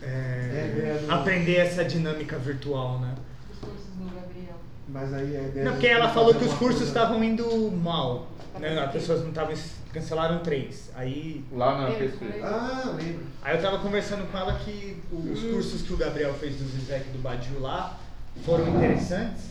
é, 0.04 0.06
É, 0.06 0.08
é, 0.08 1.12
aprender 1.12 1.56
essa 1.56 1.84
dinâmica 1.84 2.38
virtual, 2.38 3.00
né? 3.00 3.16
Os 3.52 3.58
cursos 3.60 3.88
do 3.98 4.06
Gabriel. 4.06 4.56
Mas 4.88 5.12
aí 5.14 5.36
a 5.36 5.42
ideia 5.42 5.66
Não, 5.66 5.72
porque 5.74 5.88
ela 5.88 6.10
falou 6.10 6.36
que 6.36 6.46
os 6.46 6.54
cursos 6.54 6.88
estavam 6.88 7.24
indo 7.24 7.72
mal. 7.72 8.28
Tá 8.56 8.60
Né? 8.60 8.80
As 8.80 8.92
pessoas 8.92 9.22
não 9.22 9.30
estavam. 9.30 9.54
Cancelaram 9.94 10.40
três. 10.40 10.90
Aí 10.96 11.44
Lá 11.52 11.82
na 11.82 11.88
PSP. 11.92 12.18
foi- 12.18 12.42
Ah, 12.42 12.94
lembro. 12.98 13.24
Aí 13.42 13.56
eu 13.56 13.62
tava 13.62 13.80
conversando 13.80 14.30
com 14.30 14.38
ela 14.38 14.54
que 14.60 15.02
os 15.12 15.40
cursos 15.42 15.82
que 15.84 15.94
o 15.94 15.98
Gabriel 15.98 16.34
fez 16.34 16.56
do 16.58 16.66
Zizek 16.66 17.10
do 17.12 17.20
Badiu 17.20 17.60
lá 17.62 17.98
foram 18.46 18.68
interessantes. 18.68 19.46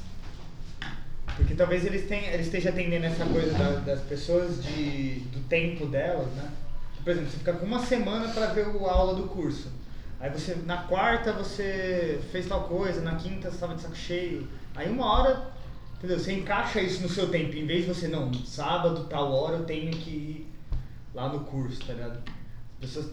Porque 1.36 1.54
talvez 1.54 1.84
eles, 1.84 2.06
tenham, 2.06 2.26
eles 2.32 2.46
estejam 2.46 2.72
atendendo 2.72 3.06
essa 3.06 3.24
coisa 3.24 3.52
da- 3.58 3.80
das 3.80 4.00
pessoas, 4.02 4.62
de, 4.62 5.20
do 5.32 5.40
tempo 5.48 5.86
delas, 5.86 6.26
né? 6.34 6.48
Por 7.02 7.10
exemplo, 7.10 7.30
você 7.30 7.38
fica 7.38 7.52
com 7.54 7.66
uma 7.66 7.80
semana 7.84 8.28
para 8.32 8.46
ver 8.46 8.68
o- 8.68 8.86
a 8.86 8.92
aula 8.92 9.14
do 9.14 9.24
curso. 9.24 9.68
Aí 10.20 10.30
você, 10.30 10.54
na 10.64 10.76
quarta 10.84 11.32
você 11.32 12.20
fez 12.30 12.46
tal 12.46 12.64
coisa, 12.64 13.00
na 13.00 13.16
quinta 13.16 13.48
você 13.48 13.54
estava 13.56 13.74
de 13.74 13.82
saco 13.82 13.96
cheio. 13.96 14.46
Aí 14.76 14.88
uma 14.90 15.06
hora, 15.06 15.42
entendeu? 16.04 16.18
Você 16.18 16.32
encaixa 16.32 16.80
isso 16.80 17.02
no 17.02 17.08
seu 17.08 17.28
tempo. 17.28 17.56
Em 17.56 17.66
vez 17.66 17.86
de 17.86 17.94
você, 17.94 18.06
não, 18.08 18.32
sábado, 18.44 19.04
tal 19.04 19.32
hora 19.32 19.56
eu 19.56 19.64
tenho 19.64 19.90
que 19.90 20.10
ir 20.10 20.46
lá 21.14 21.28
no 21.28 21.40
curso, 21.40 21.84
tá 21.84 21.92
ligado? 21.92 22.18
As 22.18 22.80
pessoas, 22.80 23.10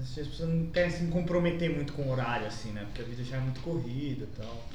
as 0.00 0.10
pessoas 0.10 0.48
não 0.48 0.66
querem 0.66 0.90
se 0.90 1.06
comprometer 1.06 1.74
muito 1.74 1.92
com 1.92 2.02
o 2.02 2.10
horário, 2.10 2.46
assim, 2.46 2.70
né? 2.70 2.84
Porque 2.84 3.02
a 3.02 3.04
vida 3.04 3.24
já 3.24 3.36
é 3.36 3.40
muito 3.40 3.60
corrida 3.60 4.24
e 4.24 4.40
tal. 4.40 4.68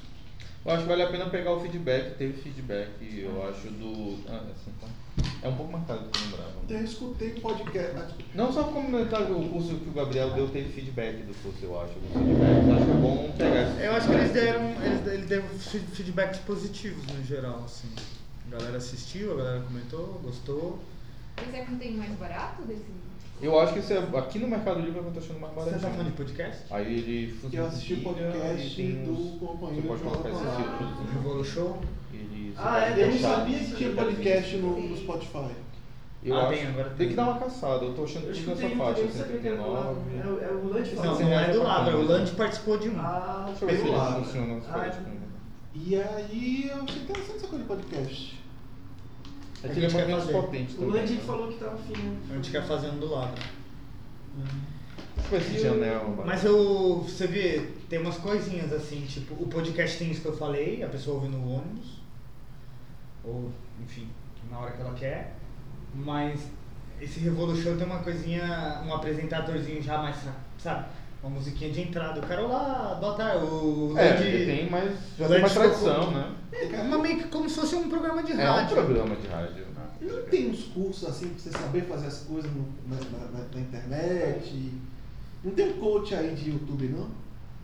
Eu 0.63 0.71
acho 0.73 0.83
que 0.83 0.89
vale 0.89 1.01
a 1.03 1.07
pena 1.09 1.27
pegar 1.29 1.53
o 1.53 1.59
feedback, 1.59 2.17
teve 2.17 2.33
feedback, 2.41 2.89
eu 3.17 3.47
acho, 3.49 3.67
do. 3.69 4.19
Ah, 4.29 4.43
assim, 4.51 4.71
tá. 4.79 4.87
É 5.43 5.47
um 5.47 5.55
pouco 5.55 5.71
mais 5.71 5.87
caro 5.87 6.01
do 6.01 6.09
que 6.09 6.19
eu 6.19 6.25
lembrava. 6.25 6.51
Eu 6.69 6.83
escutei 6.83 7.33
um 7.35 7.39
podcast. 7.41 8.15
Não 8.35 8.53
só 8.53 8.65
comentar 8.65 9.23
o 9.23 9.49
curso 9.49 9.75
que 9.75 9.89
o 9.89 9.93
Gabriel 9.93 10.29
deu, 10.33 10.47
teve 10.49 10.69
feedback 10.71 11.23
do 11.23 11.33
curso, 11.41 11.57
eu 11.63 11.81
acho. 11.81 11.93
alguns 11.93 12.13
feedbacks. 12.13 12.69
Acho 12.75 12.85
que 12.85 12.91
é 12.91 12.95
bom 13.01 13.31
pegar 13.37 13.71
esse 13.71 13.83
Eu 13.85 13.91
acho 13.93 14.07
que 14.07 14.13
eles 14.13 14.31
deram, 14.33 14.69
eles, 14.83 15.07
eles 15.13 15.27
deram 15.27 15.47
fe- 15.47 15.79
feedbacks 15.79 16.39
positivos 16.41 17.07
no 17.07 17.23
geral, 17.25 17.63
assim. 17.65 17.89
A 18.47 18.55
galera 18.57 18.77
assistiu, 18.77 19.33
a 19.33 19.37
galera 19.37 19.61
comentou, 19.61 20.21
gostou. 20.23 20.79
Mas 21.37 21.55
é 21.55 21.65
que 21.65 21.71
não 21.71 21.79
tem 21.79 21.93
mais 21.93 22.11
barato 22.11 22.61
desse? 22.63 22.85
Eu 23.41 23.59
acho 23.59 23.73
que 23.73 23.79
isso 23.79 23.91
é, 23.93 23.97
aqui 24.19 24.39
no 24.39 24.47
Mercado 24.47 24.79
Livre 24.81 24.99
eu 24.99 25.11
tô 25.11 25.19
achando 25.19 25.39
mais 25.39 25.53
Você 25.53 25.65
barato. 25.65 25.81
tá 25.81 25.89
falando 25.89 26.05
de 26.07 26.11
podcast? 26.13 26.63
Aí 26.69 26.93
ele 26.93 27.39
Eu 27.51 27.65
assisti 27.65 27.93
o 27.95 28.01
podcast 28.03 28.81
do 28.83 29.39
companheiro 29.39 29.81
Você 29.87 29.87
pode 29.87 30.01
de 30.03 30.07
colocar 30.09 30.29
esse 30.29 30.39
filtro. 30.55 31.13
Revolu 31.13 31.43
Show? 31.45 31.81
Ele 32.13 32.53
Você 32.55 32.61
Ah, 32.63 32.85
é, 32.85 33.03
Eu 33.03 33.07
não 33.11 33.17
sabia 33.19 33.59
que 33.59 33.75
tinha 33.75 33.89
podcast 33.91 34.57
no, 34.57 34.79
no 34.89 34.97
Spotify. 34.97 35.51
Eu 36.23 36.35
Ah, 36.35 36.41
acho- 36.43 36.49
tem, 36.59 36.67
agora 36.67 36.87
tem. 36.89 36.97
tem. 36.97 37.07
que 37.09 37.13
dar 37.15 37.23
uma 37.23 37.39
caçada, 37.39 37.83
eu 37.85 37.93
tô 37.95 38.03
achando 38.03 38.27
Eu 38.27 38.33
tudo 38.35 38.47
nessa 38.49 38.61
faixa, 38.61 38.93
também, 38.93 39.05
não 39.05 39.11
sabia 39.11 39.37
que 39.39 39.47
era 39.47 39.57
do 39.57 39.63
79. 39.63 39.73
lado. 39.73 39.97
É, 40.13 40.27
o- 40.27 40.39
é 40.43 40.51
o 40.53 40.65
Lunch 40.67 40.95
Não, 40.95 41.19
não 41.19 41.39
é 41.39 41.51
do 41.51 41.63
Labra, 41.63 41.97
o. 41.97 42.05
Land 42.05 42.31
participou 42.33 42.77
de 42.77 42.89
um. 42.89 42.99
Ah, 42.99 43.43
Deixa 43.47 43.65
eu 43.65 43.69
ver 43.69 43.75
se 43.77 43.81
ele 43.87 43.95
lado. 43.97 44.23
funciona 44.23 44.45
no 44.47 44.57
Ah, 44.57 44.61
Spotify. 44.61 45.11
E 45.73 45.95
aí 45.95 46.69
eu 46.69 46.83
achei 46.83 47.01
interessante 47.01 47.37
essa 47.37 47.47
coisa 47.47 47.63
de 47.63 47.67
podcast. 47.67 48.40
É 49.63 49.67
que 49.67 49.79
ele 49.79 49.85
é 49.85 49.89
gente 49.89 49.99
quer 49.99 50.11
mais 50.11 50.23
fazer. 50.23 50.33
potente 50.33 50.73
o 50.73 50.77
também. 50.77 51.01
Lunch 51.01 51.13
né? 51.13 51.21
falou 51.25 51.47
que 51.47 51.59
tava 51.59 51.77
fino. 51.77 52.17
A 52.29 52.33
gente 52.33 52.51
quer 52.51 52.63
fazer 52.63 52.89
um 52.89 52.97
do 52.97 53.11
Labra. 53.11 53.43
Com 55.29 55.35
esse 55.35 55.59
janela, 55.59 56.23
Mas 56.25 56.43
eu, 56.43 57.01
você 57.01 57.27
vê, 57.27 57.69
tem 57.89 57.99
umas 57.99 58.17
coisinhas 58.17 58.71
assim, 58.73 59.01
tipo, 59.01 59.33
o 59.35 59.47
podcast 59.47 59.97
tem 59.97 60.09
isso 60.09 60.21
que 60.21 60.27
eu 60.27 60.37
falei, 60.37 60.83
a 60.83 60.87
pessoa 60.87 61.17
ouve 61.17 61.27
no 61.27 61.57
ônibus, 61.57 61.99
ou, 63.23 63.51
enfim, 63.83 64.07
na 64.49 64.59
hora 64.59 64.71
que 64.71 64.81
ela 64.81 64.93
quer, 64.93 65.35
mas 65.93 66.49
esse 66.99 67.19
Revolution 67.19 67.77
tem 67.77 67.85
uma 67.85 67.99
coisinha, 67.99 68.81
um 68.85 68.93
apresentadorzinho 68.93 69.81
já 69.81 69.97
mais, 70.01 70.17
sabe, 70.57 70.87
uma 71.23 71.29
musiquinha 71.35 71.71
de 71.71 71.81
entrada, 71.81 72.19
o 72.19 72.23
cara, 72.27 72.43
olá, 72.43 72.97
boa 72.99 73.13
tarde, 73.13 73.45
o 73.45 73.93
É, 73.97 74.13
tem 74.13 74.69
mais, 74.69 74.91
já 75.17 75.27
tem 75.27 75.41
Land 75.41 75.53
tradição, 75.53 76.11
né? 76.11 76.31
É, 76.51 76.81
uma 76.81 76.97
meio 76.97 77.17
que 77.19 77.27
como 77.27 77.47
se 77.49 77.59
fosse 77.59 77.75
um 77.75 77.89
programa 77.89 78.23
de 78.23 78.31
É 78.31 78.35
um 78.35 78.53
rádio. 78.53 78.75
programa 78.75 79.15
de 79.15 79.27
rádio. 79.27 79.71
E 80.01 80.05
não 80.05 80.23
tem 80.23 80.49
uns 80.49 80.63
cursos 80.63 81.07
assim 81.07 81.29
pra 81.29 81.37
você 81.39 81.51
saber 81.51 81.81
fazer 81.83 82.07
as 82.07 82.19
coisas 82.23 82.49
no- 82.51 82.65
na, 82.89 82.95
na- 82.95 83.31
na- 83.39 83.45
na 83.53 83.59
internet? 83.61 84.71
Não 85.43 85.51
tem 85.51 85.69
um 85.69 85.73
coach 85.73 86.15
aí 86.15 86.33
de 86.33 86.49
YouTube, 86.49 86.87
não? 86.87 87.07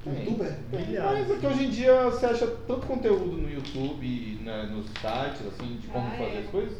Tem. 0.04 0.24
Youtuber? 0.24 0.56
Mas 0.72 1.32
é 1.32 1.36
que 1.40 1.48
hoje 1.48 1.64
em 1.66 1.70
dia 1.72 2.04
você 2.04 2.28
acha 2.28 2.46
tanto 2.68 2.86
conteúdo 2.86 3.26
no 3.38 3.50
YouTube, 3.50 4.40
né, 4.44 4.70
nos 4.72 4.86
sites, 4.86 5.48
assim, 5.48 5.78
de 5.82 5.88
como 5.88 6.08
Ah, 6.08 6.12
fazer 6.12 6.36
é. 6.36 6.40
as 6.42 6.50
coisas. 6.52 6.78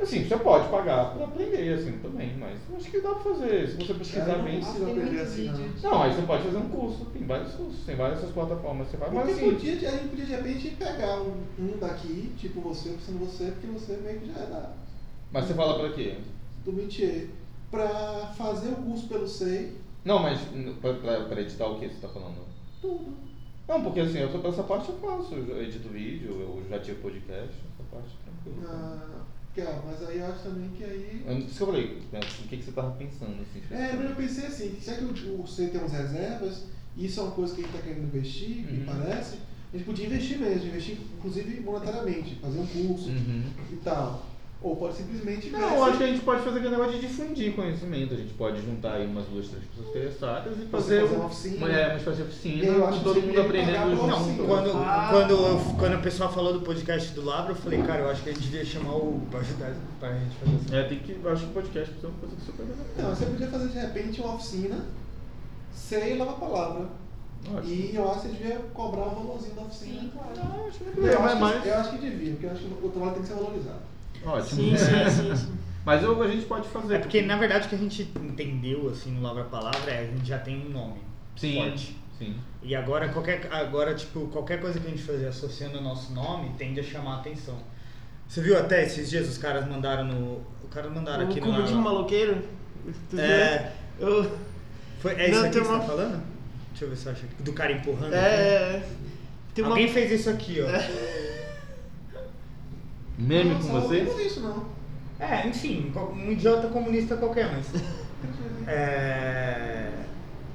Assim, 0.00 0.24
você 0.24 0.36
pode 0.38 0.68
pagar 0.68 1.14
pra 1.14 1.24
aprender, 1.26 1.74
assim, 1.74 1.98
também, 1.98 2.34
mas 2.38 2.58
acho 2.76 2.90
que 2.90 3.00
dá 3.00 3.10
pra 3.10 3.34
fazer, 3.34 3.68
se 3.68 3.76
você 3.76 3.94
pesquisar 3.94 4.38
não 4.38 4.44
bem. 4.44 4.60
Tem 4.60 4.70
aprender 4.70 5.20
assim, 5.20 5.50
não. 5.82 5.90
Não, 5.90 6.02
aí 6.02 6.12
você 6.14 6.22
pode 6.22 6.44
fazer 6.44 6.56
um 6.56 6.68
curso, 6.68 7.04
tem 7.06 7.26
vários 7.26 7.52
cursos, 7.52 7.84
tem 7.84 7.96
várias 7.96 8.18
essas 8.18 8.30
plataformas, 8.30 8.88
você 8.88 8.96
vai, 8.96 9.10
mas 9.10 9.28
assim, 9.28 9.52
podia, 9.52 9.72
a 9.72 9.90
gente 9.92 10.08
podia 10.08 10.24
de 10.24 10.32
repente 10.32 10.70
pegar 10.70 11.20
um, 11.20 11.44
um 11.58 11.78
daqui, 11.78 12.32
tipo 12.38 12.60
você, 12.62 12.96
sendo 13.04 13.18
você, 13.18 13.50
porque 13.50 13.66
você 13.66 13.96
meio 13.98 14.20
que 14.20 14.32
já 14.32 14.40
é 14.40 14.46
da, 14.46 14.70
mas 15.30 15.44
você 15.44 15.54
fala 15.54 15.78
pra 15.78 15.92
quê? 15.92 16.16
do 16.64 16.72
métier, 16.72 17.28
pra 17.70 18.32
fazer 18.36 18.70
o 18.70 18.76
curso 18.76 19.08
pelo 19.08 19.26
SEI, 19.26 19.72
Não, 20.04 20.18
mas 20.20 20.40
pra 21.28 21.40
editar 21.40 21.66
o 21.66 21.78
que 21.78 21.88
você 21.88 22.00
tá 22.00 22.08
falando? 22.08 22.42
tudo. 22.80 23.32
Não, 23.68 23.82
porque 23.82 24.00
assim, 24.00 24.18
eu, 24.18 24.28
essa 24.48 24.62
parte 24.64 24.88
eu 24.88 24.96
faço, 24.98 25.34
eu 25.34 25.62
edito 25.62 25.88
vídeo, 25.88 26.30
eu 26.30 26.62
já 26.68 26.78
tive 26.80 27.00
podcast, 27.00 27.48
essa 27.48 27.84
parte 27.90 28.10
tranquilo. 28.24 28.66
Ah, 28.68 29.21
cara, 29.54 29.82
mas 29.86 30.08
aí 30.08 30.18
eu 30.18 30.26
acho 30.26 30.42
também 30.42 30.68
que 30.70 30.84
aí. 30.84 31.24
Isso 31.46 31.56
que 31.56 31.62
eu 31.62 31.66
falei, 31.66 32.02
né, 32.12 32.20
o 32.20 32.48
que, 32.48 32.56
que 32.56 32.64
você 32.64 32.72
tava 32.72 32.90
pensando, 32.92 33.36
assim? 33.42 33.62
É, 33.70 33.92
mas 33.94 34.10
eu 34.10 34.16
pensei 34.16 34.46
assim, 34.46 34.78
já 34.80 34.94
que 34.96 35.04
o, 35.04 35.46
SEI 35.46 35.68
tem 35.68 35.80
umas 35.80 35.92
reservas, 35.92 36.64
e 36.96 37.06
isso 37.06 37.20
é 37.20 37.22
uma 37.22 37.32
coisa 37.32 37.54
que 37.54 37.60
a 37.60 37.64
gente 37.64 37.74
está 37.74 37.86
querendo 37.86 38.04
investir, 38.04 38.64
me 38.66 38.78
Uhum. 38.80 38.84
parece, 38.86 39.36
a 39.72 39.76
gente 39.76 39.86
podia 39.86 40.06
investir 40.06 40.38
mesmo, 40.38 40.66
investir 40.68 40.98
inclusive 41.16 41.60
monetariamente, 41.60 42.34
fazer 42.36 42.58
um 42.58 42.66
curso 42.66 43.08
Uhum. 43.08 43.44
e 43.72 43.76
tal. 43.76 44.26
Ou 44.64 44.76
pode 44.76 44.94
simplesmente 44.94 45.50
Não, 45.50 45.58
eu 45.74 45.84
acho 45.84 45.98
que 45.98 46.04
a 46.04 46.06
gente 46.06 46.20
pode 46.20 46.42
fazer 46.42 46.58
aquele 46.58 46.76
negócio 46.76 46.92
de 46.92 47.00
difundir 47.06 47.52
conhecimento. 47.54 48.14
A 48.14 48.16
gente 48.16 48.32
pode 48.34 48.62
juntar 48.62 48.92
aí 48.94 49.06
umas 49.06 49.24
duas, 49.26 49.48
três 49.48 49.64
pessoas 49.64 49.88
interessadas 49.88 50.52
e 50.56 50.66
fazer, 50.66 51.00
fazer 51.02 51.14
uma 51.16 51.26
oficina. 51.26 51.56
Uma, 51.56 51.68
é, 51.72 51.88
uma 51.88 51.96
espécie 51.96 52.16
de 52.16 52.22
oficina, 52.22 52.64
Eu 52.64 52.86
acho 52.86 52.92
com 52.92 52.98
que 52.98 53.04
todo 53.04 53.22
mundo 53.26 53.40
aprendendo 53.40 54.06
Não, 54.06 54.46
quando, 54.46 54.70
Ah. 54.76 55.08
quando, 55.10 55.30
eu, 55.32 55.60
quando 55.78 55.94
a 55.94 55.98
pessoa 55.98 56.28
falou 56.28 56.52
do 56.52 56.60
podcast 56.60 57.12
do 57.12 57.24
Labra, 57.24 57.52
eu 57.52 57.56
falei, 57.56 57.82
cara, 57.82 58.00
eu 58.02 58.10
acho 58.10 58.22
que 58.22 58.30
a 58.30 58.32
gente 58.32 58.44
devia 58.44 58.64
chamar 58.64 58.94
o 58.94 59.20
pra 59.30 59.40
ajudar 59.40 59.74
pra 59.98 60.12
gente 60.12 60.36
fazer 60.36 60.56
assim. 60.56 60.76
É, 60.76 60.82
tem 60.88 60.98
que. 61.00 61.20
Eu 61.24 61.32
acho 61.32 61.42
que 61.44 61.50
o 61.50 61.54
podcast 61.54 61.92
precisa 61.94 62.00
ser 62.00 62.06
uma 62.06 62.18
coisa 62.20 62.36
super 62.46 62.62
legal. 62.62 62.86
Não, 62.98 63.16
você 63.16 63.26
podia 63.26 63.48
fazer 63.48 63.68
de 63.68 63.78
repente 63.78 64.20
uma 64.20 64.34
oficina, 64.34 64.84
SEI 65.74 66.16
lava 66.18 66.30
a 66.30 66.34
palavra. 66.34 66.86
Ótimo. 67.52 67.74
E 67.74 67.96
eu 67.96 68.08
acho 68.08 68.20
que 68.20 68.28
você 68.28 68.32
devia 68.34 68.56
cobrar 68.72 69.06
o 69.06 69.10
valorzinho 69.10 69.54
da 69.56 69.62
oficina. 69.62 70.00
Sim, 70.00 70.12
claro. 70.12 70.30
Ah, 70.36 70.68
acho 70.68 70.84
muito 70.84 70.98
Eu, 70.98 71.04
legal, 71.04 71.24
acho 71.24 71.62
que, 71.62 71.68
eu 71.68 71.74
acho 71.74 71.90
que 71.90 71.98
devia, 71.98 72.30
porque 72.34 72.46
eu 72.46 72.50
acho 72.52 72.60
que 72.60 72.86
o 72.86 72.88
trabalho 72.88 73.12
tem 73.14 73.22
que 73.22 73.28
ser 73.28 73.34
valorizado. 73.34 73.91
Ótimo. 74.24 74.60
Sim, 74.60 74.76
sim, 74.76 75.10
sim, 75.10 75.36
sim. 75.36 75.52
Mas 75.84 76.02
eu, 76.02 76.22
a 76.22 76.28
gente 76.28 76.46
pode 76.46 76.68
fazer. 76.68 76.94
É 76.96 76.98
porque, 76.98 77.22
na 77.22 77.36
verdade, 77.36 77.66
o 77.66 77.68
que 77.68 77.74
a 77.74 77.78
gente 77.78 78.02
entendeu, 78.22 78.88
assim, 78.88 79.10
no 79.12 79.22
Labra 79.22 79.44
Palavra 79.44 79.90
é 79.90 80.00
a 80.00 80.04
gente 80.06 80.26
já 80.26 80.38
tem 80.38 80.64
um 80.64 80.70
nome 80.70 81.00
Sim. 81.36 81.56
forte. 81.56 81.96
Sim. 82.18 82.36
E 82.62 82.74
agora, 82.76 83.08
qualquer, 83.08 83.48
agora, 83.50 83.92
tipo, 83.94 84.28
qualquer 84.28 84.60
coisa 84.60 84.78
que 84.78 84.86
a 84.86 84.90
gente 84.90 85.02
fazer 85.02 85.26
associando 85.26 85.78
o 85.78 85.82
nosso 85.82 86.12
nome 86.12 86.52
tende 86.56 86.78
a 86.78 86.82
chamar 86.84 87.14
a 87.14 87.16
atenção. 87.18 87.56
Você 88.28 88.40
viu 88.40 88.56
até 88.56 88.84
esses 88.84 89.10
dias 89.10 89.28
os 89.28 89.38
caras 89.38 89.66
mandaram 89.68 90.04
no. 90.04 90.34
O 90.62 90.68
cara 90.70 90.88
mandaram 90.88 91.24
aqui 91.24 91.40
O 91.40 91.44
no. 91.46 91.52
cubo 91.52 91.66
de 91.66 91.74
maloqueiro? 91.74 92.42
Tu 93.10 93.18
É. 93.18 93.72
Eu... 93.98 94.30
Foi, 95.00 95.12
é 95.14 95.30
isso 95.30 95.40
Não, 95.40 95.46
aqui 95.46 95.48
que 95.48 95.54
tem 95.58 95.62
você 95.64 95.68
uma- 95.74 95.80
tá 95.80 95.86
falando? 95.86 96.22
Deixa 96.70 96.84
eu 96.84 96.88
ver 96.90 96.96
se 96.96 97.06
eu 97.06 97.12
acho 97.12 97.24
aqui. 97.24 97.42
Do 97.42 97.52
cara 97.52 97.72
empurrando. 97.72 98.14
É, 98.14 98.18
aqui. 98.18 98.38
é. 98.86 98.88
Tem 99.54 99.64
uma... 99.64 99.72
Alguém 99.72 99.88
fez 99.88 100.12
isso 100.12 100.30
aqui, 100.30 100.60
ó. 100.62 100.68
Meme 103.18 103.54
com 103.54 103.72
Nossa, 103.72 103.74
eu 103.74 103.80
vocês? 103.80 104.08
Não 104.08 104.20
isso 104.20 104.40
não. 104.40 104.64
É, 105.18 105.46
enfim, 105.46 105.92
um 105.94 106.32
idiota 106.32 106.68
comunista 106.68 107.16
qualquer, 107.16 107.50
mas. 107.52 107.66
É. 108.66 109.90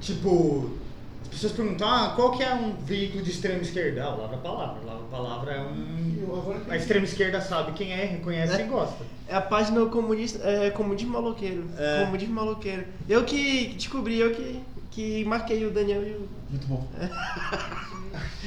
Tipo, 0.00 0.78
as 1.22 1.28
pessoas 1.28 1.52
perguntam, 1.52 1.88
ah, 1.88 2.12
qual 2.14 2.32
que 2.32 2.42
é 2.42 2.54
um 2.54 2.74
veículo 2.74 3.22
de 3.22 3.30
extrema 3.30 3.60
esquerda? 3.60 4.04
Ah, 4.04 4.14
o 4.14 4.20
Lava 4.20 4.36
Palavra. 4.38 4.82
O 4.82 4.86
Lava 4.86 5.04
Palavra 5.10 5.52
é 5.52 5.60
um. 5.60 6.70
A 6.70 6.76
extrema 6.76 7.04
esquerda 7.04 7.40
sabe 7.40 7.72
quem 7.72 7.92
é, 7.92 8.04
reconhece 8.04 8.60
e 8.60 8.64
gosta. 8.64 9.04
É 9.26 9.34
a 9.34 9.40
página 9.40 9.84
comunista, 9.86 10.46
é, 10.46 10.70
comunismo 10.70 11.12
maloqueiro. 11.12 11.66
É. 11.78 12.04
Comunismo 12.04 12.34
maloqueiro. 12.34 12.84
Eu 13.08 13.24
que 13.24 13.74
descobri, 13.74 14.18
eu 14.18 14.34
que, 14.34 14.60
que 14.90 15.24
marquei 15.24 15.64
o 15.64 15.70
Daniel 15.70 16.02
e 16.02 16.12
o... 16.12 16.28
Muito 16.50 16.66
bom. 16.66 16.88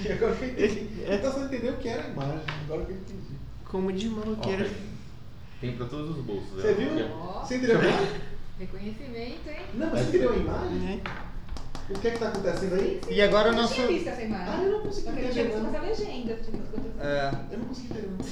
E 0.03 0.11
agora 0.11 0.35
que 0.35 0.43
eu 0.43 0.49
entendi. 0.49 0.87
Eu 1.05 1.21
tava 1.21 1.33
só 1.33 1.45
entendendo 1.45 1.75
o 1.75 1.77
que 1.77 1.87
era 1.87 2.03
a 2.03 2.07
imagem, 2.09 2.41
agora 2.65 2.85
que 2.85 2.91
eu 2.91 2.97
entendi. 2.97 3.30
Comunismo 3.71 4.17
maloqueiro. 4.19 4.65
Ó, 4.65 5.61
Tem 5.61 5.71
pra 5.77 5.85
todos 5.85 6.17
os 6.17 6.23
bolsos. 6.25 6.49
Você 6.61 6.67
é. 6.67 6.73
viu? 6.73 6.89
Ó. 7.13 7.43
Você 7.45 7.55
entendeu? 7.55 7.79
Reconhecimento, 8.59 9.49
hein? 9.49 9.65
Não, 9.75 9.89
mas 9.89 9.99
você 10.01 10.07
entendeu 10.09 10.33
a 10.33 10.35
imagem? 10.35 10.77
Né? 10.79 10.99
O 11.89 11.93
que 11.99 12.07
é 12.07 12.11
que 12.11 12.19
tá 12.19 12.27
acontecendo 12.27 12.75
aí? 12.75 13.01
E 13.09 13.21
agora 13.21 13.49
o 13.49 13.51
eu 13.53 13.55
nosso. 13.61 13.73
tinha 13.73 13.87
visto 13.87 14.07
essa 14.07 14.21
imagem. 14.21 14.47
Ah, 14.53 14.63
eu 14.63 14.71
não 14.73 14.81
consegui 14.81 15.01
que 15.03 15.09
eu 15.09 15.13
entender, 15.13 15.31
tinha 15.33 15.45
visto 15.45 15.59
não. 15.61 15.69
essa 15.75 15.81
legenda. 16.03 16.33
Tipo, 16.35 16.57
É, 16.99 17.31
Eu 17.51 17.57
não 17.59 17.65
consegui 17.65 17.87
entender. 17.93 18.23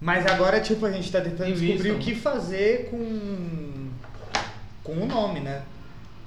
mas 0.00 0.26
agora, 0.26 0.60
tipo, 0.60 0.84
a 0.86 0.90
gente 0.90 1.12
tá 1.12 1.20
tentando 1.20 1.54
descobrir 1.54 1.90
o 1.92 1.98
que 1.98 2.14
fazer 2.14 2.88
com. 2.90 3.88
com 4.84 4.92
o 5.02 5.06
nome, 5.06 5.40
né? 5.40 5.62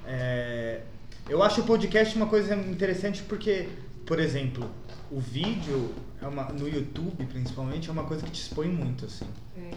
É, 0.06 0.80
eu 1.28 1.42
acho 1.42 1.60
o 1.60 1.64
podcast 1.64 2.16
uma 2.16 2.26
coisa 2.26 2.54
interessante 2.56 3.22
porque, 3.22 3.68
por 4.06 4.18
exemplo, 4.18 4.68
o 5.12 5.20
vídeo, 5.20 5.94
é 6.20 6.26
uma, 6.26 6.44
no 6.44 6.68
YouTube 6.68 7.24
principalmente, 7.26 7.88
é 7.88 7.92
uma 7.92 8.04
coisa 8.04 8.24
que 8.24 8.30
te 8.30 8.40
expõe 8.40 8.68
muito, 8.68 9.04
assim. 9.04 9.26
É. 9.56 9.70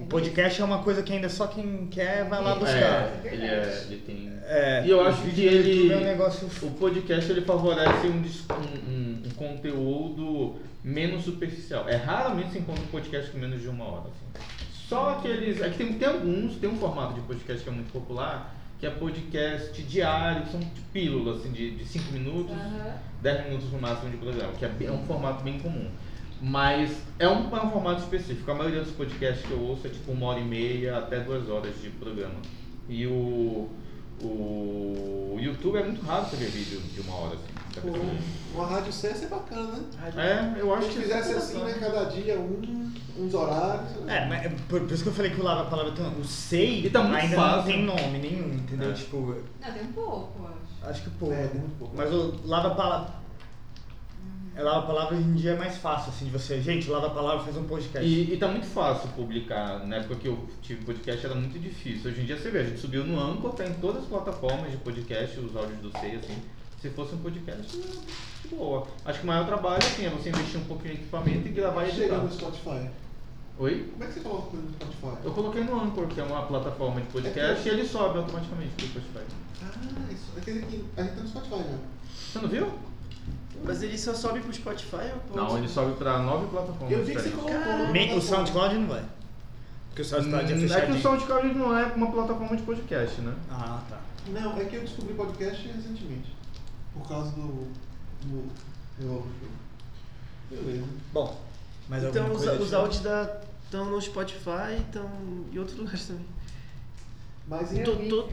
O 0.00 0.06
podcast 0.06 0.60
é 0.60 0.64
uma 0.64 0.82
coisa 0.82 1.02
que 1.02 1.12
ainda 1.12 1.28
só 1.28 1.46
quem 1.46 1.86
quer 1.86 2.24
vai 2.28 2.42
lá 2.42 2.54
buscar. 2.56 2.74
É, 2.74 3.20
ele, 3.24 3.46
é, 3.46 3.84
ele 3.88 3.96
tem. 4.04 4.32
É, 4.44 4.82
e 4.86 4.90
eu 4.90 4.98
o 4.98 5.02
acho 5.06 5.20
vídeo 5.22 5.34
que 5.34 5.42
ele. 5.42 5.92
é 5.92 5.96
um 5.96 6.00
negócio. 6.04 6.48
O 6.62 6.70
podcast 6.72 7.30
ele 7.30 7.42
favorece 7.42 8.06
um, 8.08 8.16
um, 8.16 8.90
um- 8.92 9.22
um 9.26 9.30
conteúdo 9.36 10.56
menos 10.82 11.24
superficial. 11.24 11.88
É 11.88 11.96
raramente 11.96 12.52
você 12.52 12.58
encontra 12.58 12.82
um 12.82 12.86
podcast 12.86 13.30
com 13.30 13.38
menos 13.38 13.60
de 13.60 13.68
uma 13.68 13.84
hora. 13.84 14.04
assim. 14.08 14.46
Só 14.88 15.10
aqueles. 15.18 15.60
É 15.60 15.68
que 15.70 15.76
tem, 15.78 15.92
tem 15.94 16.08
alguns, 16.08 16.56
tem 16.56 16.68
um 16.68 16.76
formato 16.78 17.14
de 17.14 17.20
podcast 17.20 17.62
que 17.62 17.68
é 17.68 17.72
muito 17.72 17.92
popular, 17.92 18.54
que 18.82 18.86
é 18.86 18.90
podcast 18.90 19.80
diário, 19.84 20.42
que 20.42 20.50
são 20.50 20.58
de 20.58 20.80
pílulas 20.92 21.38
assim, 21.38 21.52
de 21.52 21.84
5 21.86 22.12
minutos, 22.14 22.50
Aham. 22.50 22.96
10 23.22 23.44
minutos 23.44 23.70
no 23.70 23.80
máximo 23.80 24.10
de 24.10 24.16
programa, 24.16 24.52
que 24.54 24.64
é, 24.64 24.74
é 24.80 24.90
um 24.90 25.06
formato 25.06 25.44
bem 25.44 25.56
comum. 25.60 25.88
Mas 26.40 27.00
é 27.16 27.28
um, 27.28 27.56
é 27.56 27.64
um 27.64 27.70
formato 27.70 28.02
específico. 28.02 28.50
A 28.50 28.54
maioria 28.56 28.82
dos 28.82 28.90
podcasts 28.90 29.46
que 29.46 29.52
eu 29.52 29.60
ouço 29.60 29.86
é 29.86 29.90
tipo 29.90 30.10
uma 30.10 30.26
hora 30.26 30.40
e 30.40 30.44
meia 30.44 30.98
até 30.98 31.20
duas 31.20 31.48
horas 31.48 31.80
de 31.80 31.90
programa. 31.90 32.34
E 32.88 33.06
o, 33.06 33.70
o 34.20 35.36
YouTube 35.40 35.78
é 35.78 35.84
muito 35.84 36.04
raro 36.04 36.26
você 36.26 36.34
ver 36.34 36.50
vídeo 36.50 36.80
de 36.80 37.02
uma 37.02 37.14
hora. 37.14 37.34
Assim, 37.34 37.61
Pô, 37.80 37.88
uma 38.54 38.66
rádio 38.66 38.92
C 38.92 39.08
ia 39.08 39.14
ser 39.14 39.26
bacana, 39.28 39.62
né? 39.72 39.82
É, 40.16 40.60
eu 40.60 40.66
Se 40.66 40.70
a 40.72 40.74
acho 40.76 40.88
que 40.88 41.00
fizesse 41.00 41.28
isso 41.30 41.34
é 41.34 41.38
assim, 41.38 41.64
né? 41.64 41.76
Cada 41.80 42.04
dia 42.04 42.38
um, 42.38 42.92
uns 43.18 43.34
horários. 43.34 43.90
É, 44.08 44.26
mas 44.26 44.44
é 44.44 44.48
por, 44.68 44.80
por 44.80 44.92
isso 44.92 45.02
que 45.02 45.08
eu 45.08 45.14
falei 45.14 45.30
que 45.30 45.40
o 45.40 45.44
Lava 45.44 45.70
Palavra 45.70 45.92
tem. 45.92 46.06
O 46.06 46.24
SEI 46.24 46.90
tá 46.90 47.02
muito 47.02 47.16
ainda 47.16 47.36
não 47.36 47.42
fácil. 47.42 47.64
tem 47.72 47.84
nome 47.84 48.18
nenhum, 48.18 48.54
entendeu? 48.54 48.90
É. 48.90 48.94
Tipo, 48.94 49.36
Não, 49.60 49.72
tem 49.72 49.82
um 49.82 49.92
pouco, 49.92 50.48
acho. 50.48 50.90
acho 50.90 51.02
que 51.02 51.10
pouco. 51.10 51.34
É, 51.34 51.48
muito 51.54 51.78
pouco. 51.78 51.96
Mas 51.96 52.12
o 52.12 52.40
Lava 52.44 52.74
Palavra. 52.74 53.22
É 54.54 54.62
Lava 54.62 54.86
Palavra 54.86 55.16
hoje 55.16 55.26
em 55.26 55.32
dia 55.32 55.52
é 55.52 55.56
mais 55.56 55.78
fácil, 55.78 56.10
assim, 56.10 56.26
de 56.26 56.30
você. 56.30 56.60
Gente, 56.60 56.86
o 56.90 56.92
Lava 56.92 57.08
Palavra 57.08 57.42
faz 57.42 57.56
um 57.56 57.64
podcast. 57.64 58.06
E, 58.06 58.34
e 58.34 58.36
tá 58.36 58.48
muito 58.48 58.66
fácil 58.66 59.08
publicar. 59.16 59.78
Na 59.86 59.96
época 59.96 60.16
que 60.16 60.28
eu 60.28 60.46
tive 60.60 60.84
podcast 60.84 61.24
era 61.24 61.34
muito 61.34 61.58
difícil. 61.58 62.10
Hoje 62.10 62.20
em 62.20 62.26
dia 62.26 62.36
você 62.36 62.50
vê, 62.50 62.58
a 62.58 62.64
gente 62.64 62.78
subiu 62.78 63.02
no 63.02 63.18
Anchor, 63.18 63.54
tá 63.54 63.64
em 63.64 63.72
todas 63.74 64.02
as 64.02 64.08
plataformas 64.08 64.70
de 64.70 64.76
podcast, 64.76 65.40
os 65.40 65.56
áudios 65.56 65.78
do 65.78 65.90
SEI, 65.98 66.16
assim. 66.16 66.36
Se 66.82 66.90
fosse 66.90 67.14
um 67.14 67.18
podcast, 67.18 67.78
é 67.78 68.48
de 68.48 68.54
boa. 68.56 68.86
Acho 69.04 69.20
que 69.20 69.24
o 69.24 69.28
maior 69.28 69.46
trabalho 69.46 69.78
assim, 69.78 70.04
é 70.04 70.10
você 70.10 70.30
investir 70.30 70.58
um 70.60 70.64
pouquinho 70.64 70.94
em 70.94 70.96
equipamento 70.96 71.46
e 71.46 71.50
gravar 71.52 71.84
e 71.84 71.90
Chega 71.92 72.02
editar. 72.06 72.18
no 72.18 72.32
Spotify. 72.32 72.90
Oi? 73.58 73.88
Como 73.92 74.02
é 74.02 74.06
que 74.08 74.12
você 74.14 74.20
coloca 74.20 74.50
coisa 74.50 74.66
no 74.66 74.72
Spotify? 74.72 75.24
Eu 75.24 75.30
coloquei 75.30 75.62
no 75.62 75.80
Anchor, 75.80 76.06
que 76.08 76.20
é 76.20 76.24
uma 76.24 76.42
plataforma 76.42 77.00
de 77.00 77.06
podcast, 77.06 77.68
e 77.68 77.70
ele 77.70 77.86
sobe 77.86 78.18
automaticamente 78.18 78.70
pro 78.74 78.86
Spotify. 78.86 79.34
Ah, 79.62 80.12
isso. 80.12 80.32
Quer 80.44 80.54
dizer 80.54 80.66
que 80.66 80.84
a 80.96 81.02
gente 81.04 81.14
tá 81.14 81.22
no 81.22 81.28
Spotify 81.28 81.56
já. 81.56 81.78
Você 82.32 82.38
não 82.40 82.48
viu? 82.48 82.72
Mas 83.64 83.82
ele 83.84 83.96
só 83.96 84.12
sobe 84.12 84.40
pro 84.40 84.52
Spotify 84.52 85.12
ou 85.30 85.36
Não, 85.36 85.58
ele 85.58 85.68
sobe 85.68 85.94
pra 85.94 86.18
nove 86.18 86.48
plataformas. 86.48 86.90
Eu 86.90 87.04
vi 87.04 87.14
que 87.14 87.20
você 87.20 87.28
diferentes. 87.28 87.92
colocou. 87.92 88.16
o 88.18 88.20
SoundCloud 88.20 88.74
não 88.74 88.88
vai. 88.88 89.04
Porque 89.90 90.02
o 90.02 90.04
SoundCloud 90.04 90.52
é 90.52 90.56
Hum, 90.56 90.58
É 90.58 90.58
que 90.58 90.64
o 90.64 90.68
fechadinho. 90.68 91.00
SoundCloud 91.00 91.54
não 91.54 91.78
é 91.78 91.84
uma 91.94 92.10
plataforma 92.10 92.56
de 92.56 92.62
podcast, 92.64 93.20
né? 93.20 93.34
Ah, 93.48 93.80
tá. 93.88 94.00
Não, 94.28 94.56
é 94.58 94.64
que 94.64 94.74
eu 94.74 94.80
descobri 94.80 95.14
podcast 95.14 95.64
recentemente. 95.68 96.41
Por 96.94 97.08
causa 97.08 97.30
do. 97.32 97.68
do. 98.24 98.48
do 98.98 99.32
Beleza. 100.50 100.84
Bom, 101.12 101.40
mas 101.88 102.04
Então 102.04 102.32
os, 102.32 102.42
os 102.42 102.74
áudios 102.74 103.02
estão 103.64 103.86
no 103.90 104.00
Spotify, 104.00 104.76
estão 104.86 105.10
em 105.52 105.58
outros 105.58 105.78
lugares 105.78 106.04
também. 106.08 106.26
Mas, 107.48 107.72
Eu 107.72 107.78
e, 107.80 108.08
tô- 108.08 108.22
tô- 108.22 108.28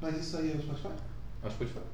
mas 0.00 0.16
isso 0.18 0.36
aí 0.36 0.52
é 0.52 0.56
o 0.56 0.62
Spotify? 0.62 0.88
Acho 1.42 1.56
que 1.56 1.66
Spotify. 1.66 1.86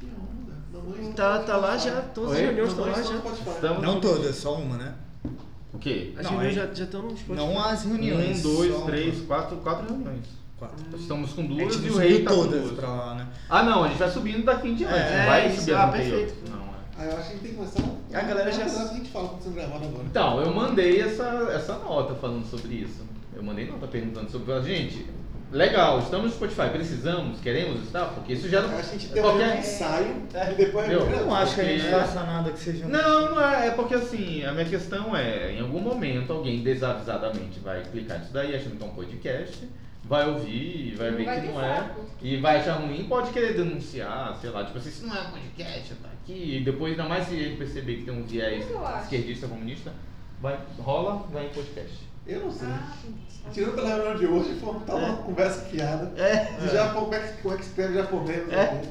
Que 0.00 0.06
onda. 0.06 0.58
Mamãe 0.72 1.12
Tá, 1.12 1.42
tá 1.42 1.56
lá 1.56 1.76
já, 1.76 2.02
todas 2.02 2.32
as 2.32 2.38
reuniões 2.38 2.70
estão 2.70 2.84
lá 2.86 3.02
já. 3.02 3.78
Não 3.80 4.00
todas, 4.00 4.36
só 4.36 4.56
uma, 4.56 4.76
né? 4.76 4.94
O 5.72 5.78
quê? 5.78 6.14
As 6.16 6.24
Não, 6.24 6.30
reuniões 6.32 6.56
é- 6.56 6.60
já 6.66 6.74
já 6.74 6.84
estão 6.84 7.02
no 7.02 7.10
Spotify. 7.10 7.32
Não 7.36 7.60
as 7.60 7.84
reuniões. 7.84 8.38
Um, 8.44 8.54
dois, 8.54 8.84
três, 8.84 9.20
quatro, 9.26 9.56
quatro 9.58 9.86
reuniões. 9.86 10.26
Quatro. 10.58 10.76
Estamos 10.98 11.32
com 11.32 11.42
A 11.42 11.46
duas 11.46 11.74
e 11.84 11.88
o 11.90 11.96
rei 11.98 12.22
tá 12.22 12.30
com 12.30 12.36
todas 12.36 12.62
duas. 12.62 12.72
pra 12.78 12.88
lá, 12.88 13.14
né? 13.14 13.26
Ah 13.48 13.62
não, 13.62 13.84
a 13.84 13.88
gente 13.88 13.98
vai 13.98 14.10
subindo 14.10 14.44
daqui 14.44 14.68
em 14.68 14.74
diante. 14.74 14.94
É, 14.94 15.18
não 15.20 15.26
vai 15.26 15.50
subir 15.56 15.74
Ah, 15.74 15.86
perfeito. 15.88 16.34
Não, 16.50 16.56
é. 16.58 16.68
Ah, 16.98 17.04
eu 17.04 17.16
acho 17.16 17.16
que 17.16 17.28
a 17.28 17.32
gente 17.32 17.40
tem 17.42 17.50
que 17.50 17.56
começar. 17.56 17.82
A 18.12 18.20
galera 18.22 18.50
já- 18.52 18.64
A 18.64 18.94
gente 18.94 19.10
fala 19.10 19.28
quando 19.28 19.42
sendo 19.42 19.54
gravado 19.54 19.84
agora. 19.84 20.04
Então, 20.04 20.40
eu 20.40 20.52
mandei 20.52 21.00
essa, 21.00 21.24
essa 21.54 21.74
nota 21.74 22.14
falando 22.16 22.44
sobre 22.44 22.74
isso. 22.74 23.06
Eu 23.36 23.42
mandei 23.44 23.66
nota 23.66 23.86
perguntando 23.86 24.28
sobre. 24.32 24.60
Gente, 24.62 25.06
legal, 25.52 26.00
estamos 26.00 26.26
no 26.26 26.32
Spotify, 26.32 26.70
precisamos, 26.72 27.38
queremos 27.40 27.84
estar? 27.84 28.06
Porque 28.06 28.32
isso 28.32 28.48
já 28.48 28.62
não. 28.62 28.76
A 28.76 28.82
gente 28.82 29.08
tem 29.10 29.22
um 29.22 29.26
qualquer... 29.26 29.58
ensaio 29.60 30.22
e 30.50 30.54
depois 30.56 30.88
Meu, 30.88 31.00
Eu 31.02 31.26
não 31.26 31.34
acho 31.36 31.54
que 31.54 31.60
a 31.60 31.64
gente 31.64 31.84
faça 31.88 32.24
nada 32.24 32.50
que 32.50 32.58
seja. 32.58 32.86
Não, 32.88 33.30
não 33.36 33.40
é. 33.40 33.68
É 33.68 33.70
porque 33.70 33.94
assim, 33.94 34.44
a 34.44 34.50
minha 34.50 34.64
questão 34.64 35.16
é, 35.16 35.52
em 35.52 35.60
algum 35.60 35.78
momento 35.80 36.32
alguém 36.32 36.64
desavisadamente 36.64 37.60
vai 37.60 37.80
clicar 37.84 38.18
nisso 38.18 38.32
daí 38.32 38.56
achando 38.56 38.76
que 38.76 38.82
é 38.82 38.86
um 38.86 38.90
podcast, 38.90 39.68
vai 40.08 40.28
ouvir 40.28 40.92
e 40.92 40.94
vai 40.96 41.10
ver 41.10 41.24
vai 41.24 41.40
que 41.40 41.46
não 41.48 41.62
é. 41.62 41.76
saco. 41.76 42.00
E 42.20 42.36
vai 42.38 42.58
achar 42.58 42.74
ruim, 42.74 43.04
pode 43.08 43.30
querer 43.30 43.54
denunciar, 43.54 44.36
sei 44.40 44.50
lá, 44.50 44.64
tipo 44.64 44.78
assim, 44.78 44.88
isso 44.88 45.06
não 45.06 45.14
é 45.14 45.20
um 45.20 45.30
podcast, 45.30 45.94
tá 45.94 46.08
aqui. 46.08 46.56
E 46.56 46.64
depois, 46.64 46.92
ainda 46.92 47.08
mais 47.08 47.28
se 47.28 47.34
ele 47.34 47.56
perceber 47.56 47.96
que 47.96 48.04
tem 48.04 48.14
um 48.14 48.24
viés 48.24 48.64
esquerdista 49.02 49.46
comunista, 49.46 49.92
vai, 50.40 50.58
rola, 50.78 51.26
vai 51.30 51.46
em 51.46 51.50
podcast. 51.50 52.08
Eu 52.26 52.40
não 52.40 52.50
sei. 52.50 52.68
Ah, 52.68 52.96
Tirando 53.52 53.74
pela 53.76 53.88
reunião 53.88 54.16
de 54.16 54.26
hoje, 54.26 54.54
foi 54.60 54.74
tá 54.80 54.94
uma 54.94 55.16
conversa 55.18 55.62
fiada. 55.62 56.12
É. 56.20 56.44
De 56.60 56.68
Japão, 56.70 57.08
é 57.12 57.18
que, 57.20 57.42
como 57.42 57.54
é 57.54 57.56
que 57.56 57.64
escreve 57.64 57.94
japonês, 57.94 58.52
É. 58.52 58.82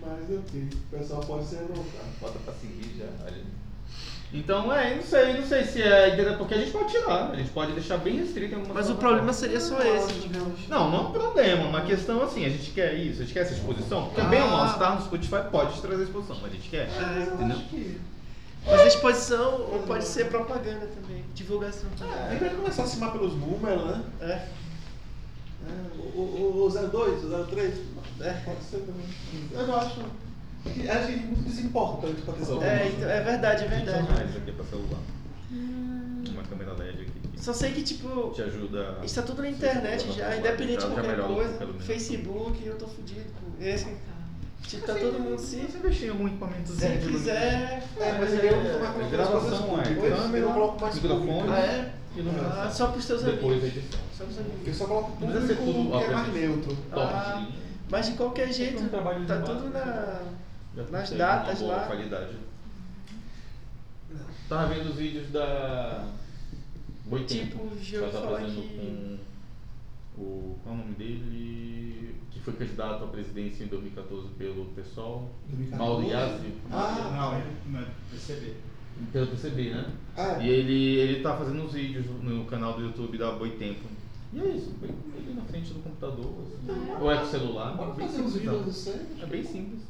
Mas 0.00 0.38
ok, 0.38 0.68
o 0.72 0.96
pessoal 0.96 1.20
pode 1.20 1.46
ser 1.46 1.56
revoltado. 1.56 2.08
Bota 2.20 2.38
pra 2.40 2.54
seguir 2.54 2.96
já, 2.98 3.06
olha. 3.24 3.57
Então, 4.30 4.70
é, 4.70 4.94
não 4.94 5.02
sei, 5.02 5.32
não 5.40 5.46
sei 5.46 5.64
se 5.64 5.80
é 5.82 6.12
ideia, 6.12 6.34
porque 6.36 6.52
a 6.52 6.58
gente 6.58 6.70
pode 6.70 6.90
tirar, 6.92 7.30
a 7.30 7.34
gente 7.36 7.48
pode 7.50 7.72
deixar 7.72 7.96
bem 7.96 8.18
restrito 8.18 8.52
em 8.52 8.56
algumas 8.58 8.76
Mas 8.76 8.90
o 8.90 8.96
problema 8.96 9.32
seria 9.32 9.58
só 9.58 9.80
esse, 9.80 10.12
digamos. 10.20 10.68
Não, 10.68 10.90
não 10.90 10.98
é 10.98 11.00
um 11.08 11.12
problema, 11.12 11.64
uma 11.66 11.80
questão 11.80 12.22
assim, 12.22 12.44
a 12.44 12.50
gente 12.50 12.70
quer 12.72 12.92
isso, 12.92 13.22
a 13.22 13.24
gente 13.24 13.32
quer 13.32 13.40
essa 13.40 13.54
exposição, 13.54 14.04
porque 14.06 14.20
bem 14.22 14.42
ou 14.42 14.48
mal, 14.48 14.64
Ah. 14.64 14.70
estar 14.72 14.94
no 14.96 15.02
Spotify 15.02 15.48
pode 15.50 15.80
trazer 15.80 16.02
exposição, 16.02 16.36
mas 16.42 16.52
a 16.52 16.54
gente 16.54 16.68
quer, 16.68 16.88
É, 16.90 17.24
eu 17.26 17.34
entendeu? 17.36 17.56
acho 17.56 17.68
que. 17.68 18.00
Mas 18.66 18.80
a 18.80 18.86
exposição 18.86 19.62
ou 19.72 19.78
pode 19.86 20.04
ser 20.04 20.26
propaganda 20.26 20.86
também, 20.88 21.24
divulgação. 21.34 21.88
É, 22.02 22.26
a 22.26 22.30
gente 22.32 22.40
vai 22.40 22.50
começar 22.54 22.82
a 22.82 22.84
acimar 22.84 23.12
pelos 23.12 23.32
números, 23.32 23.82
né? 23.86 24.02
É. 24.20 24.26
É, 24.26 26.06
o, 26.14 26.20
o, 26.20 26.66
o 26.66 26.70
02, 26.70 27.24
o 27.24 27.44
03, 27.46 27.74
é, 28.20 28.32
pode 28.44 28.62
ser 28.62 28.78
também. 28.80 29.06
Eu 29.52 29.66
não 29.66 29.76
acho. 29.76 30.00
Que 30.64 30.88
A 30.88 31.02
gente 31.02 31.24
muito 31.24 31.42
desimportante 31.44 32.22
pra 32.22 32.34
atenção. 32.34 32.62
É, 32.62 32.88
então, 32.88 33.08
é 33.08 33.20
verdade, 33.22 33.64
é 33.64 33.68
verdade. 33.68 34.12
mais 34.12 34.36
aqui 34.36 34.52
pra 34.52 34.64
celular. 34.64 35.00
Uma 35.50 36.42
câmera 36.42 36.72
LED 36.74 37.02
aqui 37.02 37.28
que 37.32 37.40
Só 37.40 37.52
sei 37.52 37.72
que, 37.72 37.82
tipo, 37.82 38.30
te 38.30 38.42
ajuda. 38.42 38.98
está 39.02 39.22
tudo 39.22 39.42
na 39.42 39.50
internet 39.50 40.12
já, 40.12 40.36
independente 40.36 40.86
de 40.86 40.92
qualquer 40.92 41.18
coisa. 41.18 41.66
Facebook, 41.80 42.66
eu 42.66 42.76
tô 42.76 42.86
fudido 42.86 43.24
com 43.40 43.64
esse. 43.64 43.86
Tipo, 44.62 44.86
tá 44.86 44.92
Assim, 44.92 45.02
todo 45.02 45.20
mundo 45.20 45.38
se. 45.38 45.46
Se 45.46 45.66
você 45.66 45.78
investir 45.78 46.06
em 46.08 46.10
algum 46.10 46.26
equipamento 46.26 46.70
Se 46.72 46.88
quiser. 46.98 47.82
É, 47.96 48.18
mas 48.18 48.32
eu 48.34 48.40
colocando 48.40 49.04
as 49.04 49.10
gravação, 49.10 49.80
é 49.80 49.82
públicas, 49.82 50.18
câmera, 50.20 50.38
eu 50.38 50.46
não 50.46 50.52
coloco 50.52 50.80
mais 50.80 50.94
microfone. 50.94 51.52
Ah, 51.52 51.58
é? 51.60 51.92
iluminação. 52.16 52.62
Ah, 52.62 52.70
só 52.70 52.86
pros 52.88 53.06
teus 53.06 53.22
Depois 53.22 53.58
amigos. 53.58 53.76
edição. 53.78 54.00
Só 54.16 54.24
pros 54.24 54.38
amigos. 54.38 54.66
Eu 54.66 54.74
só 54.74 54.86
coloco 54.86 55.10
Não 55.20 55.30
precisa 55.30 55.46
ser 55.46 55.56
público 55.56 55.78
tudo, 55.82 55.98
que 55.98 56.04
é 56.04 56.10
mais 56.10 56.34
neutro. 56.34 56.76
Ah, 56.92 57.48
mas 57.90 58.06
de 58.06 58.12
qualquer 58.12 58.52
jeito, 58.52 58.82
tá 59.26 59.40
tudo 59.40 59.70
né? 59.70 59.80
na. 59.80 60.20
Já 60.78 60.84
Nas 60.90 61.10
datas 61.10 61.60
uma 61.60 61.66
boa 61.68 61.76
lá. 61.80 61.86
qualidade. 61.86 62.36
Tava 64.48 64.72
vendo 64.74 64.90
os 64.90 64.96
vídeos 64.96 65.28
da 65.30 66.06
Boitempo. 67.04 67.46
Tipo, 67.46 67.62
ouvi 67.64 68.12
tá 68.12 68.20
falar 68.20 68.40
fazendo 68.40 68.62
que- 68.62 69.18
com 70.16 70.22
o. 70.22 70.58
Qual 70.62 70.74
é 70.74 70.78
o 70.78 70.80
nome 70.82 70.94
dele? 70.94 72.14
Que 72.30 72.40
foi 72.40 72.54
candidato 72.54 73.04
à 73.04 73.06
presidência 73.08 73.64
em 73.64 73.66
2014 73.66 74.28
pelo 74.38 74.66
PSOL. 74.66 75.30
2014? 75.48 75.76
Mauro 75.76 76.06
Yazzi. 76.08 76.52
Ah, 76.70 77.10
Não, 77.70 77.80
é 77.80 77.84
perceber. 78.10 78.56
Pelo 79.12 79.26
PCB, 79.28 79.70
né? 79.74 79.92
Ah, 80.16 80.38
é. 80.42 80.44
E 80.46 80.48
ele, 80.48 80.96
ele 80.96 81.22
tá 81.22 81.36
fazendo 81.36 81.62
uns 81.62 81.72
vídeos 81.72 82.06
no 82.22 82.44
canal 82.46 82.74
do 82.74 82.82
YouTube 82.82 83.16
da 83.18 83.32
Boitempo. 83.32 83.86
E 84.32 84.40
é 84.40 84.44
isso, 84.48 84.70
bem 84.80 84.90
ele 85.16 85.34
na 85.34 85.42
frente 85.42 85.72
do 85.72 85.80
computador, 85.82 86.26
assim. 86.42 87.00
ou 87.00 87.10
é 87.10 87.16
com 87.18 87.22
o 87.22 87.26
celular. 87.26 87.76
Bora 87.76 87.94
fazer 87.94 88.20
uns 88.22 88.34
vídeos. 88.34 88.86
É 88.88 89.26
bem 89.26 89.42
simples. 89.44 89.80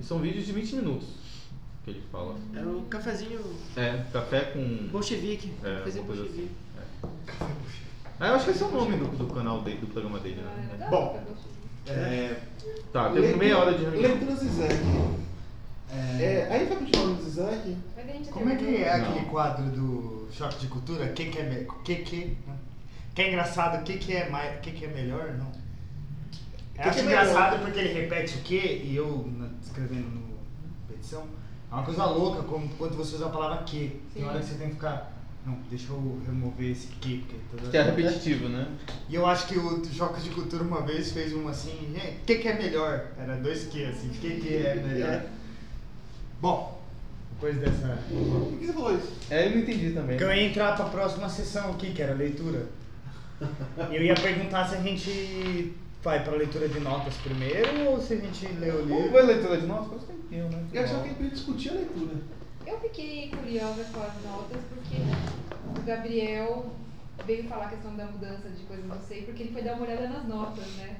E 0.00 0.02
são 0.04 0.18
vídeos 0.18 0.46
de 0.46 0.52
20 0.52 0.76
minutos 0.76 1.08
que 1.84 1.90
ele 1.90 2.02
fala. 2.12 2.34
É 2.54 2.60
o 2.60 2.82
cafezinho 2.90 3.40
É, 3.76 4.04
café 4.12 4.40
com. 4.52 4.88
bolchevique. 4.90 5.52
É, 5.64 5.76
cafezinho 5.78 6.04
coisa 6.04 6.22
bolchevique. 6.22 6.50
Ah, 8.20 8.28
eu 8.28 8.34
acho 8.34 8.44
que 8.46 8.50
esse 8.50 8.62
é 8.62 8.66
o 8.66 8.70
nome 8.72 8.96
do, 8.96 9.06
do 9.16 9.32
canal 9.32 9.62
dele, 9.62 9.78
do 9.78 9.86
programa 9.86 10.18
dele, 10.18 10.42
Ah, 10.44 10.56
né? 10.56 10.68
legal, 10.72 10.90
Bom. 10.90 11.12
tá 11.14 11.20
gostoso. 11.20 11.48
É, 11.86 12.36
Tá, 12.92 13.10
teve 13.10 13.34
meia 13.36 13.58
hora 13.58 13.72
de 13.76 13.84
reunião. 13.84 14.36
Zizek. 14.36 14.74
É, 15.90 16.48
aí 16.50 16.66
vai 16.66 16.76
continuar 16.76 17.06
no 17.06 17.22
Zizek? 17.22 17.76
Como 18.30 18.50
é 18.50 18.56
que 18.56 18.76
é 18.82 18.98
Não. 18.98 19.08
aquele 19.10 19.26
quadro 19.26 19.64
do 19.70 20.28
Choque 20.32 20.58
de 20.58 20.66
Cultura? 20.68 21.08
Quem 21.08 21.30
que 21.30 21.38
é 21.38 21.42
me... 21.44 21.66
que 21.84 21.96
que 21.96 22.36
que 23.14 23.22
é 23.22 23.28
engraçado? 23.28 23.80
O 23.80 23.84
que 23.84 23.98
que 23.98 24.12
é 24.14 24.28
mais, 24.28 24.60
que 24.60 24.70
que 24.72 24.84
é 24.84 24.88
melhor? 24.88 25.32
Não. 25.38 25.50
Eu 26.78 26.84
acho 26.84 26.98
é 27.00 27.02
engraçado 27.02 27.60
porque 27.60 27.78
ele 27.78 27.92
repete 27.92 28.38
o 28.38 28.40
que 28.42 28.56
e 28.56 28.94
eu 28.96 29.30
escrevendo 29.62 30.08
no 30.10 30.38
petição 30.86 31.26
é 31.70 31.74
uma 31.74 31.84
coisa 31.84 32.04
louca 32.06 32.42
como 32.42 32.68
quando 32.70 32.96
você 32.96 33.16
usa 33.16 33.26
a 33.26 33.30
palavra 33.30 33.64
que. 33.64 34.00
Tem 34.14 34.24
hora 34.24 34.38
que 34.38 34.46
você 34.46 34.54
tem 34.54 34.68
que 34.68 34.74
ficar 34.74 35.18
não, 35.48 35.56
deixa 35.70 35.92
eu 35.92 36.20
remover 36.26 36.70
esse 36.72 36.88
que, 36.88 37.18
porque 37.18 37.36
toda- 37.50 37.70
Que 37.70 37.76
é 37.78 37.82
repetitivo, 37.82 38.48
né? 38.50 38.68
E 39.08 39.14
eu 39.14 39.24
acho 39.24 39.46
que 39.46 39.58
o 39.58 39.82
Jocas 39.92 40.22
de 40.22 40.30
Cultura 40.30 40.62
uma 40.62 40.82
vez 40.82 41.12
fez 41.12 41.32
uma 41.32 41.52
assim, 41.52 41.96
o 41.96 42.24
que, 42.26 42.36
que 42.36 42.48
é 42.48 42.54
melhor? 42.54 43.06
Era 43.18 43.36
dois 43.36 43.64
que 43.64 43.82
assim, 43.84 44.08
o 44.08 44.12
que, 44.12 44.40
que 44.40 44.56
é 44.56 44.74
melhor? 44.74 45.22
Bom, 46.40 46.82
depois 47.32 47.56
dessa. 47.56 47.98
Por 48.10 48.58
que 48.58 48.66
você 48.66 48.72
falou 48.72 48.94
isso? 48.94 49.12
É, 49.30 49.46
eu 49.46 49.50
não 49.52 49.58
entendi 49.58 49.90
também. 49.92 50.18
Porque 50.18 50.24
eu 50.24 50.34
ia 50.34 50.48
entrar 50.48 50.76
pra 50.76 50.84
próxima 50.86 51.28
sessão 51.30 51.70
aqui, 51.70 51.92
que 51.92 52.02
era 52.02 52.12
leitura. 52.14 52.66
E 53.90 53.96
eu 53.96 54.02
ia 54.02 54.14
perguntar 54.14 54.68
se 54.68 54.74
a 54.74 54.80
gente 54.80 55.72
vai 56.02 56.22
pra 56.22 56.34
leitura 56.34 56.68
de 56.68 56.80
notas 56.80 57.14
primeiro 57.18 57.90
ou 57.90 58.00
se 58.00 58.14
a 58.14 58.16
gente 58.16 58.46
lê 58.54 58.70
o 58.70 58.82
livro. 58.82 59.18
a 59.18 59.22
leitura 59.22 59.58
de 59.58 59.66
nós? 59.66 59.88
Faz 59.88 60.04
tempinho, 60.04 60.48
né? 60.48 60.64
Eu 60.72 60.84
achava 60.84 61.02
que 61.02 61.08
a 61.08 61.12
gente 61.12 61.34
discutir 61.34 61.70
a 61.70 61.74
leitura. 61.74 62.14
Eu 62.66 62.78
fiquei 62.80 63.30
curiosa 63.30 63.84
com 63.92 64.00
as 64.00 64.22
notas 64.24 64.60
porque 64.68 64.96
o 65.80 65.82
Gabriel 65.84 66.66
veio 67.26 67.44
falar 67.44 67.66
a 67.66 67.68
questão 67.70 67.96
da 67.96 68.04
mudança 68.06 68.48
de 68.48 68.62
coisas, 68.64 68.86
não 68.86 69.00
sei, 69.00 69.22
porque 69.22 69.44
ele 69.44 69.52
foi 69.52 69.62
dar 69.62 69.74
uma 69.74 69.86
olhada 69.86 70.08
nas 70.08 70.28
notas, 70.28 70.66
né? 70.76 70.96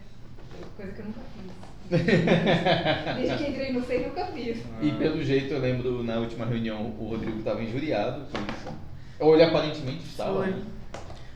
Coisa 0.76 0.92
que 0.92 1.00
eu 1.00 1.04
nunca 1.04 1.20
fiz. 1.34 1.68
Desde 3.16 3.36
que 3.36 3.50
entrei 3.50 3.72
no 3.72 3.84
SEI, 3.84 4.06
nunca 4.06 4.26
fiz. 4.26 4.58
E 4.82 4.92
pelo 4.92 5.22
jeito, 5.22 5.54
eu 5.54 5.60
lembro 5.60 6.02
na 6.02 6.16
última 6.16 6.44
reunião, 6.44 6.94
o 6.98 7.08
Rodrigo 7.08 7.38
estava 7.38 7.62
injuriado 7.62 8.26
com 8.32 8.38
isso. 8.52 8.76
Ou 9.20 9.34
ele 9.34 9.44
aparentemente 9.44 10.04
estava, 10.04 10.44
Foi. 10.44 10.54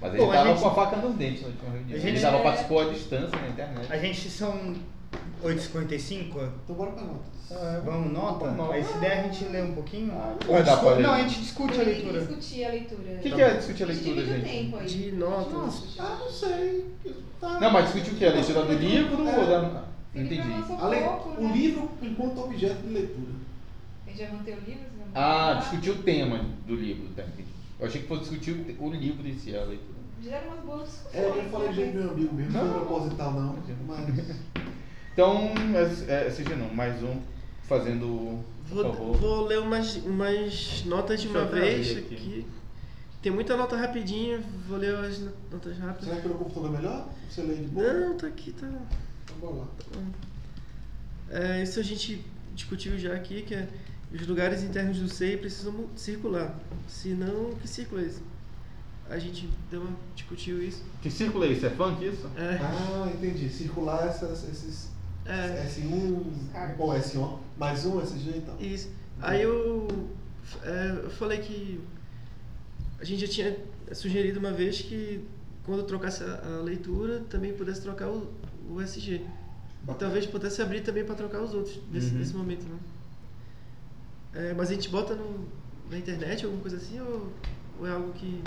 Né? 0.02 0.08
Mas 0.10 0.14
ele 0.14 0.22
estava 0.24 0.48
gente- 0.50 0.60
com 0.62 0.68
a 0.68 0.74
faca 0.74 0.96
nos 0.96 1.14
dentes 1.16 1.42
na 1.42 1.48
última 1.48 1.70
reunião. 1.72 1.98
A 1.98 2.08
Ele 2.08 2.20
tava, 2.20 2.36
É. 2.38 2.42
participou 2.42 2.80
à 2.80 2.84
distância 2.92 3.40
na 3.40 3.48
internet. 3.48 3.92
A 3.92 3.98
gente 3.98 4.30
são 4.30 4.74
8h55? 5.42 6.48
Então 6.64 6.76
bora 6.76 6.90
pra 6.92 7.02
notas. 7.02 7.32
Vamos 7.84 8.12
nota? 8.12 8.50
Nota. 8.52 8.74
Aí 8.74 8.82
se 8.84 8.96
der 8.98 9.20
a 9.20 9.22
gente 9.24 9.44
lê 9.44 9.60
um 9.62 9.74
pouquinho. 9.74 10.12
Ou 10.48 10.62
discu- 10.62 10.88
ler. 10.90 11.02
Não, 11.02 11.12
a 11.12 11.18
gente 11.20 11.40
discute 11.40 11.80
a 11.80 11.82
leitura. 11.82 12.20
discutir 12.20 12.64
a 12.64 12.68
leitura. 12.70 13.12
O 13.14 13.18
que, 13.20 13.30
que 13.30 13.42
é 13.42 13.54
discutir 13.54 13.82
a 13.82 13.86
leitura, 13.86 14.20
o 14.22 14.24
gente? 14.26 14.42
tempo 14.48 14.76
aí. 14.78 14.86
De 14.86 15.12
notas. 15.12 15.84
Ah, 15.98 16.16
não 16.20 16.30
sei. 16.30 16.86
Tá. 17.40 17.60
Não, 17.60 17.70
mas 17.70 17.84
discutir 17.92 18.12
o 18.12 18.14
que? 18.16 18.24
A 18.24 18.30
leitura 18.32 18.62
do 18.64 18.72
livro 18.74 19.28
É. 19.28 19.38
ou 19.38 19.46
da. 19.46 19.62
Não 20.14 20.26
Felipe 20.28 20.34
entendi. 20.34 20.62
pouco, 20.66 21.40
o 21.40 21.48
né? 21.48 21.52
livro 21.54 21.90
enquanto 22.02 22.40
objeto 22.44 22.82
de 22.82 22.92
leitura. 22.92 23.32
A 24.06 24.10
gente 24.10 24.22
vai 24.22 24.32
manter 24.32 24.52
o 24.52 24.60
livro? 24.60 24.82
Manter 24.98 25.10
Ah, 25.14 25.54
discutir 25.60 25.90
o 25.90 25.98
tema 26.02 26.40
do 26.66 26.74
livro, 26.74 27.08
tá? 27.16 27.22
Eu 27.80 27.86
achei 27.86 28.02
que 28.02 28.08
fosse 28.08 28.20
discutir 28.22 28.50
o 28.78 28.84
o 28.86 28.92
livro 28.92 29.26
em 29.26 29.34
si, 29.38 29.56
a 29.56 29.64
leitura. 29.64 29.91
Geram 30.22 30.48
umas 30.48 30.64
boas 30.64 30.88
discussões. 30.88 31.14
É, 31.14 31.28
eu 31.28 31.50
falei 31.50 31.72
de 31.72 31.80
né? 31.80 31.92
meu 31.92 32.10
amigo 32.10 32.34
mesmo, 32.34 32.52
não 32.52 32.72
foi 32.72 32.80
proposital 32.86 33.32
não, 33.32 33.58
mas... 33.86 34.36
Então, 35.12 35.52
é, 36.08 36.26
é, 36.26 36.30
seja 36.30 36.56
não, 36.56 36.72
mais 36.72 37.02
um 37.02 37.20
fazendo. 37.64 38.42
Por 38.68 38.74
Vou, 38.74 38.84
favor. 38.84 39.16
vou 39.16 39.46
ler 39.46 39.58
umas, 39.58 39.96
umas 39.96 40.84
notas 40.86 41.20
de 41.20 41.28
Deixa 41.28 41.42
uma 41.42 41.50
vez 41.50 41.90
aqui. 41.90 42.14
aqui. 42.14 42.46
Tem 43.20 43.30
muita 43.30 43.56
nota 43.56 43.76
rapidinha, 43.76 44.42
vou 44.66 44.78
ler 44.78 44.94
as 44.96 45.20
notas 45.50 45.76
rápidas. 45.78 46.04
Será 46.04 46.16
que 46.16 46.22
pelo 46.22 46.34
computador 46.36 46.70
é 46.70 46.76
melhor? 46.76 47.08
Você 47.28 47.42
lê 47.42 47.54
de 47.54 47.62
boa? 47.64 47.92
Não, 47.92 48.16
tá 48.16 48.26
aqui, 48.26 48.52
tá. 48.52 48.66
Então 48.66 49.36
bora 49.38 49.56
lá. 49.56 49.68
É, 51.30 51.62
isso 51.62 51.78
a 51.78 51.82
gente 51.82 52.24
discutiu 52.54 52.98
já 52.98 53.12
aqui, 53.14 53.42
que 53.42 53.54
é 53.54 53.68
os 54.12 54.26
lugares 54.26 54.62
internos 54.62 54.98
do 54.98 55.08
SEI 55.08 55.36
precisam 55.36 55.88
circular. 55.94 56.58
Senão, 56.88 57.54
que 57.60 57.68
círculo 57.68 58.00
é 58.00 58.04
esse? 58.04 58.20
A 59.10 59.18
gente 59.18 59.48
deu 59.70 59.82
uma, 59.82 59.90
discutiu 60.14 60.62
isso. 60.62 60.82
Que 61.02 61.10
círculo 61.10 61.44
é 61.44 61.48
isso? 61.48 61.66
É 61.66 61.70
funk 61.70 62.04
isso? 62.06 62.26
É, 62.36 62.56
Ah, 62.60 63.10
entendi. 63.14 63.48
Circular 63.50 64.06
essas, 64.08 64.48
esses 64.48 64.88
é, 65.26 65.66
S1 65.66 66.22
Cargos. 66.52 66.80
ou 66.80 66.92
S1, 66.94 67.38
mais 67.58 67.84
um 67.84 68.00
SG 68.00 68.30
então. 68.38 68.56
isso. 68.60 68.88
Aí 69.20 69.42
eu, 69.42 69.86
é, 70.62 71.00
eu 71.04 71.10
falei 71.10 71.38
que 71.38 71.80
a 72.98 73.04
gente 73.04 73.26
já 73.26 73.32
tinha 73.32 73.56
sugerido 73.94 74.40
uma 74.40 74.52
vez 74.52 74.80
que 74.80 75.26
quando 75.64 75.82
trocasse 75.84 76.24
a, 76.24 76.58
a 76.58 76.62
leitura 76.62 77.20
também 77.28 77.52
pudesse 77.52 77.82
trocar 77.82 78.08
o, 78.08 78.32
o 78.70 78.80
SG. 78.80 79.20
E 79.88 79.94
talvez 79.94 80.26
pudesse 80.26 80.62
abrir 80.62 80.80
também 80.82 81.04
para 81.04 81.14
trocar 81.16 81.42
os 81.42 81.52
outros 81.52 81.78
nesse, 81.92 82.12
Uhum. 82.12 82.18
nesse 82.18 82.34
momento, 82.34 82.64
né? 82.64 82.78
É, 84.34 84.54
mas 84.54 84.70
a 84.70 84.74
gente 84.74 84.88
bota 84.88 85.14
no, 85.14 85.46
na 85.90 85.98
internet 85.98 86.44
alguma 86.44 86.62
coisa 86.62 86.78
assim 86.78 86.98
ou, 87.00 87.30
ou 87.78 87.86
é 87.86 87.90
algo 87.90 88.12
que, 88.12 88.40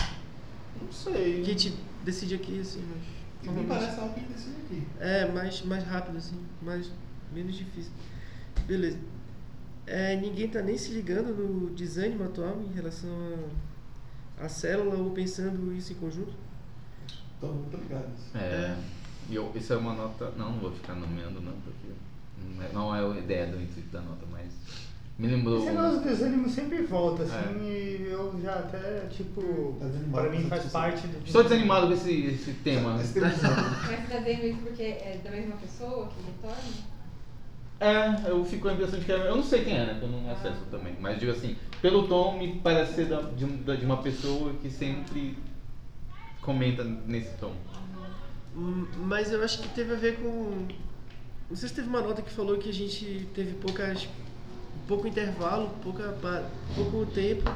Não 0.81 0.91
sei. 0.91 1.41
que 1.43 1.51
a 1.51 1.53
gente 1.53 1.77
decide 2.03 2.35
aqui, 2.35 2.59
assim, 2.59 2.83
mas. 2.89 3.53
Me 3.53 3.63
parece 3.65 3.99
algo 3.99 4.13
que 4.13 4.21
decide 4.21 4.55
aqui. 4.65 4.87
É, 4.99 5.31
mais, 5.31 5.61
mais 5.63 5.83
rápido, 5.83 6.17
assim, 6.17 6.39
mais, 6.61 6.91
menos 7.31 7.55
difícil. 7.55 7.91
Beleza. 8.65 8.97
É, 9.85 10.15
ninguém 10.15 10.47
tá 10.47 10.61
nem 10.61 10.77
se 10.77 10.91
ligando 10.91 11.33
no 11.35 11.69
design 11.75 12.21
atual 12.23 12.59
em 12.61 12.73
relação 12.73 13.09
a, 14.39 14.45
a 14.45 14.49
célula 14.49 14.95
ou 14.95 15.11
pensando 15.11 15.71
isso 15.75 15.93
em 15.93 15.95
conjunto? 15.95 16.33
Estão 17.35 17.53
muito 17.53 17.77
ligados. 17.77 18.35
É. 18.35 18.75
E 19.29 19.35
eu, 19.35 19.51
isso 19.55 19.73
é 19.73 19.77
uma 19.77 19.93
nota. 19.93 20.31
Não, 20.37 20.53
não 20.53 20.59
vou 20.59 20.71
ficar 20.71 20.95
nomeando 20.95 21.39
não, 21.39 21.53
porque 21.61 21.93
não 22.55 22.63
é, 22.63 22.73
não 22.73 22.95
é 22.95 23.17
a 23.17 23.19
ideia 23.19 23.47
do 23.47 23.61
intuito 23.61 23.89
da 23.89 24.01
nota, 24.01 24.25
mas 24.31 24.51
me 25.17 25.27
lembrou. 25.27 25.57
Esse 25.59 25.67
negócio 25.67 25.99
do 25.99 26.03
desânimo 26.09 26.49
sempre 26.49 26.81
volta, 26.83 27.23
assim, 27.23 27.59
É. 27.59 27.63
e 27.63 28.07
eu 28.11 28.37
já 28.43 28.53
até, 28.55 29.07
tipo, 29.09 29.75
Tá 29.79 29.85
para 30.11 30.29
mim 30.29 30.43
faz 30.49 30.65
parte 30.71 31.07
do. 31.07 31.25
Estou 31.25 31.43
desanimado 31.43 31.87
com 31.87 31.93
esse, 31.93 32.25
esse 32.25 32.51
tema. 32.55 32.99
Esse 33.01 33.13
tema 33.13 33.29
de 33.31 33.41
Mas 33.41 34.09
tá 34.09 34.17
dizendo 34.19 34.45
isso 34.45 34.59
porque 34.59 34.83
é 34.83 35.19
da 35.23 35.31
mesma 35.31 35.55
pessoa 35.57 36.07
que 36.07 36.15
retorna? 36.25 36.95
É, 37.79 38.29
eu 38.29 38.43
fico 38.45 38.63
com 38.63 38.67
a 38.69 38.73
impressão 38.73 38.99
de 38.99 39.05
que 39.05 39.11
é- 39.11 39.27
eu 39.29 39.35
não 39.35 39.43
sei 39.43 39.63
quem 39.65 39.77
é, 39.77 39.85
né? 39.85 39.97
Que 39.99 40.05
eu 40.05 40.09
não 40.09 40.31
acesso 40.31 40.61
também. 40.71 40.95
Mas 40.99 41.19
digo 41.19 41.31
assim, 41.31 41.55
pelo 41.81 42.07
tom 42.07 42.37
me 42.37 42.59
parece 42.61 42.93
ser 42.95 43.05
da- 43.07 43.21
de, 43.21 43.45
de 43.45 43.85
uma 43.85 43.97
pessoa 43.97 44.53
que 44.61 44.69
sempre 44.69 45.37
comenta 46.41 46.83
nesse 46.83 47.31
tom. 47.37 47.53
Hum, 48.55 48.85
Mas 48.97 49.31
eu 49.31 49.43
acho 49.43 49.61
que 49.61 49.67
teve 49.69 49.93
a 49.93 49.97
ver 49.97 50.17
com. 50.19 50.65
Não 51.49 51.55
sei 51.55 51.67
se 51.69 51.75
teve 51.75 51.87
uma 51.89 52.01
nota 52.01 52.21
que 52.21 52.31
falou 52.31 52.57
que 52.57 52.69
a 52.69 52.73
gente 52.73 53.27
teve 53.33 53.53
poucas. 53.55 54.07
Pouco 54.87 55.07
intervalo, 55.07 55.69
pouca, 55.83 56.15
pouco 56.75 57.05
tempo 57.07 57.51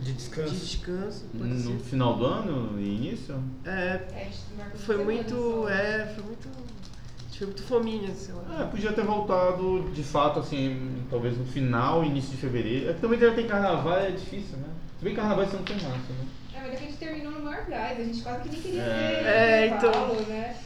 De 0.00 0.06
de 0.06 0.12
descanso. 0.12 0.54
descanso. 0.54 1.24
pode 1.36 1.50
No 1.50 1.78
ser. 1.78 1.84
final 1.84 2.16
do 2.16 2.24
ano 2.24 2.80
e 2.80 2.94
início? 2.94 3.42
É, 3.64 4.00
É, 4.14 4.30
foi 4.76 5.02
muito. 5.04 5.66
É, 5.68 6.06
foi 6.14 6.24
muito. 6.24 6.48
a 6.48 7.22
gente 7.24 7.38
Foi 7.38 7.46
muito 7.48 7.62
fominha, 7.64 8.14
sei 8.14 8.34
lá. 8.34 8.62
É, 8.62 8.64
podia 8.66 8.92
ter 8.92 9.04
voltado 9.04 9.90
de 9.92 10.02
fato, 10.02 10.40
assim, 10.40 11.02
talvez 11.10 11.36
no 11.36 11.44
final, 11.44 12.04
início 12.04 12.30
de 12.30 12.36
fevereiro. 12.36 12.90
É 12.90 12.94
que 12.94 13.00
também 13.00 13.18
deve 13.18 13.42
ter 13.42 13.48
carnaval, 13.48 13.98
é 13.98 14.10
difícil, 14.12 14.56
né? 14.58 14.68
Se 14.98 15.04
bem 15.04 15.14
carnaval 15.14 15.46
você 15.46 15.56
não 15.56 15.64
tem 15.64 15.76
massa, 15.76 15.88
né? 15.90 16.26
É, 16.54 16.60
mas 16.60 16.72
é 16.72 16.76
que 16.76 16.84
a 16.84 16.86
gente 16.88 16.96
terminou 16.98 17.32
no 17.32 17.40
maior 17.44 17.64
gás, 17.66 18.00
a 18.00 18.02
gente 18.04 18.20
quase 18.22 18.42
que 18.42 18.48
nem 18.50 18.60
queria 18.62 18.82
É. 18.82 19.22
ver 19.22 19.26
É, 19.28 19.66
então. 19.76 19.92
Paulo, 19.92 20.20
né? 20.22 20.56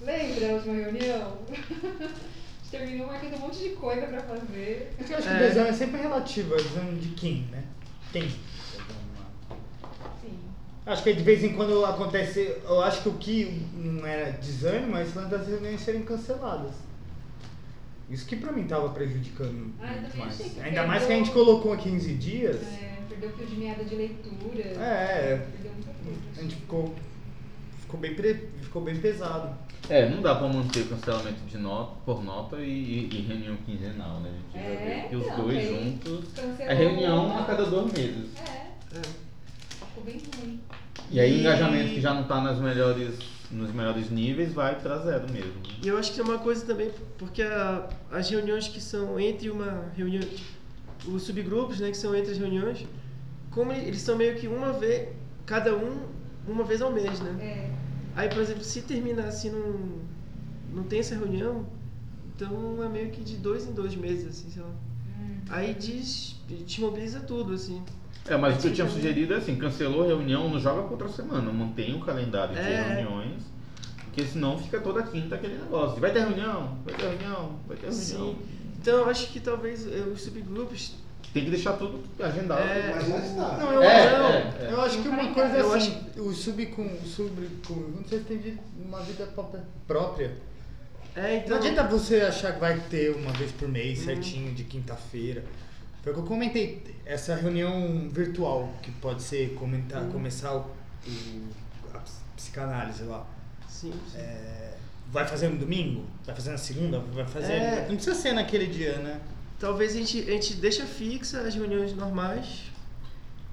Lembra 0.00 0.50
a 0.50 0.52
última 0.54 0.74
reunião? 0.74 1.38
terminou 2.70 3.06
marcando 3.06 3.34
um 3.36 3.38
monte 3.40 3.58
de 3.58 3.70
coisa 3.70 4.06
pra 4.06 4.20
fazer. 4.22 4.92
Eu 4.98 5.04
acho 5.16 5.22
que 5.26 5.28
É. 5.28 5.36
o 5.36 5.38
desânimo 5.38 5.68
é 5.68 5.72
sempre 5.72 6.00
relativo, 6.00 6.54
é 6.54 6.56
desânimo 6.58 6.98
de 6.98 7.08
quem, 7.10 7.42
né? 7.50 7.64
Quem? 8.12 8.28
Sim. 10.22 10.38
Acho 10.86 11.02
que 11.02 11.12
de 11.12 11.22
vez 11.22 11.42
em 11.44 11.54
quando 11.54 11.84
acontece, 11.84 12.40
eu 12.64 12.80
acho 12.82 13.02
que 13.02 13.08
o 13.08 13.14
que 13.14 13.62
não 13.74 14.06
era 14.06 14.32
desânimo, 14.32 14.96
é 14.96 15.02
esse 15.02 15.16
lance 15.16 15.30
das 15.30 15.46
reuniões 15.46 15.80
serem 15.80 16.02
canceladas. 16.02 16.72
Isso 18.10 18.24
que 18.26 18.36
pra 18.36 18.52
mim 18.52 18.64
tava 18.64 18.88
prejudicando 18.90 19.70
Ah, 19.82 19.92
muito 20.00 20.16
mais. 20.16 20.40
Ainda 20.58 20.86
mais 20.86 21.00
que 21.00 21.04
a 21.04 21.08
perdeu- 21.08 21.24
gente 21.26 21.30
colocou 21.32 21.76
15 21.76 22.14
dias. 22.14 22.56
É, 22.62 22.96
perdeu 23.08 23.28
o 23.28 23.32
fio 23.34 23.46
de 23.46 23.56
meada 23.56 23.84
de 23.84 23.94
leitura. 23.94 24.62
É, 24.62 25.36
Perdeu 25.52 25.72
muita 25.72 25.92
coisa. 25.92 26.18
a 26.38 26.42
gente 26.42 26.54
ficou, 26.56 26.94
ficou, 27.82 28.00
bem, 28.00 28.14
pre- 28.14 28.48
ficou 28.62 28.80
bem 28.82 28.96
pesado. 28.98 29.54
É, 29.88 30.08
não 30.08 30.20
dá 30.20 30.34
pra 30.34 30.48
manter 30.48 30.80
o 30.82 30.88
cancelamento 30.88 31.40
de 31.46 31.56
nota 31.56 31.92
por 32.04 32.22
nota 32.22 32.56
e, 32.58 32.68
e- 32.68 33.08
e 33.10 33.22
reunião 33.22 33.56
quinzenal, 33.64 34.20
né? 34.20 34.30
A 34.30 34.32
gente 34.58 34.64
já 34.64 34.70
É, 34.70 35.00
vê 35.02 35.08
que 35.08 35.16
os 35.16 35.24
então, 35.26 35.42
dois 35.44 35.68
juntos. 35.68 36.24
É 36.60 36.74
reunião 36.74 37.26
uma. 37.26 37.40
a 37.40 37.44
cada 37.44 37.64
dois 37.64 37.92
meses. 37.92 38.26
É, 38.38 38.98
É. 38.98 39.02
ficou 39.86 40.04
bem 40.04 40.20
ruim. 40.36 40.60
E 41.10 41.18
aí 41.18 41.32
o 41.36 41.40
engajamento 41.40 41.88
que 41.94 42.00
já 42.02 42.12
não 42.12 42.24
tá 42.24 42.40
nas 42.42 42.58
melhores, 42.58 43.14
nos 43.50 43.72
melhores 43.72 44.10
níveis 44.10 44.52
vai 44.52 44.74
pra 44.78 44.98
zero 44.98 45.30
mesmo. 45.32 45.54
E 45.82 45.88
eu 45.88 45.96
acho 45.96 46.12
que 46.12 46.20
é 46.20 46.22
uma 46.24 46.38
coisa 46.38 46.66
também, 46.66 46.90
porque 47.16 47.40
a- 47.42 47.88
as 48.12 48.28
reuniões 48.28 48.68
que 48.68 48.80
são 48.82 49.18
entre 49.18 49.48
uma 49.48 49.86
reunião, 49.96 50.22
os 51.06 51.22
subgrupos, 51.22 51.80
né, 51.80 51.90
que 51.90 51.96
são 51.96 52.14
entre 52.14 52.32
as 52.32 52.38
reuniões, 52.38 52.84
como 53.50 53.72
eles 53.72 54.02
são 54.02 54.16
meio 54.16 54.34
que 54.36 54.46
uma 54.46 54.72
vez, 54.74 55.08
cada 55.46 55.74
um, 55.74 56.02
uma 56.46 56.62
vez 56.64 56.82
ao 56.82 56.92
mês, 56.92 57.20
né? 57.20 57.36
É. 57.40 57.77
Aí, 58.18 58.28
por 58.28 58.38
exemplo, 58.38 58.64
se 58.64 58.82
terminar 58.82 59.26
assim, 59.26 59.48
não, 59.48 59.78
não 60.74 60.82
tem 60.82 60.98
essa 60.98 61.14
reunião, 61.14 61.64
então 62.34 62.82
é 62.82 62.88
meio 62.88 63.10
que 63.10 63.22
de 63.22 63.36
dois 63.36 63.64
em 63.64 63.72
dois 63.72 63.94
meses, 63.94 64.26
assim, 64.26 64.50
sei 64.50 64.60
lá. 64.60 64.70
Hum. 65.16 65.36
Aí 65.48 65.72
diz, 65.72 66.34
desmobiliza 66.48 67.20
tudo, 67.20 67.54
assim. 67.54 67.80
É, 68.26 68.36
mas 68.36 68.56
o 68.56 68.60
que 68.60 68.66
eu 68.66 68.74
tinha 68.74 68.88
sugerido 68.88 69.34
é 69.34 69.36
assim, 69.36 69.54
cancelou 69.54 70.02
a 70.02 70.06
reunião, 70.08 70.50
não 70.50 70.58
joga 70.58 70.82
pra 70.82 70.90
outra 70.90 71.08
semana, 71.08 71.52
mantém 71.52 71.94
o 71.94 72.00
calendário 72.00 72.54
de 72.56 72.60
É. 72.60 72.88
reuniões, 72.88 73.40
porque 74.06 74.24
senão 74.24 74.58
fica 74.58 74.80
toda 74.80 75.00
quinta 75.04 75.36
aquele 75.36 75.54
negócio. 75.54 76.00
Vai 76.00 76.12
ter 76.12 76.18
reunião, 76.18 76.76
vai 76.84 76.94
ter 76.96 77.06
reunião, 77.06 77.60
vai 77.68 77.76
ter 77.76 77.86
reunião. 77.86 78.34
Sim. 78.34 78.36
Então 78.80 78.96
eu 78.96 79.08
acho 79.08 79.28
que 79.30 79.38
talvez 79.38 79.86
eh, 79.86 80.00
os 80.12 80.22
subgrupos. 80.22 80.96
Tem 81.32 81.44
que 81.44 81.50
deixar 81.50 81.74
tudo 81.74 82.02
agendado. 82.22 82.62
É. 82.62 82.92
Mas 82.94 83.26
está. 83.30 83.56
Não, 83.58 83.72
eu, 83.72 83.82
É, 83.82 84.18
não, 84.18 84.28
é, 84.28 84.38
é. 84.60 84.72
eu 84.72 84.80
acho 84.80 85.02
que 85.02 85.08
uma 85.08 85.32
coisa 85.34 85.56
Eu 85.58 85.74
é 85.74 85.76
assim, 85.78 85.96
o 86.16 86.32
subcon, 86.32 86.88
subconjunto, 87.04 88.08
vocês 88.08 88.26
têm 88.26 88.38
de- 88.38 88.58
uma 88.84 89.00
vida 89.02 89.26
própria-. 89.86 90.32
É, 91.14 91.36
então. 91.36 91.50
Não 91.50 91.56
adianta 91.56 91.84
você 91.84 92.20
achar 92.22 92.54
que 92.54 92.60
vai 92.60 92.78
ter 92.90 93.10
uma 93.14 93.32
vez 93.32 93.50
por 93.52 93.68
mês, 93.68 93.98
certinho, 94.00 94.54
de 94.54 94.64
quinta-feira. 94.64 95.44
Foi 96.02 96.12
o 96.12 96.14
que 96.14 96.20
eu 96.22 96.26
comentei, 96.26 96.82
essa 97.04 97.34
reunião 97.34 98.08
virtual, 98.10 98.72
que 98.82 98.90
pode 98.92 99.22
ser 99.22 99.54
comentar, 99.54 100.04
começar 100.06 100.54
o, 100.54 100.60
o- 100.60 101.48
a 101.94 101.98
ps- 101.98 102.20
psicanálise 102.36 103.02
lá. 103.02 103.26
Sim, 103.68 103.92
sim. 104.10 104.18
É, 104.18 104.74
vai 105.10 105.26
fazer 105.26 105.48
no 105.48 105.58
domingo? 105.58 106.04
Vai 106.24 106.34
fazer 106.34 106.50
na 106.52 106.58
segunda? 106.58 107.00
Vai 107.00 107.26
fazer. 107.26 107.52
É. 107.52 107.86
Não 107.88 107.96
precisa 107.96 108.14
ser 108.14 108.32
naquele 108.32 108.66
dia, 108.66 108.96
né? 108.98 109.20
Talvez 109.58 109.92
a 109.94 109.98
gente, 109.98 110.20
a 110.20 110.32
gente 110.32 110.54
deixa 110.54 110.84
fixa 110.86 111.40
as 111.40 111.54
reuniões 111.54 111.92
normais 111.94 112.64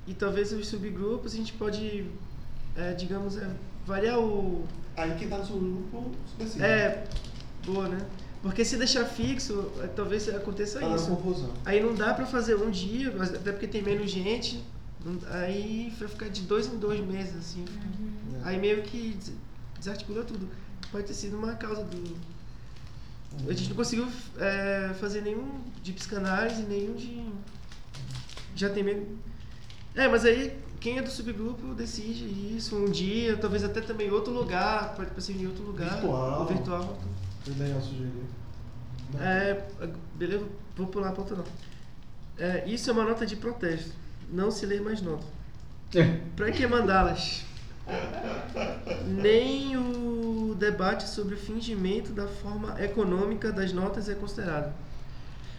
e 0.06 0.14
talvez 0.14 0.52
os 0.54 0.68
subgrupos 0.68 1.34
a 1.34 1.38
gente 1.38 1.54
pode, 1.54 2.06
é, 2.76 2.94
digamos, 2.94 3.38
é, 3.38 3.50
variar 3.86 4.20
o. 4.20 4.66
Aí 4.96 5.16
quem 5.18 5.28
tá 5.28 5.38
no 5.40 5.46
seu 5.46 5.58
grupo 5.58 6.12
decide. 6.38 6.64
É, 6.64 7.06
boa, 7.66 7.88
né? 7.90 8.06
Porque 8.42 8.64
se 8.64 8.78
deixar 8.78 9.06
fixo, 9.06 9.72
é, 9.82 9.88
talvez 9.88 10.30
aconteça 10.30 10.80
Tá 10.80 10.96
isso. 10.96 11.08
confusão. 11.08 11.52
Aí 11.66 11.82
não 11.82 11.96
dá 11.96 12.14
pra 12.14 12.28
fazer 12.28 12.56
um 12.56 12.70
dia, 12.70 13.12
mas 13.18 13.34
até 13.34 13.52
porque 13.52 13.68
tem 13.68 13.82
menos 13.82 14.12
gente. 14.12 14.64
Aí 15.32 15.92
vai 16.00 16.08
ficar 16.08 16.30
de 16.30 16.42
dois 16.42 16.68
em 16.68 16.78
dois 16.78 17.00
meses, 17.00 17.36
assim. 17.36 17.66
Aí 18.44 18.60
meio 18.60 18.84
que 18.84 19.14
des- 19.16 19.34
desarticula 19.80 20.24
tudo. 20.24 20.48
Pode 20.92 21.06
ter 21.08 21.14
sido 21.16 21.36
uma 21.38 21.54
causa 21.54 21.84
do, 21.84 22.16
A 23.48 23.54
gente 23.54 23.70
não 23.70 23.76
conseguiu 23.76 24.08
é, 24.38 24.94
fazer 25.00 25.22
nenhum 25.22 25.62
de 25.84 25.94
psicanálise, 25.94 26.64
nenhum 26.64 26.96
de. 26.96 27.26
Já 28.56 28.70
tem 28.70 28.84
meio. 28.84 29.18
É, 29.94 30.08
mas 30.08 30.26
aí 30.26 30.58
quem 30.80 30.98
é 30.98 31.02
do 31.02 31.10
subgrupo 31.10 31.74
decide 31.74 32.26
isso 32.56 32.76
um 32.76 32.86
dia, 32.86 33.38
talvez 33.38 33.64
até 33.64 33.82
também 33.82 34.08
em 34.08 34.12
outro 34.12 34.32
lugar, 34.32 34.96
pode 34.96 35.24
ser 35.24 35.34
em 35.34 35.48
outro 35.48 35.64
lugar. 35.64 35.94
Virtual. 35.94 36.40
ou 36.42 36.46
virtual. 36.46 36.98
Foi 37.44 37.54
legal 37.56 37.82
sugerir. 37.82 38.12
É, 39.20 39.64
beleza, 40.16 40.46
vou 40.76 40.88
pular 40.88 41.10
a 41.10 41.12
pauta 41.12 41.36
não. 41.36 41.46
É, 42.38 42.68
isso 42.68 42.90
é 42.90 42.94
uma 42.94 43.04
nota 43.04 43.26
de 43.26 43.36
protesto. 43.36 43.92
Não 44.32 44.52
se 44.52 44.66
lê 44.66 44.80
mais 44.80 45.02
nota. 45.02 45.26
Pra 46.36 46.52
que 46.52 46.68
mandá-las? 46.68 47.46
Nem 49.06 49.78
o 49.78 50.56
debate 50.58 51.08
sobre 51.08 51.36
o 51.36 51.38
fingimento 51.38 52.12
da 52.12 52.28
forma 52.28 52.76
econômica 52.82 53.52
das 53.52 53.72
notas 53.74 54.10
é 54.10 54.16
considerado. 54.16 54.74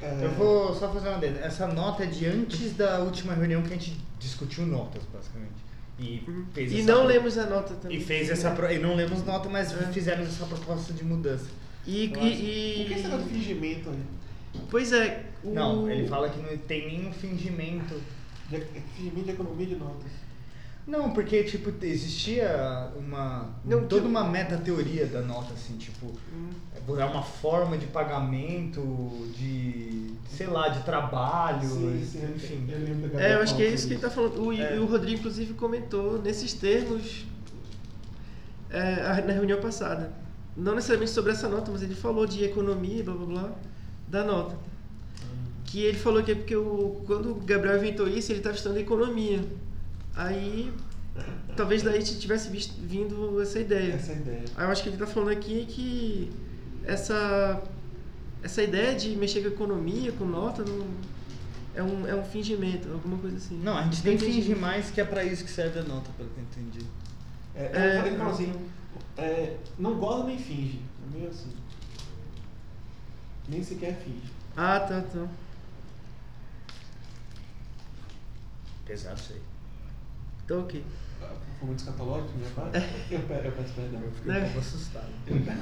É, 0.03 0.25
Eu 0.25 0.31
vou 0.33 0.75
só 0.75 0.93
fazer 0.93 1.09
uma 1.09 1.19
dele. 1.19 1.39
Essa 1.41 1.67
nota 1.67 2.03
é 2.05 2.07
de 2.07 2.27
antes 2.27 2.75
da 2.75 2.99
última 3.01 3.33
reunião 3.35 3.63
que 3.63 3.69
a 3.69 3.77
gente 3.77 3.97
discutiu 4.19 4.67
notas, 4.67 5.03
basicamente. 5.13 5.55
E 5.99 6.23
fez 6.53 6.73
E 6.73 6.83
não 6.83 6.99
pro- 7.01 7.07
lemos 7.07 7.39
a 7.39 7.47
nota 7.47 7.75
também. 7.75 7.97
E 7.97 8.05
fez 8.05 8.29
essa 8.29 8.51
pro- 8.51 8.71
e 8.71 8.79
não 8.79 8.95
lemos 8.95 9.25
nota, 9.25 9.49
mas 9.49 9.73
É. 9.73 9.87
fizemos 9.93 10.29
essa 10.29 10.45
proposta 10.45 10.93
de 10.93 11.03
mudança. 11.05 11.47
E, 11.87 12.13
Eu 12.13 12.23
e, 12.23 12.83
e- 12.83 12.85
Por 12.89 12.95
que 12.97 13.03
negócio 13.03 13.27
de 13.27 13.33
fingimento 13.35 13.89
aí? 13.91 14.61
Pois 14.71 14.93
é. 14.93 15.25
O... 15.43 15.51
Não, 15.55 15.91
ele 15.91 16.07
fala 16.07 16.29
que 16.29 16.39
não 16.41 16.57
tem 16.59 16.87
nenhum 16.87 17.13
fingimento. 17.13 17.95
De, 18.51 18.61
fingimento 18.97 19.25
de 19.25 19.31
economia 19.31 19.67
de 19.67 19.77
notas. 19.77 20.11
Não, 20.87 21.11
porque 21.11 21.43
tipo 21.43 21.73
existia 21.85 22.91
uma 22.97 23.49
Não, 23.65 23.87
toda 23.89 24.07
uma 24.07 24.23
meta 24.23 24.57
teoria 24.57 25.05
da 25.07 25.21
nota 25.21 25.53
assim, 25.53 25.77
tipo, 25.77 26.07
Hum. 26.33 26.51
é 26.97 27.05
uma 27.05 27.23
forma 27.23 27.77
de 27.77 27.87
pagamento 27.87 28.81
de, 29.37 30.13
sei 30.31 30.47
lá, 30.47 30.69
de 30.69 30.85
trabalho, 30.85 31.69
enfim. 31.97 32.69
Eu 32.69 32.79
lembro 32.79 33.09
da 33.11 33.21
É, 33.21 33.35
eu 33.35 33.43
acho 33.43 33.57
que 33.57 33.63
é 33.65 33.69
isso 33.69 33.89
que 33.89 33.95
ele 33.95 34.01
tá 34.01 34.11
falando. 34.11 34.41
O, 34.41 34.53
É. 34.53 34.79
o 34.79 34.87
Rodrigo, 34.87 35.19
inclusive, 35.19 35.55
comentou 35.55 36.23
nesses 36.23 36.53
termos 36.53 37.27
é, 38.71 39.23
na 39.23 39.33
reunião 39.33 39.61
passada. 39.61 40.13
Não 40.57 40.75
necessariamente 40.75 41.11
sobre 41.11 41.33
essa 41.33 41.49
nota, 41.49 41.71
mas 41.71 41.83
ele 41.83 41.95
falou 41.95 42.27
de 42.27 42.45
economia, 42.45 43.03
blá 43.03 43.15
blá 43.15 43.27
blá, 43.27 43.53
da 44.09 44.25
nota. 44.25 44.57
Que 45.65 45.81
ele 45.83 45.99
falou 45.99 46.23
que 46.23 46.31
é 46.31 46.35
porque 46.37 46.55
o, 46.57 47.03
quando 47.07 47.33
o 47.33 47.35
Gabriel 47.35 47.77
inventou 47.79 48.09
isso, 48.09 48.31
ele 48.31 48.39
estava 48.39 48.55
estudando 48.55 48.79
economia. 48.79 49.45
Aí, 50.17 50.73
talvez 51.57 51.83
daí 51.83 52.03
tivesse 52.03 52.49
visto, 52.51 52.75
vindo 52.81 53.41
essa 53.41 53.61
ideia. 53.61 53.93
essa 53.95 54.13
ideia. 54.13 54.45
Aí 54.57 54.65
eu 54.65 54.71
acho 54.71 54.83
que 54.83 54.89
ele 54.89 54.97
está 54.97 55.07
falando 55.07 55.31
aqui 55.31 55.67
que 55.67 56.33
essa, 56.85 57.63
essa 58.43 58.63
ideia 58.63 58.95
de 58.95 59.11
mexer 59.17 59.43
com 59.43 59.49
economia, 59.49 60.11
com 60.13 60.25
nota, 60.25 60.65
não, 60.65 60.87
é, 61.75 61.83
um, 61.83 62.07
é 62.07 62.15
um 62.15 62.25
fingimento, 62.25 62.91
alguma 62.91 63.19
coisa 63.19 63.37
assim. 63.37 63.59
Não, 63.63 63.77
a 63.77 63.83
gente 63.83 64.03
nem 64.05 64.15
Entendi. 64.15 64.33
finge 64.33 64.55
mais 64.55 64.91
que 64.91 65.01
é 65.01 65.05
pra 65.05 65.23
isso 65.23 65.45
que 65.45 65.51
serve 65.51 65.79
a 65.81 65.83
nota, 65.83 66.11
pelo 66.17 66.31
que 66.31 66.39
eu 66.39 66.45
entendi. 66.45 66.87
É, 67.55 67.65
É, 67.65 67.97
é, 67.97 67.99
ele 68.07 68.17
falou 68.17 68.25
não. 68.25 68.31
assim, 68.31 68.53
é, 69.19 69.57
não 69.79 69.95
goza 69.99 70.25
nem 70.25 70.39
finge. 70.39 70.81
É 71.13 71.17
meio 71.19 71.29
assim. 71.29 71.53
Nem 73.49 73.63
sequer 73.63 73.97
finge. 74.03 74.33
Ah, 74.57 74.81
tá, 74.81 75.03
tá. 75.03 75.27
Pesado 78.87 79.21
isso 79.21 79.33
aí. 79.35 79.41
Então, 80.47 80.61
ok. 80.61 80.83
Foi 81.59 81.67
muito 81.67 81.79
escatológico, 81.81 82.33
minha 82.39 82.51
parte? 82.51 82.79
Eu, 83.11 83.19
pe- 83.21 83.47
eu 83.47 83.53
peço 83.53 83.73
perdão. 83.75 84.01
Eu 84.03 84.13
fiquei 84.13 84.31
um 84.33 84.35
É. 84.35 84.41
pouco 84.45 84.59
assustado. 84.61 85.07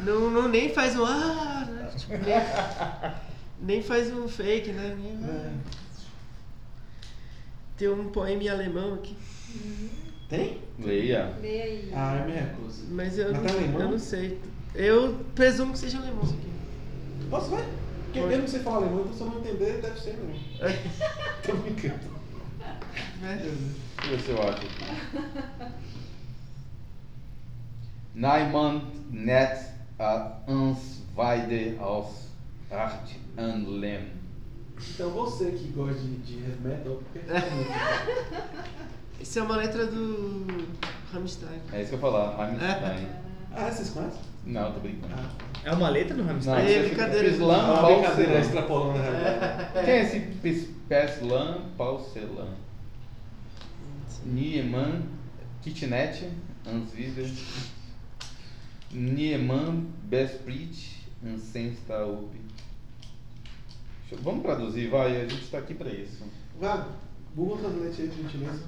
Não, 0.04 0.30
não 0.30 0.48
nem 0.48 0.72
faz 0.72 0.96
um. 0.96 1.04
Ah, 1.04 1.64
né? 1.68 1.90
Tipo, 1.96 2.12
nem, 2.18 3.14
nem 3.60 3.82
faz 3.82 4.12
um 4.12 4.28
fake, 4.28 4.72
né? 4.72 4.96
Nem- 4.98 5.28
É. 5.30 5.52
Tem 7.76 7.88
um 7.88 8.08
poema 8.10 8.42
em 8.42 8.48
alemão 8.48 8.94
aqui, 8.94 9.16
Tem? 10.28 10.60
Leia. 10.78 11.34
Lê 11.40 11.62
aí. 11.62 11.90
Ah, 11.94 12.16
eu 12.20 12.26
me 12.26 12.32
recuso. 12.32 12.84
mas 12.90 13.18
eu, 13.18 13.32
Mas 13.32 13.36
não, 13.42 13.44
tá 13.44 13.52
alemão? 13.52 13.80
eu 13.82 13.90
não 13.90 13.98
sei. 13.98 14.40
Eu 14.74 15.24
presumo 15.34 15.72
que 15.72 15.78
seja 15.78 15.98
alemão 15.98 16.22
isso 16.24 16.34
aqui. 16.34 16.48
Posso 17.30 17.50
ver? 17.50 17.64
Porque 18.04 18.20
Pode. 18.20 18.30
mesmo 18.30 18.44
que 18.44 18.50
você 18.50 18.60
fala 18.60 18.76
alemão, 18.78 19.00
então 19.02 19.12
se 19.14 19.20
eu 19.20 19.26
não 19.28 19.38
entender, 19.38 19.80
deve 19.80 20.00
ser 20.00 20.10
alemão. 20.10 20.36
Tô 21.44 21.52
brincando. 21.54 22.13
Deixa 23.20 23.44
eu 23.44 23.54
ver 24.10 24.20
se 24.20 24.30
eu 24.30 24.42
acho 24.42 24.58
aqui. 24.58 24.68
Niemand 28.14 28.82
net 29.10 29.58
a 29.98 30.38
uns 30.46 31.02
weide 31.16 31.76
aus 31.80 32.28
Art 32.70 33.10
und 33.36 33.66
Lem. 33.80 34.12
Então 34.94 35.10
você 35.10 35.50
que 35.52 35.68
gosta 35.68 36.00
de, 36.00 36.16
de 36.18 36.34
heavy 36.40 36.60
metal. 36.62 37.00
Isso 39.20 39.38
é 39.38 39.42
uma 39.42 39.56
letra 39.56 39.86
do 39.86 40.46
Rammstein. 41.12 41.60
É 41.72 41.80
isso 41.80 41.90
que 41.90 41.94
eu 41.94 41.98
ia 41.98 42.00
falar, 42.00 42.36
Rammstein. 42.36 43.06
Ah, 43.56 43.70
vocês 43.70 43.90
conhecem? 43.90 44.20
Não, 44.44 44.72
tô 44.72 44.80
brincando. 44.80 45.14
Ah, 45.16 45.28
É 45.64 45.72
uma 45.72 45.88
letra 45.88 46.14
do 46.14 46.22
Não, 46.22 46.28
Rammstein? 46.28 46.56
Aí, 46.56 46.66
você 46.66 46.82
fica 46.90 47.04
brincadeira. 47.06 47.28
Pislan 47.30 47.76
Pauselan. 47.80 48.40
extrapolando 48.40 48.98
né? 48.98 49.70
Quem 49.84 49.94
é 49.94 50.02
esse 50.02 50.20
Pis- 50.42 50.68
Peslan 50.88 51.58
Niemann 54.24 55.02
Kitnet 55.62 56.30
Answider 56.66 57.30
Niemann 58.92 59.86
Besprit 60.04 60.94
eu- 61.88 62.28
Vamos 64.22 64.42
traduzir, 64.42 64.88
vai, 64.90 65.22
a 65.22 65.26
gente 65.26 65.48
tá 65.50 65.58
aqui 65.58 65.74
pra 65.74 65.88
isso. 65.90 66.22
Vá, 66.60 66.86
Google 67.34 67.56
Translate 67.58 68.02
aí, 68.02 68.08
por 68.08 68.16
gentileza. 68.22 68.62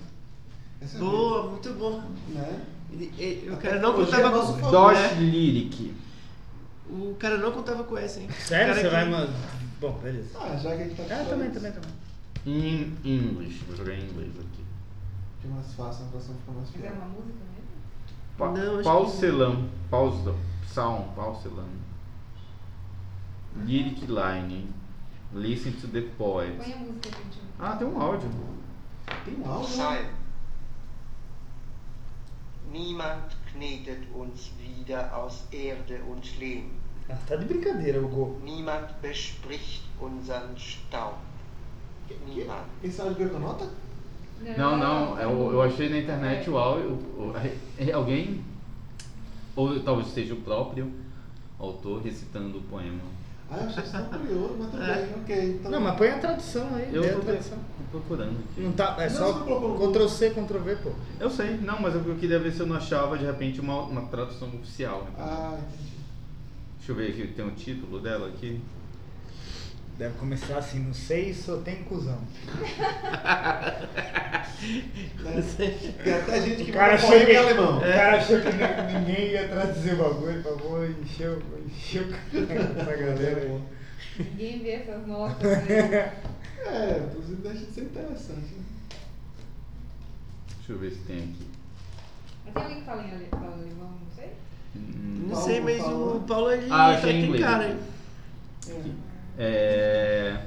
Essa 0.81 0.97
é 0.97 1.01
Boa, 1.01 1.51
muito 1.51 1.73
bom. 1.75 2.03
Né? 2.31 2.63
Ele- 2.93 3.13
ele- 3.19 3.51
o 3.51 3.57
cara 3.59 3.79
não 3.81 3.93
contava 3.95 4.29
é 4.29 4.31
com. 4.31 4.91
É, 4.91 5.15
Lyric. 5.15 5.95
o 6.89 7.15
cara 7.19 7.39
não 7.39 7.53
contava 7.53 7.85
com 7.85 7.97
essa, 7.99 8.21
hein? 8.21 8.29
Sério? 8.41 8.75
Você 8.75 8.83
que- 8.83 8.89
vai, 8.89 9.09
mano? 9.09 9.33
Bom, 9.81 9.93
beleza. 10.03 10.31
Ah, 10.41 10.57
já 10.57 10.75
que 10.77 10.83
a 10.83 10.89
gente 10.89 10.97
tá 10.97 11.21
Ah, 11.21 11.25
também, 11.25 11.51
também, 11.51 11.73
também. 11.73 11.91
In 12.47 12.93
English. 13.05 13.63
Vou 13.69 13.77
jogar 13.77 13.95
em 13.95 14.03
inglês 14.05 14.31
aqui. 14.39 14.56
Fica 15.47 15.55
mais 15.55 15.75
fácil, 15.75 16.07
a 16.07 16.09
tradução 16.09 16.35
fica 16.35 16.53
mais 16.53 16.71
Mas 16.75 16.85
é 16.85 16.91
uma 16.91 17.07
música 17.07 17.39
mesmo? 17.55 17.67
Pa 18.37 18.51
Não, 18.51 18.83
Pauselan. 18.83 19.69
Pausa. 19.89 20.35
Psalm. 20.63 21.15
Pauselan. 21.15 21.69
Lyric 23.65 24.07
line. 24.07 24.75
Listen 25.33 25.73
to 25.73 25.89
the 25.89 26.03
poet. 26.19 26.57
Põe 26.57 26.73
a 26.73 26.77
música, 26.79 27.11
gente. 27.11 27.41
Ah, 27.61 27.77
tem 27.77 27.87
um 27.87 28.01
áudio. 28.01 28.29
Tem 29.25 29.35
um 29.35 29.49
áudio, 29.49 29.69
né? 29.69 29.75
Psalm. 29.75 30.07
Niemand 32.73 33.37
knetet 33.53 34.09
uns 34.15 34.51
wieder 34.59 35.15
aus 35.15 35.45
Erde 35.53 36.03
und 36.11 36.39
Lehm. 36.41 36.71
Ah, 37.09 37.17
tá 37.27 37.37
de 37.37 37.45
brincadeira, 37.45 38.01
Hugo. 38.01 38.41
Niemand 38.43 39.01
bespricht 39.01 39.85
unseren 40.01 40.59
Staub. 40.59 41.15
Niemand. 42.27 42.67
Esse 42.83 43.01
áudio 43.01 43.37
a 43.37 43.39
nota? 43.39 43.86
Não, 44.57 44.77
não. 44.77 45.19
Eu, 45.19 45.53
eu 45.53 45.63
achei 45.63 45.89
na 45.89 45.99
internet 45.99 46.49
o 46.51 46.57
é 47.79 47.93
alguém. 47.93 48.43
Ou 49.55 49.81
talvez 49.81 50.09
seja 50.09 50.35
o 50.35 50.39
próprio 50.39 50.93
autor 51.59 52.03
recitando 52.03 52.59
o 52.59 52.63
poema. 52.63 53.01
Ah, 53.51 53.59
eu 53.61 53.67
achei 53.69 53.85
isso 53.85 53.93
tão 53.93 54.05
curioso, 54.21 54.57
mas 54.59 54.71
tudo 54.71 54.85
bem, 54.85 55.23
ok. 55.23 55.51
Então, 55.61 55.71
Não, 55.71 55.81
mas 55.81 55.97
põe 55.97 56.09
a 56.09 56.19
tradução 56.19 56.75
aí. 56.75 56.91
Eu 56.93 57.15
tô, 57.15 57.21
tradução. 57.21 57.59
tô 57.59 57.99
procurando 57.99 58.37
aqui. 58.41 58.61
Não 58.61 58.73
tá, 58.73 58.97
é 58.99 59.09
Não, 59.09 59.17
só 59.17 59.33
Ctrl 59.89 60.09
C, 60.09 60.31
Ctrl 60.31 60.59
V, 60.59 60.77
pô. 60.77 60.91
Eu 61.21 61.31
sei, 61.31 61.57
não, 61.59 61.81
mas 61.81 61.95
eu 61.95 62.17
queria 62.17 62.41
ver 62.41 62.53
se 62.53 62.61
eu 62.61 62.67
não 62.67 62.77
achava 62.77 63.17
de 63.17 63.25
repente 63.25 63.61
uma, 63.61 63.83
uma 63.83 64.03
tradução 64.03 64.49
oficial. 64.49 65.05
né? 65.05 65.11
Ah, 65.17 65.57
entendi. 65.59 65.93
Deixa 66.79 66.93
eu 66.93 66.97
ver 66.97 67.11
aqui, 67.11 67.33
tem 67.35 67.47
o 67.47 67.51
título 67.53 68.01
dela 68.01 68.29
aqui. 68.29 68.61
Deve 69.99 70.15
começar 70.19 70.59
assim, 70.59 70.81
não 70.81 70.93
sei, 70.93 71.33
só 71.33 71.57
tem 71.59 71.77
cuzão. 71.85 72.19
Tem 76.05 76.15
até 76.15 76.41
gente 76.43 76.65
que 76.65 76.71
O 76.71 76.75
cara 76.75 76.95
achou 76.95 77.11
que, 77.11 77.33
em 77.33 77.37
alemão. 77.37 77.79
o 77.79 77.81
cara 77.81 78.17
achou 78.19 78.41
que 78.41 78.49
ni- 78.53 78.99
ninguém 78.99 79.31
ia 79.31 79.49
traduzir 79.49 79.95
o 79.95 79.97
bagulho, 79.97 80.43
falou, 80.43 80.87
encheu, 80.87 81.43
encheu 81.67 82.05
essa 82.33 82.97
galera. 82.97 83.61
Ninguém 84.19 84.59
vê 84.63 84.71
essas 84.73 85.07
notas. 85.07 85.47
Né? 85.67 86.13
É, 86.67 86.99
inclusive 87.07 87.43
deixa 87.43 87.65
de 87.67 87.73
ser 87.73 87.81
interessante. 87.83 88.55
né? 88.55 88.65
Deixa 90.57 90.73
eu 90.73 90.79
ver 90.79 90.91
se 90.91 90.99
tem 91.03 91.19
aqui. 91.19 91.47
Mas 92.45 92.55
tem 92.55 92.63
alguém 92.63 92.79
que 92.81 92.85
fala 92.85 93.03
em 93.03 93.13
alemão, 93.13 93.91
não 94.01 94.11
sei? 94.17 94.31
Hum, 94.75 95.27
Não 95.29 95.31
Paulo 95.31 95.45
sei, 95.47 95.61
mas 95.61 95.79
falou. 95.79 96.17
o 96.17 96.21
Paulo 96.23 96.51
ele 96.53 96.65
Ah, 96.67 96.69
tá 96.69 96.87
achei 96.89 97.11
em 97.11 97.19
aquele 97.19 97.27
inglês 97.29 97.45
cara 97.45 97.65
aqui. 97.67 97.77
aí. 98.69 98.93
É... 99.39 100.39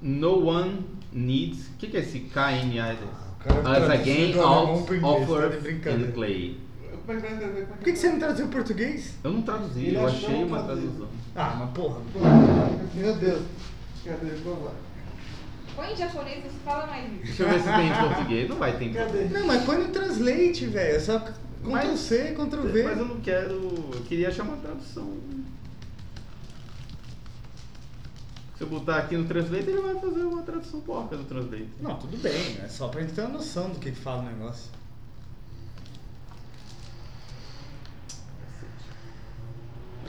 No 0.00 0.46
one 0.46 0.84
needs. 1.12 1.68
O 1.68 1.72
que, 1.78 1.88
que 1.88 1.96
é 1.96 2.00
esse 2.00 2.20
KNI? 2.20 2.98
cara 3.38 3.84
As 3.84 3.90
again 3.90 4.38
out 4.38 4.70
offer 5.02 5.80
tá 5.80 5.90
and 5.90 6.12
play. 6.12 6.60
Por 7.06 7.78
que, 7.84 7.92
que 7.92 7.98
você 7.98 8.10
não 8.10 8.18
traduziu 8.18 8.46
em 8.46 8.50
português? 8.50 9.14
Eu 9.24 9.32
não 9.32 9.42
traduzi, 9.42 9.86
Ele 9.86 9.96
eu 9.96 10.06
achei 10.06 10.44
uma 10.44 10.62
tradução. 10.62 11.08
Ah, 11.34 11.56
mas 11.58 11.70
porra. 11.70 12.00
Meu 12.94 13.16
Deus. 13.16 13.42
Cadê? 14.04 14.30
Vamos 14.44 14.64
lá. 14.64 14.72
Põe 15.74 15.92
em 15.92 15.96
japonês, 15.96 16.42
você 16.42 16.58
fala 16.64 16.86
mais 16.86 17.06
isso. 17.12 17.22
Deixa 17.24 17.42
eu 17.44 17.48
ver 17.48 17.60
se 17.60 17.66
tem 17.66 17.88
em 17.88 17.94
português. 17.94 18.48
Não 18.50 18.56
vai 18.56 18.76
ter 18.76 18.84
em 18.84 18.92
português. 18.92 19.30
Não, 19.30 19.46
mas 19.46 19.64
põe 19.64 19.78
no 19.78 19.88
translate, 19.88 20.66
velho. 20.66 20.96
É 20.96 21.00
só 21.00 21.18
Ctrl 21.18 21.96
C, 21.96 22.34
Ctrl 22.34 22.62
V. 22.68 22.82
Mas 22.82 22.98
eu 22.98 23.04
não 23.06 23.20
quero. 23.20 23.54
Eu 23.94 24.02
queria 24.06 24.28
achar 24.28 24.42
uma 24.42 24.56
tradução. 24.56 25.16
Se 28.58 28.64
eu 28.64 28.68
botar 28.68 28.98
aqui 28.98 29.16
no 29.16 29.24
Translate, 29.24 29.70
ele 29.70 29.80
vai 29.80 29.94
fazer 29.94 30.24
uma 30.24 30.42
tradução 30.42 30.80
porca 30.80 31.16
do 31.16 31.22
Translate. 31.22 31.68
Não, 31.80 31.96
tudo 31.96 32.20
bem. 32.20 32.58
É 32.60 32.66
só 32.66 32.88
pra 32.88 33.02
gente 33.02 33.12
ter 33.12 33.20
uma 33.20 33.34
noção 33.34 33.70
do 33.70 33.78
que, 33.78 33.92
que 33.92 33.96
fala 33.96 34.22
o 34.22 34.26
negócio. 34.26 34.68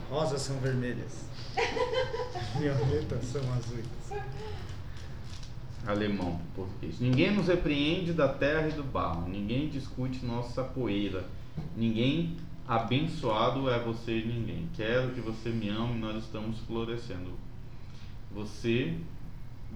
Rosas 0.09 0.41
são 0.41 0.57
vermelhas. 0.57 1.25
Violetas 2.57 3.23
são 3.25 3.41
azuis. 3.53 3.85
Alemão, 5.85 6.41
português. 6.55 6.99
Ninguém 6.99 7.29
nos 7.29 7.49
repreende 7.49 8.13
da 8.13 8.29
terra 8.29 8.67
e 8.67 8.71
do 8.71 8.83
barro. 8.83 9.29
Ninguém 9.29 9.69
discute 9.69 10.25
nossa 10.25 10.63
poeira. 10.63 11.23
Ninguém 11.77 12.35
abençoado 12.67 13.69
é 13.69 13.77
você 13.77 14.17
e 14.17 14.25
ninguém. 14.25 14.67
Quero 14.75 15.11
que 15.11 15.21
você 15.21 15.49
me 15.49 15.69
ame, 15.69 15.99
nós 15.99 16.23
estamos 16.23 16.57
florescendo. 16.61 17.48
Você, 18.31 18.97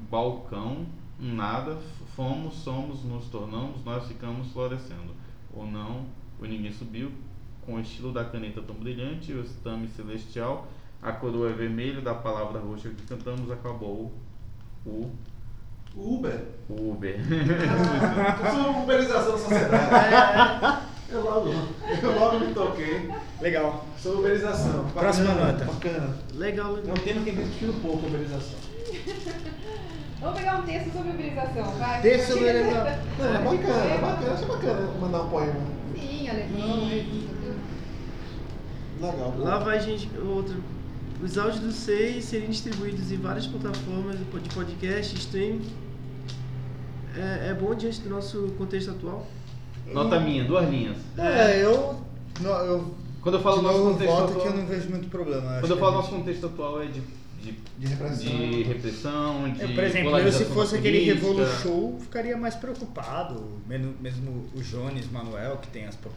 balcão, 0.09 0.85
nada, 1.19 1.77
fomos, 2.15 2.55
somos, 2.55 3.03
nos 3.03 3.25
tornamos, 3.25 3.83
nós 3.83 4.07
ficamos 4.07 4.51
florescendo. 4.51 5.13
Ou 5.53 5.65
não, 5.65 6.05
o 6.39 6.45
ninguém 6.45 6.71
subiu, 6.71 7.11
com 7.65 7.75
o 7.75 7.79
estilo 7.79 8.11
da 8.11 8.25
caneta 8.25 8.61
tão 8.61 8.75
brilhante, 8.75 9.33
o 9.33 9.41
estame 9.41 9.87
celestial, 9.89 10.67
a 11.01 11.11
coroa 11.11 11.49
é 11.49 11.53
vermelha 11.53 12.01
da 12.01 12.13
palavra 12.13 12.59
roxa 12.59 12.89
que 12.89 13.05
cantamos, 13.05 13.51
acabou 13.51 14.11
o 14.85 15.11
Uber. 15.95 16.45
Uber. 16.69 17.17
Uma 18.53 18.83
uberização 18.83 19.31
da 19.33 19.37
sociedade. 19.37 20.83
Eu 21.09 21.21
logo, 21.23 21.49
eu 22.01 22.19
logo 22.19 22.39
me 22.39 22.53
toquei. 22.53 23.09
Legal. 23.41 23.85
Sou 23.97 24.19
uberização. 24.19 24.85
Próxima 24.89 25.29
Bacana, 25.33 25.51
nota. 25.51 25.65
Bacana. 25.65 26.17
Legal, 26.33 26.71
É 26.71 26.79
legal. 26.79 26.95
um 26.95 26.99
tema 26.99 27.19
que 27.23 27.31
tem 27.31 27.43
discutido 27.45 27.73
pouco, 27.81 28.07
uberização. 28.07 28.57
Vamos 30.19 30.39
pegar 30.39 30.59
um 30.59 30.63
texto 30.63 30.91
sobre 30.93 31.09
uberização, 31.11 31.63
vai. 31.77 32.01
Texto 32.01 32.27
sobre 32.29 32.43
uberização. 32.49 32.83
Não, 33.19 33.25
é 33.25 33.39
bacana, 33.39 33.85
é 33.93 33.97
bacana. 33.99 34.33
Acho 34.33 34.45
bacana 34.45 34.91
mandar 34.99 35.21
um 35.23 35.29
poema. 35.29 35.55
Sim, 35.95 36.29
alemão, 36.29 36.87
Legal. 39.01 39.33
Lá 39.37 39.57
vai, 39.59 39.79
gente, 39.81 40.09
outro. 40.17 40.63
Os 41.21 41.37
áudios 41.37 41.59
do 41.59 41.71
SEI 41.71 42.21
serem 42.21 42.49
distribuídos 42.49 43.11
em 43.11 43.17
várias 43.17 43.47
plataformas 43.47 44.17
de 44.17 44.25
pod- 44.25 44.43
de 44.47 44.53
podcast, 44.55 45.15
stream. 45.17 45.59
É, 47.15 47.49
é 47.49 47.53
bom 47.53 47.73
diante 47.75 48.01
do 48.01 48.09
nosso 48.09 48.53
contexto 48.57 48.91
atual. 48.91 49.27
Nota 49.91 50.19
minha, 50.19 50.43
duas 50.45 50.69
linhas. 50.69 50.97
É, 51.17 51.63
eu. 51.63 51.99
no- 52.41 52.49
eu 52.49 52.95
Quando 53.21 53.35
eu 53.35 53.41
falo 53.41 53.57
de 53.57 53.63
nosso 53.63 53.77
novo, 53.77 53.91
contexto 53.93 54.11
voto 54.15 54.23
atual, 54.31 54.41
que 54.41 54.47
eu 54.47 54.53
não 54.57 54.65
vejo 54.65 54.89
muito 54.89 55.07
problema. 55.09 55.49
acho 55.51 55.59
quando 55.61 55.71
eu 55.71 55.77
falo 55.77 55.91
a 55.91 55.95
nosso 55.95 56.09
contexto 56.09 56.45
atual 56.45 56.81
é 56.81 56.85
de, 56.87 57.01
de, 57.41 57.51
De 57.79 57.87
repressão. 57.87 58.17
de 58.25 58.63
repressão, 58.63 59.51
de 59.53 59.63
É, 59.63 59.67
por 59.75 59.83
exemplo, 59.83 60.17
eu 60.19 60.31
se 60.31 60.45
fosse 60.45 60.75
aquele. 60.77 60.99
Revolu 61.05 61.45
Show, 61.61 61.97
ficaria 62.01 62.35
mais 62.37 62.55
preocupado. 62.55 63.61
Mesmo, 63.67 63.93
mesmo 64.01 64.45
o 64.55 64.61
Jones 64.61 65.09
Manuel, 65.11 65.57
que 65.57 65.67
tem 65.67 65.85
as. 65.85 65.95
pro- 65.95 66.11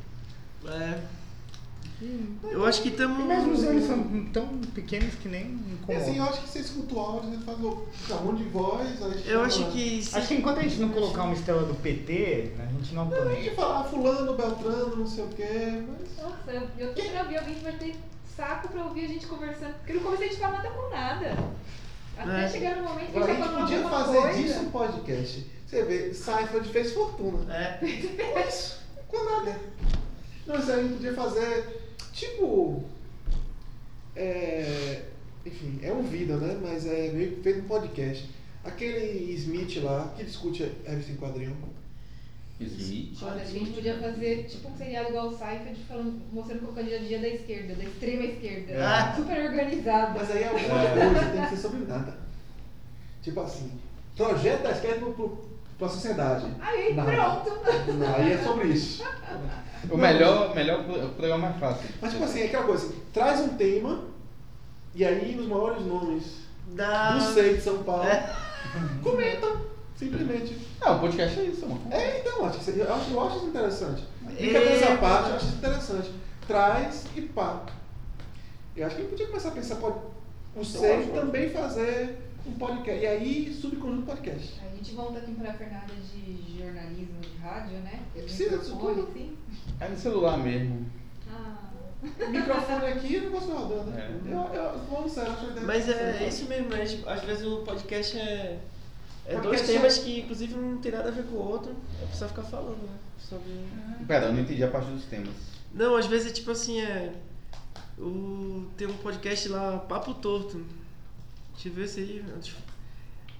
É. 2.02 2.54
Eu 2.54 2.64
acho 2.66 2.82
que 2.82 2.88
estamos. 2.88 3.24
Mesmo 3.26 3.52
os 3.52 3.62
eles 3.64 3.86
são 3.86 4.26
tão 4.32 4.46
pequenos 4.74 5.14
que 5.14 5.28
nem 5.28 5.42
E 5.42 5.72
incomodam. 5.74 6.02
assim, 6.02 6.18
eu 6.18 6.24
acho 6.24 6.42
que 6.42 6.48
você 6.48 6.58
escuta 6.60 6.94
o 6.94 7.00
áudio, 7.00 7.30
você 7.30 7.44
faz 7.44 7.58
o 7.60 7.68
um 7.68 8.24
monte 8.24 8.38
de 8.42 8.48
voz. 8.50 9.02
aí 9.02 9.22
Eu 9.26 9.42
acho 9.42 9.70
que. 9.70 10.02
se- 10.04 10.16
Acho 10.18 10.28
que 10.28 10.34
enquanto 10.34 10.58
a 10.58 10.62
gente 10.62 10.76
não 10.76 10.88
colocar 10.90 11.22
uma 11.24 11.34
estrela 11.34 11.62
do 11.62 11.74
PT, 11.74 12.52
a 12.58 12.66
gente 12.72 12.94
não 12.94 13.06
Não, 13.06 13.22
a 13.22 13.34
gente 13.34 13.54
falar 13.54 13.84
fulano, 13.84 14.34
beltrano, 14.34 14.96
não 14.96 15.06
sei 15.06 15.24
o 15.24 15.28
quê, 15.28 15.82
mas... 15.88 16.22
Nossa, 16.24 16.50
eu, 16.52 16.68
eu 16.78 16.94
tô 16.94 17.02
pra 17.02 17.22
ouvir 17.22 17.38
alguém 17.38 17.54
que 17.54 17.64
vai 17.64 17.72
ter 17.74 17.96
saco 18.36 18.68
pra 18.68 18.84
ouvir 18.84 19.04
a 19.04 19.08
gente 19.08 19.26
conversando. 19.26 19.74
Porque 19.78 19.92
no 19.94 20.00
começo 20.00 20.22
a 20.22 20.26
gente 20.26 20.36
fala 20.38 20.56
nada 20.58 20.70
com 20.70 20.90
nada. 20.90 21.36
Até 22.18 22.44
É. 22.44 22.48
chegar 22.48 22.76
no 22.76 22.82
momento 22.84 23.12
que 23.12 23.18
a 23.18 23.26
gente 23.26 23.30
a 23.42 23.44
gente 23.44 23.54
podia 23.60 23.88
fazer 23.88 24.20
coisa. 24.20 24.42
disso 24.42 24.60
um 24.60 24.70
podcast. 24.70 25.46
Você 25.66 25.82
vê, 25.82 26.14
Seinfeld 26.14 26.68
fez 26.68 26.92
fortuna. 26.92 27.54
É. 27.54 27.78
Com 27.78 28.48
isso, 28.48 28.78
com 29.08 29.24
nada. 29.24 29.58
Não, 30.46 30.58
isso 30.58 30.72
aí 30.72 30.80
a 30.80 30.82
gente 30.82 30.94
podia 30.94 31.14
fazer, 31.14 31.82
tipo... 32.12 32.84
É, 34.14 35.02
enfim, 35.44 35.78
é 35.82 35.92
um 35.92 36.02
vídeo, 36.02 36.36
né? 36.36 36.58
Mas 36.62 36.86
é 36.86 37.10
meio 37.12 37.32
que 37.32 37.42
feito 37.42 37.60
um 37.60 37.68
podcast. 37.68 38.28
Aquele 38.64 39.32
Smith 39.34 39.82
lá, 39.82 40.12
que 40.16 40.24
discute 40.24 40.70
a 40.86 40.90
revista 40.90 41.12
em 41.12 41.16
quadrinho. 41.16 41.56
Smith. 42.58 43.18
Olha, 43.22 43.42
a 43.42 43.44
gente 43.44 43.70
podia 43.70 43.98
fazer 43.98 44.44
tipo 44.44 44.68
um 44.68 44.76
seriado 44.76 45.10
igual 45.10 45.28
o 45.28 45.36
Seifert, 45.36 45.76
falando, 45.86 46.22
mostrando 46.32 46.60
qual 46.62 46.72
que 46.72 46.80
é 46.80 46.82
o 46.82 46.86
dia 46.86 46.96
a 46.96 47.02
dia 47.02 47.18
da 47.18 47.28
esquerda, 47.28 47.74
da 47.74 47.84
extrema 47.84 48.24
esquerda. 48.24 48.74
Ah. 48.78 49.14
Super 49.14 49.44
organizada. 49.44 50.18
Mas 50.18 50.30
aí 50.30 50.44
alguma 50.44 51.12
coisa 51.12 51.30
tem 51.30 51.42
que 51.42 51.50
ser 51.50 51.56
sobre 51.56 51.84
nada. 51.84 52.18
Tipo 53.22 53.40
assim, 53.40 53.70
projeto 54.16 54.62
da 54.62 54.70
esquerda 54.70 55.06
pro, 55.10 55.45
pro, 55.76 55.86
pra 55.86 55.88
sociedade. 55.88 56.46
Aí, 56.60 56.94
Nada. 56.94 57.12
pronto. 57.12 57.50
Não, 57.92 58.14
aí 58.14 58.32
é 58.32 58.38
sobre 58.38 58.68
isso. 58.68 59.04
O 59.90 59.96
melhor, 59.96 60.54
melhor 60.54 60.80
o 60.80 61.08
programa 61.10 61.48
mais 61.48 61.60
fácil. 61.60 61.88
Mas 62.00 62.12
tipo 62.12 62.24
assim, 62.24 62.40
é 62.40 62.46
aquela 62.46 62.64
coisa, 62.64 62.86
assim, 62.86 63.00
traz 63.12 63.40
um 63.40 63.48
tema, 63.56 64.04
e 64.94 65.04
aí 65.04 65.36
os 65.38 65.46
maiores 65.46 65.84
nomes 65.86 66.24
Da. 66.68 67.10
do 67.12 67.34
SEI 67.34 67.54
de 67.54 67.60
São 67.62 67.82
Paulo 67.84 68.02
É. 68.04 68.34
comentam, 69.02 69.60
simplesmente. 69.96 70.56
Ah, 70.80 70.92
o 70.92 71.00
podcast 71.00 71.38
é 71.38 71.44
isso, 71.44 71.66
mano. 71.66 71.80
É, 71.90 72.20
então, 72.20 72.44
acho 72.46 72.58
que 72.58 72.78
eu 72.80 72.92
acho, 72.94 73.10
eu 73.12 73.26
acho 73.26 73.36
isso 73.36 73.46
interessante. 73.46 74.04
Brincadeiras 74.22 74.82
É. 74.82 74.92
à 74.92 74.96
parte, 74.96 75.30
eu 75.30 75.36
acho 75.36 75.46
isso 75.46 75.56
interessante. 75.56 76.10
Traz 76.48 77.04
e 77.14 77.20
pá. 77.22 77.62
Eu 78.76 78.86
acho 78.86 78.96
que 78.96 79.00
a 79.02 79.04
gente 79.04 79.10
podia 79.12 79.26
começar 79.28 79.48
a 79.48 79.52
pensar, 79.52 79.76
pode, 79.76 79.96
o 80.56 80.64
SEI 80.64 81.06
também 81.14 81.50
fazer 81.50 82.18
um 82.46 82.52
podcast. 82.52 83.02
E 83.02 83.06
aí, 83.06 83.54
subconjunto 83.60 84.02
podcast. 84.06 84.60
A 84.86 84.88
gente 84.88 84.94
volta 84.94 85.18
aqui 85.18 85.34
pra 85.34 85.52
Fernanda 85.52 85.92
de 86.14 86.58
jornalismo 86.60 87.20
de 87.20 87.36
rádio, 87.38 87.78
né? 87.78 88.02
Precisa 88.12 88.58
disso 88.58 88.76
tudo. 88.76 89.08
assim. 89.10 89.36
É 89.80 89.88
no 89.88 89.98
celular 89.98 90.38
mesmo. 90.38 90.86
Ah. 91.28 91.56
O 92.04 92.30
microfone 92.30 92.86
aqui 92.86 93.14
e 93.14 93.18
o 93.18 93.22
negócio 93.22 93.52
rodando. 93.52 93.98
É. 93.98 94.10
Eu, 94.24 94.54
eu, 94.54 94.78
vamos 94.88 95.10
sério, 95.10 95.32
acho 95.32 95.54
que 95.54 95.60
Mas 95.60 95.88
é 95.88 96.28
isso 96.28 96.44
mesmo, 96.44 96.68
né? 96.68 96.84
Tipo, 96.86 97.08
Às 97.08 97.20
vezes 97.24 97.44
o 97.44 97.64
podcast 97.64 98.16
é. 98.16 98.60
É 99.26 99.32
dois 99.32 99.60
Podcast 99.60 99.72
temas 99.72 99.98
é- 99.98 100.02
que 100.02 100.20
inclusive 100.20 100.54
não 100.54 100.78
tem 100.78 100.92
nada 100.92 101.08
a 101.08 101.12
ver 101.12 101.24
com 101.24 101.34
o 101.34 101.48
outro. 101.48 101.74
É 102.00 102.14
só 102.14 102.28
ficar 102.28 102.44
falando, 102.44 102.80
né? 102.80 102.96
Sobre. 103.18 103.66
Pera, 104.06 104.26
eu 104.26 104.34
não 104.34 104.40
entendi 104.40 104.62
a 104.62 104.70
parte 104.70 104.88
dos 104.88 105.04
temas. 105.06 105.34
Não, 105.74 105.96
às 105.96 106.06
vezes 106.06 106.30
é 106.30 106.32
tipo 106.32 106.52
assim, 106.52 106.80
é. 106.80 107.12
O, 107.98 108.68
tem 108.76 108.86
um 108.86 108.96
podcast 108.98 109.48
lá, 109.48 109.78
Papo 109.78 110.14
Torto. 110.14 110.64
Deixa 111.54 111.70
eu 111.70 111.72
ver 111.72 111.88
se 111.88 111.98
aí. 111.98 112.24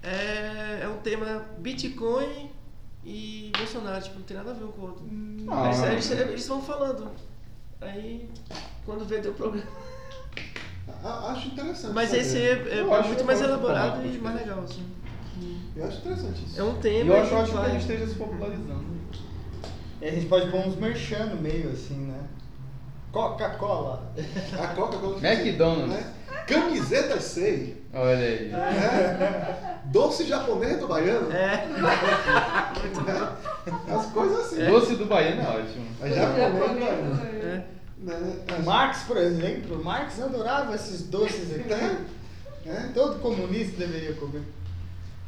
É, 0.07 0.81
é 0.85 0.89
um 0.89 0.99
tema 0.99 1.45
Bitcoin 1.59 2.51
e 3.05 3.51
Bolsonaro, 3.57 4.03
tipo, 4.03 4.16
não 4.19 4.24
tem 4.24 4.37
nada 4.37 4.51
a 4.51 4.55
ver 4.55 4.65
um 4.65 4.69
com 4.73 4.81
o 4.81 4.85
outro. 4.85 5.05
Ah. 5.51 5.66
Eles, 5.93 6.11
eles, 6.11 6.11
eles 6.28 6.47
vão 6.49 6.62
falando. 6.62 7.09
Aí, 7.81 8.28
quando 8.85 9.05
vê, 9.05 9.19
deu 9.19 9.35
problema. 9.35 9.66
A- 11.05 11.33
Acho 11.33 11.49
interessante. 11.49 11.93
Mas 11.93 12.09
saber. 12.11 12.20
esse 12.23 12.39
é, 12.39 12.51
é 12.53 12.81
Eu 12.81 12.95
acho 12.95 13.09
muito 13.09 13.24
mais 13.24 13.41
eu 13.41 13.49
gosto 13.49 13.61
de 13.61 13.66
elaborado 13.66 14.07
e 14.07 14.19
mais 14.19 14.37
legal, 14.37 14.61
assim. 14.61 14.87
Eu 15.77 15.87
acho 15.87 15.99
interessante 15.99 16.45
isso. 16.47 16.59
É 16.61 16.62
um 16.65 16.77
E 16.78 16.81
tema. 16.81 17.15
eu 17.15 17.20
acho 17.20 17.28
que 17.28 17.35
ótimo 17.35 17.57
que 17.57 17.61
vai- 17.62 17.70
ele 17.70 17.78
esteja 17.78 18.07
se 18.07 18.15
popularizando. 18.15 18.87
E 20.01 20.05
a 20.07 20.11
gente 20.11 20.27
pode 20.27 20.51
pôr 20.51 20.61
uns 20.61 20.77
merchan 20.77 21.27
no 21.27 21.41
meio, 21.43 21.70
assim, 21.70 21.97
né? 21.97 22.20
Coca-Cola. 23.16 24.12
A 24.62 24.66
Coca-Cola. 24.74 25.26
McDonald's. 25.26 25.88
Né? 25.88 26.12
Camiseta 26.47 27.18
sei. 27.18 27.82
Olha 27.94 28.18
aí. 28.18 28.51
Né? 28.51 29.80
Doce 29.86 30.26
japonês 30.26 30.78
do 30.78 30.86
baiano. 30.86 31.32
É. 31.32 31.66
As 33.88 34.06
coisas 34.12 34.40
assim. 34.40 34.66
Doce 34.66 34.97
do 34.97 35.06
Baiano 35.06 35.40
é 35.40 35.48
ótimo. 35.48 35.86
Mas 35.98 36.14
japonês 36.14 36.52
do 36.52 36.59
baiano. 36.59 37.22
É. 37.43 37.64
Né? 38.01 38.36
O 38.59 38.62
Marx, 38.62 39.05
por 39.05 39.16
exemplo, 39.16 39.82
Marx 39.82 40.20
adorava 40.20 40.74
esses 40.74 41.05
doces 41.05 41.55
aqui. 41.55 41.70
Né? 41.70 42.05
Né? 42.66 42.90
Todo 42.93 43.18
comunista 43.20 43.78
deveria 43.78 44.12
comer. 44.16 44.43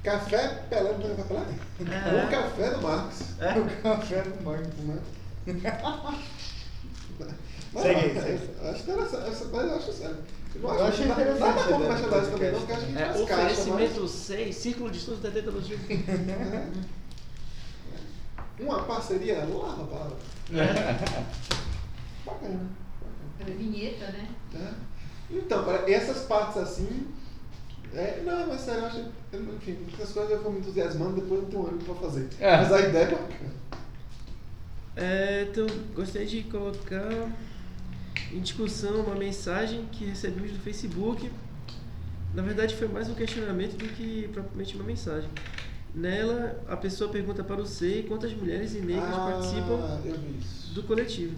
Café 0.04 0.62
pra 0.68 0.82
lá. 0.82 0.90
É. 0.90 2.24
O 2.24 2.28
café 2.30 2.70
do 2.70 2.82
Marx. 2.82 3.34
É. 3.40 3.58
O 3.58 3.82
café 3.82 4.20
do 4.20 4.44
Marx. 4.44 4.68
Né? 4.76 4.98
Mas, 7.72 7.82
Segue, 7.82 8.06
eu 8.06 8.22
segue. 8.22 8.50
Acho 8.68 8.82
interessante. 8.82 9.28
essa- 9.28 9.44
Mas 9.52 9.64
eu 9.66 9.74
acho 9.76 9.92
sério. 9.92 10.16
Eu 10.54 10.70
acho 10.70 10.82
achei 10.82 11.04
interessante 11.06 11.38
Nada 11.40 11.62
contra 11.62 11.78
merchandising 11.78 12.30
também, 12.32 12.52
não, 12.52 12.58
porque 12.60 12.62
acho 12.62 12.66
que 12.66 12.72
a 12.72 12.80
gente 12.80 12.98
É, 12.98 13.04
faz 13.06 13.28
caixa, 13.28 13.36
mas... 13.44 13.58
oferecimento 13.58 14.08
6, 14.08 14.56
Círculo 14.56 14.90
de 14.90 14.98
Estudos 14.98 15.20
da 15.22 15.30
Tecnologia. 15.30 15.78
Uma 18.58 18.82
parceria, 18.82 19.44
lava 19.44 19.82
a 19.82 19.86
palavra. 19.86 20.16
Bacana. 22.26 22.60
Fazer 23.38 23.52
vinheta, 23.52 24.06
né? 24.06 24.28
É. 24.54 24.68
Então, 25.30 25.64
para 25.64 25.88
essas 25.90 26.24
partes 26.24 26.56
assim. 26.56 27.06
É, 27.94 28.20
não, 28.24 28.48
mas 28.48 28.60
sério, 28.62 28.80
eu 28.80 28.86
acho. 28.86 29.04
Enfim, 29.32 29.72
muitas 29.88 30.10
coisas 30.12 30.30
eu 30.32 30.42
vou 30.42 30.52
me 30.52 30.58
entusiasmando, 30.58 31.20
depois 31.20 31.42
não 31.42 31.48
tenho 31.50 31.66
ânimo 31.68 31.84
pra 31.84 31.94
fazer. 31.94 32.28
É. 32.40 32.56
Mas 32.56 32.72
a 32.72 32.80
ideia 32.80 33.04
é 33.04 33.10
bacana. 33.10 33.58
É, 34.96 35.46
então, 35.48 35.66
gostaria 35.94 36.26
de 36.26 36.42
colocar 36.44 37.30
em 38.32 38.40
discussão 38.40 39.00
uma 39.00 39.14
mensagem 39.14 39.86
que 39.92 40.04
recebemos 40.04 40.50
do 40.52 40.58
Facebook. 40.58 41.30
Na 42.34 42.42
verdade, 42.42 42.74
foi 42.76 42.88
mais 42.88 43.08
um 43.08 43.14
questionamento 43.14 43.76
do 43.76 43.88
que 43.88 44.28
propriamente 44.32 44.74
uma 44.74 44.84
mensagem. 44.84 45.28
Nela, 45.94 46.62
a 46.68 46.76
pessoa 46.76 47.10
pergunta 47.10 47.42
para 47.42 47.60
o 47.60 47.66
SEI 47.66 48.02
quantas 48.02 48.32
mulheres 48.34 48.74
e 48.74 48.80
negras 48.80 49.14
ah, 49.14 49.30
participam 49.32 50.00
do 50.74 50.82
coletivo. 50.82 51.34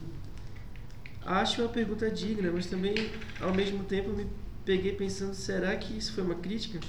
Acho 1.24 1.62
uma 1.62 1.68
pergunta 1.68 2.10
digna, 2.10 2.50
mas 2.52 2.66
também, 2.66 2.94
ao 3.40 3.54
mesmo 3.54 3.84
tempo, 3.84 4.10
me 4.10 4.26
peguei 4.64 4.92
pensando: 4.92 5.34
será 5.34 5.76
que 5.76 5.96
isso 5.96 6.12
foi 6.12 6.24
uma 6.24 6.34
crítica? 6.34 6.80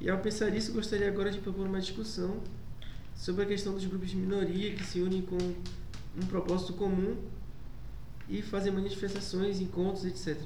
E 0.00 0.10
ao 0.10 0.18
pensar 0.18 0.54
isso, 0.54 0.72
gostaria 0.72 1.08
agora 1.08 1.30
de 1.30 1.38
propor 1.38 1.66
uma 1.66 1.80
discussão 1.80 2.36
sobre 3.16 3.44
a 3.44 3.46
questão 3.46 3.72
dos 3.72 3.84
grupos 3.84 4.10
de 4.10 4.16
minoria 4.16 4.74
que 4.74 4.84
se 4.84 5.00
unem 5.00 5.22
com 5.22 5.36
um 5.36 6.26
propósito 6.28 6.74
comum 6.74 7.16
e 8.28 8.42
fazem 8.42 8.72
manifestações, 8.72 9.60
encontros, 9.60 10.04
etc. 10.04 10.38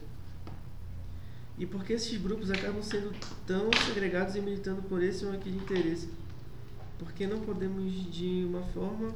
E 1.58 1.66
por 1.66 1.84
que 1.84 1.92
esses 1.92 2.20
grupos 2.20 2.50
acabam 2.50 2.82
sendo 2.82 3.12
tão 3.46 3.70
segregados 3.86 4.34
e 4.36 4.40
militando 4.40 4.82
por 4.82 5.02
esse 5.02 5.24
ou 5.24 5.32
aquele 5.32 5.56
interesse? 5.56 6.08
Por 6.98 7.12
que 7.12 7.26
não 7.26 7.40
podemos, 7.40 8.10
de 8.12 8.44
uma 8.48 8.62
forma, 8.62 9.12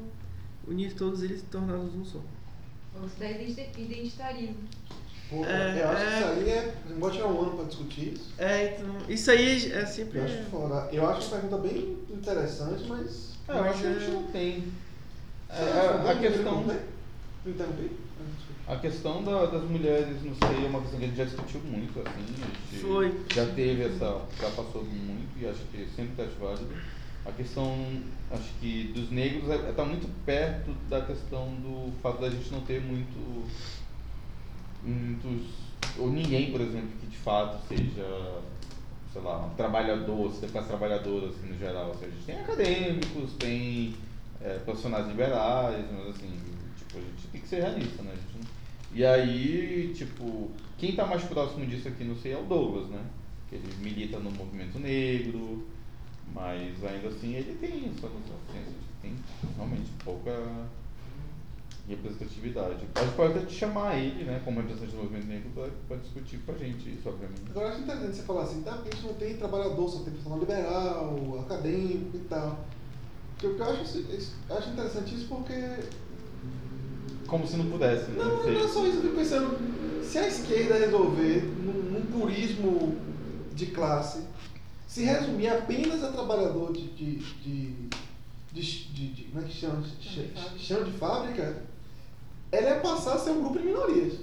unir 0.66 0.94
todos 0.94 1.22
eles 1.22 1.40
e 1.40 1.44
torná-los 1.44 1.94
um 1.94 2.04
só? 2.04 2.20
Ou 3.00 3.08
se 3.08 3.24
identitarismo. 3.24 4.56
Pô, 5.28 5.44
É, 5.44 5.82
eu 5.82 5.88
acho 5.88 6.04
que 6.04 6.12
é. 6.12 6.18
isso 6.18 6.28
aí 6.28 6.48
é. 6.50 6.74
Não 6.88 6.98
vou 6.98 7.10
tirar 7.10 7.26
um 7.26 7.42
ano 7.42 7.56
pra 7.56 7.64
discutir 7.64 8.14
isso. 8.14 8.32
É, 8.38 8.74
então, 8.76 8.96
isso 9.08 9.30
aí 9.30 9.72
é 9.72 9.84
sempre. 9.84 10.18
Eu 10.18 10.24
acho 10.24 10.42
fora. 10.44 10.88
Eu 10.92 11.08
acho 11.08 11.28
uma 11.28 11.40
pergunta 11.40 11.58
bem 11.58 11.98
interessante, 12.10 12.84
mas. 12.88 13.34
É, 13.48 13.52
eu 13.52 13.64
acho 13.64 13.80
que 13.80 13.86
a 13.86 13.98
gente 13.98 14.10
não 14.12 14.22
tem. 14.24 14.64
É, 15.48 15.54
a, 15.54 16.10
a 16.10 16.16
questão. 16.16 16.64
Desculpa. 16.64 16.80
A 18.68 18.76
questão 18.76 19.22
da- 19.22 19.46
das 19.46 19.62
mulheres 19.62 20.22
no 20.24 20.34
seio 20.34 20.64
é 20.64 20.68
uma 20.68 20.80
questão 20.80 20.98
que 20.98 21.04
a 21.04 21.08
gente 21.08 21.16
já 21.16 21.24
discutiu 21.24 21.60
muito, 21.60 22.00
assim. 22.00 22.80
Foi. 22.80 23.20
Já 23.32 23.46
teve 23.54 23.84
essa. 23.84 24.20
Já 24.40 24.50
passou 24.50 24.82
muito 24.84 25.38
e 25.40 25.46
acho 25.46 25.60
que 25.70 25.86
sempre 25.94 26.20
está 26.22 26.24
válido. 26.44 26.74
A 27.24 27.30
questão, 27.32 27.72
acho 28.30 28.48
que 28.60 28.92
dos 28.94 29.10
negros 29.10 29.48
está 29.68 29.84
muito 29.84 30.08
perto 30.24 30.72
da 30.88 31.00
questão 31.00 31.46
do 31.60 31.92
fato 32.02 32.20
da 32.20 32.28
gente 32.30 32.50
não 32.50 32.60
ter 32.62 32.80
muito. 32.80 33.46
Muitos. 34.82 35.46
Ou 35.98 36.10
ninguém, 36.10 36.50
por 36.50 36.60
exemplo, 36.60 36.88
que 37.00 37.06
de 37.06 37.16
fato 37.18 37.60
seja. 37.68 38.40
Sei 39.12 39.22
lá, 39.22 39.46
um 39.46 39.50
trabalhador, 39.50 40.30
se 40.32 40.46
classe 40.48 40.68
trabalhadora, 40.68 41.28
assim, 41.28 41.46
no 41.46 41.56
geral. 41.58 41.88
Ou 41.88 41.94
seja, 41.94 42.08
a 42.12 42.14
gente 42.14 42.26
tem 42.26 42.36
acadêmicos, 42.40 43.32
tem 43.38 43.94
é, 44.42 44.58
profissionais 44.58 45.06
liberais, 45.06 45.84
mas 45.90 46.08
assim, 46.16 46.38
tipo, 46.76 46.98
a 46.98 47.00
gente 47.00 47.28
tem 47.32 47.40
que 47.40 47.48
ser 47.48 47.62
realista, 47.62 48.02
né? 48.02 48.12
E 48.96 49.04
aí, 49.04 49.92
tipo, 49.94 50.50
quem 50.78 50.96
tá 50.96 51.04
mais 51.04 51.22
próximo 51.24 51.66
disso 51.66 51.86
aqui, 51.86 52.02
não 52.02 52.16
sei, 52.16 52.32
é 52.32 52.38
o 52.38 52.44
Douglas, 52.44 52.88
né? 52.88 53.04
Que 53.46 53.56
ele 53.56 53.68
milita 53.78 54.18
no 54.18 54.30
movimento 54.30 54.78
negro, 54.78 55.66
mas 56.32 56.82
ainda 56.82 57.08
assim 57.08 57.34
ele 57.34 57.58
tem 57.60 57.90
noção, 57.90 58.10
assim, 58.48 58.74
tem 59.02 59.14
realmente 59.54 59.90
pouca 60.02 60.32
representatividade. 61.86 62.80
Gente 62.80 63.14
pode 63.14 63.36
até 63.36 63.44
te 63.44 63.52
chamar 63.52 63.98
ele, 63.98 64.24
né, 64.24 64.40
como 64.42 64.60
representante 64.60 64.92
do 64.92 65.02
movimento 65.02 65.26
negro, 65.26 65.70
pra 65.86 65.98
discutir 65.98 66.38
com 66.38 66.52
a 66.52 66.54
gente 66.56 66.88
isso, 66.88 67.06
obviamente. 67.06 67.50
Agora 67.50 67.68
acho 67.68 67.82
interessante 67.82 68.16
você 68.16 68.22
falar 68.22 68.44
assim, 68.44 68.62
tá? 68.62 68.76
A 68.76 68.84
gente 68.84 69.06
não 69.06 69.12
tem 69.12 69.36
trabalhador, 69.36 69.88
só 69.90 69.96
tem 69.98 70.14
profissional 70.14 70.38
liberal, 70.38 71.38
acadêmico 71.40 72.16
e 72.16 72.20
tal. 72.30 72.64
Eu 73.42 73.62
acho, 73.62 73.82
acho 74.48 74.70
interessante 74.70 75.14
isso 75.14 75.28
porque. 75.28 75.52
Como 77.26 77.46
se 77.46 77.56
não 77.56 77.66
pudesse, 77.70 78.10
né? 78.12 78.18
Não, 78.24 78.36
não, 78.38 78.52
não 78.52 78.64
é 78.64 78.68
só 78.68 78.86
isso, 78.86 78.96
eu 78.98 79.02
fico 79.02 79.16
pensando, 79.16 79.58
se 80.04 80.18
a 80.18 80.28
esquerda 80.28 80.78
resolver, 80.78 81.42
num, 81.44 81.72
num 81.98 82.06
purismo 82.06 82.96
de 83.54 83.66
classe, 83.66 84.20
se 84.86 85.02
resumir 85.04 85.48
apenas 85.48 86.02
a 86.04 86.12
trabalhador 86.12 86.72
de. 86.72 86.86
de, 86.88 87.16
de, 87.16 87.88
de, 88.52 88.62
de- 88.62 89.08
de- 89.12 89.24
como 89.24 89.44
é 89.44 89.48
que 89.48 89.54
chama? 89.54 89.82
De, 89.82 90.08
Chão 90.08 90.22
de 90.24 90.32
fábrica. 90.32 90.58
chão 90.58 90.84
de 90.84 90.90
fábrica, 90.92 91.62
ela 92.52 92.70
ia 92.70 92.80
passar 92.80 93.14
a 93.14 93.18
ser 93.18 93.30
um 93.30 93.40
grupo 93.42 93.58
de 93.58 93.64
minorias. 93.66 94.14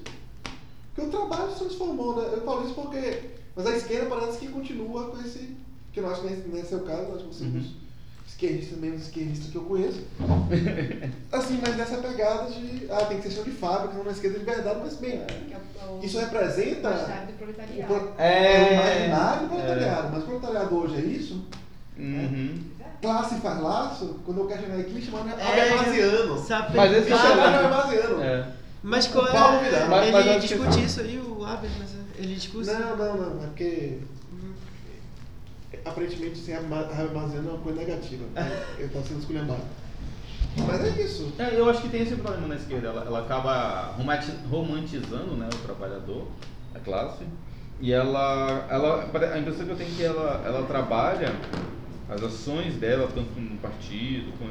Porque 0.95 1.07
o 1.09 1.11
trabalho 1.11 1.51
se 1.51 1.59
transformou, 1.59 2.15
né? 2.21 2.29
Eu 2.33 2.41
falo 2.43 2.65
isso 2.65 2.73
porque. 2.75 3.33
Mas 3.55 3.67
a 3.67 3.75
esquerda 3.77 4.15
parece 4.15 4.39
que 4.39 4.47
continua 4.47 5.05
com 5.11 5.19
esse. 5.21 5.55
Que 5.91 5.99
eu 5.99 6.03
não 6.03 6.09
acho 6.11 6.21
que 6.21 6.33
não 6.49 6.57
é 6.57 6.63
seu 6.63 6.79
caso, 6.81 7.13
acho 7.13 7.25
que 7.25 7.35
você 7.35 7.43
é 7.43 7.47
dos 8.43 8.51
esquerdistas 8.51 8.77
menos 8.79 9.01
esquerdistas 9.03 9.49
que 9.51 9.55
eu 9.55 9.61
conheço. 9.63 10.01
assim, 11.31 11.59
mas 11.65 11.77
nessa 11.77 11.97
pegada 11.97 12.49
de. 12.49 12.87
Ah, 12.91 13.05
tem 13.05 13.17
que 13.17 13.23
ser 13.23 13.31
chão 13.35 13.43
de 13.43 13.51
fábrica, 13.51 13.95
não 13.97 14.07
é 14.09 14.11
esquerda 14.13 14.39
de 14.39 14.45
verdade, 14.45 14.79
mas 14.83 14.95
bem. 14.95 15.11
É 15.13 15.27
o, 15.87 15.99
o 15.99 16.05
Isso 16.05 16.19
representa 16.19 16.89
o, 16.89 17.33
proletariado. 17.37 17.93
pro- 17.93 18.13
É. 18.17 18.55
é 18.55 18.69
o 18.69 18.73
imaginário 18.73 19.41
do 19.43 19.47
proletariado. 19.49 20.09
Mas 20.11 20.23
o 20.23 20.25
proletariado 20.25 20.75
hoje 20.77 20.95
é 20.95 20.99
isso? 20.99 21.45
Uhum. 21.97 22.59
Classe 23.01 23.35
faz 23.35 23.61
laço? 23.61 24.19
Quando 24.25 24.39
eu 24.41 24.47
questionei 24.47 24.81
aqui, 24.81 24.91
me 24.93 25.01
chamaram 25.01 25.25
de 25.27 25.33
É, 25.41 25.47
Habermasiano. 25.71 26.37
Sabe? 26.39 26.77
Mas 26.77 26.91
esse 26.93 27.05
Me 27.05 27.11
é 27.11 27.15
o 27.15 27.17
chamaram 27.19 27.51
de 27.51 27.57
problema. 27.59 27.83
Habermasiano. 27.83 28.23
É. 28.23 28.47
Mas 28.81 29.07
qual 29.07 29.27
Paulo 29.27 29.57
é. 29.57 29.63
Vidal. 29.63 29.87
Mas- 29.89 30.11
mas 30.11 30.25
ele 30.25 30.33
que- 30.39 30.47
discute 30.47 30.83
isso 30.85 31.01
aí, 31.01 31.17
o 31.19 31.45
Haber, 31.45 31.69
mas 31.79 31.89
ele 32.17 32.35
discute. 32.35 32.67
Não, 32.67 32.95
não, 32.97 33.17
não. 33.17 33.43
É 33.43 33.47
porque. 33.47 33.99
Aparentemente, 35.85 36.39
assim, 36.39 36.53
Habermasiano 36.53 37.49
é 37.49 37.51
uma 37.51 37.61
coisa 37.61 37.79
negativa. 37.79 38.23
Ele 38.79 38.89
tá 38.89 39.01
sendo 39.01 39.19
esculhambado. 39.19 39.63
Mas 40.67 40.83
é 40.83 41.01
isso. 41.01 41.33
É, 41.39 41.59
eu 41.59 41.69
acho 41.69 41.81
que 41.81 41.89
tem 41.89 42.01
esse 42.03 42.15
problema 42.15 42.47
na 42.47 42.55
esquerda. 42.55 42.89
Ela, 42.89 43.03
ela 43.05 43.19
acaba 43.19 43.95
romantizando 44.49 45.35
né, 45.35 45.49
o 45.51 45.57
trabalhador, 45.65 46.27
a 46.75 46.79
classe. 46.79 47.25
E 47.81 47.91
ela, 47.91 48.67
ela. 48.69 49.09
A 49.33 49.39
impressão 49.39 49.65
que 49.65 49.71
eu 49.71 49.75
tenho 49.75 49.91
é 49.91 49.95
que 49.95 50.03
ela, 50.03 50.43
ela 50.45 50.65
trabalha 50.67 51.33
as 52.09 52.21
ações 52.21 52.75
dela, 52.75 53.09
tanto 53.13 53.39
no 53.39 53.57
partido, 53.57 54.31
com, 54.37 54.45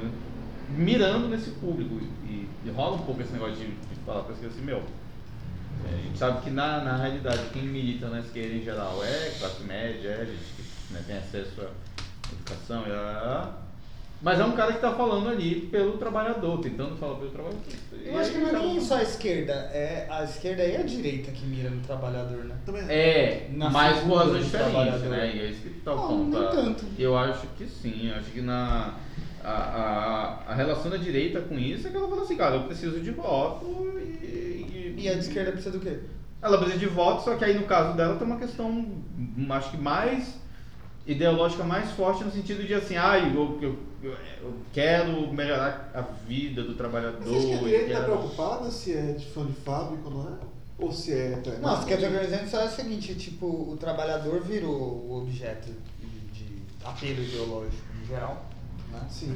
mirando 0.77 1.29
nesse 1.29 1.51
público. 1.51 2.01
E, 2.25 2.49
e 2.65 2.71
rola 2.71 2.97
um 2.97 3.05
pouco 3.05 3.23
esse 3.23 3.33
negócio 3.33 3.55
de, 3.55 3.67
de 3.67 3.95
falar 4.05 4.23
pra 4.23 4.35
esquerda 4.35 4.55
assim, 4.55 4.65
meu. 4.65 4.79
é, 4.79 5.95
a 5.95 6.03
gente 6.03 6.19
sabe 6.19 6.43
que 6.43 6.51
na, 6.51 6.81
na 6.83 6.97
realidade 6.97 7.43
quem 7.53 7.63
milita 7.63 8.09
na 8.09 8.21
esquerda 8.21 8.55
em 8.55 8.63
geral 8.63 9.03
é 9.05 9.33
classe 9.39 9.63
média, 9.63 10.09
é 10.09 10.27
gente 10.27 10.53
que 10.57 10.63
né, 10.93 11.03
tem 11.07 11.17
acesso 11.17 11.61
à 11.61 12.33
educação 12.35 12.85
a. 12.87 13.63
Mas 14.21 14.39
é 14.39 14.45
um 14.45 14.53
cara 14.53 14.71
que 14.71 14.77
está 14.79 14.93
falando 14.93 15.29
ali 15.31 15.63
pelo 15.63 15.99
trabalhador, 15.99 16.59
tentando 16.61 16.97
falar 16.97 17.17
pelo 17.17 17.31
trabalhador. 17.31 17.61
Eu 18.05 18.17
acho 18.19 18.31
que 18.31 18.39
não 18.39 18.49
é 18.51 18.53
nem 18.53 18.81
só 18.81 18.99
a 18.99 19.03
esquerda, 19.03 19.53
é 19.53 20.07
a 20.09 20.23
esquerda 20.23 20.65
e 20.65 20.77
a 20.77 20.83
direita 20.85 21.33
que 21.33 21.45
mira 21.45 21.69
no 21.69 21.81
trabalhador, 21.81 22.45
né? 22.45 22.55
Também 22.65 22.85
É, 22.89 23.49
Na 23.53 23.69
mas 23.69 23.99
figura 23.99 24.21
razões 24.27 24.45
diferentes, 24.45 24.73
trabalhador. 24.75 25.09
né? 25.09 25.33
E 25.35 25.41
é 25.41 25.47
isso 25.51 25.61
que 25.63 25.71
tá 25.81 25.93
o 25.95 26.07
ponto. 26.07 26.31
tanto. 26.53 26.85
Eu 26.97 27.19
acho 27.19 27.49
que 27.59 27.67
sim, 27.67 28.11
eu 28.11 28.15
acho 28.17 28.31
que 28.31 28.41
na. 28.41 28.95
A, 29.45 29.51
a, 29.51 30.53
a 30.53 30.55
relação 30.55 30.89
da 30.89 30.97
direita 30.97 31.41
com 31.41 31.59
isso 31.59 31.89
é 31.89 31.91
que 31.91 31.97
ela 31.97 32.07
fala 32.09 32.23
assim, 32.23 32.37
cara, 32.37 32.55
eu 32.55 32.63
preciso 32.63 33.01
de 33.01 33.11
voto 33.11 33.67
e. 33.99 34.03
e- 34.05 34.95
E 34.99 35.09
a 35.09 35.15
de 35.15 35.19
esquerda 35.19 35.51
precisa 35.51 35.77
do 35.77 35.81
quê? 35.85 35.99
Ela 36.41 36.59
precisa 36.59 36.79
de 36.79 36.87
voto, 36.87 37.25
só 37.25 37.35
que 37.35 37.45
aí 37.45 37.55
no 37.59 37.65
caso 37.67 37.97
dela 37.97 38.15
tem 38.17 38.25
uma 38.27 38.39
questão, 38.39 38.87
acho 39.51 39.73
que 39.73 39.77
mais 39.79 40.41
ideológica, 41.07 41.65
mais 41.65 41.91
forte 41.93 42.23
no 42.25 42.31
sentido 42.31 42.67
de 42.67 42.75
assim, 42.75 42.97
ah, 42.97 43.19
eu, 43.19 43.59
eu, 43.61 43.77
eu, 44.03 44.13
eu 44.43 44.55
quero 44.73 45.33
melhorar 45.33 45.91
a 45.95 46.01
vida 46.27 46.63
do 46.63 46.75
trabalhador. 46.75 47.19
Mas 47.21 47.29
você 47.29 47.37
acha 47.37 47.47
que 47.47 47.53
a 47.55 47.59
direita 47.59 47.85
está 47.87 48.01
quero- 48.01 48.19
preocupada 48.19 48.71
se 48.71 48.93
é 48.95 49.13
de 49.13 49.27
fã 49.27 49.47
de 49.47 49.53
fábrica 49.53 50.03
ou 50.09 50.11
não 50.11 50.29
é? 50.29 50.37
Ou 50.79 50.91
se 50.93 51.13
é. 51.13 51.43
Não, 51.61 51.77
você 51.77 51.87
quer 51.87 51.97
ver 51.99 52.21
o 52.21 52.25
exemplo 52.25 52.49
só 52.49 52.61
é 52.61 52.67
o 52.67 52.71
seguinte, 52.71 53.15
tipo, 53.15 53.47
o 53.47 53.77
trabalhador 53.79 54.41
virou 54.43 54.73
o 54.73 55.23
objeto 55.23 55.71
de, 56.01 56.09
de 56.33 56.63
apelo 56.85 57.23
ideológico 57.23 57.83
em 58.03 58.07
geral. 58.07 58.45
Né? 58.91 59.01
Sim. 59.09 59.35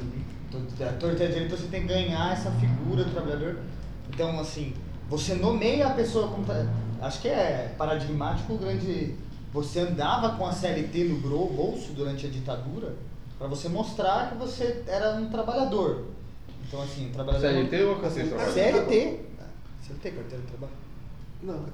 Da 0.79 0.93
torta 0.93 1.23
à 1.23 1.27
direita 1.27 1.55
você 1.55 1.67
tem 1.67 1.81
que 1.81 1.87
ganhar 1.87 2.33
essa 2.33 2.51
figura 2.51 3.03
do 3.03 3.11
trabalhador. 3.11 3.57
Então, 4.09 4.39
assim, 4.39 4.73
você 5.09 5.35
nomeia 5.35 5.87
a 5.87 5.91
pessoa 5.91 6.27
como. 6.29 6.45
Acho 7.01 7.21
que 7.21 7.27
é 7.27 7.73
paradigmático 7.77 8.53
o 8.53 8.57
grande. 8.57 9.15
Você 9.57 9.79
andava 9.79 10.37
com 10.37 10.45
a 10.45 10.51
CLT 10.51 11.05
no 11.05 11.17
bolso 11.19 11.91
durante 11.93 12.27
a 12.27 12.29
ditadura 12.29 12.95
para 13.39 13.47
você 13.47 13.67
mostrar 13.67 14.29
que 14.29 14.37
você 14.37 14.83
era 14.87 15.15
um 15.15 15.29
trabalhador. 15.31 16.05
Então, 16.67 16.79
assim, 16.83 17.07
um 17.07 17.11
trabalhador. 17.11 17.47
CLT 17.49 17.83
ou 17.85 17.95
Cacete 17.95 18.27
Sim. 18.29 18.35
Trabalho? 18.35 18.53
CLT. 18.53 19.19
CLT, 19.87 20.11
carteira 20.11 20.43
de 20.43 20.47
trabalho. 20.47 20.73
Não, 21.41 21.65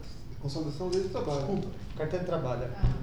consolidação 0.41 0.89
dele 0.89 1.09
trabalho. 1.09 1.39
Desculpa, 1.39 1.67
carteira 1.97 2.23
de 2.23 2.29
trabalho. 2.29 2.63
é. 2.63 2.69
Ah, 2.81 2.93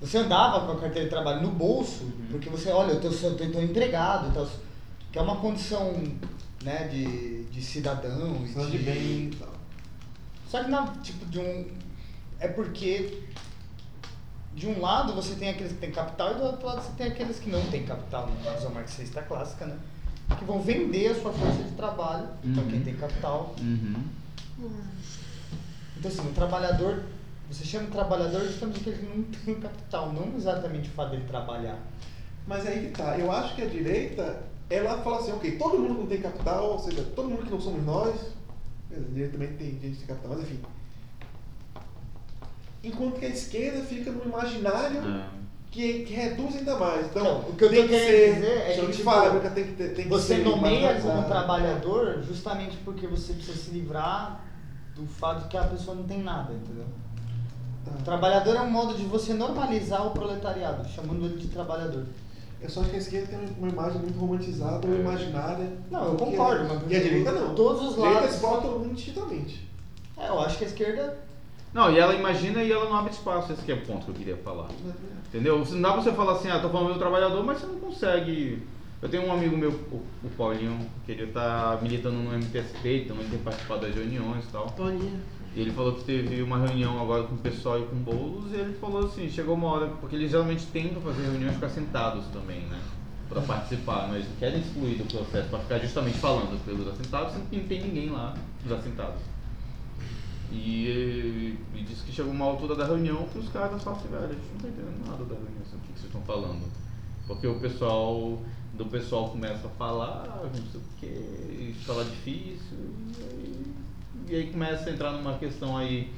Você 0.00 0.18
andava 0.18 0.64
com 0.66 0.72
a 0.72 0.80
carteira 0.80 1.04
de 1.04 1.10
trabalho 1.10 1.42
no 1.42 1.50
bolso, 1.50 2.04
Uhum. 2.04 2.26
porque 2.30 2.48
você, 2.48 2.70
olha, 2.70 2.92
eu 2.92 3.00
tô 3.00 3.60
empregado, 3.60 4.28
e 4.28 4.32
tal, 4.32 4.46
que 5.10 5.18
é 5.18 5.22
uma 5.22 5.36
condição 5.38 5.92
né, 6.62 6.86
de, 6.86 7.44
de 7.46 7.60
cidadão 7.62 8.36
e 8.44 8.48
Cidadão 8.48 8.70
de 8.70 8.78
bem 8.78 9.30
e 9.32 9.36
tal. 9.36 9.48
Só 10.48 10.62
que 10.62 10.70
na, 10.70 10.86
tipo, 11.02 11.26
de 11.26 11.40
um. 11.40 11.66
É 12.38 12.46
porque 12.48 13.22
de 14.56 14.66
um 14.66 14.80
lado 14.80 15.12
você 15.12 15.34
tem 15.34 15.50
aqueles 15.50 15.72
que 15.72 15.78
têm 15.78 15.90
capital 15.92 16.32
e 16.32 16.34
do 16.36 16.42
outro 16.44 16.66
lado 16.66 16.82
você 16.82 16.90
tem 16.96 17.06
aqueles 17.08 17.38
que 17.38 17.50
não 17.50 17.62
têm 17.66 17.84
capital, 17.84 18.28
na 18.42 18.52
visão 18.52 18.70
marxista 18.72 19.20
clássica, 19.22 19.66
né? 19.66 19.76
Que 20.38 20.44
vão 20.46 20.60
vender 20.62 21.08
a 21.08 21.14
sua 21.14 21.30
força 21.32 21.62
de 21.62 21.72
trabalho 21.72 22.26
para 22.54 22.64
quem 22.64 22.78
Uhum. 22.78 22.84
tem 22.84 22.96
capital. 22.96 23.54
Uhum. 23.60 24.02
Então 25.98 26.10
assim, 26.10 26.26
o 26.26 26.32
trabalhador, 26.32 27.02
você 27.50 27.64
chama 27.64 27.84
de 27.86 27.92
trabalhador 27.92 28.40
justamente 28.46 28.80
aquele 28.80 28.96
que 28.96 29.04
não 29.06 29.22
tem 29.24 29.54
capital, 29.60 30.12
não 30.12 30.34
exatamente 30.36 30.88
o 30.88 30.92
fato 30.92 31.10
dele 31.10 31.24
trabalhar. 31.28 31.78
Mas 32.46 32.66
aí 32.66 32.86
que 32.86 32.96
tá. 32.96 33.18
Eu 33.18 33.30
acho 33.30 33.54
que 33.54 33.62
a 33.62 33.66
direita, 33.66 34.42
ela 34.70 34.98
fala 35.02 35.18
assim, 35.18 35.32
ok, 35.32 35.58
todo 35.58 35.78
mundo 35.78 36.00
não 36.00 36.06
tem 36.06 36.20
capital, 36.20 36.72
ou 36.72 36.78
seja, 36.78 37.02
todo 37.14 37.28
mundo 37.28 37.44
que 37.44 37.50
não 37.50 37.60
somos 37.60 37.84
nós. 37.84 38.14
A 38.90 38.98
direita 38.98 39.32
também 39.32 39.52
tem 39.56 39.70
gente 39.80 39.96
que 39.98 40.06
tem 40.06 40.06
capital, 40.06 40.30
mas 40.30 40.40
enfim. 40.42 40.60
Enquanto 42.86 43.18
que 43.18 43.26
a 43.26 43.28
esquerda 43.28 43.80
fica 43.84 44.10
no 44.12 44.24
imaginário 44.24 45.00
É. 45.00 45.24
que, 45.70 46.04
que 46.04 46.14
reduz 46.14 46.56
ainda 46.56 46.76
mais. 46.76 47.06
Então, 47.06 47.24
Não, 47.24 47.38
o 47.40 47.54
que 47.54 47.64
eu 47.64 47.68
tem 47.70 47.82
que 47.82 47.88
querendo 47.88 48.34
dizer 48.36 48.58
é 48.58 48.72
que, 48.74 48.86
de 48.86 48.92
tipo, 48.92 49.04
fábrica, 49.04 49.50
tem 49.50 49.64
que, 49.64 49.72
ter, 49.72 49.88
tem 49.94 50.04
que 50.04 50.10
Você 50.10 50.36
ser 50.36 50.44
nomeia 50.44 51.00
como 51.00 51.22
trabalhador 51.24 52.22
justamente 52.22 52.76
porque 52.84 53.06
você 53.06 53.32
precisa 53.32 53.56
se 53.58 53.70
livrar 53.70 54.40
do 54.94 55.06
fato 55.06 55.42
de 55.42 55.48
que 55.48 55.56
a 55.56 55.64
pessoa 55.64 55.96
não 55.96 56.04
tem 56.04 56.22
nada, 56.22 56.52
entendeu? 56.54 56.86
Tá. 57.84 57.92
Trabalhador 58.04 58.56
é 58.56 58.60
um 58.62 58.70
modo 58.70 58.94
de 58.94 59.04
você 59.04 59.34
normalizar 59.34 60.06
o 60.06 60.10
proletariado, 60.10 60.88
chamando 60.88 61.24
ele 61.26 61.36
de 61.36 61.48
trabalhador. 61.48 62.04
Eu 62.60 62.70
só 62.70 62.80
acho 62.80 62.88
que 62.90 62.96
a 62.96 62.98
esquerda 62.98 63.26
tem 63.28 63.38
uma 63.58 63.68
imagem 63.68 64.00
muito 64.00 64.18
romantizada 64.18 64.88
ou 64.88 64.94
imaginária. 64.94 65.70
Não, 65.90 66.04
eu 66.06 66.10
do 66.12 66.24
que 66.24 66.30
concordo, 66.30 66.64
é. 66.64 66.68
mas 66.68 66.90
E 66.90 66.96
a 66.96 67.02
direita 67.02 67.32
não. 67.32 67.54
todos 67.54 67.82
os 67.82 67.92
a 67.92 67.96
direita 67.96 68.14
lados- 68.20 68.34
explora 68.34 68.60
todo 68.62 68.78
mundo 68.78 68.90
indistintamente. 68.92 69.68
É, 70.16 70.28
eu 70.28 70.40
acho 70.40 70.56
que 70.58 70.64
a 70.64 70.68
esquerda. 70.68 71.18
Não, 71.76 71.92
e 71.92 71.98
ela 71.98 72.14
imagina 72.14 72.62
e 72.62 72.72
ela 72.72 72.86
não 72.86 72.96
abre 72.96 73.12
espaço, 73.12 73.52
esse 73.52 73.62
que 73.62 73.70
é 73.70 73.74
o 73.74 73.82
ponto 73.82 74.06
que 74.06 74.10
eu 74.10 74.14
queria 74.14 74.36
falar. 74.38 74.68
Entendeu? 75.28 75.62
Não 75.62 75.82
dá 75.82 75.92
pra 75.92 76.02
você 76.02 76.10
falar 76.10 76.32
assim, 76.32 76.48
ah, 76.48 76.58
tô 76.58 76.70
falando 76.70 76.94
do 76.94 76.98
trabalhador, 76.98 77.44
mas 77.44 77.58
você 77.58 77.66
não 77.66 77.78
consegue. 77.78 78.62
Eu 79.02 79.10
tenho 79.10 79.26
um 79.26 79.30
amigo 79.30 79.54
meu, 79.58 79.70
o, 79.92 80.30
Paulinho, 80.38 80.78
que 81.04 81.12
ele 81.12 81.26
tá 81.26 81.78
militando 81.82 82.16
no 82.16 82.32
MTST, 82.32 83.02
então 83.04 83.18
ele 83.18 83.28
tem 83.28 83.38
participado 83.40 83.82
das 83.82 83.94
reuniões 83.94 84.42
e 84.46 84.48
tal. 84.48 84.70
Paulinho. 84.70 85.20
E 85.54 85.60
ele 85.60 85.70
falou 85.70 85.92
que 85.92 86.04
teve 86.04 86.40
uma 86.40 86.56
reunião 86.56 86.98
agora 86.98 87.24
com 87.24 87.34
o 87.34 87.38
pessoal 87.38 87.78
e 87.78 87.82
com 87.82 87.96
o 87.96 87.98
Boulos, 87.98 88.52
e 88.52 88.56
ele 88.56 88.72
falou 88.80 89.04
assim, 89.04 89.28
chegou 89.28 89.54
uma 89.54 89.68
hora, 89.68 89.86
porque 90.00 90.16
eles 90.16 90.30
geralmente 90.30 90.64
tentam 90.68 91.02
fazer 91.02 91.24
reuniões 91.24 91.58
para 91.58 91.68
sentados 91.68 92.24
também, 92.32 92.60
né? 92.60 92.80
Pra 93.28 93.42
participar, 93.42 94.08
mas 94.08 94.24
querem 94.38 94.60
excluir 94.60 94.94
do 94.94 95.04
processo, 95.04 95.50
pra 95.50 95.58
ficar 95.58 95.78
justamente 95.80 96.16
falando 96.16 96.58
pelos 96.64 96.88
assentados, 96.88 97.34
sendo 97.34 97.50
que 97.50 97.56
não 97.58 97.66
tem 97.66 97.82
ninguém 97.82 98.08
lá 98.08 98.34
dos 98.64 98.72
assentados. 98.72 99.35
E 100.50 100.86
ele 100.86 101.58
disse 101.86 102.04
que 102.04 102.12
chegou 102.12 102.32
uma 102.32 102.44
altura 102.44 102.76
da 102.76 102.86
reunião 102.86 103.26
que 103.32 103.38
os 103.38 103.48
caras 103.48 103.82
falaram 103.82 104.02
assim, 104.02 104.12
velho, 104.12 104.24
a 104.24 104.28
gente 104.28 104.52
não 104.52 104.60
tá 104.60 104.68
entendendo 104.68 105.06
nada 105.06 105.24
da 105.24 105.34
reunião, 105.34 105.62
assim, 105.62 105.76
o 105.76 105.80
que, 105.80 105.92
que 105.92 105.98
vocês 105.98 106.04
estão 106.06 106.22
falando. 106.22 106.62
Porque 107.26 107.46
o 107.46 107.58
pessoal 107.58 108.38
do 108.74 108.86
pessoal 108.86 109.30
começa 109.30 109.66
a 109.66 109.70
falar, 109.70 110.42
não 110.44 110.52
sei 110.52 110.80
o 110.80 110.84
que, 111.00 111.74
fala 111.84 112.04
difícil, 112.04 112.76
e 113.18 113.24
aí, 113.24 113.66
e 114.28 114.36
aí 114.36 114.52
começa 114.52 114.90
a 114.90 114.92
entrar 114.92 115.12
numa 115.12 115.38
questão 115.38 115.76
aí 115.76 116.12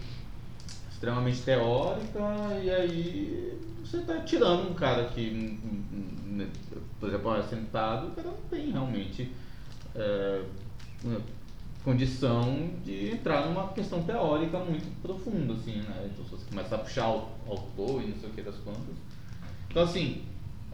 extremamente 0.91 1.43
teórica, 1.43 2.19
e 2.63 2.71
aí 2.71 3.59
você 3.85 4.01
tá 4.01 4.21
tirando 4.21 4.71
um 4.71 4.75
cara 4.75 5.05
que, 5.09 5.59
por 6.99 7.09
exemplo, 7.09 7.37
é 7.37 7.43
sentado, 7.45 8.09
o 8.09 8.11
cara 8.11 8.29
não 8.29 8.37
tem 8.51 8.71
realmente 8.71 9.33
é, 9.95 10.43
condição 11.89 12.69
de 12.85 13.13
entrar 13.13 13.47
numa 13.47 13.69
questão 13.69 14.03
teórica 14.03 14.59
muito 14.59 14.87
profunda, 15.01 15.55
assim, 15.55 15.77
né? 15.77 16.11
Então, 16.13 16.23
se 16.23 16.33
você 16.33 16.45
começar 16.51 16.77
a 16.77 16.79
puxar 16.81 17.09
o 17.09 17.29
autor 17.47 18.03
e 18.03 18.09
não 18.09 18.17
sei 18.19 18.29
o 18.29 18.33
que 18.35 18.43
das 18.43 18.57
quantas. 18.57 18.95
Então, 19.71 19.85
assim, 19.85 20.23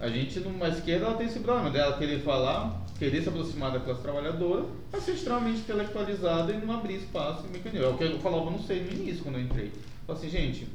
a 0.00 0.08
gente 0.08 0.40
numa 0.40 0.68
esquerda 0.68 1.06
ela 1.06 1.16
tem 1.16 1.28
esse 1.28 1.38
problema 1.38 1.70
dela 1.70 1.96
querer 1.96 2.20
falar, 2.22 2.84
querer 2.98 3.22
se 3.22 3.28
aproximar 3.28 3.70
da 3.70 3.78
classe 3.78 4.02
trabalhadora, 4.02 4.64
mas 4.90 5.04
ser 5.04 5.12
extremamente 5.12 5.60
intelectualizada 5.60 6.52
e 6.52 6.66
não 6.66 6.74
abrir 6.74 6.96
espaço 6.96 7.46
e 7.46 7.52
mecanismo. 7.52 7.86
É 7.86 7.88
o 7.90 7.96
que 7.96 8.02
eu 8.02 8.18
falava, 8.18 8.50
não 8.50 8.60
sei, 8.60 8.82
no 8.82 8.90
início, 8.90 9.22
quando 9.22 9.36
eu 9.36 9.42
entrei. 9.42 9.70
Falei 10.08 10.20
assim, 10.20 10.30
gente, 10.30 10.66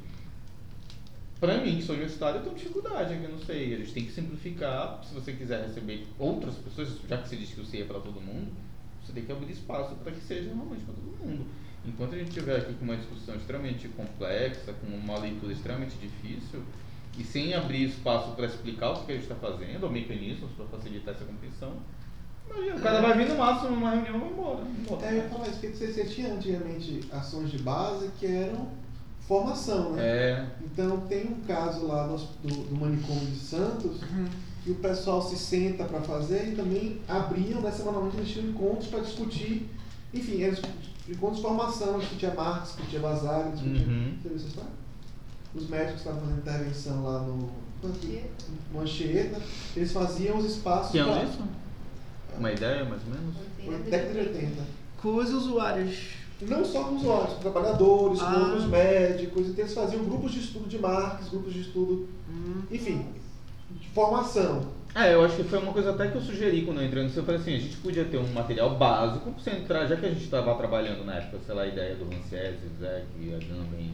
pra 1.38 1.58
mim, 1.58 1.76
que 1.76 1.82
sou 1.82 1.96
universitário, 1.96 2.38
eu 2.38 2.44
tenho 2.44 2.56
dificuldade 2.56 3.12
aqui, 3.12 3.28
não 3.30 3.38
sei. 3.40 3.74
A 3.74 3.76
gente 3.76 3.92
tem 3.92 4.06
que 4.06 4.12
simplificar. 4.12 5.04
Se 5.04 5.12
você 5.12 5.34
quiser 5.34 5.66
receber 5.66 6.06
outras 6.18 6.54
pessoas, 6.54 6.96
já 7.06 7.18
que 7.18 7.28
você 7.28 7.36
diz 7.36 7.50
que 7.50 7.60
o 7.60 7.66
CIE 7.66 7.82
é 7.82 7.84
para 7.84 8.00
todo 8.00 8.18
mundo, 8.22 8.50
você 9.10 9.14
tem 9.14 9.24
que 9.24 9.32
abrir 9.32 9.52
espaço 9.52 9.94
para 9.96 10.12
que 10.12 10.20
seja 10.20 10.52
realmente 10.54 10.84
para 10.84 10.94
todo 10.94 11.28
mundo. 11.28 11.46
Enquanto 11.84 12.14
a 12.14 12.18
gente 12.18 12.28
estiver 12.28 12.56
aqui 12.56 12.74
com 12.74 12.84
uma 12.84 12.96
discussão 12.96 13.34
extremamente 13.34 13.88
complexa, 13.88 14.72
com 14.72 14.86
uma 14.86 15.18
leitura 15.18 15.52
extremamente 15.52 15.96
difícil, 15.96 16.62
e 17.18 17.24
sem 17.24 17.54
abrir 17.54 17.84
espaço 17.84 18.32
para 18.32 18.46
explicar 18.46 18.92
o 18.92 19.04
que 19.04 19.12
a 19.12 19.14
gente 19.14 19.24
está 19.24 19.34
fazendo, 19.34 19.84
ou 19.84 19.90
mecanismos 19.90 20.50
para 20.52 20.66
facilitar 20.66 21.14
essa 21.14 21.24
compreensão, 21.24 21.72
imagina, 22.48 22.76
o 22.76 22.80
cara 22.80 23.00
vai 23.00 23.16
vir 23.16 23.28
no 23.28 23.36
máximo 23.36 23.70
numa 23.70 23.90
reunião 23.90 24.16
e 24.16 24.18
vai 24.18 24.28
embora. 24.30 24.66
É, 25.02 25.12
eu 25.12 25.16
ia 25.16 25.28
falar 25.28 25.48
isso, 25.48 25.60
porque 25.60 25.68
você, 25.68 26.04
tinha 26.04 26.32
antigamente 26.32 27.00
ações 27.12 27.50
de 27.50 27.58
base 27.58 28.10
que 28.18 28.26
eram 28.26 28.68
formação, 29.26 29.92
né? 29.92 30.02
É, 30.02 30.46
Então 30.64 31.00
tem 31.06 31.26
um 31.26 31.40
caso 31.46 31.86
lá 31.86 32.06
no, 32.06 32.16
do, 32.16 32.64
do 32.68 32.76
manicômio 32.76 33.26
de 33.26 33.38
Santos 33.38 34.00
o 34.72 34.74
pessoal 34.76 35.22
se 35.22 35.36
senta 35.36 35.84
para 35.84 36.00
fazer 36.00 36.48
e 36.52 36.56
também 36.56 37.00
abriam, 37.08 37.60
né, 37.60 37.70
semanalmente 37.70 38.16
eles 38.16 38.28
tinham 38.30 38.48
encontros 38.48 38.88
para 38.88 39.00
discutir, 39.00 39.68
enfim, 40.12 40.42
eles, 40.42 40.60
encontros 41.08 41.36
de 41.38 41.42
formação, 41.42 41.98
discutia 41.98 42.34
Marx, 42.34 42.68
discutia 42.76 43.00
Basaglia, 43.00 43.52
discutia. 43.52 43.86
Uhum. 43.86 44.14
Você 44.22 44.28
viu 44.28 44.36
essa 44.36 44.46
história? 44.46 44.70
Os 45.54 45.68
médicos 45.68 46.00
estavam 46.00 46.20
fazendo 46.20 46.38
intervenção 46.38 47.02
lá 47.04 47.18
no. 47.22 47.50
Anchieta, 48.78 49.40
eles 49.76 49.90
faziam 49.92 50.36
os 50.38 50.44
espaços 50.44 50.92
que 50.92 50.98
ano 50.98 51.12
é 51.12 51.24
isso? 51.24 51.38
Uma 52.38 52.52
ideia, 52.52 52.84
mais 52.84 53.00
ou 53.06 53.10
menos? 53.14 53.34
Foi 53.64 53.90
década 53.90 54.12
de 54.12 54.18
80. 54.18 54.62
Com 55.00 55.16
os 55.16 55.32
usuários. 55.32 55.98
Não 56.42 56.64
só 56.64 56.84
com 56.84 56.96
usuários, 56.96 57.34
com 57.34 57.40
trabalhadores, 57.40 58.18
com 58.20 58.24
Ah. 58.26 58.38
outros 58.38 58.66
médicos, 58.66 59.48
então 59.48 59.64
eles 59.64 59.74
faziam 59.74 60.04
grupos 60.04 60.32
de 60.32 60.40
estudo 60.40 60.68
de 60.68 60.78
Marx, 60.78 61.28
grupos 61.28 61.52
de 61.52 61.60
estudo, 61.62 62.08
Hum. 62.30 62.62
enfim, 62.70 63.04
formação. 63.94 64.80
É, 64.94 65.14
eu 65.14 65.24
acho 65.24 65.36
que 65.36 65.44
foi 65.44 65.58
uma 65.60 65.72
coisa 65.72 65.90
até 65.90 66.08
que 66.08 66.16
eu 66.16 66.20
sugeri 66.20 66.62
quando 66.62 66.80
eu 66.80 66.86
entrei 66.86 67.02
no 67.02 67.10
seu. 67.10 67.22
Eu 67.22 67.26
falei 67.26 67.40
assim, 67.40 67.54
a 67.54 67.60
gente 67.60 67.76
podia 67.76 68.04
ter 68.04 68.18
um 68.18 68.26
material 68.32 68.76
básico 68.76 69.30
pra 69.30 69.42
você 69.42 69.50
entrar, 69.50 69.86
já 69.86 69.96
que 69.96 70.06
a 70.06 70.08
gente 70.08 70.24
estava 70.24 70.52
trabalhando 70.56 71.04
na 71.04 71.14
época, 71.14 71.38
sei 71.46 71.54
lá, 71.54 71.62
a 71.62 71.66
ideia 71.68 71.94
do 71.94 72.04
Rancière, 72.04 72.56
Zizek, 72.56 73.06
Agamben 73.28 73.92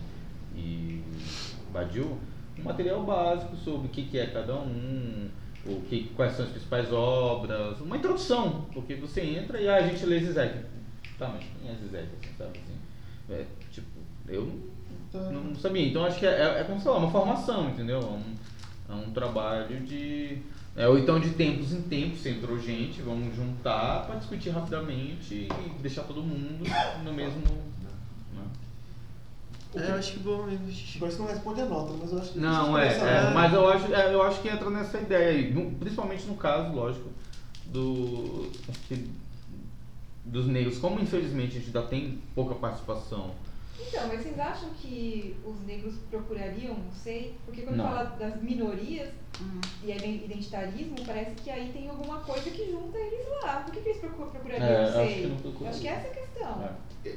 e 0.54 1.02
Badiou, 1.70 2.18
um 2.58 2.62
material 2.62 3.02
básico 3.02 3.54
sobre 3.56 3.88
o 3.88 3.90
que, 3.90 4.04
que 4.04 4.18
é 4.18 4.26
cada 4.26 4.54
um, 4.54 5.28
o 5.66 5.82
que, 5.82 6.10
quais 6.16 6.34
são 6.34 6.46
as 6.46 6.50
principais 6.50 6.90
obras, 6.90 7.78
uma 7.80 7.98
introdução, 7.98 8.66
porque 8.72 8.94
você 8.94 9.20
entra 9.20 9.60
e 9.60 9.68
ah, 9.68 9.76
a 9.76 9.82
gente 9.82 10.06
lê 10.06 10.20
Zizek. 10.20 10.64
Tá, 11.18 11.28
mas 11.28 11.44
quem 11.60 11.70
é 11.70 11.74
Zizek, 11.74 12.08
assim, 12.22 12.34
sabe 12.38 12.58
assim? 12.58 13.34
É, 13.34 13.44
tipo, 13.70 13.88
eu 14.28 14.50
não, 15.12 15.44
não 15.44 15.56
sabia. 15.56 15.86
Então 15.86 16.04
acho 16.04 16.18
que 16.18 16.26
é, 16.26 16.60
é 16.60 16.64
como 16.64 16.80
sei 16.80 16.90
lá, 16.90 16.98
uma 16.98 17.10
formação, 17.10 17.68
entendeu? 17.68 18.00
É 18.00 18.04
um, 18.04 18.34
é 18.88 18.92
um 18.94 19.10
trabalho 19.10 19.80
de. 19.80 20.38
É, 20.76 20.86
ou 20.86 20.98
então 20.98 21.18
de 21.18 21.30
tempos 21.30 21.72
em 21.72 21.80
tempos, 21.82 22.20
você 22.20 22.30
entrou 22.30 22.58
gente, 22.60 23.00
vamos 23.00 23.34
juntar 23.34 24.04
para 24.06 24.16
discutir 24.16 24.50
rapidamente 24.50 25.34
e 25.34 25.48
deixar 25.80 26.02
todo 26.02 26.22
mundo 26.22 26.64
no 27.02 27.12
mesmo. 27.14 27.40
né? 28.34 28.42
É, 29.74 29.90
eu 29.90 29.94
acho 29.96 30.12
que 30.12 30.18
bom 30.20 30.44
mesmo. 30.44 30.66
Agora 30.96 31.12
isso 31.12 31.22
não 31.22 31.28
responde 31.28 31.60
a 31.62 31.64
nota, 31.66 31.94
mas 31.98 32.12
eu 32.12 32.18
acho 32.18 32.32
que 32.32 32.38
Não, 32.38 32.78
é, 32.78 32.88
é, 32.98 33.30
mas 33.34 33.52
eu 33.54 33.68
acho, 33.68 33.94
é, 33.94 34.14
eu 34.14 34.22
acho 34.22 34.40
que 34.42 34.48
entra 34.48 34.68
nessa 34.70 34.98
ideia 34.98 35.30
aí, 35.30 35.52
no- 35.52 35.70
principalmente 35.72 36.24
no 36.26 36.34
caso, 36.36 36.72
lógico, 36.74 37.08
do, 37.66 38.50
acho 38.68 38.78
que 38.80 39.10
dos 40.24 40.46
negros. 40.46 40.78
Como 40.78 41.00
infelizmente 41.00 41.56
a 41.56 41.60
gente 41.60 41.66
ainda 41.66 41.82
tem 41.82 42.18
pouca 42.34 42.54
participação 42.54 43.30
Então, 43.78 44.08
mas 44.08 44.22
vocês 44.22 44.38
acham 44.38 44.70
que 44.80 45.36
os 45.44 45.60
negros 45.66 45.94
procurariam, 46.10 46.74
não 46.74 46.92
sei, 46.92 47.34
porque 47.44 47.62
quando 47.62 47.76
Não. 47.76 47.84
fala 47.86 48.04
das 48.18 48.42
minorias 48.42 49.08
e 49.84 49.90
iden- 49.92 50.24
identitarismo, 50.24 50.96
parece 51.06 51.32
que 51.32 51.50
aí 51.50 51.70
tem 51.72 51.88
alguma 51.88 52.20
coisa 52.20 52.48
que 52.50 52.70
junta 52.70 52.98
eles 52.98 53.26
lá. 53.42 53.60
Por 53.64 53.74
que, 53.74 53.80
que 53.80 53.88
eles 53.90 54.00
procu- 54.00 54.30
procurariam, 54.30 54.66
É, 54.66 54.80
não 54.80 54.86
acho 54.88 54.94
sei? 54.96 55.14
que 55.22 55.26
não 55.62 55.68
acho 55.70 55.80
que 55.80 55.88
essa 55.88 56.06
é 56.06 56.10
a 56.10 56.14
questão. 56.14 56.62
É. 56.64 56.70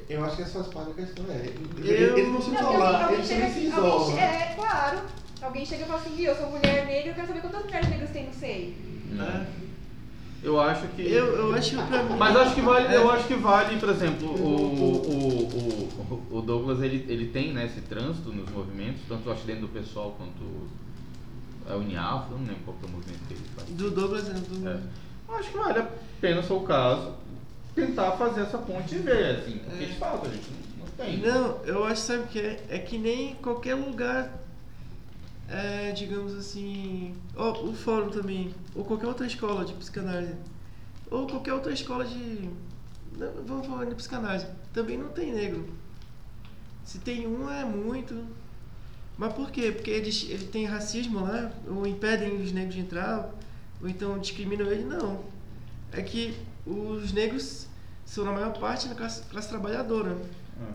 Eu 0.09 0.23
acho 0.25 0.35
que 0.35 0.41
essa 0.43 0.63
faz 0.63 0.67
parte 0.73 0.89
da 0.89 0.93
questão. 1.05 1.25
É. 1.29 1.45
Eu- 1.47 2.17
Eles 2.17 2.31
não 2.33 2.41
se 2.41 2.51
Não, 2.51 2.59
isolam, 2.73 3.11
eles 3.13 3.27
também 3.29 3.49
se 3.49 3.57
assim, 3.59 3.67
isolam. 3.67 4.11
che- 4.11 4.19
É, 4.19 4.53
claro. 4.55 5.01
Alguém 5.41 5.65
chega 5.65 5.83
e 5.83 5.87
fala 5.87 5.99
assim, 6.01 6.15
viu, 6.15 6.31
eu 6.31 6.37
sou 6.37 6.49
mulher 6.49 6.85
negra, 6.85 7.11
eu 7.11 7.15
quero 7.15 7.27
saber 7.27 7.41
quantas 7.41 7.63
mulheres 7.63 7.89
negras 7.89 8.09
tem 8.11 8.27
no 8.27 8.33
SEI. 8.33 8.75
né? 9.11 9.47
Eu 10.41 10.59
acho 10.59 10.87
que. 10.89 11.01
Eu, 11.01 11.25
eu 11.35 11.53
acho 11.53 11.71
que 11.71 11.83
pra 11.83 12.03
mim. 12.03 12.15
Mas 12.17 12.35
acho 12.35 12.55
que 12.55 12.61
vale, 12.61 12.95
eu 12.95 13.11
acho 13.11 13.27
que 13.27 13.35
vale, 13.35 13.77
por 13.77 13.89
exemplo, 13.89 14.27
o, 14.29 14.47
o, 14.79 16.27
o, 16.31 16.37
o 16.37 16.41
Douglas 16.41 16.81
ele, 16.81 17.05
ele 17.09 17.27
tem 17.27 17.53
né, 17.53 17.65
esse 17.65 17.81
trânsito 17.81 18.31
nos 18.31 18.49
movimentos, 18.49 19.01
tanto 19.07 19.27
eu 19.27 19.33
acho 19.33 19.45
dentro 19.45 19.63
do 19.63 19.67
pessoal 19.67 20.15
quanto 20.17 20.69
a 21.69 21.75
Uniafro, 21.75 22.37
não 22.37 22.45
lembro 22.45 22.63
qual 22.65 22.77
que 22.77 22.85
é 22.85 22.89
o 22.89 22.91
movimento 22.91 23.27
que 23.27 23.33
ele 23.33 23.43
faz. 23.55 23.69
Do 23.69 23.91
Douglas 23.91 24.29
é 24.29 24.33
do. 24.33 24.69
É. 24.69 24.79
Eu 25.27 25.35
acho 25.35 25.51
que 25.51 25.57
vale 25.57 25.79
a 25.79 25.87
pena 26.21 26.41
se 26.41 26.53
o 26.53 26.61
caso. 26.61 27.13
tentar 27.75 28.11
fazer 28.13 28.41
essa 28.41 28.57
ponte 28.57 28.95
e 28.95 28.99
ver, 28.99 29.35
assim, 29.37 29.57
o 29.67 29.77
que 29.77 29.85
de 29.85 29.93
fato 29.95 30.25
a 30.25 30.29
gente 30.29 30.47
não, 30.49 30.85
não 30.85 30.91
tem. 30.93 31.17
Não, 31.17 31.65
eu 31.65 31.83
acho, 31.83 32.01
sabe 32.01 32.23
o 32.23 32.27
que 32.27 32.39
é? 32.39 32.65
É 32.69 32.79
que 32.79 32.97
nem 32.97 33.35
qualquer 33.35 33.75
lugar, 33.75 34.31
é, 35.49 35.91
digamos 35.91 36.35
assim, 36.35 37.15
ó, 37.35 37.51
o 37.63 37.73
fórum 37.73 38.09
também, 38.09 38.53
ou 38.75 38.85
qualquer 38.85 39.07
outra 39.07 39.25
escola 39.25 39.65
de 39.65 39.73
psicanálise, 39.73 40.35
ou 41.09 41.25
qualquer 41.25 41.53
outra 41.53 41.73
escola 41.73 42.05
de, 42.05 42.49
não, 43.17 43.43
vamos 43.45 43.65
falar 43.65 43.85
de 43.85 43.95
psicanálise, 43.95 44.45
também 44.71 44.97
não 44.97 45.09
tem 45.09 45.33
negro. 45.33 45.67
Se 46.85 46.99
tem 46.99 47.27
um 47.27 47.49
é 47.49 47.65
muito, 47.65 48.25
mas 49.17 49.33
por 49.33 49.49
quê? 49.51 49.71
Porque 49.71 49.89
eles, 49.89 50.27
ele 50.29 50.45
tem 50.45 50.65
racismo 50.65 51.21
lá, 51.21 51.51
ou 51.67 51.85
impedem 51.85 52.41
os 52.41 52.51
negros 52.51 52.75
de 52.75 52.81
entrar, 52.81 53.33
ou 53.81 53.89
então 53.89 54.19
discriminam 54.19 54.67
ele? 54.67 54.83
Não. 54.83 55.23
É 55.91 56.01
que 56.01 56.37
os 56.65 57.11
negros 57.11 57.67
são 58.05 58.23
na 58.23 58.31
maior 58.31 58.53
parte 58.59 58.87
da 58.87 58.93
classe, 58.93 59.23
classe 59.23 59.49
trabalhadora. 59.49 60.15
Ah. 60.61 60.73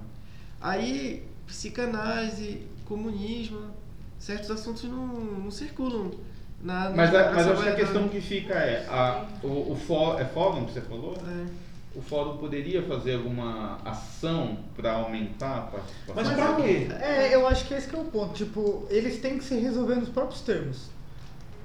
Aí, 0.61 1.29
psicanálise, 1.47 2.67
comunismo, 2.85 3.71
certos 4.25 4.51
assuntos 4.51 4.85
não, 4.85 5.07
não 5.07 5.51
circulam 5.51 6.11
na, 6.63 6.89
na 6.89 6.97
Mas, 6.97 7.15
a, 7.15 7.31
mas 7.31 7.47
acho 7.47 7.63
que 7.63 7.69
a 7.69 7.75
questão 7.75 8.09
que 8.09 8.21
fica 8.23 8.55
é, 8.55 8.87
a, 8.89 9.27
o, 9.43 9.73
o 9.73 9.77
fó, 9.77 10.19
é 10.19 10.25
fórum 10.25 10.65
que 10.65 10.73
você 10.73 10.81
falou? 10.81 11.15
É. 11.15 11.65
O 11.95 12.01
fórum 12.01 12.39
poderia 12.39 12.83
fazer 12.83 13.17
alguma 13.17 13.79
ação 13.85 14.59
para 14.75 14.95
aumentar 14.95 15.59
a 15.59 15.61
participação? 15.61 16.15
Mas 16.17 16.33
pra 16.33 16.55
quê? 16.57 16.89
É, 17.01 17.35
eu 17.35 17.47
acho 17.47 17.67
que 17.67 17.75
esse 17.75 17.87
que 17.87 17.95
é 17.95 17.99
o 17.99 18.05
ponto. 18.05 18.35
Tipo, 18.35 18.87
eles 18.91 19.21
têm 19.21 19.39
que 19.39 19.45
se 19.45 19.57
resolver 19.57 19.97
nos 19.97 20.09
próprios 20.09 20.41
termos. 20.41 20.89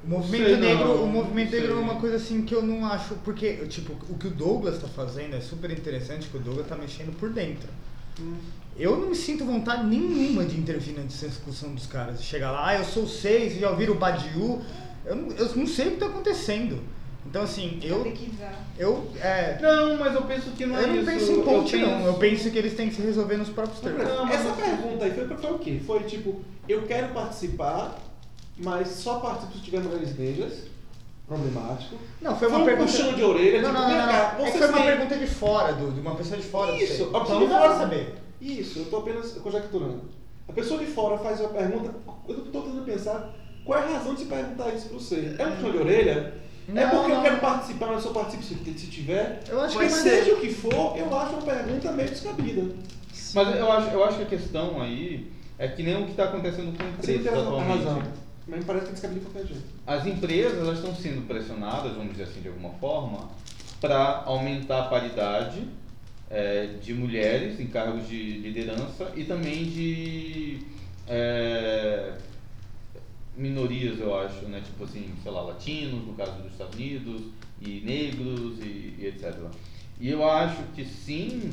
O 0.04 0.10
movimento 0.10 0.46
Sei 0.46 0.54
não, 0.56 0.62
negro, 0.62 1.04
o 1.04 1.08
movimento 1.08 1.52
negro 1.52 1.72
é 1.72 1.80
uma 1.80 1.96
coisa 1.96 2.18
assim 2.18 2.44
que 2.44 2.54
eu 2.54 2.62
não 2.62 2.86
acho, 2.86 3.16
porque 3.24 3.54
tipo, 3.68 3.94
o 4.10 4.18
que 4.18 4.28
o 4.28 4.32
Douglas 4.32 4.80
tá 4.80 4.88
fazendo 4.88 5.36
é 5.36 5.42
super 5.42 5.72
interessante, 5.72 6.28
que 6.28 6.38
o 6.38 6.40
Douglas 6.40 6.68
tá 6.68 6.76
mexendo 6.76 7.18
por 7.18 7.30
dentro. 7.30 7.70
Eu 8.80 8.96
não 8.98 9.10
me 9.10 9.16
sinto 9.16 9.44
vontade 9.44 9.86
nenhuma 9.86 10.46
de 10.46 10.58
intervir 10.58 10.96
na 10.98 11.04
discussão 11.04 11.74
dos 11.76 11.86
caras. 11.86 12.24
Chegar 12.24 12.52
lá, 12.52 12.68
ah, 12.70 12.76
eu 12.78 12.86
sou 12.86 13.06
seis, 13.06 13.60
já 13.60 13.70
ouviram 13.70 13.94
o 13.94 13.98
Badiu. 13.98 14.62
Eu, 15.06 15.16
não- 15.16 15.32
eu 15.36 15.56
não 15.56 15.68
sei 15.68 15.90
o 15.90 15.92
que 15.92 15.98
tá 15.98 16.06
acontecendo. 16.06 16.80
Então 17.26 17.44
assim, 17.44 17.78
eu. 17.84 18.12
Eu. 18.78 19.12
É, 19.22 19.60
Não, 19.62 19.98
mas 19.98 20.16
eu 20.16 20.22
penso 20.24 20.52
que 20.52 20.66
não 20.66 20.78
é 20.78 20.84
eu 20.84 20.88
não 20.88 20.96
isso. 20.96 21.06
penso 21.06 21.32
em 21.34 21.42
ponte, 21.44 21.76
eu 21.78 21.88
não. 21.88 22.06
Eu 22.06 22.14
penso 22.16 22.50
que 22.50 22.58
eles 22.58 22.74
têm 22.74 22.90
que 22.90 22.96
se 22.96 23.02
resolver 23.02 23.36
nos 23.38 23.50
próprios 23.50 23.80
termos. 23.82 24.04
Não, 24.08 24.26
mas 24.26 24.40
Essa 24.46 24.54
pergunta 24.54 25.04
aí 25.06 25.12
foi, 25.12 25.28
foi 25.38 25.52
o 25.52 25.60
quê? 25.60 25.82
Foi 25.86 26.00
tipo, 26.04 26.42
eu 26.68 26.84
quero 26.84 27.10
participar, 27.14 28.00
mas 28.58 28.88
só 28.88 29.20
participo 29.20 29.54
se 29.58 29.64
tiver 29.64 29.82
mulheres 29.82 30.18
negras. 30.18 30.54
Problemático. 31.28 31.96
Não, 32.22 32.36
foi 32.36 32.48
uma 32.48 32.56
Foi 32.56 32.64
um 32.64 32.66
pergunta. 32.78 32.92
puxão 32.92 33.14
de 33.14 33.24
orelha, 33.24 33.62
Não, 33.62 33.70
tipo, 33.70 33.82
não, 33.82 33.90
não, 33.90 34.06
não. 34.08 34.14
É 34.48 34.52
foi 34.52 34.68
uma 34.68 34.82
pergunta 34.82 35.16
de 35.18 35.28
fora, 35.28 35.74
do, 35.74 35.92
de 35.92 36.00
uma 36.00 36.16
pessoa 36.16 36.38
de 36.38 36.48
fora. 36.48 36.72
do 36.72 36.78
Isso, 36.80 36.96
sei. 36.96 37.06
a 37.06 37.20
Então 37.20 37.40
não 37.48 37.78
saber. 37.78 38.16
Isso, 38.42 38.80
eu 38.80 38.86
tô 38.86 38.98
apenas 38.98 39.32
conjecturando. 39.34 40.02
A 40.48 40.54
pessoa 40.54 40.80
de 40.80 40.88
fora 40.88 41.18
faz 41.18 41.40
uma 41.40 41.50
pergunta, 41.50 41.94
eu 42.28 42.36
tô 42.46 42.62
tentando 42.62 42.86
pensar 42.86 43.34
qual 43.66 43.80
é 43.80 43.84
a 43.84 43.98
razão 43.98 44.14
de 44.16 44.22
se 44.22 44.26
perguntar 44.28 44.70
isso 44.74 44.90
pra 44.90 44.98
você. 44.98 45.36
É 45.38 45.46
um 45.46 45.52
puxão 45.52 45.72
de 45.72 45.78
orelha? 45.78 46.34
é 46.68 46.72
Não, 46.74 46.90
porque 46.90 47.12
eu 47.12 47.16
não. 47.16 47.22
quero 47.24 47.40
participar, 47.40 47.88
mas 47.88 47.96
eu 47.98 48.02
só 48.14 48.20
participo 48.20 48.44
se, 48.44 48.80
se 48.80 48.88
tiver? 48.88 49.44
Eu 49.48 49.62
acho 49.62 49.78
que 49.78 49.84
mas 49.84 49.92
mas 49.92 50.02
seja 50.02 50.34
o 50.34 50.40
que 50.40 50.54
for, 50.54 50.98
eu 50.98 51.18
acho 51.20 51.34
uma 51.34 51.42
pergunta 51.42 51.92
meio 51.92 52.10
descabida. 52.10 52.76
Mas 53.36 53.56
eu 53.60 53.72
acho, 53.72 53.90
eu 53.90 54.04
acho 54.04 54.18
que 54.18 54.24
a 54.24 54.28
questão 54.28 54.82
aí 54.82 55.32
é 55.60 55.68
que 55.68 55.84
nem 55.84 56.02
o 56.02 56.06
que 56.06 56.12
está 56.12 56.24
acontecendo 56.26 56.76
com 56.78 56.84
Você 57.02 57.16
empresas 57.18 57.24
tem 57.24 57.32
razão, 57.44 57.60
a 57.60 57.62
atualmente. 57.62 57.84
razão. 57.86 58.04
Mas 58.48 58.60
me 58.60 58.66
parece 58.66 58.86
que 58.86 58.90
é 58.90 58.94
descabido 58.94 59.20
de 59.20 59.26
qualquer 59.28 59.48
jeito. 59.48 59.64
As 59.86 60.06
empresas 60.08 60.58
elas 60.60 60.80
estão 60.80 60.96
sendo 60.96 61.28
pressionadas, 61.28 61.92
vamos 61.94 62.12
dizer 62.14 62.24
assim, 62.24 62.42
de 62.42 62.48
alguma 62.48 62.72
forma, 62.80 63.30
para 63.80 64.24
aumentar 64.26 64.80
a 64.80 64.88
paridade 64.88 65.68
eh, 66.30 66.76
de 66.82 66.94
mulheres 66.94 67.60
em 67.60 67.68
cargos 67.68 68.08
de 68.08 68.38
liderança 68.38 69.12
e 69.16 69.24
também 69.24 69.66
de 69.66 70.60
eh, 71.08 72.18
minorias, 73.36 74.00
eu 74.00 74.16
acho, 74.18 74.46
né? 74.46 74.62
Tipo 74.64 74.84
assim, 74.84 75.12
sei 75.24 75.32
lá, 75.32 75.42
latinos, 75.42 76.06
no 76.06 76.14
caso 76.14 76.34
dos 76.42 76.52
Estados 76.52 76.76
Unidos, 76.76 77.22
e 77.62 77.82
negros 77.82 78.60
e, 78.60 78.96
e 79.00 79.06
etc. 79.08 79.36
E 80.00 80.10
eu 80.10 80.28
acho 80.30 80.62
que 80.76 80.86
sim, 80.86 81.50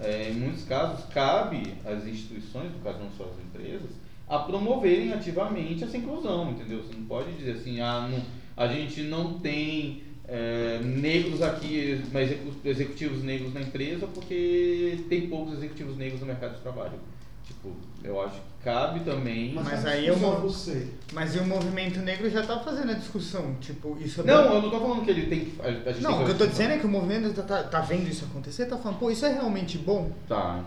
eh, 0.00 0.30
em 0.30 0.34
muitos 0.34 0.64
casos, 0.64 1.04
cabe 1.06 1.74
às 1.84 2.06
instituições, 2.06 2.72
no 2.72 2.80
caso 2.80 2.98
não 2.98 3.10
só 3.12 3.24
às 3.24 3.38
empresas, 3.38 3.90
a 4.28 4.40
promoverem 4.40 5.12
ativamente 5.12 5.84
essa 5.84 5.96
inclusão, 5.96 6.50
entendeu? 6.50 6.82
Você 6.82 6.94
não 6.94 7.04
pode 7.04 7.32
dizer 7.32 7.52
assim, 7.52 7.80
ah, 7.80 8.08
não, 8.10 8.22
a 8.56 8.66
gente 8.66 9.02
não 9.02 9.38
tem 9.38 10.02
eh, 10.28 10.80
negros 10.82 11.40
aqui, 11.42 12.00
mas 12.12 12.30
execu- 12.30 12.52
executivos 12.64 13.22
negros 13.22 13.54
na 13.54 13.60
empresa 13.60 14.06
porque 14.08 15.04
tem 15.08 15.28
poucos 15.28 15.54
executivos 15.54 15.96
negros 15.96 16.20
no 16.20 16.26
mercado 16.26 16.54
de 16.56 16.60
trabalho. 16.62 16.98
Tipo, 17.44 17.70
eu 18.02 18.20
acho 18.20 18.34
que 18.34 18.64
cabe 18.64 19.00
também. 19.00 19.52
Mas 19.54 19.86
a 19.86 19.90
aí 19.90 20.08
eu 20.08 20.16
vou- 20.16 20.34
é 20.38 20.40
você. 20.40 20.88
Mas 21.12 21.36
e 21.36 21.38
o 21.38 21.44
movimento 21.46 22.00
negro 22.00 22.28
já 22.28 22.42
tá 22.42 22.58
fazendo 22.58 22.90
a 22.90 22.94
discussão. 22.94 23.54
Tipo, 23.60 23.96
isso 24.00 24.20
é 24.22 24.24
Não, 24.24 24.48
bom. 24.48 24.54
eu 24.56 24.62
não 24.62 24.70
tô 24.70 24.80
falando 24.80 25.04
que 25.04 25.10
ele 25.12 25.26
tem 25.26 25.44
que. 25.44 25.60
A, 25.60 25.64
a 25.66 25.70
gente 25.70 25.84
tem 25.94 26.02
Não, 26.02 26.22
o 26.22 26.24
que 26.24 26.32
eu 26.32 26.38
tô 26.38 26.46
dizendo 26.46 26.72
é 26.72 26.78
que 26.78 26.86
o 26.86 26.88
movimento 26.88 27.32
tá, 27.34 27.42
tá, 27.44 27.62
tá 27.62 27.80
vendo 27.82 28.08
isso 28.08 28.24
acontecer, 28.24 28.66
tá 28.66 28.76
falando, 28.76 28.98
pô, 28.98 29.10
isso 29.12 29.24
é 29.24 29.32
realmente 29.32 29.78
bom? 29.78 30.10
Tá. 30.28 30.64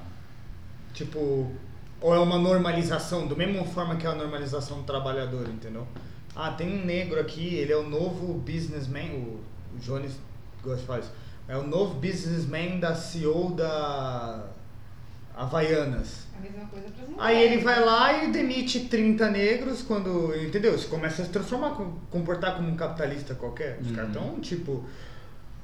Tipo, 0.94 1.52
ou 2.02 2.16
é 2.16 2.20
uma 2.20 2.38
normalização, 2.40 3.28
do 3.28 3.36
mesma 3.36 3.64
forma 3.66 3.98
que 3.98 4.08
é 4.08 4.10
a 4.10 4.16
normalização 4.16 4.78
do 4.78 4.84
trabalhador, 4.84 5.48
entendeu? 5.50 5.86
Ah, 6.42 6.52
tem 6.52 6.82
um 6.82 6.86
negro 6.86 7.20
aqui, 7.20 7.56
ele 7.56 7.74
é 7.74 7.76
o 7.76 7.84
novo 7.90 8.34
businessman, 8.36 9.10
o, 9.12 9.40
Jones 9.82 10.14
gosta 10.64 10.80
de 10.80 10.86
falar 10.88 11.00
isso, 11.00 11.12
é 11.50 11.58
o 11.58 11.68
novo 11.68 11.96
businessman 11.96 12.80
da 12.80 12.96
CEO 12.96 13.52
da 13.56 14.46
Havaianas. 15.36 16.28
A 16.38 16.42
mesma 16.42 16.66
coisa 16.68 16.88
para 16.92 17.06
mulheres. 17.08 17.18
Aí 17.20 17.44
ele 17.44 17.62
vai 17.62 17.84
lá 17.84 18.24
e 18.24 18.32
demite 18.32 18.86
30 18.86 19.30
negros 19.30 19.82
quando, 19.82 20.34
entendeu? 20.42 20.78
Se 20.78 20.88
começa 20.88 21.22
a 21.22 21.26
se 21.26 21.32
transformar, 21.32 21.72
com- 21.72 21.98
comportar 22.10 22.56
como 22.56 22.70
um 22.70 22.76
capitalista 22.78 23.36
qualquer. 23.36 23.78
Os 23.82 23.90
Uhum. 23.90 23.96
caras 23.96 24.14
tão, 24.14 24.40
tipo, 24.40 24.86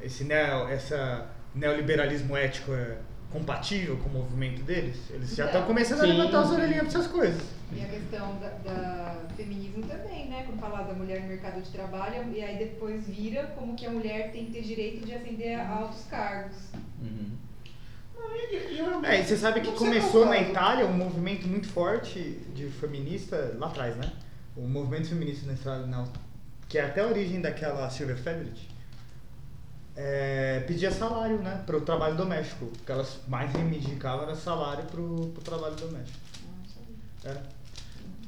esse 0.02 0.26
neo, 0.26 0.68
essa 0.68 1.26
neoliberalismo 1.54 2.36
ético 2.36 2.74
é 2.74 2.98
compatível 3.36 3.98
com 3.98 4.10
o 4.10 4.14
movimento 4.14 4.64
deles? 4.64 4.96
Eles 5.10 5.36
já 5.36 5.48
estão 5.48 5.64
começando 5.66 6.00
a 6.00 6.04
Sim. 6.04 6.14
levantar 6.14 6.40
as 6.42 6.52
orelhinhas 6.52 6.88
pra 6.88 7.00
essas 7.00 7.08
coisas. 7.08 7.42
E 7.74 7.82
a 7.82 7.86
questão 7.86 8.38
da, 8.40 8.50
da 8.64 9.16
feminismo 9.36 9.84
também, 9.86 10.30
né? 10.30 10.44
Quando 10.46 10.60
falar 10.60 10.84
da 10.84 10.94
mulher 10.94 11.22
no 11.22 11.28
mercado 11.28 11.62
de 11.62 11.70
trabalho, 11.70 12.32
e 12.34 12.42
aí 12.42 12.58
depois 12.58 13.06
vira 13.08 13.44
como 13.58 13.76
que 13.76 13.86
a 13.86 13.90
mulher 13.90 14.32
tem 14.32 14.46
que 14.46 14.54
ter 14.54 14.62
direito 14.62 15.06
de 15.06 15.14
ascender 15.14 15.60
a 15.60 15.68
altos 15.68 16.06
cargos. 16.10 16.56
Uhum. 17.02 17.32
É, 19.04 19.20
e 19.20 19.26
você 19.26 19.36
sabe 19.36 19.62
que 19.62 19.72
começou 19.74 20.26
na. 20.26 20.40
Itália 20.40 20.86
um 20.86 20.94
movimento 20.94 21.48
muito 21.48 21.68
forte 21.68 22.20
de 22.56 22.70
feminista, 22.70 23.54
lá 23.58 23.68
atrás, 23.68 23.96
né? 23.98 24.12
O 24.56 24.62
movimento 24.62 25.10
feminista 25.10 25.46
na 25.46 25.54
Itália, 25.54 25.86
não, 25.86 26.08
que 26.70 26.78
é 26.78 26.86
até 26.86 27.02
a 27.02 27.08
origem 27.08 27.42
daquela 27.42 27.90
Silvia 27.90 28.16
Federici, 28.16 28.68
é, 29.96 30.60
pedia 30.68 30.92
salário, 30.92 31.40
né? 31.40 31.64
Para 31.66 31.78
o 31.78 31.82
trabalho 31.82 32.16
doméstico. 32.16 32.66
O 32.66 32.72
que 32.72 32.92
elas 32.92 33.20
mais 33.28 33.52
reivindicavam 33.54 34.24
era 34.26 34.36
salário 34.36 34.84
para 34.86 35.00
o 35.02 35.32
trabalho 35.44 35.76
doméstico. 35.76 36.20
Era. 37.24 37.44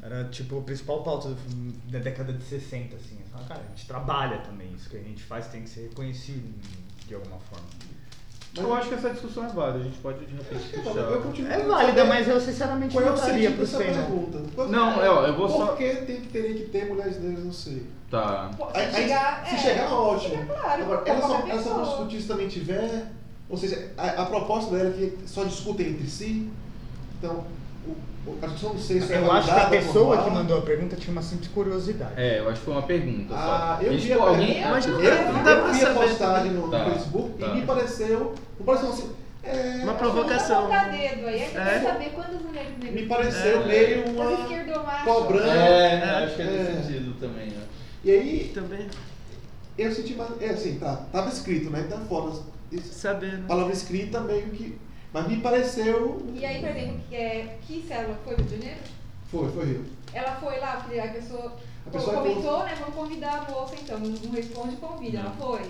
Era 0.01 0.23
tipo 0.25 0.59
a 0.59 0.61
principal 0.61 1.03
pauta 1.03 1.29
do- 1.29 1.91
da 1.91 1.99
década 1.99 2.31
de 2.31 2.43
60, 2.43 2.95
assim. 2.95 3.17
Fala, 3.31 3.45
cara, 3.45 3.61
a 3.61 3.67
gente 3.75 3.85
trabalha 3.87 4.37
também, 4.39 4.71
isso 4.73 4.89
que 4.89 4.95
a 4.97 5.01
gente 5.01 5.23
faz 5.23 5.47
tem 5.47 5.63
que 5.63 5.69
ser 5.69 5.89
reconhecido 5.89 6.53
de 7.07 7.15
alguma 7.15 7.39
forma. 7.39 7.65
Eu 8.57 8.73
acho 8.73 8.89
que 8.89 8.95
essa 8.95 9.09
discussão 9.09 9.45
é 9.45 9.47
válida, 9.49 9.79
a 9.79 9.83
gente 9.83 9.97
pode 9.99 10.19
de 10.25 10.33
repente 10.35 10.73
Eu 10.73 10.81
puxar. 10.83 11.03
continuo 11.21 11.51
É 11.51 11.55
querendo 11.55 11.69
válida, 11.69 11.97
saber 11.97 12.09
mas 12.09 12.27
eu 12.27 12.41
sinceramente 12.41 12.93
Qual 12.95 13.05
é 13.05 13.09
o 13.11 13.13
votaria 13.15 13.33
sentido 13.49 13.55
pro 13.55 13.65
dessa 13.65 13.77
SEI, 13.77 13.87
não. 13.93 14.03
pergunta? 14.03 14.39
Qual- 14.55 14.67
Não, 14.69 15.03
é, 15.03 15.09
ó, 15.09 15.25
eu 15.25 15.35
vou 15.37 15.47
Por 15.47 15.57
só. 15.57 15.75
que 15.75 15.95
tem 15.95 16.21
que, 16.21 16.27
teria 16.27 16.53
que 16.55 16.63
ter 16.69 16.85
mulheres 16.87 17.19
negras 17.21 17.43
no 17.45 17.53
seio? 17.53 17.85
Tá. 18.09 18.51
Pô, 18.57 18.67
Aí- 18.73 18.89
Se 18.89 18.95
aí, 18.97 19.03
chegar, 19.03 19.45
se 19.47 19.55
é, 19.55 19.57
chegar, 19.57 19.93
ótimo. 19.93 20.37
fica 20.37 20.53
claro. 20.53 20.81
Agora, 20.83 21.01
pra 21.01 21.11
elas 21.13 21.23
só, 21.25 21.29
qualquer 21.33 21.51
elas 21.51 21.63
só 21.63 21.69
pessoa. 21.71 21.85
discutir 21.87 22.21
se 22.21 22.27
também 22.27 22.47
tiver. 22.47 23.11
Ou 23.49 23.57
seja, 23.57 23.91
a, 23.97 24.07
a 24.21 24.25
proposta 24.25 24.75
dela 24.75 24.89
é 24.89 24.91
que 24.93 25.17
só 25.27 25.43
discutem 25.43 25.87
entre 25.89 26.07
si. 26.07 26.49
Então, 27.19 27.43
do 28.35 28.79
seio 28.79 29.03
só 29.03 29.13
é 29.13 29.17
Eu 29.17 29.31
acho 29.31 29.53
que 29.53 29.59
a 29.59 29.65
pessoa 29.67 30.23
que 30.23 30.29
mandou 30.29 30.57
a 30.59 30.61
pergunta 30.61 30.95
tinha 30.95 31.11
uma 31.11 31.21
simples 31.21 31.49
curiosidade. 31.49 32.11
É, 32.17 32.39
eu 32.39 32.49
acho 32.49 32.59
que 32.59 32.65
foi 32.65 32.73
uma 32.73 32.83
pergunta. 32.83 33.33
Ah, 33.35 33.77
só. 33.79 33.85
eu 33.85 33.97
vi 33.97 34.13
alguém. 34.13 34.61
Mas 34.69 34.85
Eu, 34.85 34.93
não 34.93 35.01
eu, 35.01 35.43
pra 35.43 35.71
vi 35.71 35.81
a 35.81 35.93
saber 35.93 36.07
postagem 36.09 36.51
no, 36.51 36.61
no 36.67 36.71
Tá, 36.71 36.85
Facebook 36.85 37.39
tá. 37.39 37.47
e 37.47 37.55
me 37.55 37.61
pareceu. 37.65 38.35
Não 38.59 38.65
pareceu 38.65 38.89
assim. 38.89 39.11
É, 39.43 39.79
Uma 39.83 39.93
provocação. 39.93 40.67
dedo 40.67 41.27
aí, 41.27 41.41
É. 41.41 41.81
saber 41.81 42.09
quantas 42.09 42.41
mulheres 42.41 42.71
negras. 42.79 42.93
me 43.01 43.05
pareceu 43.07 43.61
É. 43.61 43.65
meio 43.65 44.09
uma. 44.09 45.03
cobrando. 45.05 45.49
É, 45.49 45.93
É, 45.93 46.23
acho 46.25 46.35
que 46.35 46.41
é 46.41 46.45
é. 46.45 46.49
nesse 46.49 46.87
sentido 46.87 47.13
também, 47.19 47.47
né? 47.47 47.63
E 48.03 48.11
aí, 48.11 48.51
Também 48.53 48.87
eu 49.77 49.91
senti 49.91 50.13
mais. 50.15 50.31
É 50.41 50.49
assim, 50.49 50.77
tá. 50.79 51.05
Tava 51.11 51.29
escrito, 51.29 51.69
né? 51.69 51.85
Então 51.87 51.99
saber, 52.81 53.31
né? 53.33 53.43
palavra 53.47 53.71
escrita 53.71 54.19
meio 54.19 54.47
que. 54.47 54.77
Mas 55.13 55.27
me 55.27 55.37
pareceu. 55.37 56.21
E 56.33 56.45
aí, 56.45 56.59
por 56.59 56.69
exemplo, 56.69 56.99
que, 57.09 57.15
é, 57.15 57.57
que 57.65 57.85
célula 57.87 58.19
foi 58.23 58.35
Rio 58.35 58.45
de 58.45 58.55
Janeiro? 58.57 58.79
Foi, 59.31 59.51
foi 59.51 59.65
Rio. 59.65 59.85
Ela 60.13 60.35
foi 60.35 60.59
lá, 60.59 60.77
porque 60.77 60.99
a 60.99 61.07
pessoa, 61.07 61.53
A 61.85 61.89
pessoa 61.89 62.17
comentou, 62.17 62.63
né? 62.63 62.75
Vamos 62.79 62.95
convidar 62.95 63.45
a 63.47 63.51
moça 63.51 63.75
então. 63.75 63.99
Não 63.99 64.09
não 64.09 64.31
responde, 64.31 64.75
convida. 64.77 65.19
Ela 65.19 65.31
foi. 65.31 65.61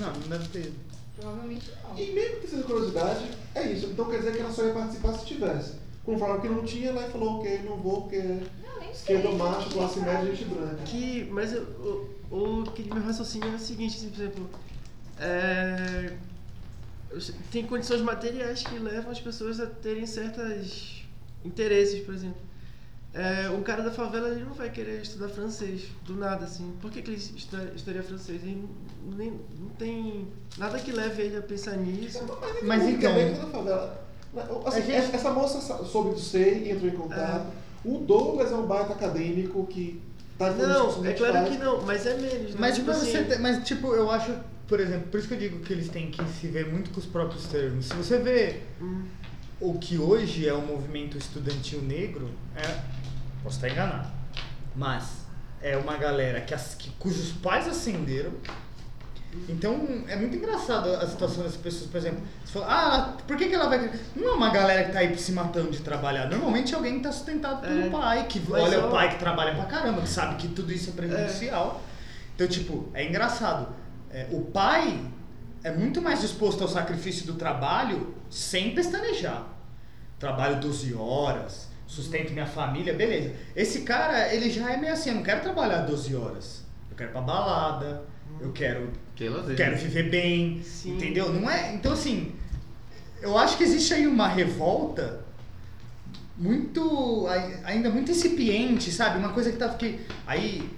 Não, 0.00 0.12
não 0.12 0.28
deve 0.28 0.48
ter. 0.48 0.72
Provavelmente 1.16 1.70
não. 1.82 1.98
E 1.98 2.12
mesmo 2.12 2.40
que 2.40 2.48
seja 2.48 2.62
curiosidade, 2.62 3.30
é 3.54 3.66
isso. 3.70 3.86
Então 3.86 4.06
quer 4.06 4.18
dizer 4.18 4.32
que 4.32 4.40
ela 4.40 4.52
só 4.52 4.64
ia 4.64 4.72
participar 4.72 5.12
se 5.14 5.26
tivesse. 5.26 5.74
Quando 6.04 6.18
falaram 6.18 6.40
que 6.40 6.48
não 6.48 6.64
tinha, 6.64 6.88
ela 6.88 7.08
falou, 7.10 7.38
ok, 7.38 7.60
não 7.64 7.76
vou, 7.76 8.02
porque 8.02 8.18
Não, 8.18 8.90
esquerdo 8.90 9.32
macho, 9.36 9.70
classe 9.70 10.00
média, 10.00 10.34
gente 10.34 10.44
branca. 10.46 10.82
Que, 10.84 11.28
mas 11.30 11.52
o, 11.54 12.08
o 12.30 12.64
que 12.74 12.82
meu 12.92 13.02
raciocínio 13.04 13.52
é 13.52 13.54
o 13.54 13.58
seguinte, 13.58 13.96
assim, 13.96 14.10
por 14.10 14.20
exemplo, 14.20 14.50
é, 15.20 16.12
tem 17.50 17.66
condições 17.66 18.00
materiais 18.00 18.62
que 18.62 18.78
levam 18.78 19.10
as 19.10 19.20
pessoas 19.20 19.60
a 19.60 19.66
terem 19.66 20.06
certos 20.06 21.04
interesses, 21.44 22.00
por 22.04 22.14
exemplo. 22.14 22.40
É, 23.14 23.50
um 23.50 23.62
cara 23.62 23.82
da 23.82 23.90
favela 23.90 24.30
ele 24.30 24.42
não 24.44 24.54
vai 24.54 24.70
querer 24.70 25.02
estudar 25.02 25.28
francês 25.28 25.82
do 26.06 26.14
nada, 26.14 26.46
assim. 26.46 26.72
Por 26.80 26.90
que, 26.90 27.02
que 27.02 27.10
ele 27.10 27.18
estuda- 27.18 27.70
estudaria 27.76 28.02
francês? 28.02 28.42
Ele 28.42 28.66
não, 29.04 29.16
nem- 29.18 29.38
não 29.60 29.68
tem 29.78 30.28
nada 30.56 30.78
que 30.78 30.90
leve 30.92 31.20
ele 31.22 31.36
a 31.36 31.42
pensar 31.42 31.76
nisso. 31.76 32.22
Mas 32.62 32.82
o 32.84 32.88
então- 32.88 33.12
Quebec 33.14 33.38
da 33.38 33.46
favela. 33.48 34.02
Assim, 34.64 34.78
A 34.78 34.80
gente- 34.80 35.14
essa- 35.14 35.30
moça 35.30 35.60
soube 35.84 36.14
do 36.14 36.18
SEI, 36.20 36.70
entrou 36.70 36.88
em 36.90 36.96
contato. 36.96 37.52
O 37.84 37.98
Douglas 37.98 38.50
é 38.50 38.54
um 38.54 38.62
baita 38.66 38.94
acadêmico 38.94 39.66
que 39.66 40.00
tá 40.38 40.50
Não, 40.52 41.04
é 41.04 41.12
claro 41.12 41.32
faz. 41.34 41.48
que 41.50 41.58
não, 41.58 41.82
mas 41.82 42.06
é 42.06 42.16
menos. 42.16 42.52
né? 42.52 42.56
Mas, 42.58 42.76
Tipo 42.76 42.92
assim, 42.92 43.12
mas, 43.40 43.62
tipo, 43.66 43.88
eu 43.94 44.10
acho, 44.10 44.34
por 44.72 44.80
exemplo, 44.80 45.08
por 45.10 45.18
isso 45.20 45.28
que 45.28 45.34
eu 45.34 45.38
digo 45.38 45.60
que 45.60 45.70
eles 45.70 45.90
têm 45.90 46.10
que 46.10 46.24
se 46.32 46.46
ver 46.46 46.66
muito 46.66 46.90
com 46.92 46.98
os 46.98 47.04
próprios 47.04 47.44
termos. 47.44 47.84
Se 47.84 47.92
você 47.94 48.16
vê 48.18 48.60
hum, 48.80 49.04
o 49.60 49.78
que 49.78 49.98
hoje 49.98 50.48
é 50.48 50.54
o 50.54 50.62
movimento 50.62 51.18
estudantil 51.18 51.82
negro, 51.82 52.30
é, 52.56 52.62
posso 53.42 53.56
estar 53.56 53.68
enganado, 53.68 54.08
mas 54.74 55.26
é 55.60 55.76
uma 55.76 55.98
galera 55.98 56.40
que, 56.40 56.54
as- 56.54 56.74
que- 56.74 56.88
cujos 56.98 57.32
pais 57.32 57.68
ascenderam. 57.68 58.32
Então 59.46 60.04
é 60.08 60.16
muito 60.16 60.36
engraçado 60.36 60.88
a 60.88 61.06
situação 61.06 61.42
dessas 61.42 61.58
pessoas, 61.58 61.90
por 61.90 61.98
exemplo, 61.98 62.22
você 62.42 62.52
fala, 62.54 62.66
ah, 62.68 63.16
por 63.28 63.36
que, 63.36 63.50
que 63.50 63.54
ela 63.54 63.68
vai. 63.68 63.90
Não 64.16 64.28
é 64.28 64.32
uma 64.32 64.48
galera 64.48 64.84
que 64.84 64.92
tá 64.92 65.00
aí 65.00 65.14
se 65.18 65.32
matando 65.32 65.70
de 65.70 65.80
trabalhar. 65.82 66.30
Normalmente 66.30 66.72
é 66.72 66.76
alguém 66.78 66.96
que 66.96 67.02
tá 67.02 67.12
sustentado 67.12 67.60
pelo 67.60 67.82
É, 67.82 67.90
pai, 67.90 68.26
que 68.26 68.42
olha 68.50 68.84
ó- 68.84 68.88
o 68.88 68.90
pai 68.90 69.10
que 69.10 69.18
trabalha 69.18 69.54
pra 69.54 69.66
caramba, 69.66 70.00
que 70.00 70.08
sabe 70.08 70.36
que 70.36 70.48
tudo 70.48 70.72
isso 70.72 70.88
é 70.88 70.92
prejudicial. 70.94 71.82
Então, 72.34 72.48
tipo, 72.48 72.88
é 72.94 73.06
engraçado. 73.06 73.81
É, 74.12 74.28
o 74.30 74.42
pai 74.42 75.00
é 75.64 75.70
muito 75.72 76.02
mais 76.02 76.20
disposto 76.20 76.62
ao 76.62 76.68
sacrifício 76.68 77.26
do 77.26 77.34
trabalho 77.34 78.14
sem 78.28 78.74
pestanejar. 78.74 79.46
Trabalho 80.18 80.60
12 80.60 80.94
horas, 80.94 81.68
sustento 81.86 82.32
minha 82.32 82.46
família, 82.46 82.92
beleza. 82.94 83.34
Esse 83.56 83.80
cara, 83.82 84.32
ele 84.34 84.50
já 84.50 84.70
é 84.72 84.76
meio 84.76 84.92
assim, 84.92 85.10
eu 85.10 85.16
não 85.16 85.22
quero 85.22 85.40
trabalhar 85.40 85.82
12 85.82 86.14
horas. 86.14 86.62
Eu 86.90 86.96
quero 86.96 87.10
ir 87.10 87.12
pra 87.12 87.20
balada, 87.22 88.04
eu 88.40 88.52
quero, 88.52 88.90
quero 89.56 89.76
viver 89.76 90.10
bem, 90.10 90.62
Sim. 90.62 90.96
entendeu? 90.96 91.32
Não 91.32 91.50
é, 91.50 91.74
então 91.74 91.92
assim, 91.92 92.34
eu 93.20 93.36
acho 93.38 93.56
que 93.56 93.64
existe 93.64 93.94
aí 93.94 94.06
uma 94.06 94.28
revolta 94.28 95.20
muito 96.36 97.26
ai- 97.28 97.60
ainda 97.64 97.90
muito 97.90 98.10
incipiente, 98.10 98.90
sabe? 98.90 99.18
Uma 99.18 99.30
coisa 99.32 99.50
que 99.50 99.56
tá 99.58 99.68
que 99.70 100.00
aí 100.26 100.68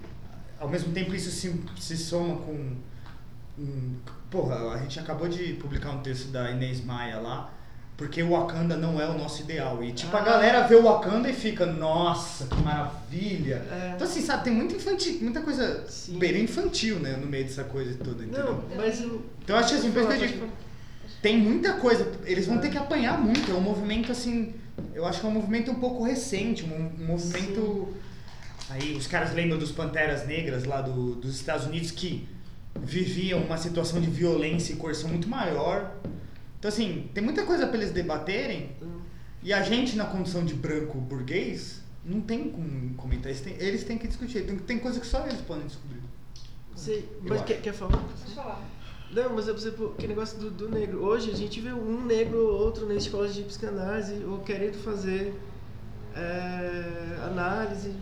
ao 0.58 0.68
mesmo 0.68 0.92
tempo 0.92 1.14
isso 1.14 1.30
se, 1.30 1.54
se 1.78 1.96
soma 1.96 2.36
com 2.36 2.76
porra, 4.30 4.72
a 4.74 4.78
gente 4.78 4.98
acabou 4.98 5.28
de 5.28 5.54
publicar 5.54 5.90
um 5.90 5.98
texto 6.00 6.28
da 6.28 6.50
Inês 6.50 6.84
Maia 6.84 7.18
lá, 7.20 7.52
porque 7.96 8.22
o 8.22 8.30
Wakanda 8.30 8.76
não 8.76 9.00
é 9.00 9.06
o 9.08 9.16
nosso 9.16 9.42
ideal. 9.42 9.82
E 9.84 9.92
tipo, 9.92 10.16
a 10.16 10.20
Ah. 10.20 10.24
galera 10.24 10.66
vê 10.66 10.74
o 10.74 10.82
Wakanda 10.82 11.30
e 11.30 11.32
fica, 11.32 11.64
nossa, 11.64 12.46
que 12.46 12.56
maravilha. 12.62 13.64
É. 13.70 13.92
Então 13.94 14.06
assim, 14.06 14.20
sabe, 14.20 14.44
tem 14.44 14.52
muita 14.52 14.74
infantil, 14.74 15.18
muita 15.20 15.40
coisa 15.40 15.84
Sim. 15.88 16.18
beira 16.18 16.38
infantil, 16.38 16.98
né, 16.98 17.16
no 17.16 17.26
meio 17.26 17.44
dessa 17.44 17.64
coisa 17.64 17.94
toda, 18.02 18.24
entendeu? 18.24 18.54
Não, 18.68 18.76
mas 18.76 19.00
eu. 19.00 19.22
Então 19.42 19.56
eu 19.56 19.60
acho 19.64 19.74
assim, 19.74 19.88
isso 19.88 19.96
que 19.96 20.38
falar. 20.38 20.48
tem 21.22 21.38
muita 21.38 21.74
coisa, 21.74 22.10
eles 22.24 22.46
vão 22.46 22.58
ter 22.58 22.70
que 22.70 22.78
apanhar 22.78 23.20
muito, 23.20 23.50
é 23.50 23.54
um 23.54 23.60
movimento 23.60 24.10
assim, 24.10 24.54
eu 24.92 25.06
acho 25.06 25.20
que 25.20 25.26
é 25.26 25.28
um 25.28 25.32
movimento 25.32 25.70
um 25.70 25.76
pouco 25.76 26.02
recente, 26.02 26.64
um, 26.64 26.90
um 27.00 27.06
movimento... 27.06 27.94
Aí 28.70 28.96
os 28.96 29.06
caras 29.06 29.34
lembram 29.34 29.58
dos 29.58 29.70
Panteras 29.70 30.26
Negras 30.26 30.64
lá 30.64 30.80
do, 30.80 31.14
dos 31.16 31.36
Estados 31.36 31.66
Unidos 31.66 31.90
que 31.90 32.26
viviam 32.80 33.40
uma 33.42 33.56
situação 33.56 34.00
de 34.00 34.10
violência 34.10 34.72
e 34.72 34.76
coerção 34.76 35.08
muito 35.08 35.28
maior. 35.28 35.94
Então 36.58 36.68
assim, 36.68 37.08
tem 37.14 37.22
muita 37.22 37.44
coisa 37.44 37.66
para 37.66 37.76
eles 37.76 37.90
debaterem 37.90 38.70
e 39.42 39.52
a 39.52 39.62
gente 39.62 39.96
na 39.96 40.04
condição 40.04 40.44
de 40.44 40.54
branco 40.54 40.98
burguês 40.98 41.82
não 42.04 42.20
tem 42.20 42.50
como 42.50 42.94
comentar, 42.94 43.30
eles 43.30 43.40
têm, 43.40 43.56
eles 43.58 43.84
têm 43.84 43.96
que 43.96 44.06
discutir, 44.06 44.44
tem, 44.44 44.58
tem 44.58 44.78
coisa 44.78 45.00
que 45.00 45.06
só 45.06 45.26
eles 45.26 45.40
podem 45.40 45.66
descobrir. 45.66 46.00
Sei, 46.74 47.08
Eu 47.22 47.30
mas 47.30 47.42
quer, 47.42 47.60
quer 47.60 47.72
falar? 47.72 47.96
Pode 47.98 48.34
falar. 48.34 48.62
Não, 49.10 49.34
mas 49.34 49.48
é 49.48 49.52
por 49.52 49.58
exemplo, 49.58 49.94
que 49.96 50.06
negócio 50.06 50.38
do, 50.38 50.50
do 50.50 50.68
negro. 50.68 51.04
Hoje 51.04 51.30
a 51.30 51.34
gente 51.34 51.60
vê 51.60 51.72
um 51.72 52.04
negro 52.04 52.38
ou 52.38 52.60
outro 52.60 52.86
na 52.86 52.94
escola 52.94 53.28
de 53.28 53.42
psicanálise 53.42 54.24
ou 54.24 54.38
querendo 54.38 54.76
fazer 54.82 55.34
é, 56.16 57.18
análise 57.22 57.94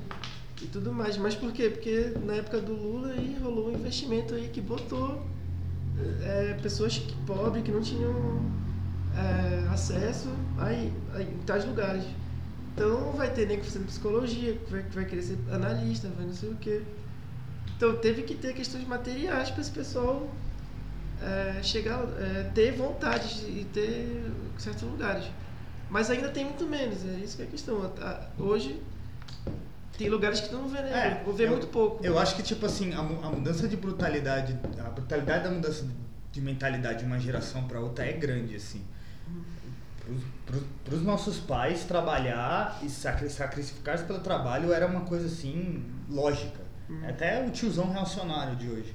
e 0.63 0.67
tudo 0.67 0.93
mais. 0.93 1.17
Mas 1.17 1.35
por 1.35 1.53
quê? 1.53 1.69
Porque 1.71 2.13
na 2.25 2.35
época 2.35 2.61
do 2.61 2.73
Lula 2.73 3.09
aí 3.09 3.37
rolou 3.43 3.69
um 3.69 3.73
investimento 3.73 4.35
aí 4.35 4.49
que 4.49 4.61
botou 4.61 5.27
é, 6.23 6.57
pessoas 6.63 6.99
que, 6.99 7.15
pobres 7.27 7.63
que 7.63 7.71
não 7.71 7.81
tinham 7.81 8.41
é, 9.17 9.69
acesso 9.69 10.29
aí, 10.59 10.93
aí, 11.15 11.25
em 11.25 11.45
tais 11.45 11.65
lugares. 11.65 12.05
Então 12.75 13.13
vai 13.13 13.31
ter 13.31 13.47
negro 13.47 13.65
fazendo 13.65 13.87
psicologia, 13.87 14.55
que 14.55 14.71
vai, 14.71 14.83
que 14.83 14.95
vai 14.95 15.05
querer 15.05 15.23
ser 15.23 15.39
analista, 15.51 16.09
vai 16.17 16.27
não 16.27 16.35
sei 16.35 16.51
o 16.51 16.57
quê. 16.57 16.83
Então 17.77 17.97
teve 17.97 18.23
que 18.23 18.35
ter 18.35 18.55
questões 18.55 18.87
materiais 18.87 19.51
para 19.51 19.61
esse 19.61 19.71
pessoal 19.71 20.29
é, 21.21 21.63
chegar, 21.63 22.03
é, 22.19 22.51
ter 22.55 22.73
vontade 22.73 23.41
de 23.41 23.61
ir 23.61 23.67
ter 23.73 24.31
certos 24.59 24.83
lugares. 24.83 25.25
Mas 25.91 26.09
ainda 26.09 26.31
tem 26.31 26.45
muito 26.45 26.65
menos, 26.65 27.05
é 27.05 27.21
isso 27.23 27.37
que 27.37 27.43
é 27.43 27.45
a 27.45 27.49
questão. 27.49 27.93
Hoje 28.39 28.81
tem 29.99 30.09
lugares 30.09 30.41
que 30.41 30.53
não 30.53 30.69
vê, 30.69 30.81
né? 30.83 31.19
É, 31.21 31.25
Vou 31.25 31.35
ver 31.35 31.45
eu- 31.45 31.51
muito 31.53 31.67
pouco. 31.69 32.05
Eu 32.05 32.19
acho 32.19 32.35
que, 32.37 32.43
tipo 32.43 32.65
assim, 32.67 32.93
a, 32.95 32.99
a 32.99 33.31
mudança 33.31 33.69
de 33.69 33.77
brutalidade, 33.77 34.59
a 34.79 34.91
brutalidade 34.91 35.45
da 35.45 35.51
mudança 35.51 35.87
de 36.33 36.41
mentalidade 36.41 37.01
de 37.01 37.05
uma 37.05 37.19
geração 37.19 37.65
para 37.65 37.79
outra 37.81 38.05
é 38.07 38.13
grande, 38.13 38.57
assim. 38.57 38.83
Para 40.85 40.95
os 40.95 41.03
nossos 41.03 41.39
pais, 41.39 41.85
trabalhar 41.85 42.81
e 42.83 42.89
sacri- 42.89 43.31
sacrificar-se 43.31 44.05
pelo 44.05 44.19
trabalho 44.19 44.73
era 44.73 44.87
uma 44.87 45.03
coisa, 45.03 45.27
assim, 45.27 45.85
lógica. 46.11 46.61
Até 47.09 47.43
o 47.47 47.51
tiozão 47.51 47.91
reacionário 47.91 48.57
de 48.57 48.69
hoje. 48.69 48.95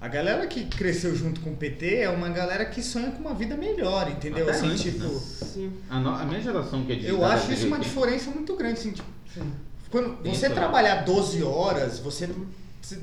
A 0.00 0.08
galera 0.08 0.46
que 0.46 0.64
cresceu 0.66 1.14
junto 1.16 1.40
com 1.40 1.50
o 1.50 1.56
PT 1.56 1.96
é 1.96 2.08
uma 2.08 2.28
galera 2.28 2.64
que 2.66 2.82
sonha 2.82 3.10
com 3.10 3.18
uma 3.20 3.34
vida 3.34 3.56
melhor, 3.56 4.08
entendeu? 4.10 4.44
Até 4.48 4.56
assim, 4.56 4.68
antes, 4.70 4.82
tipo... 4.82 4.98
né? 5.04 5.08
Sim. 5.20 5.72
A, 5.90 5.98
no- 6.00 6.10
a 6.14 6.24
minha 6.24 6.40
geração 6.40 6.84
que 6.84 6.92
é 6.92 6.96
de 6.96 7.06
Eu 7.06 7.24
acho 7.24 7.52
isso 7.52 7.66
uma 7.66 7.78
diferença 7.78 8.30
muito 8.30 8.54
grande, 8.56 8.78
assim, 8.80 8.92
tipo, 8.92 9.08
quando 9.96 10.22
você 10.22 10.46
essa- 10.46 10.54
trabalhar 10.54 11.04
12 11.04 11.42
horas, 11.42 11.98
você 11.98 12.28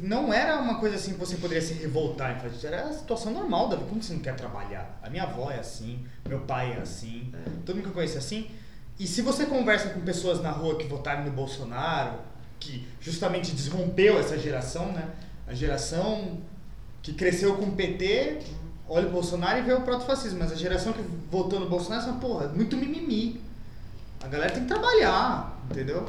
não 0.02 0.32
era 0.32 0.60
uma 0.60 0.76
coisa 0.80 0.95
assim 0.95 1.14
que 1.14 1.20
você 1.20 1.36
poderia 1.38 1.61
se 1.61 1.74
revoltar 1.74 2.38
e 2.38 2.40
fazer, 2.40 2.68
era 2.68 2.84
a 2.84 2.94
situação 2.94 3.34
normal 3.34 3.68
da 3.68 3.76
vida, 3.76 3.90
como 3.90 4.02
você 4.02 4.14
não 4.14 4.20
quer 4.22 4.36
trabalhar? 4.36 4.99
A 5.02 5.10
minha 5.10 5.24
avó 5.24 5.49
é 5.52 5.60
assim, 5.60 6.06
meu 6.28 6.40
pai 6.41 6.74
é 6.78 6.82
assim, 6.82 7.34
todo 7.65 7.76
mundo 7.76 7.84
que 7.86 7.90
eu 7.90 7.94
conheço 7.94 8.15
é 8.15 8.20
assim. 8.20 8.48
E 8.99 9.07
se 9.07 9.22
você 9.24 9.45
conversa 9.48 9.90
com 9.90 10.02
pessoas 10.02 10.41
na 10.41 10.52
rua 10.52 10.78
que 10.78 10.86
votaram 10.88 11.26
no 11.26 11.32
Bolsonaro, 11.32 12.14
que 12.60 12.88
justamente 13.02 13.52
desrompeu 13.52 14.20
essa 14.20 14.38
geração, 14.38 14.91
né? 14.94 15.10
A 15.48 15.53
geração 15.53 16.38
que 17.02 17.11
cresceu 17.14 17.57
com 17.57 17.65
o 17.65 17.72
PT, 17.74 18.40
olha 18.88 19.07
o 19.07 19.11
Bolsonaro 19.11 19.60
e 19.60 19.64
vê 19.64 19.74
o 19.74 19.82
proto-fascismo, 19.82 20.40
mas 20.40 20.52
a 20.52 20.56
geração 20.56 20.94
que 20.94 21.02
votou 21.30 21.60
no 21.60 21.68
Bolsonaro 21.68 22.03
fala, 22.03 22.18
porra, 22.20 22.48
muito 22.49 22.78
mimimi. 22.78 23.41
A 24.24 24.28
galera 24.28 24.52
tem 24.53 24.61
que 24.64 24.70
trabalhar, 24.70 25.60
entendeu? 25.70 26.07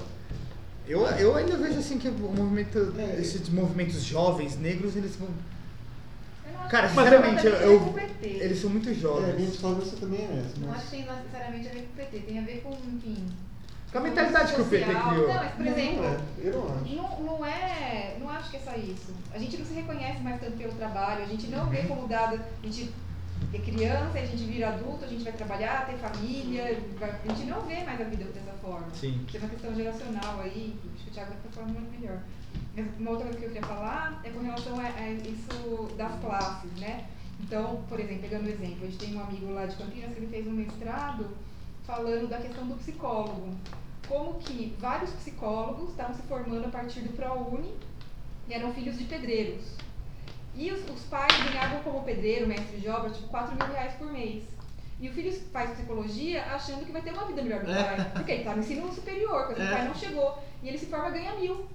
Eu, 0.86 1.00
eu 1.06 1.34
ainda 1.36 1.56
vejo 1.56 1.78
assim 1.78 1.98
que 1.98 2.08
o 2.08 2.12
movimento, 2.12 2.94
É. 2.98 3.18
esses 3.20 3.48
movimentos 3.48 4.02
jovens, 4.02 4.58
negros, 4.58 4.94
eles 4.96 5.16
vão. 5.16 5.28
Eu 6.46 6.52
não 6.52 6.60
acho 6.60 6.70
Cara, 6.70 6.88
sinceramente, 6.88 7.46
eu, 7.46 7.52
eu- 7.54 7.94
eles 8.22 8.60
são 8.60 8.68
muito 8.70 8.88
É, 8.88 8.92
a 8.92 8.94
minha 8.94 9.02
jovens. 9.02 9.50
discordância 9.50 9.96
também 9.98 10.20
é 10.20 10.44
essa. 10.44 10.60
Não 10.60 10.68
mas- 10.68 10.76
acho 10.78 10.84
que 10.90 10.96
tem 10.96 11.06
necessariamente 11.06 11.68
a 11.68 11.72
ver 11.72 11.80
com 11.80 11.92
o 11.92 11.96
PT, 11.96 12.18
tem 12.20 12.38
a 12.38 12.42
ver 12.42 12.60
com, 12.62 12.70
enfim. 12.96 13.26
Com 13.90 13.98
a 13.98 14.00
mentalidade 14.02 14.54
que 14.54 14.60
o 14.60 14.64
PT 14.64 14.84
criou. 14.86 15.28
Não, 15.28 15.34
mas 15.34 15.52
por 15.54 15.66
exemplo, 15.66 16.02
Não, 16.02 16.10
é, 16.10 16.18
eu 16.42 16.52
não 16.52 16.64
acho. 16.76 16.94
Não, 16.96 17.22
não 17.38 17.46
é. 17.46 18.16
Não 18.20 18.28
acho 18.28 18.50
que 18.50 18.56
é 18.56 18.60
só 18.60 18.72
isso. 18.76 19.12
A 19.32 19.38
gente 19.38 19.56
não 19.56 19.64
se 19.64 19.72
reconhece 19.72 20.20
mais 20.20 20.40
tanto 20.40 20.56
pelo 20.58 20.72
trabalho, 20.72 21.22
a 21.22 21.26
gente 21.26 21.46
não 21.46 21.66
vê 21.70 21.82
como 21.84 22.08
dado. 22.08 22.34
A 22.62 22.66
gente 22.66 22.90
é 23.52 23.58
criança, 23.58 24.18
a 24.18 24.26
gente 24.26 24.44
vira 24.44 24.68
adulto, 24.68 25.04
a 25.04 25.08
gente 25.08 25.22
vai 25.22 25.32
trabalhar, 25.32 25.86
ter 25.86 25.96
família, 25.96 26.78
a 27.00 27.32
gente 27.32 27.46
não 27.46 27.62
vê 27.62 27.84
mais 27.84 28.00
a 28.00 28.04
vida 28.04 28.24
dessa 28.24 28.52
forma. 28.60 28.88
Sim. 28.94 29.24
Tem 29.30 29.40
uma 29.40 29.50
questão 29.50 29.74
geracional 29.74 30.40
aí, 30.40 30.74
acho 30.94 31.04
que 31.04 31.10
o 31.10 31.12
Thiago 31.12 31.32
vai 31.42 31.52
falar 31.52 31.66
muito 31.68 32.00
melhor. 32.00 32.20
Mas 32.76 32.86
uma 32.98 33.10
outra 33.10 33.26
coisa 33.26 33.38
que 33.38 33.44
eu 33.46 33.52
queria 33.52 33.68
falar 33.68 34.20
é 34.24 34.30
com 34.30 34.40
relação 34.40 34.78
a, 34.80 34.84
a 34.84 35.12
isso 35.12 35.94
das 35.96 36.20
classes, 36.20 36.72
né? 36.80 37.06
Então, 37.40 37.82
por 37.88 38.00
exemplo, 38.00 38.22
pegando 38.22 38.46
o 38.46 38.48
exemplo, 38.48 38.78
a 38.82 38.86
gente 38.86 38.98
tem 38.98 39.16
um 39.16 39.20
amigo 39.20 39.52
lá 39.52 39.66
de 39.66 39.76
Campinas 39.76 40.12
que 40.12 40.18
ele 40.18 40.26
fez 40.28 40.46
um 40.46 40.52
mestrado 40.52 41.28
falando 41.84 42.28
da 42.28 42.38
questão 42.38 42.66
do 42.66 42.74
psicólogo. 42.76 43.54
Como 44.08 44.34
que 44.34 44.74
vários 44.78 45.10
psicólogos 45.10 45.90
estavam 45.90 46.14
se 46.14 46.22
formando 46.22 46.66
a 46.66 46.70
partir 46.70 47.00
do 47.00 47.16
ProUni 47.16 47.74
e 48.48 48.54
eram 48.54 48.72
filhos 48.72 48.98
de 48.98 49.04
pedreiros. 49.04 49.76
E 50.56 50.70
os, 50.72 50.88
os 50.88 51.02
pais 51.04 51.32
ganhavam 51.50 51.82
como 51.82 52.02
pedreiro, 52.04 52.46
mestre 52.46 52.78
de 52.78 52.88
obra, 52.88 53.10
tipo, 53.10 53.28
4 53.28 53.54
mil 53.56 53.66
reais 53.74 53.94
por 53.94 54.12
mês. 54.12 54.44
E 55.00 55.08
o 55.08 55.12
filho 55.12 55.32
faz 55.52 55.70
psicologia 55.70 56.42
achando 56.44 56.84
que 56.86 56.92
vai 56.92 57.02
ter 57.02 57.10
uma 57.12 57.24
vida 57.26 57.42
melhor 57.42 57.64
do 57.64 57.72
É. 57.72 57.82
pai. 57.82 58.10
Porque 58.12 58.32
ele 58.32 58.44
tá 58.44 58.54
no 58.54 58.60
ensino 58.62 58.92
superior, 58.92 59.46
porque 59.46 59.60
É. 59.60 59.64
o 59.66 59.70
pai 59.70 59.84
não 59.88 59.94
chegou. 59.94 60.38
E 60.62 60.68
ele 60.68 60.78
se 60.78 60.86
forma 60.86 61.08
e 61.08 61.12
ganha 61.12 61.34
mil. 61.34 61.66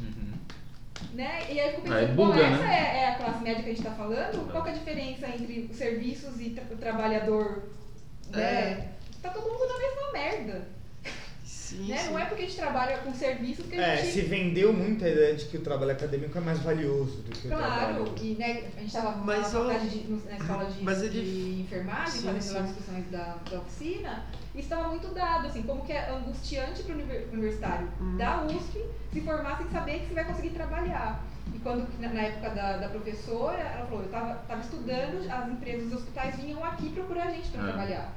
Uhum. 0.00 0.32
Né? 1.14 1.44
E 1.52 1.60
aí 1.60 1.66
eu 1.68 1.74
fico 1.76 1.82
pensando, 1.82 2.14
bom, 2.16 2.26
buga, 2.26 2.40
essa 2.40 2.58
né? 2.64 2.74
é, 2.74 2.98
é 3.02 3.08
a 3.10 3.14
classe 3.16 3.42
média 3.42 3.62
que 3.62 3.70
a 3.70 3.74
gente 3.74 3.86
está 3.86 3.94
falando? 3.96 4.50
Qual 4.50 4.62
que 4.64 4.70
é 4.70 4.72
a 4.72 4.76
diferença 4.76 5.28
entre 5.28 5.68
os 5.70 5.76
serviços 5.76 6.40
e 6.40 6.50
tra- 6.50 6.64
o 6.70 6.76
trabalhador? 6.76 7.62
Né? 8.30 8.42
É. 8.42 8.88
Tá 9.22 9.30
todo 9.30 9.48
mundo 9.50 9.68
na 9.68 9.78
mesma 9.78 10.12
merda. 10.12 10.68
Sim, 11.72 11.86
Né? 11.88 11.96
sim. 11.96 12.10
Não 12.12 12.18
é 12.18 12.24
porque 12.26 12.42
a 12.42 12.46
gente 12.46 12.56
trabalha 12.56 12.98
com 12.98 13.14
serviços 13.14 13.66
que 13.66 13.74
a 13.76 13.82
É, 13.82 13.96
gente. 13.96 14.12
se 14.12 14.20
vendeu 14.22 14.72
muito 14.72 15.04
a 15.04 15.08
ideia 15.08 15.34
de 15.34 15.46
que 15.46 15.56
o 15.56 15.60
trabalho 15.62 15.92
acadêmico 15.92 16.36
é 16.36 16.40
mais 16.40 16.58
valioso 16.60 17.22
do 17.22 17.30
que 17.32 17.46
o 17.48 17.50
Claro, 17.50 17.94
trabalho. 18.04 18.14
e 18.20 18.34
né, 18.34 18.64
a 18.76 18.80
gente 18.80 18.86
estava 18.86 19.24
na 19.24 19.42
faculdade 19.42 19.88
de, 19.88 20.08
na 20.10 20.36
escola 20.36 20.64
de, 20.66 20.82
mas 20.84 21.02
ele- 21.02 21.22
de 21.22 21.60
enfermagem, 21.62 22.12
Sim, 22.20 22.26
fazendo 22.26 22.52
lá 22.54 22.60
sim. 22.60 22.66
discussões 22.74 23.10
da, 23.10 23.36
da 23.50 23.58
oficina, 23.60 24.24
e 24.54 24.60
estava 24.60 24.88
muito 24.88 25.08
dado, 25.14 25.46
assim, 25.46 25.62
como 25.62 25.82
que 25.84 25.92
é 25.92 26.10
angustiante 26.10 26.82
para 26.82 26.94
o 26.94 26.98
universitário 27.32 27.88
Hum. 28.00 28.16
da 28.18 28.42
USP 28.44 28.84
se 29.12 29.20
formar 29.22 29.56
sem 29.58 29.68
saber 29.70 30.00
que 30.00 30.08
você 30.08 30.14
vai 30.14 30.24
conseguir 30.26 30.50
trabalhar. 30.50 31.24
E 31.54 31.58
quando, 31.58 31.88
na, 31.98 32.20
época 32.22 32.50
da, 32.50 32.76
da 32.76 32.88
professora, 32.88 33.58
ela 33.60 33.84
falou, 33.86 34.00
eu 34.00 34.06
estava 34.06 34.34
tava 34.46 34.60
estudando, 34.60 35.30
as 35.30 35.48
empresas, 35.50 35.86
os 35.88 35.92
hospitais 35.94 36.36
vinham 36.36 36.62
aqui 36.64 36.90
procurar 36.90 37.24
a 37.28 37.30
gente 37.30 37.48
para 37.50 37.60
É. 37.60 37.64
trabalhar. 37.64 38.12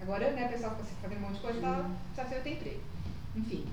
Agora, 0.00 0.30
né, 0.30 0.46
o 0.46 0.48
pessoal 0.50 0.70
fica 0.72 0.82
assim, 0.84 0.94
fazendo 1.02 1.18
um 1.18 1.22
monte 1.22 1.34
de 1.34 1.40
coisa, 1.40 1.60
tá, 1.60 1.90
precisa 2.14 2.28
ser 2.36 2.42
ter 2.42 2.52
emprego. 2.54 2.80
Enfim. 3.38 3.64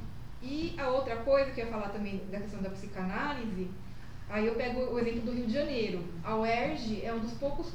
E 0.41 0.75
a 0.77 0.89
outra 0.89 1.17
coisa 1.17 1.51
que 1.51 1.59
eu 1.59 1.65
ia 1.65 1.71
falar 1.71 1.89
também 1.89 2.21
da 2.31 2.39
questão 2.39 2.61
da 2.61 2.69
psicanálise, 2.69 3.67
aí 4.29 4.45
eu 4.45 4.55
pego 4.55 4.81
o 4.93 4.99
exemplo 4.99 5.21
do 5.21 5.31
Rio 5.31 5.47
de 5.47 5.53
Janeiro. 5.53 6.03
A 6.23 6.35
UERJ 6.35 7.03
é 7.03 7.11
um 7.13 7.19
dos 7.19 7.33
poucos, 7.33 7.73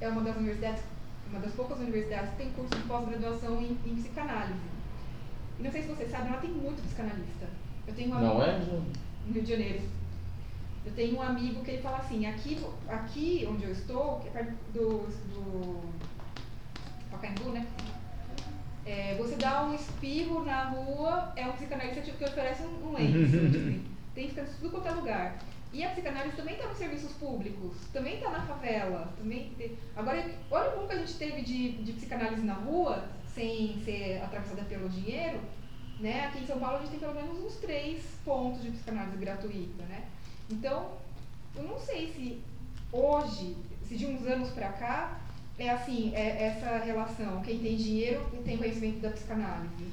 é 0.00 0.08
uma 0.08 0.22
das 0.22 0.36
universidades, 0.36 0.82
uma 1.30 1.40
das 1.40 1.52
poucas 1.52 1.78
universidades 1.78 2.30
que 2.30 2.36
tem 2.36 2.52
curso 2.52 2.74
de 2.74 2.82
pós-graduação 2.88 3.60
em, 3.60 3.78
em 3.84 3.96
psicanálise. 3.96 4.58
E 5.58 5.62
não 5.62 5.70
sei 5.70 5.82
se 5.82 5.88
vocês 5.88 6.10
sabem, 6.10 6.28
ela 6.28 6.40
tem 6.40 6.50
muito 6.50 6.82
psicanalista. 6.82 7.46
Eu 7.86 7.94
tenho 7.94 8.10
um 8.10 8.20
Não 8.20 8.40
amigo 8.40 8.42
é? 8.42 8.58
no 9.26 9.32
Rio 9.32 9.42
de 9.42 9.50
Janeiro. 9.50 9.82
Eu 10.84 10.92
tenho 10.92 11.16
um 11.16 11.22
amigo 11.22 11.62
que 11.62 11.72
ele 11.72 11.82
fala 11.82 11.98
assim, 11.98 12.26
aqui, 12.26 12.64
aqui 12.88 13.46
onde 13.50 13.64
eu 13.64 13.72
estou, 13.72 14.20
que 14.20 14.28
é 14.28 14.30
perto 14.30 14.54
do, 14.72 14.98
do 15.32 15.80
Pacaembu, 17.10 17.50
né? 17.50 17.66
É, 18.86 19.14
você 19.18 19.34
dá 19.36 19.64
um 19.64 19.74
espirro 19.74 20.44
na 20.44 20.64
rua, 20.64 21.32
é 21.36 21.46
um 21.46 21.52
psicanalista 21.52 22.00
tipo, 22.02 22.18
que 22.18 22.24
oferece 22.24 22.62
um, 22.62 22.88
um 22.88 22.92
lenço. 22.92 23.36
assim. 23.36 23.84
Tem 24.14 24.26
psicanalista 24.26 24.56
em 24.56 24.60
tudo 24.60 24.70
quanto 24.70 24.88
é 24.88 24.92
lugar. 24.92 25.38
E 25.72 25.84
a 25.84 25.90
psicanálise 25.90 26.36
também 26.36 26.54
está 26.54 26.68
nos 26.68 26.78
serviços 26.78 27.12
públicos, 27.14 27.76
também 27.92 28.14
está 28.14 28.30
na 28.30 28.40
favela. 28.42 29.12
Também 29.18 29.50
tem- 29.58 29.76
Agora, 29.94 30.24
olha 30.50 30.70
o 30.70 30.80
bom 30.80 30.86
que 30.86 30.94
a 30.94 30.98
gente 30.98 31.14
teve 31.14 31.42
de, 31.42 31.72
de 31.82 31.92
psicanálise 31.92 32.42
na 32.42 32.54
rua, 32.54 33.04
sem 33.34 33.76
ser 33.84 34.22
atravessada 34.22 34.62
pelo 34.62 34.88
dinheiro. 34.88 35.38
Né? 36.00 36.26
Aqui 36.26 36.42
em 36.42 36.46
São 36.46 36.58
Paulo 36.60 36.76
a 36.76 36.80
gente 36.80 36.90
tem 36.90 37.00
pelo 37.00 37.14
menos 37.14 37.38
uns 37.44 37.56
três 37.56 38.02
pontos 38.24 38.62
de 38.62 38.70
psicanálise 38.70 39.16
gratuita. 39.18 39.82
Né? 39.84 40.04
Então, 40.48 40.92
eu 41.56 41.64
não 41.64 41.78
sei 41.78 42.08
se 42.12 42.40
hoje, 42.92 43.56
se 43.86 43.96
de 43.96 44.06
uns 44.06 44.24
anos 44.26 44.50
pra 44.50 44.72
cá, 44.72 45.20
é 45.58 45.70
assim, 45.70 46.14
é 46.14 46.44
essa 46.46 46.78
relação, 46.84 47.40
quem 47.42 47.58
tem 47.58 47.76
dinheiro 47.76 48.26
e 48.32 48.36
tem 48.38 48.56
conhecimento 48.58 49.00
da 49.00 49.10
psicanálise. 49.10 49.86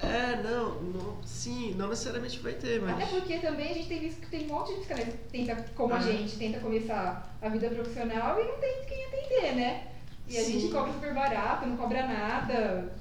É, 0.00 0.42
não, 0.42 0.82
não, 0.82 1.16
sim, 1.24 1.72
não 1.74 1.88
necessariamente 1.88 2.38
vai 2.40 2.52
ter, 2.54 2.80
mas. 2.82 2.94
Até 2.94 3.06
porque 3.06 3.38
também 3.38 3.70
a 3.70 3.74
gente 3.74 3.88
tem 3.88 4.00
visto 4.00 4.20
que 4.20 4.26
tem 4.26 4.44
um 4.44 4.48
monte 4.54 4.72
de 4.74 4.80
psicanalista 4.80 5.16
que 5.18 5.28
tenta, 5.30 5.56
como 5.76 5.94
a 5.94 5.98
Ah. 5.98 6.00
gente, 6.00 6.36
tenta 6.36 6.58
começar 6.58 7.36
a 7.40 7.48
vida 7.48 7.68
profissional 7.70 8.38
e 8.40 8.44
não 8.44 8.58
tem 8.58 8.84
quem 8.86 9.04
atender, 9.06 9.54
né? 9.54 9.88
E 10.28 10.36
a 10.36 10.42
Sim. 10.42 10.60
gente 10.60 10.72
cobra 10.72 10.92
super 10.92 11.14
barato, 11.14 11.66
não 11.66 11.76
cobra 11.76 12.06
nada. 12.06 12.92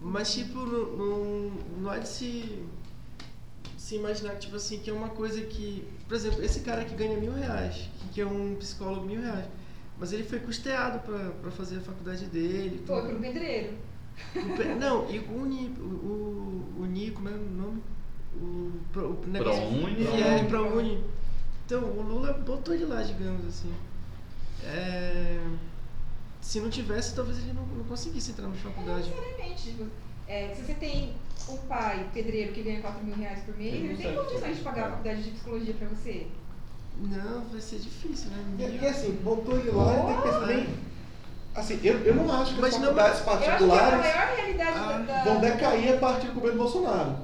Mas, 0.00 0.32
tipo, 0.34 0.58
não, 0.58 0.86
não, 0.96 1.50
não 1.78 1.90
há 1.90 1.98
de 1.98 2.08
se, 2.08 2.64
se 3.76 3.96
imaginar 3.96 4.36
tipo 4.36 4.56
assim, 4.56 4.78
que 4.78 4.88
é 4.90 4.92
uma 4.92 5.10
coisa 5.10 5.40
que... 5.42 5.86
Por 6.08 6.14
exemplo, 6.14 6.42
esse 6.42 6.60
cara 6.60 6.84
que 6.84 6.94
ganha 6.94 7.16
mil 7.18 7.32
reais, 7.32 7.88
que 8.12 8.20
é 8.20 8.26
um 8.26 8.56
psicólogo 8.56 9.06
mil 9.06 9.20
reais, 9.20 9.44
mas 10.00 10.12
ele 10.12 10.24
foi 10.24 10.40
custeado 10.40 10.98
pra, 11.00 11.18
pra 11.42 11.50
fazer 11.52 11.76
a 11.76 11.80
faculdade 11.82 12.24
dele. 12.26 12.82
Foi 12.86 12.96
tudo. 13.02 13.08
pro 13.10 13.20
pedreiro. 13.20 13.74
Não, 14.78 15.08
e 15.10 15.18
o 15.20 15.32
Uni, 15.42 15.74
o, 15.78 15.82
o, 15.82 16.74
o 16.78 16.82
Uni, 16.82 17.10
como 17.12 17.28
é 17.28 17.32
o 17.32 17.38
nome? 17.38 17.82
O, 18.34 18.72
pro- 18.92 19.10
o 19.22 19.26
negócio... 19.26 19.60
ProUni. 19.62 20.06
É, 20.22 20.44
ProUni. 20.44 21.04
Então, 21.66 21.82
o 21.84 22.02
Lula 22.02 22.32
botou 22.32 22.74
ele 22.74 22.84
lá, 22.86 23.02
digamos 23.02 23.46
assim. 23.46 23.72
É, 24.64 25.40
Se 26.40 26.60
não 26.60 26.68
tivesse, 26.70 27.14
talvez 27.14 27.38
ele 27.38 27.52
não, 27.52 27.64
não 27.66 27.84
conseguisse 27.84 28.30
entrar 28.32 28.44
na 28.44 28.50
Não 28.50 28.56
faculdade. 28.56 29.08
necessariamente. 29.10 29.62
Tipo, 29.62 29.86
é, 30.26 30.54
se 30.54 30.62
você 30.62 30.74
tem 30.74 31.14
um 31.48 31.56
pai 31.66 32.08
pedreiro 32.12 32.52
que 32.52 32.62
ganha 32.62 32.80
4 32.80 33.04
mil 33.04 33.14
reais 33.16 33.40
por 33.44 33.56
mês, 33.56 33.74
Ele 33.74 33.88
não 33.88 33.96
tem 33.96 34.14
condições 34.14 34.56
de 34.56 34.62
pagar 34.62 34.86
a 34.86 34.90
faculdade 34.90 35.22
de 35.24 35.30
psicologia 35.30 35.74
pra 35.74 35.88
você. 35.88 36.26
Não, 36.98 37.42
vai 37.50 37.60
ser 37.60 37.76
difícil, 37.78 38.30
né? 38.30 38.44
E, 38.58 38.84
e 38.84 38.86
assim, 38.86 39.12
botou 39.22 39.58
ele 39.58 39.70
lá, 39.70 39.92
ele 39.94 40.02
tem 40.06 40.16
que 40.16 40.22
pensar 40.22 40.46
bem. 40.46 40.68
Assim, 41.54 41.80
eu, 41.82 41.98
eu 42.04 42.14
não 42.14 42.40
acho 42.42 42.54
que 42.54 42.60
Mas 42.60 42.74
as 42.74 42.80
não- 42.80 42.94
faculdades 42.94 43.20
Eu 43.26 43.32
acho 43.32 43.38
que 43.40 43.44
é 43.44 43.48
a 43.48 43.56
particulares 43.58 43.98
maior 43.98 44.36
realidade 44.36 44.70
Ah, 44.78 45.04
da, 45.06 45.14
da- 45.14 45.24
vão 45.24 45.40
decair 45.40 45.94
a 45.94 45.96
partir 45.98 46.26
do 46.28 46.34
governo 46.34 46.58
Bolsonaro. 46.58 47.16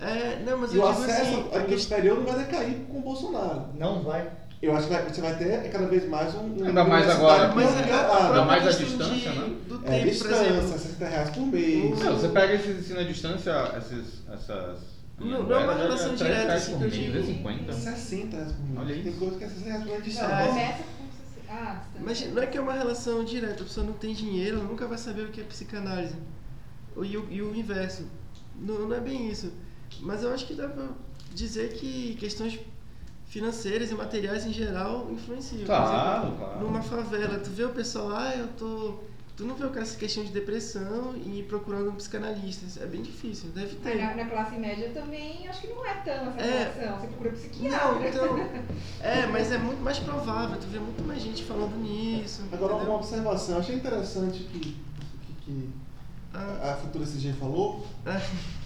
É, 0.00 0.42
não, 0.46 0.58
mas 0.58 0.72
E 0.72 0.76
eu 0.76 0.82
o 0.82 0.86
acesso 0.86 1.22
assim, 1.22 1.34
ao 1.36 1.60
questão- 1.64 1.78
superior 1.78 2.18
não 2.18 2.24
vai 2.26 2.38
decair 2.44 2.76
com 2.88 2.98
o 2.98 3.02
Bolsonaro. 3.02 3.62
Não 3.78 4.02
vai. 4.02 4.30
Eu 4.62 4.74
acho 4.74 4.86
que 4.86 4.92
vai- 4.94 5.02
você 5.04 5.20
vai 5.20 5.34
ter 5.36 5.70
cada 5.70 5.86
vez 5.86 6.08
mais 6.08 6.34
um. 6.34 6.38
um 6.62 6.66
Ainda 6.66 6.84
mais 6.84 7.08
agora. 7.10 7.48
Mas 7.54 7.68
é 7.76 7.82
melhorado. 7.82 8.12
a 8.12 8.16
própria 8.16 8.44
mais 8.44 8.66
a 8.66 8.70
distância, 8.70 9.30
de- 9.32 9.38
né? 9.38 9.56
Do 9.68 9.74
É, 9.74 9.78
tempo, 9.78 10.00
por 10.02 10.08
distância, 10.10 10.44
exemplo. 10.46 10.68
60 10.78 11.06
reais 11.08 11.30
por 11.30 11.46
mês. 11.46 11.98
Não, 12.00 12.12
você 12.18 12.28
pega 12.28 12.54
esse 12.54 12.68
ensino 12.70 13.00
à 13.00 13.02
distância, 13.02 13.72
esses, 13.78 14.22
essas. 14.32 14.95
Não- 15.18 15.42
não 15.44 15.56
é 15.56 15.64
uma 15.64 15.74
relação 15.74 16.14
direta, 16.14 16.52
assim, 16.54 16.76
que 16.78 16.84
eu 16.84 16.90
digo. 16.90 17.18
é 17.18 17.22
50. 17.22 17.72
60 17.72 18.36
reais 18.36 18.52
por 18.52 18.64
mês. 18.64 18.78
Olha 18.78 19.02
Tem 19.02 19.12
coisa 19.14 19.38
que 19.38 19.44
é 19.44 19.48
60 19.48 19.64
reais 19.66 19.82
por 19.82 19.90
mês 19.90 20.04
de 20.04 20.10
distância. 20.10 20.46
começa 20.48 20.82
com. 20.82 21.06
Ah, 21.48 21.54
distância. 21.74 22.00
Mas 22.04 22.32
não 22.34 22.42
é 22.42 22.46
que 22.46 22.58
é 22.58 22.60
uma 22.60 22.72
relação 22.72 23.24
direta, 23.24 23.62
a 23.62 23.64
pessoa 23.64 23.86
não 23.86 23.94
tem 23.94 24.12
dinheiro, 24.14 24.58
ela 24.58 24.66
nunca 24.68 24.86
vai 24.86 24.98
saber 24.98 25.22
o 25.22 25.28
que 25.30 25.40
é 25.40 25.44
psicanálise. 25.44 26.14
E 27.02 27.16
o, 27.16 27.26
e 27.30 27.42
o 27.42 27.54
inverso. 27.54 28.04
Não, 28.58 28.86
não 28.88 28.94
é 28.96 29.00
bem 29.00 29.30
isso. 29.30 29.52
Mas 30.00 30.22
eu 30.22 30.32
acho 30.32 30.46
que 30.46 30.54
dá 30.54 30.68
pra 30.68 30.86
dizer 31.34 31.72
que 31.74 32.14
questões 32.18 32.58
financeiras 33.26 33.90
e 33.90 33.94
materiais 33.94 34.46
em 34.46 34.52
geral 34.52 35.08
influenciam. 35.10 35.60
Por 35.60 35.66
Claro, 35.66 36.26
exemplo, 36.28 36.38
claro. 36.46 36.60
Numa 36.60 36.82
favela, 36.82 37.38
tu 37.38 37.50
vê 37.50 37.64
o 37.64 37.70
pessoal, 37.70 38.10
ah, 38.14 38.34
eu 38.34 38.48
tô. 38.48 38.98
Tu 39.36 39.44
não 39.44 39.54
vê 39.54 39.66
o 39.66 39.68
cara 39.70 39.82
essa 39.82 39.98
questão 39.98 40.24
de 40.24 40.30
depressão 40.32 41.14
e 41.26 41.42
procurando 41.42 41.90
um 41.90 41.94
psicanalista. 41.94 42.82
É 42.82 42.86
bem 42.86 43.02
difícil, 43.02 43.50
deve 43.50 43.74
ter. 43.76 43.96
na, 43.96 44.14
na 44.14 44.24
classe 44.24 44.56
média 44.56 44.88
também 44.94 45.46
acho 45.46 45.60
que 45.60 45.66
não 45.68 45.84
é 45.84 45.92
tão 45.96 46.30
essa 46.30 46.40
É. 46.40 46.72
relação. 46.80 47.00
Você 47.00 47.06
procura 47.08 47.30
Não, 47.30 47.36
psiquiatra. 47.38 48.08
então. 48.08 48.64
É, 49.02 49.26
mas 49.26 49.52
é 49.52 49.58
muito 49.58 49.82
mais 49.82 49.98
provável, 49.98 50.58
tu 50.58 50.66
vê 50.68 50.78
muito 50.78 51.06
mais 51.06 51.20
gente 51.22 51.44
falando 51.44 51.76
nisso. 51.76 52.42
Agora, 52.50 52.72
entendeu? 52.74 52.92
uma 52.92 52.98
observação. 52.98 53.56
Eu 53.56 53.60
achei 53.60 53.76
interessante 53.76 54.38
que, 54.44 54.58
que, 54.58 55.32
que 55.44 55.70
Ah, 56.32 56.72
a 56.72 56.76
Futura 56.76 57.04
CG 57.04 57.34
falou, 57.34 57.86
ah, 58.06 58.20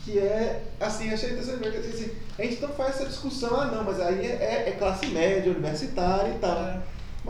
que 0.05 0.19
é, 0.21 0.63
assim, 0.81 1.13
achei 1.13 1.31
interessante, 1.31 1.59
porque 1.63 1.77
assim, 1.79 2.11
a 2.39 2.43
gente 2.43 2.63
não 2.63 2.69
faz 2.71 2.97
essa 2.97 3.07
discussão, 3.07 3.61
ah 3.61 3.67
não, 3.67 3.83
mas 3.85 4.01
aí 4.01 4.25
é, 4.25 4.69
é 4.69 4.77
classe 4.79 5.07
média, 5.09 5.51
universitária 5.53 6.33
e 6.33 6.39
tal. 6.39 6.57
ah, 6.57 6.81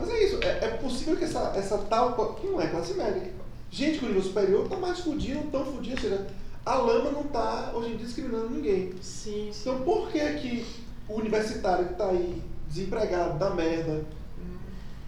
Mas 0.01 0.09
é 0.09 0.23
isso, 0.23 0.39
é, 0.43 0.65
é 0.65 0.67
possível 0.77 1.15
que 1.15 1.23
essa, 1.23 1.53
essa 1.55 1.77
tal, 1.77 2.35
que 2.35 2.47
não 2.47 2.59
é 2.59 2.67
classe 2.67 2.93
média, 2.95 3.31
gente 3.69 3.99
com 3.99 4.07
nível 4.07 4.23
superior 4.23 4.67
tá 4.67 4.75
mais 4.75 4.99
fudido, 4.99 5.43
tão 5.51 5.63
fudido, 5.65 5.95
ou 5.95 6.01
seja, 6.01 6.27
a 6.65 6.75
lama 6.75 7.11
não 7.11 7.23
tá 7.23 7.71
hoje 7.73 7.91
em 7.93 7.97
dia 7.97 8.05
discriminando 8.05 8.49
ninguém. 8.49 8.93
sim, 9.01 9.49
sim. 9.53 9.61
Então 9.61 9.81
por 9.81 10.09
que 10.11 10.19
que 10.33 10.65
o 11.07 11.13
universitário 11.15 11.87
que 11.87 11.93
tá 11.95 12.09
aí, 12.09 12.41
desempregado, 12.67 13.37
da 13.37 13.51
merda, 13.51 14.03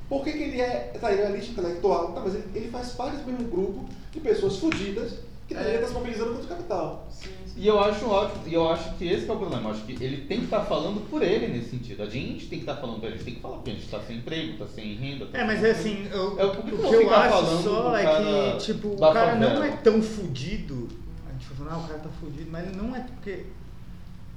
por 0.10 0.24
que, 0.24 0.32
que 0.34 0.44
ele 0.44 0.62
é, 0.62 0.94
tá 1.00 1.08
aí 1.08 1.18
na 1.22 1.30
elite 1.32 1.52
intelectual? 1.52 2.12
Tá, 2.12 2.22
mas 2.22 2.36
ele, 2.36 2.46
ele 2.54 2.70
faz 2.70 2.90
parte 2.90 3.16
desse 3.16 3.28
mesmo 3.30 3.48
grupo 3.50 3.86
de 4.12 4.20
pessoas 4.20 4.58
fudidas 4.58 5.14
que 5.48 5.56
deveria 5.56 5.74
É. 5.74 5.82
estar 5.82 5.88
se 5.88 5.94
mobilizando 5.94 6.32
contra 6.34 6.46
o 6.46 6.50
capital. 6.50 7.08
sim. 7.10 7.30
E 7.56 7.68
eu 7.68 7.80
acho 7.80 8.10
ótimo, 8.10 8.48
e 8.48 8.54
eu 8.54 8.68
acho 8.68 8.96
que 8.96 9.06
esse 9.06 9.26
que 9.26 9.32
é 9.32 9.34
o 9.34 9.38
problema. 9.38 9.70
Eu 9.70 9.76
acho 9.76 9.84
que 9.84 9.92
ele 10.04 10.26
tem 10.26 10.40
que 10.40 10.46
estar 10.46 10.62
falando 10.62 11.08
por 11.08 11.22
ele 11.22 11.48
nesse 11.48 11.70
sentido. 11.70 12.02
A 12.02 12.10
gente 12.10 12.48
tem 12.48 12.60
que 12.60 12.66
estar 12.70 12.78
falando 12.78 13.00
por 13.00 13.06
ele, 13.06 13.14
a 13.14 13.18
gente 13.18 13.26
tem 13.26 13.36
que 13.36 13.42
falar 13.42 13.56
porque 13.58 13.70
a 13.70 13.74
gente 13.74 13.86
está 13.86 14.00
sem 14.02 14.18
emprego, 14.18 14.54
está 14.54 14.68
sem 14.68 14.96
renda. 14.96 15.28
tá 15.28 15.38
É, 15.38 15.44
mas 15.44 15.64
é 15.64 15.72
assim, 15.72 16.08
eu- 16.12 16.40
É, 16.40 16.46
o 16.46 16.52
que 16.52 16.64
que 16.64 16.72
eu 16.72 17.14
acho 17.14 17.64
só 17.64 17.96
é 17.96 18.56
que, 18.58 18.66
tipo, 18.66 18.88
o 18.90 19.00
cara 19.14 19.36
não 19.36 19.50
favela? 19.50 19.68
é 19.68 19.72
tão 19.78 20.02
fudido. 20.02 20.88
A 21.30 21.34
gente 21.34 21.46
falar, 21.46 21.74
ah, 21.74 21.78
o 21.78 21.88
cara 21.88 22.00
tá 22.00 22.10
fudido, 22.20 22.50
mas 22.52 22.68
ele 22.68 22.76
não 22.76 22.96
é 22.96 23.02
porque 23.02 23.46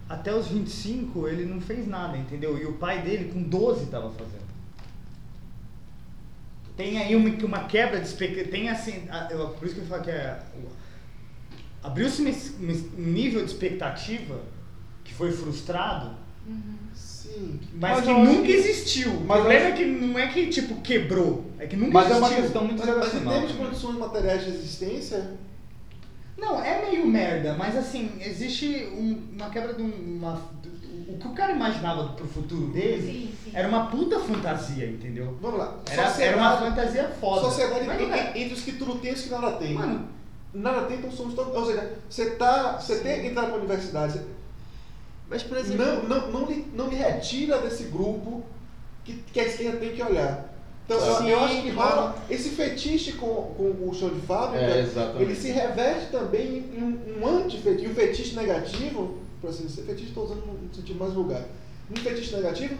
até 0.08 0.34
os 0.34 0.48
25 0.48 1.26
ele 1.26 1.46
não 1.46 1.60
fez 1.60 1.88
nada, 1.88 2.18
entendeu? 2.18 2.58
E 2.58 2.66
o 2.66 2.74
pai 2.74 3.00
dele 3.00 3.32
com 3.32 3.42
12 3.42 3.86
tava 3.86 4.10
fazendo. 4.10 4.46
Tem 6.76 6.98
aí 6.98 7.16
uma, 7.16 7.30
uma 7.30 7.64
quebra 7.64 7.98
de 7.98 8.06
expectativa. 8.06 8.50
Tem 8.50 8.68
assim. 8.68 9.08
por 9.58 9.66
isso 9.66 9.74
que 9.76 9.80
eu 9.80 9.86
falo 9.86 10.02
que 10.02 10.10
é. 10.10 10.38
O- 11.82 11.86
Abriu-se 11.86 12.22
um 12.22 13.02
nível 13.02 13.44
de 13.44 13.50
expectativa 13.52 14.40
que 15.04 15.12
foi 15.14 15.30
frustrado 15.32 16.10
Sim. 16.94 17.58
Mas, 17.74 17.96
Mas 17.96 18.04
que 18.04 18.12
nunca 18.12 18.42
que- 18.46 18.52
existiu. 18.52 19.10
O 19.10 19.24
mas 19.26 19.36
eu 19.38 19.42
problema 19.44 19.64
acho- 19.66 19.72
é 19.72 19.76
que 19.76 19.84
não 19.84 20.18
é 20.18 20.26
que, 20.28 20.46
tipo, 20.46 20.80
quebrou. 20.80 21.50
É 21.58 21.66
que 21.66 21.76
nunca 21.76 21.92
Mas 21.92 22.10
é 22.10 22.14
uma 22.14 22.26
existiu. 22.26 22.42
questão 22.44 22.64
muito 22.64 22.78
Mas, 22.78 22.86
mas 22.86 22.96
em 22.96 23.00
geracional. 23.00 23.32
termos 23.34 23.52
de 23.52 23.58
condições 23.58 23.98
materiais 23.98 24.44
de 24.44 24.50
existência, 24.50 25.36
Não, 26.38 26.62
é 26.62 26.82
meio 26.90 27.06
merda, 27.06 27.54
mas 27.54 27.74
assim, 27.76 28.10
existe 28.20 28.86
um- 28.92 29.18
uma 29.34 29.48
quebra 29.48 29.72
de 29.72 29.82
um- 29.82 30.18
uma. 30.18 30.34
O 31.08 31.16
que 31.18 31.26
o 31.26 31.30
cara 31.32 31.52
imaginava 31.52 32.08
pro 32.12 32.26
futuro 32.28 32.66
dele 32.72 33.00
Sim, 33.02 33.34
sim. 33.44 33.50
era 33.54 33.66
uma 33.68 33.86
puta 33.86 34.20
fantasia, 34.20 34.86
entendeu? 34.86 35.36
vamos 35.40 35.58
lá. 35.58 35.78
Era, 35.90 36.02
era 36.22 36.36
uma 36.36 36.56
fantasia 36.58 37.08
foda. 37.18 37.40
Sociedade 37.40 37.86
Mas, 37.86 38.00
en- 38.02 38.08
cara, 38.10 38.38
en- 38.38 38.42
entre 38.42 38.52
os 38.54 38.60
que 38.62 38.72
tudo 38.72 38.96
tem 38.96 39.12
e 39.12 39.14
os 39.14 39.22
que 39.22 39.30
nada 39.30 39.52
tem. 39.52 39.72
Mano. 39.74 40.08
Nada 40.56 40.82
tem, 40.86 40.98
então 40.98 41.10
somos 41.10 41.34
todos. 41.34 41.54
Ou 41.54 41.66
seja, 41.66 41.92
você 42.08 42.30
tá. 42.30 42.78
Você 42.78 42.96
tem 43.00 43.20
que 43.22 43.26
entrar 43.28 43.46
pra 43.46 43.56
universidade. 43.56 44.14
você- 44.14 44.24
Mas, 45.28 45.42
por 45.42 45.56
exemplo, 45.58 45.84
Não, 45.84 46.02
não, 46.08 46.30
não, 46.30 46.46
lhe, 46.46 46.66
não 46.74 46.88
lhe 46.88 46.96
retira 46.96 47.58
desse 47.58 47.84
grupo 47.84 48.42
que, 49.04 49.14
que 49.32 49.40
a 49.40 49.44
esquerda 49.44 49.78
tem 49.78 49.90
que 49.92 50.02
olhar. 50.02 50.52
Então, 50.84 50.98
eu- 50.98 51.16
Sim, 51.16 51.28
eu 51.30 51.40
acho 51.40 51.62
que 51.62 51.70
rola 51.70 52.16
esse 52.30 52.50
fetiche 52.50 53.12
com, 53.14 53.26
com 53.26 53.88
o 53.88 53.92
chão 53.92 54.08
de 54.10 54.20
fábrica, 54.20 54.64
É, 54.64 54.86
ele 55.20 55.34
se 55.34 55.50
reverte 55.50 56.06
também 56.12 56.58
em 56.72 56.80
um, 56.82 57.20
um 57.22 57.26
antifetiche, 57.26 57.88
um 57.90 57.94
fetiche 57.94 58.36
negativo, 58.36 59.18
por 59.40 59.50
assim 59.50 59.66
dizer, 59.66 59.82
fetiche 59.82 60.08
estou 60.10 60.24
usando 60.24 60.46
no 60.46 60.72
sentido 60.74 60.96
mais 60.98 61.12
vulgar, 61.12 61.42
um 61.90 61.96
fetiche 61.96 62.36
negativo 62.36 62.76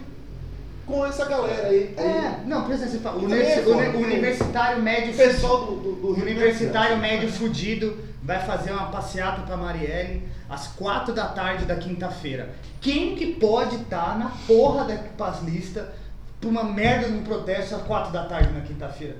com 0.87 1.05
essa 1.05 1.25
galera 1.25 1.67
aí. 1.67 1.93
É, 1.97 2.39
não, 2.45 2.63
por 2.63 2.71
exemplo, 2.73 2.91
você 2.93 2.99
fala, 2.99 3.17
o, 3.17 3.21
Também 3.21 3.39
é 3.41 3.59
o 3.59 3.77
uni- 3.77 3.87
o 3.97 3.99
universitário 3.99 4.81
médio 4.81 5.13
o 5.13 5.17
pessoal 5.17 5.65
do, 5.65 5.75
do, 5.75 5.91
do 5.97 6.13
Rio 6.13 6.23
universitário 6.23 6.97
médio 6.97 7.29
fudido 7.31 7.97
vai 8.23 8.39
fazer 8.45 8.71
uma 8.71 8.87
passeata 8.89 9.41
pra 9.43 9.55
Marielle 9.57 10.23
às 10.49 10.67
quatro 10.69 11.13
da 11.13 11.27
tarde 11.27 11.65
da 11.65 11.75
quinta-feira. 11.75 12.49
Quem 12.81 13.15
que 13.15 13.33
pode 13.35 13.75
estar 13.75 14.17
na 14.17 14.31
porra 14.47 14.85
da 14.85 14.95
paslista 15.17 15.93
pra 16.39 16.49
uma 16.49 16.63
merda 16.63 17.07
num 17.09 17.23
protesto 17.23 17.75
às 17.75 17.81
quatro 17.83 18.11
da 18.13 18.25
tarde 18.25 18.53
na 18.53 18.61
quinta-feira? 18.61 19.17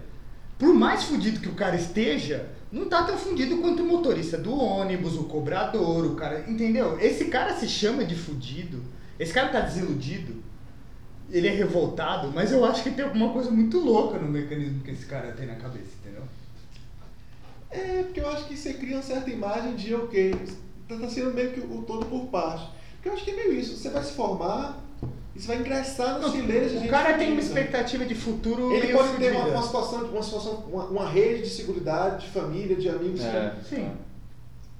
Por 0.57 0.73
mais 0.73 1.03
fudido 1.03 1.39
que 1.39 1.49
o 1.49 1.53
cara 1.53 1.75
esteja, 1.75 2.47
não 2.71 2.85
tá 2.89 3.03
tão 3.03 3.17
fudido 3.17 3.57
quanto 3.57 3.83
o 3.83 3.85
motorista 3.85 4.37
do 4.37 4.57
ônibus, 4.59 5.15
o 5.15 5.25
cobrador, 5.25 6.05
o 6.05 6.15
cara. 6.15 6.45
Entendeu? 6.47 6.97
Esse 6.99 7.25
cara 7.25 7.53
se 7.53 7.67
chama 7.67 8.03
de 8.03 8.15
fudido. 8.15 8.81
Esse 9.19 9.33
cara 9.33 9.49
tá 9.49 9.59
desiludido. 9.61 10.35
Ele 11.29 11.47
é 11.47 11.51
revoltado, 11.51 12.31
mas 12.33 12.51
eu 12.51 12.63
acho 12.63 12.83
que 12.83 12.91
tem 12.91 13.03
alguma 13.03 13.33
coisa 13.33 13.51
muito 13.51 13.79
louca 13.79 14.17
no 14.17 14.27
mecanismo 14.29 14.81
que 14.81 14.91
esse 14.91 15.05
cara 15.05 15.33
tem 15.33 15.45
na 15.45 15.55
cabeça, 15.55 15.91
entendeu? 16.01 16.23
É, 17.69 18.03
porque 18.03 18.21
eu 18.21 18.29
acho 18.29 18.45
que 18.45 18.55
você 18.55 18.73
cria 18.73 18.95
uma 18.95 19.03
certa 19.03 19.29
imagem 19.29 19.75
de, 19.75 19.93
ok, 19.93 20.33
tá, 20.87 20.95
tá 20.95 21.09
sendo 21.09 21.33
meio 21.33 21.51
que 21.51 21.59
o 21.59 21.81
todo 21.81 22.05
por 22.05 22.27
parte. 22.27 22.67
Porque 22.93 23.09
eu 23.09 23.13
acho 23.13 23.25
que 23.25 23.31
é 23.31 23.35
meio 23.35 23.53
isso, 23.53 23.77
você 23.77 23.89
vai 23.89 24.03
se 24.03 24.13
formar 24.13 24.81
e 25.35 25.39
você 25.39 25.47
vai 25.47 25.57
ingressar 25.57 26.19
nas 26.19 26.31
fileiras 26.31 26.71
de 26.71 26.87
o 26.87 26.89
cara 26.89 27.17
tem 27.17 27.31
uma 27.31 27.41
expectativa 27.41 28.05
de 28.05 28.15
futuro 28.15 28.71
Ele 28.73 28.91
pode 28.91 29.17
ter 29.17 29.31
uma, 29.33 29.45
uma 29.47 29.61
situação, 29.61 30.05
uma, 30.05 30.23
situação 30.23 30.53
uma, 30.71 30.85
uma 30.85 31.09
rede 31.09 31.43
de 31.43 31.49
segurança, 31.49 32.17
de 32.17 32.29
família, 32.29 32.75
de 32.75 32.89
amigos, 32.89 33.21
É. 33.21 33.53
Sim. 33.69 33.91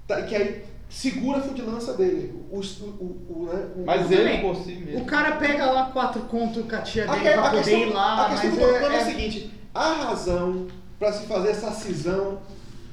tá, 0.07 0.21
que 0.23 0.35
aí 0.35 0.63
segura 0.89 1.39
a 1.39 1.41
fudilança 1.41 1.93
dele. 1.93 2.33
O, 2.51 2.57
o, 2.59 2.61
o, 2.61 3.25
o, 3.41 3.49
né, 3.53 3.67
o- 3.75 3.85
Mas 3.85 4.09
o- 4.09 4.13
ele 4.13 4.23
Também. 4.23 4.41
por 4.41 4.55
si 4.63 4.71
mesmo. 4.73 5.01
O 5.01 5.05
cara 5.05 5.33
pega 5.37 5.69
lá 5.71 5.85
quatro 5.91 6.21
contos 6.23 6.63
com 6.65 6.75
a 6.75 6.81
tia 6.81 7.03
A, 7.09 7.13
dele 7.15 7.25
que- 7.25 7.31
pra 7.33 7.41
a 7.41 7.49
poder 7.49 7.63
questão, 7.63 7.79
ir 7.81 7.93
lá, 7.93 8.25
a 8.25 8.29
questão 8.29 8.49
mas 8.49 8.59
do 8.59 8.65
colocando 8.65 8.91
é, 8.93 8.97
é, 8.97 9.01
o 9.01 9.05
seguinte, 9.05 9.51
a 9.73 9.93
razão 9.93 10.67
para 10.97 11.11
se 11.13 11.25
fazer 11.27 11.49
essa 11.49 11.71
cisão 11.71 12.39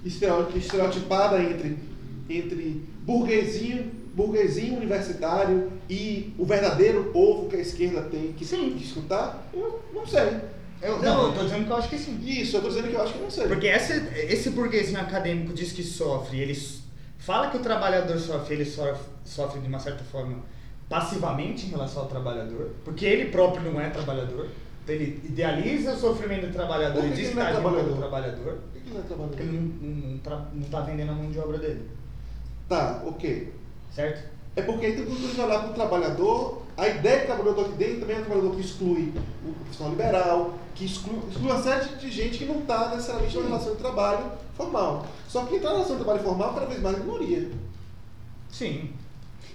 estereo- 0.05 0.49
estereotipada 0.57 1.41
entre, 1.43 1.79
entre 2.29 2.85
burguesinho, 3.03 3.91
burguesinho 4.15 4.77
universitário 4.77 5.73
e 5.89 6.35
o 6.39 6.45
verdadeiro 6.45 7.05
povo 7.13 7.49
que 7.49 7.57
a 7.57 7.61
esquerda 7.61 8.03
tem 8.03 8.33
que, 8.33 8.45
Sim. 8.45 8.77
escutar, 8.77 9.49
eu 9.55 9.83
não 9.95 10.07
sei. 10.07 10.37
eu, 10.83 10.99
não, 11.01 11.29
eu 11.29 11.33
tô 11.33 11.45
dizendo 11.45 11.65
que 11.65 11.71
eu 11.71 11.77
acho 11.77 11.89
que 11.89 11.99
sim. 11.99 12.21
Isso, 12.23 12.57
eu 12.57 12.63
tô 12.63 12.69
dizendo 12.69 12.89
que 12.89 12.95
eu 12.95 13.03
acho 13.03 13.13
que 13.15 13.19
não 13.23 13.31
sei. 13.31 13.47
Porque 13.47 13.67
esse, 13.67 13.93
esse 14.29 14.51
burguesinho 14.51 15.01
acadêmico 15.01 15.53
diz 15.55 15.73
que 15.73 15.83
sofre, 15.83 16.41
ele 16.41 16.55
fala 17.25 17.51
que 17.51 17.57
o 17.57 17.61
trabalhador 17.61 18.19
sofre, 18.19 18.55
ele 18.55 18.65
sofre, 18.65 19.03
sofre 19.25 19.61
de 19.61 19.69
uma 19.69 19.79
certa 19.79 20.05
forma 20.05 20.39
passivamente 20.89 21.67
em 21.67 21.71
relação 21.71 22.03
ao 22.03 22.09
trabalhador, 22.09 22.71
porque 22.85 23.05
ele 23.05 23.31
próprio 23.31 23.71
não 23.73 23.81
é 23.81 23.89
trabalhador. 23.91 24.49
Então 24.83 24.95
ele 24.95 25.23
idealiza 25.25 25.93
o 25.95 25.97
sofrimento 25.97 26.47
do 26.49 26.53
trabalhador 26.53 27.03
e 27.05 27.09
diz 27.11 27.19
que 27.21 27.25
ele 27.27 27.35
não 27.37 27.43
é 27.47 27.53
trabalhador? 27.53 27.97
trabalhador, 27.97 28.59
Por 28.59 28.73
que 28.75 28.81
que 28.81 28.91
não 28.91 29.01
é 29.01 29.03
trabalhador? 29.03 29.29
porque 29.29 29.43
ele 29.43 30.21
não, 30.23 30.47
não 30.55 30.69
tá 30.69 30.81
vendendo 30.83 31.11
a 31.11 31.15
mão 31.15 31.31
de 31.31 31.39
obra 31.39 31.59
dele, 31.59 31.89
Tá, 32.69 33.03
ok. 33.07 33.53
certo? 33.91 34.34
É 34.57 34.63
porque 34.63 34.87
aí 34.87 34.95
tem 34.95 35.05
que 35.05 35.41
olhar 35.41 35.61
para 35.61 35.71
o 35.71 35.75
trabalhador, 35.75 36.63
a 36.77 36.89
ideia 36.89 37.21
do 37.21 37.27
trabalhador 37.27 37.65
que 37.71 37.77
dentro 37.77 38.01
também 38.01 38.17
é 38.17 38.21
um 38.21 38.25
trabalhador 38.25 38.55
que 38.55 38.61
exclui 38.61 39.13
o 39.45 39.53
profissional 39.53 39.93
liberal, 39.93 40.59
que 40.75 40.85
exclui, 40.85 41.19
exclui 41.29 41.51
uma 41.51 41.63
série 41.63 41.97
de 41.97 42.11
gente 42.11 42.39
que 42.39 42.45
não 42.45 42.61
está 42.61 42.91
necessariamente 42.91 43.35
numa 43.37 43.47
relação 43.49 43.73
de 43.73 43.79
trabalho 43.79 44.33
formal. 44.57 45.07
Só 45.29 45.43
que 45.43 45.49
quem 45.49 45.57
está 45.57 45.71
na 45.71 45.75
relação 45.77 45.97
de 45.97 46.05
trabalho 46.05 46.25
formal, 46.25 46.55
cada 46.55 46.67
vez 46.67 46.81
mais 46.81 46.97
é 46.97 47.01
minoria. 47.01 47.51
Sim. 48.51 48.91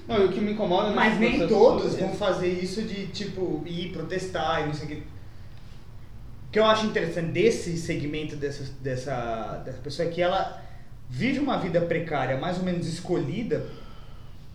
Não, 0.08 0.22
e 0.22 0.26
o 0.26 0.32
que 0.32 0.42
me 0.42 0.54
incomoda 0.54 0.88
nesse 0.90 0.96
Mas 0.96 1.20
nem 1.20 1.38
processo 1.38 1.60
todos 1.60 1.84
todo 1.84 1.96
é- 1.96 2.08
vão 2.08 2.16
fazer 2.16 2.48
isso 2.50 2.82
de, 2.82 3.08
tipo, 3.08 3.64
ir 3.66 3.92
protestar 3.92 4.64
e 4.64 4.68
não 4.68 4.74
sei 4.74 4.86
o 4.86 4.88
que. 4.90 4.96
O 4.96 6.52
que 6.52 6.60
eu 6.60 6.66
acho 6.66 6.88
interessante 6.88 7.32
desse 7.32 7.78
segmento 7.78 8.36
dessa, 8.36 8.64
dessa, 8.82 9.62
dessa 9.64 9.78
pessoa 9.78 10.08
é 10.08 10.12
que 10.12 10.22
ela 10.22 10.62
vive 11.08 11.40
uma 11.40 11.58
vida 11.58 11.80
precária, 11.82 12.38
mais 12.38 12.58
ou 12.58 12.64
menos 12.64 12.88
escolhida 12.88 13.66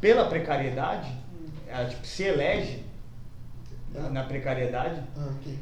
pela 0.05 0.27
precariedade. 0.27 1.11
Ela, 1.67 1.89
tipo, 1.89 2.07
se 2.07 2.25
elege 2.25 2.85
na, 3.91 4.11
na 4.11 4.23
precariedade. 4.25 5.03
Ah, 5.17 5.31
ok. 5.41 5.59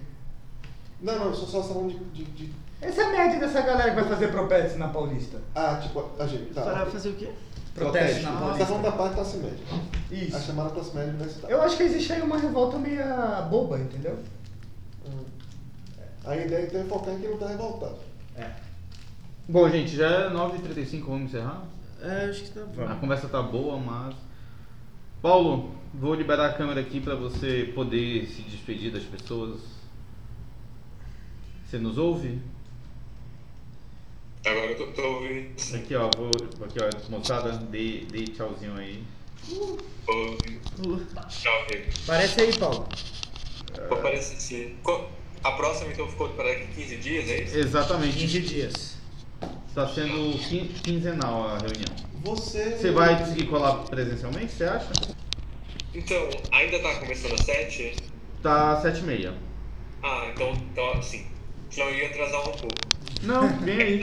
Não, 1.00 1.16
não, 1.16 1.32
só 1.32 1.46
só 1.46 1.62
falando 1.62 1.90
de, 2.12 2.24
de, 2.24 2.24
de- 2.48 2.52
Essa 2.80 3.02
é 3.02 3.04
a 3.04 3.10
média 3.10 3.38
dessa 3.38 3.60
galera 3.60 3.90
que 3.90 4.00
vai 4.00 4.08
fazer 4.08 4.32
protesto 4.32 4.78
na 4.78 4.88
Paulista. 4.88 5.40
Ah, 5.54 5.78
tipo, 5.80 6.10
a 6.18 6.26
gente. 6.26 6.52
Tá. 6.52 6.62
Para 6.62 6.86
fazer 6.86 7.10
o 7.10 7.14
quê? 7.14 7.30
Protesto 7.72 8.22
na 8.24 8.30
Você 8.30 8.34
está 8.34 8.40
Paulista. 8.40 8.66
falando 8.66 8.82
da 8.82 8.92
parte 8.92 9.14
classe 9.14 9.36
média. 9.36 9.64
Isso. 10.10 10.36
A 10.36 10.40
chamada 10.40 10.70
classe 10.70 10.92
média 10.96 11.10
universitária. 11.10 11.54
Eu 11.54 11.62
acho 11.62 11.76
que 11.76 11.82
existe 11.84 12.12
aí 12.12 12.20
uma 12.22 12.36
revolta 12.36 12.78
meio 12.78 13.04
boba, 13.48 13.78
entendeu? 13.78 14.18
Hum. 15.06 15.24
A 16.24 16.36
ideia 16.36 16.66
então 16.66 16.80
é 16.80 16.84
focar 16.84 17.14
em 17.14 17.18
quem 17.20 17.28
não 17.28 17.36
está 17.36 17.46
revoltado. 17.46 17.98
É. 18.36 18.50
Bom, 19.48 19.68
gente, 19.70 19.94
já 19.96 20.08
é 20.08 20.30
9h35, 20.30 21.04
vamos 21.04 21.30
encerrar? 21.32 21.62
É, 22.02 22.24
acho 22.28 22.42
que 22.42 22.50
tá 22.50 22.64
bom. 22.64 22.84
A 22.88 22.96
conversa 22.96 23.28
tá 23.28 23.40
boa, 23.40 23.76
mas. 23.78 24.31
Paulo, 25.22 25.70
vou 25.94 26.14
liberar 26.16 26.46
a 26.50 26.52
câmera 26.52 26.80
aqui 26.80 27.00
para 27.00 27.14
você 27.14 27.70
poder 27.76 28.26
se 28.26 28.42
despedir 28.42 28.90
das 28.90 29.04
pessoas. 29.04 29.60
Você 31.64 31.78
nos 31.78 31.96
ouve? 31.96 32.40
Agora 34.44 34.72
eu 34.72 34.76
tô, 34.76 34.86
tô 34.88 35.02
ouvindo. 35.02 35.54
Aqui, 35.76 35.94
ó, 35.94 36.10
vou. 36.16 36.30
Aqui, 36.66 36.78
ó, 36.82 37.10
moçada, 37.10 37.52
dê, 37.52 38.00
dê 38.10 38.24
tchauzinho 38.24 38.76
aí. 38.76 39.04
Tô 39.48 40.12
ouvindo. 40.12 41.06
Tchau, 41.28 41.66
gente. 41.70 42.00
Parece 42.04 42.40
aí, 42.40 42.58
Paulo. 42.58 42.88
Pô, 43.88 43.96
Parece 43.98 44.40
sim. 44.40 44.76
A 45.44 45.52
próxima 45.52 45.92
então 45.92 46.08
ficou 46.08 46.30
para 46.30 46.48
daqui 46.48 46.66
15 46.74 46.96
dias, 46.96 47.28
é 47.28 47.42
isso? 47.44 47.58
Exatamente. 47.58 48.18
15 48.18 48.40
dias. 48.40 49.01
Tá 49.74 49.88
sendo 49.88 50.38
quin- 50.48 50.68
quinzenal 50.68 51.48
a 51.48 51.58
reunião. 51.58 51.94
Você. 52.22 52.76
Você 52.76 52.90
vai 52.90 53.18
conseguir 53.18 53.46
colar 53.46 53.84
presencialmente, 53.84 54.52
você 54.52 54.64
acha? 54.64 54.88
Então, 55.94 56.28
ainda 56.52 56.78
tá 56.80 56.94
começando 56.96 57.32
às 57.34 57.40
7? 57.40 57.96
Tá 58.42 58.80
7h30. 58.82 59.32
Ah, 60.02 60.30
então, 60.34 60.52
então 60.52 60.92
assim. 60.94 61.26
Senão 61.70 61.88
eu 61.88 61.96
ia 61.96 62.06
atrasar 62.08 62.40
um 62.40 62.52
pouco. 62.52 62.68
Não, 63.22 63.48
vem 63.60 63.80
aí. 63.80 64.02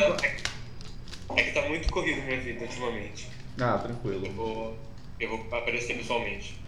É 1.35 1.43
que 1.43 1.51
tá 1.51 1.67
muito 1.67 1.87
corrido 1.89 2.21
minha 2.23 2.39
vida 2.39 2.61
ultimamente. 2.61 3.27
Ah, 3.59 3.73
Eu 3.75 3.79
tranquilo. 3.79 4.31
vou. 4.31 4.77
Eu 5.19 5.29
vou 5.29 5.45
aparecer 5.55 5.97
pessoalmente. 5.97 6.59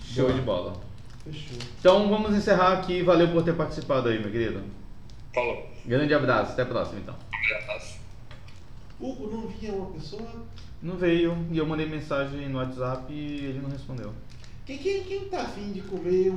Show 0.00 0.32
de 0.32 0.40
bola. 0.40 0.80
Fechou. 1.24 1.58
Então 1.78 2.08
vamos 2.08 2.34
encerrar 2.34 2.72
aqui. 2.78 3.02
Valeu 3.02 3.28
por 3.28 3.44
ter 3.44 3.54
participado 3.54 4.08
aí, 4.08 4.18
meu 4.18 4.32
querido. 4.32 4.64
Falou. 5.32 5.70
Grande 5.84 6.12
abraço, 6.14 6.52
até 6.52 6.62
a 6.62 6.66
próxima 6.66 6.98
então. 7.00 7.14
Abraço. 7.32 7.97
Hugo 9.00 9.30
não 9.30 9.46
vinha 9.48 9.72
uma 9.72 9.90
pessoa. 9.92 10.46
Não 10.82 10.96
veio 10.96 11.36
e 11.50 11.58
eu 11.58 11.66
mandei 11.66 11.86
mensagem 11.86 12.48
no 12.48 12.58
WhatsApp 12.58 13.12
e 13.12 13.44
ele 13.46 13.60
não 13.60 13.70
respondeu. 13.70 14.12
Quem, 14.66 14.78
quem, 14.78 15.02
quem 15.04 15.28
tá 15.28 15.42
afim 15.42 15.72
de 15.72 15.80
comer 15.80 16.26